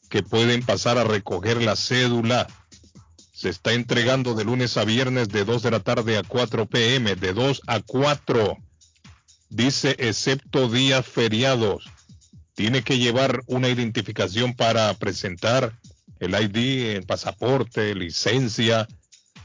que 0.09 0.23
pueden 0.23 0.63
pasar 0.63 0.97
a 0.97 1.03
recoger 1.03 1.61
la 1.61 1.75
cédula. 1.75 2.47
Se 3.39 3.47
está 3.47 3.71
entregando 3.71 4.33
de 4.33 4.43
lunes 4.43 4.75
a 4.75 4.83
viernes 4.83 5.29
de 5.29 5.45
2 5.45 5.63
de 5.63 5.71
la 5.71 5.79
tarde 5.79 6.17
a 6.17 6.23
4 6.23 6.65
pm, 6.65 7.15
de 7.15 7.31
2 7.31 7.61
a 7.67 7.79
4. 7.79 8.57
Dice 9.47 9.95
excepto 9.97 10.67
días 10.67 11.05
feriados. 11.05 11.89
Tiene 12.53 12.81
que 12.83 12.97
llevar 12.97 13.43
una 13.47 13.69
identificación 13.69 14.55
para 14.55 14.93
presentar 14.95 15.71
el 16.19 16.31
ID, 16.31 16.97
el 16.97 17.05
pasaporte, 17.05 17.95
licencia. 17.95 18.89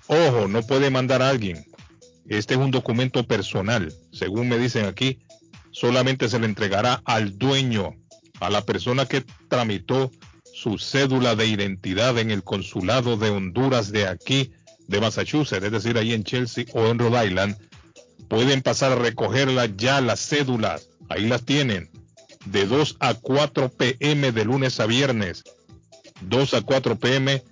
Ojo, 0.09 0.49
no 0.49 0.65
puede 0.65 0.91
mandar 0.91 1.23
a 1.23 1.29
alguien. 1.29 1.65
Este 2.27 2.55
es 2.55 2.61
un 2.61 2.73
documento 2.73 3.25
personal. 3.29 3.95
Según 4.13 4.49
me 4.49 4.59
dicen 4.59 4.87
aquí, 4.87 5.21
solamente 5.71 6.29
se 6.29 6.41
le 6.41 6.47
entregará 6.47 7.01
al 7.05 7.39
dueño, 7.39 7.95
a 8.41 8.51
la 8.51 8.63
persona 8.63 9.07
que 9.07 9.25
tramitó 9.49 10.11
su 10.55 10.79
cédula 10.79 11.35
de 11.35 11.49
identidad 11.49 12.17
en 12.17 12.31
el 12.31 12.45
consulado 12.45 13.17
de 13.17 13.29
Honduras 13.29 13.91
de 13.91 14.07
aquí, 14.07 14.53
de 14.87 15.01
Massachusetts, 15.01 15.65
es 15.65 15.73
decir, 15.73 15.99
ahí 15.99 16.13
en 16.13 16.23
Chelsea 16.23 16.65
o 16.73 16.87
en 16.87 16.99
Rhode 17.01 17.27
Island. 17.27 17.57
Pueden 18.29 18.63
pasar 18.63 18.93
a 18.93 18.97
recogerla 18.97 19.67
ya 19.67 20.01
las 20.01 20.21
cédulas. 20.21 20.89
Ahí 21.09 21.27
las 21.27 21.45
tienen. 21.45 21.91
De 22.47 22.67
2 22.67 22.97
a 23.01 23.15
4 23.15 23.69
pm 23.71 24.31
de 24.31 24.45
lunes 24.45 24.79
a 24.79 24.87
viernes. 24.87 25.43
2 26.21 26.55
a 26.55 26.63
4 26.63 26.99
pm 27.01 27.43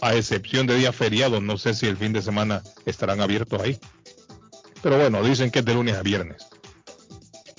a 0.00 0.16
excepción 0.16 0.66
de 0.66 0.76
días 0.76 0.96
feriados. 0.96 1.40
No 1.40 1.58
sé 1.58 1.74
si 1.74 1.86
el 1.86 1.96
fin 1.96 2.12
de 2.12 2.22
semana 2.22 2.62
estarán 2.86 3.20
abiertos 3.20 3.62
ahí. 3.62 3.78
Pero 4.82 4.98
bueno, 4.98 5.22
dicen 5.22 5.52
que 5.52 5.60
es 5.60 5.64
de 5.64 5.74
lunes 5.74 5.94
a 5.94 6.02
viernes. 6.02 6.46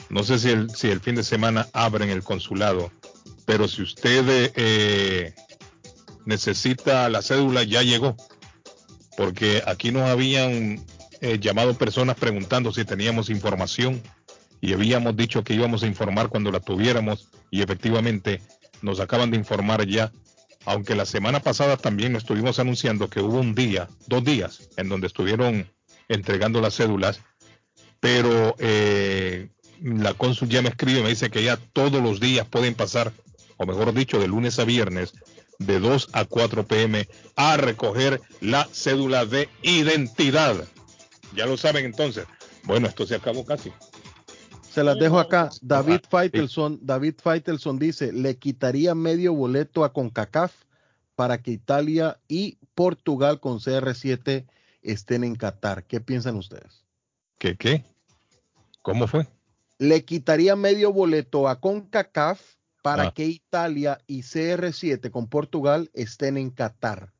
No 0.09 0.23
sé 0.23 0.39
si 0.39 0.49
el, 0.49 0.69
si 0.71 0.89
el 0.89 0.99
fin 0.99 1.15
de 1.15 1.23
semana 1.23 1.67
abren 1.71 2.09
el 2.09 2.23
consulado. 2.23 2.91
Pero 3.49 3.67
si 3.67 3.81
usted 3.81 4.51
eh, 4.55 5.33
necesita 6.23 7.09
la 7.09 7.23
cédula, 7.23 7.63
ya 7.63 7.81
llegó. 7.81 8.15
Porque 9.17 9.63
aquí 9.65 9.91
nos 9.91 10.03
habían 10.03 10.85
eh, 11.19 11.39
llamado 11.41 11.73
personas 11.73 12.15
preguntando 12.15 12.71
si 12.71 12.85
teníamos 12.85 13.31
información 13.31 14.03
y 14.61 14.73
habíamos 14.73 15.17
dicho 15.17 15.43
que 15.43 15.55
íbamos 15.55 15.81
a 15.81 15.87
informar 15.87 16.29
cuando 16.29 16.51
la 16.51 16.59
tuviéramos 16.59 17.29
y 17.49 17.63
efectivamente 17.63 18.39
nos 18.83 18.99
acaban 18.99 19.31
de 19.31 19.37
informar 19.37 19.87
ya, 19.87 20.11
aunque 20.65 20.93
la 20.93 21.07
semana 21.07 21.39
pasada 21.39 21.75
también 21.75 22.15
estuvimos 22.15 22.59
anunciando 22.59 23.09
que 23.09 23.19
hubo 23.19 23.39
un 23.39 23.55
día, 23.55 23.89
dos 24.05 24.23
días, 24.23 24.69
en 24.77 24.89
donde 24.89 25.07
estuvieron 25.07 25.67
entregando 26.07 26.61
las 26.61 26.75
cédulas, 26.75 27.21
pero 27.99 28.55
eh, 28.59 29.49
la 29.81 30.13
cónsul 30.13 30.49
ya 30.49 30.61
me 30.61 30.69
escribe, 30.69 31.01
me 31.01 31.09
dice 31.09 31.31
que 31.31 31.43
ya 31.43 31.57
todos 31.57 32.03
los 32.03 32.19
días 32.19 32.47
pueden 32.47 32.75
pasar, 32.75 33.11
o 33.59 33.65
mejor 33.65 33.93
dicho, 33.93 34.19
de 34.19 34.27
lunes 34.27 34.57
a 34.57 34.63
viernes, 34.63 35.13
de 35.59 35.79
2 35.79 36.09
a 36.13 36.23
4 36.25 36.65
pm, 36.65 37.07
a 37.35 37.57
recoger 37.57 38.21
la 38.39 38.65
cédula 38.71 39.25
de 39.25 39.49
identidad. 39.61 40.55
Ya 41.35 41.45
lo 41.45 41.57
saben 41.57 41.85
entonces. 41.85 42.25
Bueno, 42.63 42.87
esto 42.87 43.05
se 43.05 43.15
acabó 43.15 43.45
casi. 43.45 43.71
Se 44.71 44.83
las 44.83 44.97
dejo 44.97 45.19
acá. 45.19 45.49
David 45.61 46.01
Faitelson, 46.09 46.79
David 46.81 47.15
Faitelson 47.21 47.77
dice, 47.79 48.13
le 48.13 48.37
quitaría 48.37 48.95
medio 48.95 49.33
boleto 49.33 49.83
a 49.83 49.91
CONCACAF 49.91 50.53
para 51.15 51.41
que 51.41 51.51
Italia 51.51 52.17
y 52.29 52.57
Portugal 52.75 53.41
con 53.41 53.59
CR7 53.59 54.47
estén 54.81 55.25
en 55.25 55.35
Qatar. 55.35 55.83
¿Qué 55.83 55.99
piensan 55.99 56.37
ustedes? 56.37 56.85
¿Qué 57.37 57.57
qué? 57.57 57.83
¿Cómo 58.81 59.05
fue? 59.05 59.27
Le 59.79 60.05
quitaría 60.05 60.55
medio 60.55 60.93
boleto 60.93 61.49
a 61.49 61.59
CONCACAF 61.59 62.39
para 62.81 63.03
Ah. 63.07 63.11
que 63.13 63.25
Italia 63.25 63.99
y 64.07 64.21
CR7 64.23 65.11
con 65.11 65.27
Portugal 65.27 65.89
estén 65.93 66.37
en 66.37 66.49
Qatar, 66.51 67.11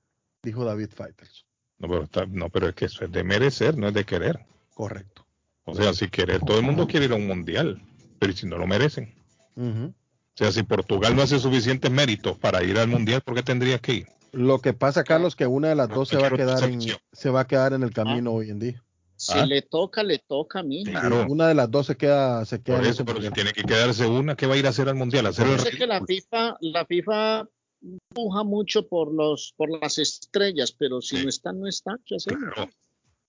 dijo 0.44 0.64
David 0.66 0.90
Faitelson. 0.94 1.46
No 1.80 1.88
pero, 1.88 2.04
está- 2.04 2.26
no, 2.26 2.50
pero 2.50 2.68
es 2.70 2.76
que 2.76 2.86
eso 2.86 3.06
es 3.06 3.12
de 3.12 3.24
merecer, 3.24 3.78
no 3.78 3.88
es 3.88 3.94
de 3.94 4.04
querer. 4.06 4.46
Correcto. 4.74 5.26
O 5.66 5.76
sea, 5.76 5.94
si 5.94 6.10
querer, 6.10 6.42
todo 6.42 6.58
el 6.58 6.66
mundo 6.66 6.88
quiere 6.88 7.06
ir 7.06 7.12
a 7.12 7.16
un 7.16 7.28
mundial, 7.28 7.82
pero 8.20 8.32
¿y 8.32 8.36
si 8.36 8.48
no 8.48 8.58
lo 8.58 8.66
merecen? 8.68 9.14
O 9.56 9.94
sea, 10.36 10.52
si 10.52 10.64
Portugal 10.64 11.16
no 11.16 11.22
hace 11.22 11.38
suficientes 11.40 11.92
méritos 11.92 12.38
para 12.38 12.64
ir 12.64 12.78
al 12.80 12.88
mundial, 12.88 13.22
¿por 13.22 13.36
qué 13.36 13.44
tendría 13.44 13.78
que 13.80 13.94
ir? 13.94 14.08
Lo 14.32 14.60
que 14.60 14.74
pasa, 14.74 15.04
Carlos, 15.04 15.36
que 15.36 15.48
una 15.48 15.70
de 15.70 15.76
las 15.76 15.90
dos 15.90 16.10
se 16.10 16.18
va 16.18 16.28
a 16.28 16.32
quedar 16.32 16.64
en, 16.64 16.80
se 17.12 17.30
va 17.30 17.42
a 17.42 17.48
quedar 17.48 17.74
en 17.74 17.84
el 17.84 17.92
camino 17.92 18.32
hoy 18.32 18.50
en 18.50 18.60
día. 18.60 18.84
Si 19.20 19.38
Ah. 19.38 19.46
le 19.46 19.62
toca, 19.62 20.02
le 20.02 20.20
toca 20.20 20.60
a 20.60 20.64
mí. 20.64 20.86
Claro. 20.86 21.26
Una 21.28 21.50
de 21.50 21.54
las 21.54 21.70
dos 21.70 21.88
se 21.88 21.98
queda, 21.98 22.46
se 22.46 22.62
queda 22.62 22.78
Por 22.78 22.88
eso, 22.88 23.04
pero 23.04 23.22
si 23.22 23.30
tiene 23.32 23.52
que 23.52 23.64
quedarse 23.64 24.06
una, 24.08 24.38
¿qué 24.38 24.48
va 24.48 24.54
a 24.54 24.58
ir 24.58 24.66
a 24.66 24.70
hacer 24.70 24.88
al 24.88 24.96
mundial? 24.96 25.26
¿A 25.26 25.30
hacer 25.30 25.46
el 25.46 25.58
Yo 25.58 25.64
sé 25.66 25.72
que 25.72 25.86
la 25.86 26.06
FIFA, 26.06 26.56
la 26.62 26.86
FIFA 26.86 27.46
empuja 27.82 28.44
mucho 28.46 28.88
por 28.88 29.14
los, 29.14 29.54
por 29.58 29.78
las 29.78 29.98
estrellas, 29.98 30.72
pero 30.72 31.02
si 31.02 31.22
no 31.22 31.28
están, 31.28 31.60
no 31.60 31.68
están. 31.68 32.00
¿qué 32.06 32.16
hacemos? 32.16 32.54
Claro. 32.54 32.72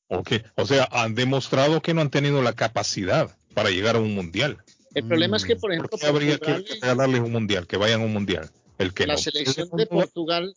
Ok, 0.06 0.30
O 0.54 0.64
sea, 0.64 0.88
han 0.92 1.16
demostrado 1.16 1.82
que 1.82 1.92
no 1.92 2.02
han 2.02 2.10
tenido 2.10 2.40
la 2.40 2.52
capacidad 2.52 3.36
para 3.52 3.70
llegar 3.70 3.96
a 3.96 3.98
un 3.98 4.14
mundial. 4.14 4.58
El 4.94 5.08
problema 5.08 5.38
es 5.38 5.44
que, 5.44 5.56
por 5.56 5.70
¿Por 5.70 5.72
ejemplo, 5.72 5.98
qué 5.98 6.06
habría 6.06 6.38
que 6.38 6.64
regalarles 6.80 7.20
un 7.20 7.32
mundial? 7.32 7.66
Que 7.66 7.76
vayan 7.76 8.02
a 8.02 8.04
un 8.04 8.12
mundial. 8.12 8.48
El 8.78 8.94
que 8.94 9.08
la 9.08 9.14
no 9.14 9.18
selección 9.18 9.68
de 9.72 9.86
Portugal, 9.86 10.54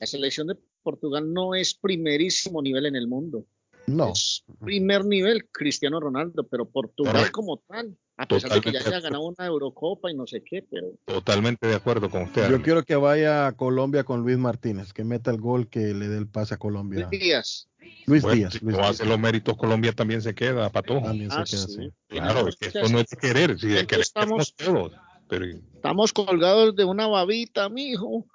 la 0.00 0.06
selección 0.06 0.48
de 0.48 0.56
Portugal 0.82 1.32
no 1.32 1.54
es 1.54 1.74
primerísimo 1.74 2.60
nivel 2.60 2.86
en 2.86 2.96
el 2.96 3.06
mundo. 3.06 3.46
No. 3.86 4.12
Es 4.12 4.44
primer 4.60 5.04
nivel 5.04 5.48
Cristiano 5.50 5.98
Ronaldo, 6.00 6.46
pero 6.46 6.68
Portugal 6.68 7.12
Correcto. 7.14 7.32
como 7.32 7.56
tal, 7.66 7.96
a 8.16 8.26
pesar 8.26 8.50
de 8.52 8.60
que 8.60 8.72
ya 8.72 8.78
haya 8.80 9.00
ganado 9.00 9.24
una 9.24 9.46
Eurocopa 9.46 10.10
y 10.10 10.14
no 10.14 10.26
sé 10.26 10.42
qué, 10.44 10.64
pero 10.70 10.88
Totalmente 11.04 11.66
de 11.66 11.74
acuerdo 11.74 12.08
con 12.08 12.22
usted. 12.22 12.48
Yo 12.50 12.62
quiero 12.62 12.84
que 12.84 12.94
vaya 12.96 13.46
a 13.48 13.52
Colombia 13.56 14.04
con 14.04 14.20
Luis 14.22 14.38
Martínez, 14.38 14.92
que 14.92 15.02
meta 15.04 15.30
el 15.30 15.40
gol 15.40 15.68
que 15.68 15.80
le 15.94 16.08
dé 16.08 16.18
el 16.18 16.28
pase 16.28 16.54
a 16.54 16.58
Colombia. 16.58 17.08
Díaz. 17.10 17.68
Luis 18.06 18.22
Bueno, 18.22 18.36
Díaz. 18.36 18.52
si 18.54 18.58
Luis 18.60 18.76
no 18.76 18.82
Díaz. 18.82 18.90
hace 19.00 19.04
los 19.06 19.18
méritos, 19.18 19.56
Colombia 19.56 19.92
también 19.92 20.22
se 20.22 20.34
queda, 20.34 20.70
Patojo. 20.70 21.06
También 21.06 21.30
se 21.30 21.36
Ah, 21.36 21.44
queda 21.44 21.58
sí. 21.66 21.76
así. 21.80 21.90
Claro, 22.08 22.48
es 22.48 22.56
que 22.56 22.66
esto 22.66 22.88
no 22.88 23.00
es 23.00 23.06
de 23.08 23.16
querer, 23.16 23.58
si 23.58 23.66
de 23.68 23.86
querer 23.86 24.02
estamos- 24.02 24.54
todos. 24.54 24.92
Pero 25.28 25.46
estamos 25.46 26.12
colgados 26.12 26.76
de 26.76 26.84
una 26.84 27.06
babita, 27.08 27.68
mijo. 27.68 28.26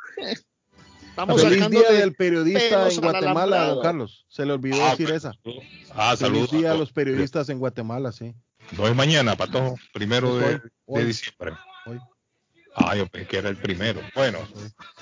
Estamos 1.18 1.42
Feliz 1.42 1.58
sacando 1.58 1.80
día 1.80 1.90
de 1.92 1.98
del 1.98 2.14
periodista 2.16 2.90
en 2.92 2.96
al 2.96 3.00
Guatemala, 3.02 3.64
don 3.70 3.82
Carlos. 3.82 4.26
Se 4.30 4.46
le 4.46 4.54
olvidó 4.54 4.86
Ah, 4.86 4.92
decir 4.92 5.08
pues, 5.08 5.18
esa. 5.18 5.32
Ah, 5.96 6.16
Feliz 6.16 6.20
saludos. 6.20 6.52
día 6.52 6.72
a 6.74 6.76
los 6.76 6.92
periodistas 6.92 7.50
en 7.50 7.58
Guatemala, 7.58 8.12
sí. 8.12 8.36
No 8.78 8.88
es 8.88 8.96
mañana, 8.96 9.36
Patojo, 9.36 9.76
primero 9.94 10.36
de, 10.38 10.46
hoy, 10.46 10.52
de 10.54 10.62
hoy. 10.86 11.06
diciembre. 11.06 11.54
Hoy. 11.88 12.00
Ah, 12.76 12.96
yo 12.96 13.08
pensé 13.08 13.28
que 13.28 13.38
era 13.38 13.50
el 13.50 13.58
primero. 13.58 14.00
Bueno, 14.14 14.38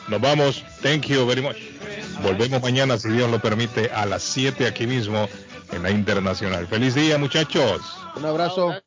nos 0.07 0.21
vamos. 0.21 0.63
Thank 0.81 1.07
you 1.07 1.25
very 1.27 1.41
much. 1.41 1.57
Volvemos 2.23 2.61
mañana, 2.61 2.97
si 2.97 3.09
Dios 3.09 3.29
lo 3.29 3.39
permite, 3.39 3.89
a 3.91 4.05
las 4.05 4.23
7 4.23 4.67
aquí 4.67 4.87
mismo 4.87 5.27
en 5.73 5.83
la 5.83 5.91
Internacional. 5.91 6.65
Feliz 6.67 6.95
día, 6.95 7.17
muchachos. 7.17 7.81
Un 8.15 8.23
abrazo. 8.25 8.73